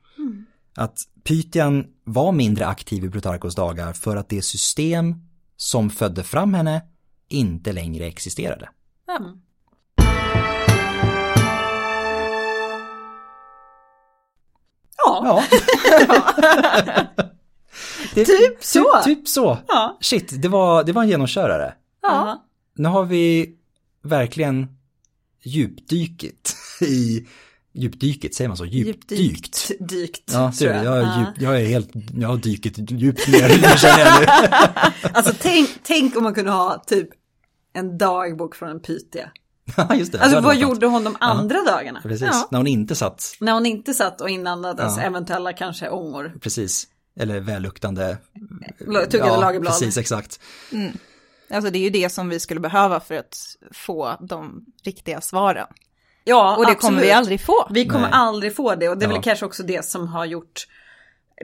Att 0.77 0.98
Pythian 1.24 1.86
var 2.05 2.32
mindre 2.32 2.66
aktiv 2.66 3.05
i 3.05 3.11
Plutarkos 3.11 3.55
dagar 3.55 3.93
för 3.93 4.16
att 4.16 4.28
det 4.28 4.43
system 4.43 5.15
som 5.57 5.90
födde 5.90 6.24
fram 6.24 6.55
henne 6.55 6.82
inte 7.28 7.73
längre 7.73 8.07
existerade. 8.07 8.69
Ja. 9.07 9.20
Ja, 14.97 15.23
Ja. 15.24 15.44
Det- 18.15 18.24
Typ 18.24 18.65
så. 18.65 18.85
Typ, 19.05 19.16
typ 19.19 19.28
så. 19.28 19.59
Ja. 19.69 19.98
Shit, 20.01 20.43
det 20.43 20.48
var, 20.48 20.85
det 20.85 20.93
var 20.93 21.03
en 21.03 21.09
genomkörare. 21.09 21.74
ja. 22.03 22.43
Nu 22.78 22.89
har 22.89 23.05
vi 23.05 23.55
verkligen 24.03 24.69
djupdykit 25.43 26.57
i, 26.81 27.27
djupdyket, 27.77 28.35
säger 28.35 28.48
man 28.48 28.57
så? 28.57 28.65
Djupdykt. 28.65 29.70
Dykt. 29.81 30.32
Ja, 30.32 30.53
ser 30.53 30.69
du, 30.69 30.74
jag. 30.74 30.85
jag, 30.85 30.97
är 30.97 31.03
Ja. 31.03 31.19
djup, 31.19 31.43
jag 31.43 31.61
är 31.61 31.66
helt, 31.66 31.90
jag 32.19 32.28
har 32.28 32.36
dykit 32.36 32.90
djupt 32.90 33.28
ner, 33.28 33.48
det 33.48 33.78
känner 33.78 33.98
jag 33.98 34.20
nu. 34.20 34.27
Alltså 35.12 35.35
tänk, 35.40 35.70
tänk 35.82 36.16
om 36.16 36.23
man 36.23 36.35
kunde 36.35 36.51
ha 36.51 36.85
typ 36.86 37.09
en 37.73 37.98
dagbok 37.98 38.55
från 38.55 38.69
en 38.69 38.81
Pythia. 38.81 39.31
Ja, 39.77 39.94
just 39.94 40.12
det. 40.12 40.20
Alltså 40.20 40.36
det 40.40 40.47
vad 40.47 40.57
gjorde 40.57 40.86
hon 40.86 41.05
de 41.05 41.16
andra 41.20 41.62
dagarna? 41.62 42.01
Precis, 42.03 42.28
Ja. 42.32 42.48
när 42.51 42.59
hon 42.59 42.66
inte 42.66 42.94
satt, 42.94 43.36
När 43.40 43.53
hon 43.53 43.66
inte 43.66 43.94
satt 43.94 44.20
och 44.20 44.31
inandades 44.31 44.97
Ja. 44.97 45.03
eventuella 45.03 45.53
kanske 45.53 45.89
ångor. 45.90 46.32
precis, 46.40 46.86
eller 47.20 47.40
välluktande. 47.40 48.19
Tuggade 49.11 49.36
lagerblad. 49.40 49.73
precis, 49.73 49.97
exakt. 49.97 50.40
Alltså 51.51 51.70
det 51.70 51.78
är 51.78 51.82
ju 51.82 51.90
det 51.90 52.12
som 52.12 52.28
vi 52.28 52.40
skulle 52.40 52.61
behöva 52.61 53.01
för 53.01 53.15
att 53.15 53.36
få 53.73 54.16
de 54.28 54.65
riktiga 54.85 55.20
svaren. 55.20 55.66
Ja, 56.28 56.57
Och 56.57 56.66
det 56.66 56.73
absolut. 56.73 56.81
kommer 56.81 57.03
vi 57.03 57.12
aldrig 57.12 57.40
få. 57.40 57.66
Vi 57.70 57.86
kommer 57.86 58.01
Nej. 58.11 58.11
aldrig 58.12 58.57
få 58.57 58.74
det 58.74 58.89
och 58.89 58.98
det 58.98 59.05
är 59.05 59.09
väl 59.09 59.16
Ja. 59.16 59.23
kanske 59.23 59.47
också 59.47 59.62
det 59.62 59.85
som 59.85 60.09
har 60.09 60.24
gjort 60.24 60.66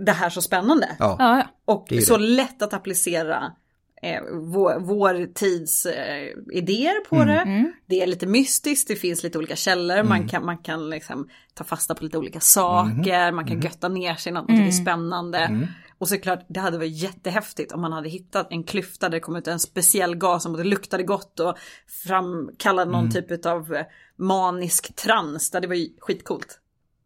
det 0.07 0.13
här 0.13 0.31
så 0.31 0.43
spännande. 0.43 0.89
Ja, 0.99 1.17
Ja. 1.19 1.43
Och 1.65 1.87
Det 1.89 1.95
är 1.95 1.99
ju 2.01 2.05
så 2.07 2.17
det. 2.17 2.25
lätt 2.25 2.63
att 2.63 2.75
applicera 2.75 3.53
eh, 4.03 4.21
vår, 4.33 4.81
vår 4.81 5.35
tids 5.35 5.87
eh, 5.87 6.29
idéer 6.53 7.05
på 7.09 7.17
Mm. 7.17 7.27
det. 7.29 7.73
Det 7.87 8.03
är 8.03 8.07
lite 8.07 8.27
mystiskt, 8.27 8.89
det 8.89 8.97
finns 8.97 9.23
lite 9.23 9.39
olika 9.39 9.57
källor, 9.57 10.03
man 10.03 10.29
kan, 10.29 10.45
man 10.47 10.59
kan 10.59 10.91
liksom 10.91 11.29
ta 11.55 11.65
fasta 11.65 11.95
på 11.95 12.05
lite 12.05 12.19
olika 12.19 12.41
saker, 12.41 13.33
man 13.33 13.47
kan 13.47 13.61
götta 13.61 13.89
ner 13.89 14.15
sig 14.15 14.31
i 14.31 14.33
tycker 14.47 14.67
är 14.67 14.71
spännande. 14.71 15.69
Och 16.03 16.09
såklart, 16.09 16.47
det 16.49 16.61
hade 16.61 16.79
varit 16.79 16.93
jättehäftigt 16.97 17.73
om 17.73 17.81
man 17.81 17.93
hade 17.93 18.09
hittat 18.09 18.47
en 18.51 18.65
klyfta 18.65 19.09
där 19.09 19.17
det 19.17 19.21
kom 19.21 19.37
ut 19.37 19.49
en 19.49 19.59
speciell 19.61 20.15
gas 20.15 20.43
som 20.43 20.53
både 20.53 20.65
luktade 20.65 21.03
gott 21.03 21.41
och 21.41 21.55
framkallade 22.07 22.91
någon 22.91 23.11
typ 23.11 23.47
av 23.47 23.75
eh, 23.75 23.83
manisk 24.19 24.97
trans. 24.97 25.51
Det 25.51 25.57
hade 25.57 25.67
varit 25.67 25.97
skitcoolt. 26.01 26.59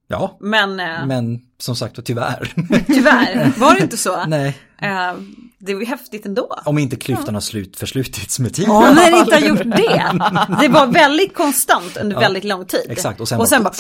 ja. 0.09 0.37
Men, 0.41 0.81
eh, 0.81 1.07
men 1.07 1.41
som 1.59 1.77
sagt 1.77 2.05
tyvärr. 2.05 2.53
tyvärr 2.87 3.53
var 3.61 3.75
det 3.75 3.81
inte 3.81 3.97
så. 3.97 4.25
Nej, 4.27 4.59
Eh, 4.83 5.15
det 5.59 5.75
var 5.75 5.81
ju 5.81 5.87
häftigt 5.87 6.27
ändå. 6.27 6.59
om 6.65 6.79
inte 6.79 6.97
klyftan 6.97 7.35
har 7.35 7.41
slut 7.41 7.77
förslutits 7.77 8.39
med 8.39 8.55
tiden. 8.55 8.73
Ja, 8.73 8.93
när 8.93 9.11
det 9.11 9.19
inte 9.19 9.35
har 9.35 9.43
gjort 9.49 9.77
det. 9.77 10.19
Det 10.61 10.69
var 10.69 10.87
väldigt 10.87 11.35
konstant 11.35 11.97
under 11.97 12.21
väldigt 12.21 12.45
lång 12.45 12.67
tid. 12.67 12.87
Exakt, 12.89 13.21
och 13.21 13.29
sen, 13.29 13.41
och 13.41 13.49
sen 13.49 13.63
bara... 13.63 13.75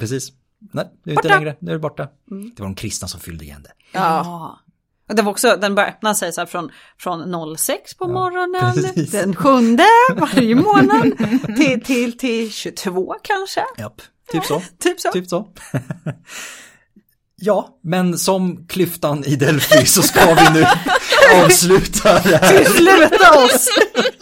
Precis. 0.00 0.32
Nej, 0.72 0.90
det 1.04 1.10
är 1.10 1.14
inte 1.14 1.22
Borta. 1.22 1.38
längre, 1.38 1.56
nu 1.58 1.70
är 1.70 1.74
det 1.74 1.80
borta. 1.80 2.08
Det 2.26 2.62
var 2.62 2.66
de 2.66 2.74
kristna 2.74 3.08
som 3.08 3.20
fyllde 3.20 3.44
igen 3.44 3.62
det. 3.62 3.72
Ja. 3.92 4.58
Och 5.08 5.16
det 5.16 5.22
var 5.22 5.30
också, 5.30 5.56
den 5.60 5.74
började 5.74 5.92
öppna 5.92 6.14
sig 6.14 6.32
så 6.32 6.40
här 6.40 6.46
från, 6.46 6.70
från 6.98 7.56
06 7.56 7.94
på 7.94 8.08
morgonen, 8.08 8.74
precis. 8.74 9.10
den 9.10 9.36
sjunde 9.36 9.84
varje 10.16 10.54
månad, 10.54 11.12
till, 11.56 11.80
till, 11.84 12.18
till 12.18 12.52
22 12.52 13.14
kanske. 13.22 13.64
Japp, 13.78 14.02
typ 14.32 14.44
så. 14.44 14.62
Typ 14.78 15.00
så. 15.00 15.12
Typ 15.12 15.28
så. 15.28 15.48
ja, 17.36 17.78
men 17.82 18.18
som 18.18 18.66
klyftan 18.66 19.24
i 19.24 19.36
Delphi 19.36 19.86
så 19.86 20.02
ska 20.02 20.34
vi 20.34 20.60
nu 20.60 20.66
avsluta 21.44 22.12
det 22.12 22.36
här. 22.36 22.64
Sluta 22.64 23.44
oss! 23.44 23.68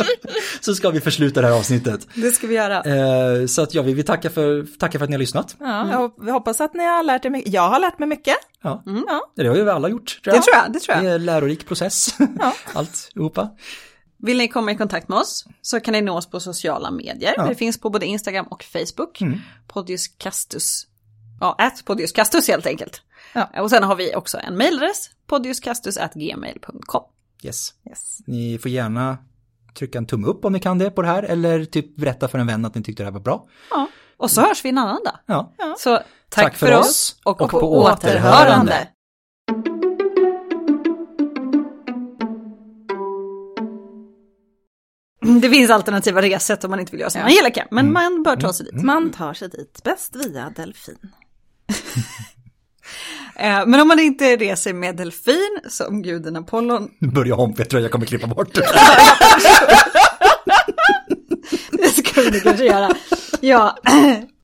Så 0.60 0.74
ska 0.74 0.90
vi 0.90 1.00
försluta 1.00 1.40
det 1.40 1.46
här 1.46 1.54
avsnittet. 1.54 2.06
Det 2.14 2.30
ska 2.30 2.46
vi 2.46 2.54
göra. 2.54 2.82
Eh, 2.82 3.46
så 3.46 3.62
att 3.62 3.74
ja, 3.74 3.82
vi 3.82 3.92
vill 3.94 4.04
tacka 4.04 4.30
för, 4.30 4.66
tacka 4.78 4.98
för 4.98 5.04
att 5.04 5.10
ni 5.10 5.14
har 5.16 5.20
lyssnat. 5.20 5.56
Ja, 5.60 5.90
jag 5.90 5.98
hop- 5.98 6.16
vi 6.20 6.30
hoppas 6.30 6.60
att 6.60 6.74
ni 6.74 6.84
har 6.84 7.02
lärt 7.02 7.24
er 7.24 7.30
mycket. 7.30 7.52
Jag 7.52 7.68
har 7.68 7.80
lärt 7.80 7.98
mig 7.98 8.08
mycket. 8.08 8.34
Ja, 8.62 8.82
Ja. 8.86 9.32
det 9.36 9.46
har 9.46 9.56
ju 9.56 9.64
vi 9.64 9.70
alla 9.70 9.88
gjort. 9.88 10.20
Tror 10.24 10.34
Det 10.34 10.40
tror 10.42 10.56
jag, 10.56 10.72
det 10.72 10.80
tror 10.80 10.94
Det 10.96 11.02
jag. 11.02 11.10
är 11.10 11.14
en 11.14 11.24
lärorik 11.24 11.66
process. 11.66 12.14
Alltihopa. 12.72 13.50
Vill 14.22 14.38
ni 14.38 14.48
komma 14.48 14.72
i 14.72 14.76
kontakt 14.76 15.08
med 15.08 15.18
oss 15.18 15.44
så 15.62 15.80
kan 15.80 15.92
ni 15.92 16.00
nå 16.00 16.16
oss 16.16 16.30
på 16.30 16.40
sociala 16.40 16.90
medier. 16.90 17.34
Ja. 17.36 17.46
Vi 17.48 17.54
finns 17.54 17.80
på 17.80 17.90
både 17.90 18.06
Instagram 18.06 18.46
och 18.46 18.64
Facebook. 18.64 19.20
Mm. 19.20 19.38
Podius 19.68 20.08
Castus. 20.08 20.86
Ja, 21.40 21.54
at 21.58 21.84
Podius 21.84 22.12
Castus 22.12 22.48
helt 22.48 22.66
enkelt. 22.66 23.02
Ja. 23.32 23.62
Och 23.62 23.70
sen 23.70 23.82
har 23.82 23.96
vi 23.96 24.14
också 24.14 24.38
en 24.38 24.56
mailadress, 24.58 25.10
podiuscastus.gmail.com. 25.26 27.02
Yes. 27.42 27.74
Yes. 27.88 28.18
Ni 28.26 28.58
får 28.58 28.70
gärna 28.70 29.18
trycka 29.74 29.98
en 29.98 30.06
tumme 30.06 30.26
upp 30.26 30.44
om 30.44 30.52
ni 30.52 30.60
kan 30.60 30.78
det 30.78 30.90
på 30.90 31.02
det 31.02 31.08
här 31.08 31.22
eller 31.22 31.64
typ 31.64 31.96
berätta 31.96 32.28
för 32.28 32.38
en 32.38 32.46
vän 32.46 32.64
att 32.64 32.74
ni 32.74 32.82
tyckte 32.82 33.02
det 33.02 33.06
här 33.06 33.12
var 33.12 33.20
bra. 33.20 33.48
Ja. 33.70 33.88
Och 34.16 34.30
så 34.30 34.40
hörs 34.40 34.64
vi 34.64 34.68
en 34.68 34.78
annan 34.78 35.04
dag. 35.04 35.18
Ja. 35.26 35.52
Så 35.78 35.96
tack, 35.96 36.04
Tack 36.44 36.56
för 36.56 36.66
för 36.66 36.78
oss 36.78 37.16
och, 37.24 37.40
och 37.42 37.50
på, 37.50 37.60
på 37.60 37.78
återhörande. 37.78 38.36
återhörande. 38.36 38.88
Det 45.40 45.50
finns 45.50 45.70
alternativa 45.70 46.22
ressätt 46.22 46.64
om 46.64 46.70
man 46.70 46.80
inte 46.80 46.92
vill 46.92 47.00
göra 47.00 47.10
som 47.10 47.22
Angelica, 47.22 47.66
men 47.70 47.92
man 47.92 48.22
bör 48.22 48.36
ta 48.36 48.52
sig 48.52 48.66
dit. 48.66 48.82
Man 48.84 49.10
tar 49.10 49.34
sig 49.34 49.48
dit 49.48 49.80
bäst 49.84 50.16
via 50.16 50.50
delfin. 50.56 50.98
Eh, 53.40 53.66
Men 53.66 53.80
om 53.80 53.88
man 53.88 53.98
inte 53.98 54.36
reser 54.36 54.72
med 54.72 54.96
delfin, 54.96 55.58
som 55.68 56.02
guden 56.02 56.36
Apollon, 56.36 56.88
Börja 57.14 57.34
om, 57.34 57.54
jag 57.58 57.70
tror 57.70 57.82
jag 57.82 57.90
kommer 57.90 58.06
klippa 58.06 58.26
bort 58.26 58.54
det. 58.54 58.60
det 61.72 61.88
ska 61.88 62.20
vi 62.30 62.40
kanske 62.40 62.64
göra. 62.64 62.90
Ja, 63.40 63.76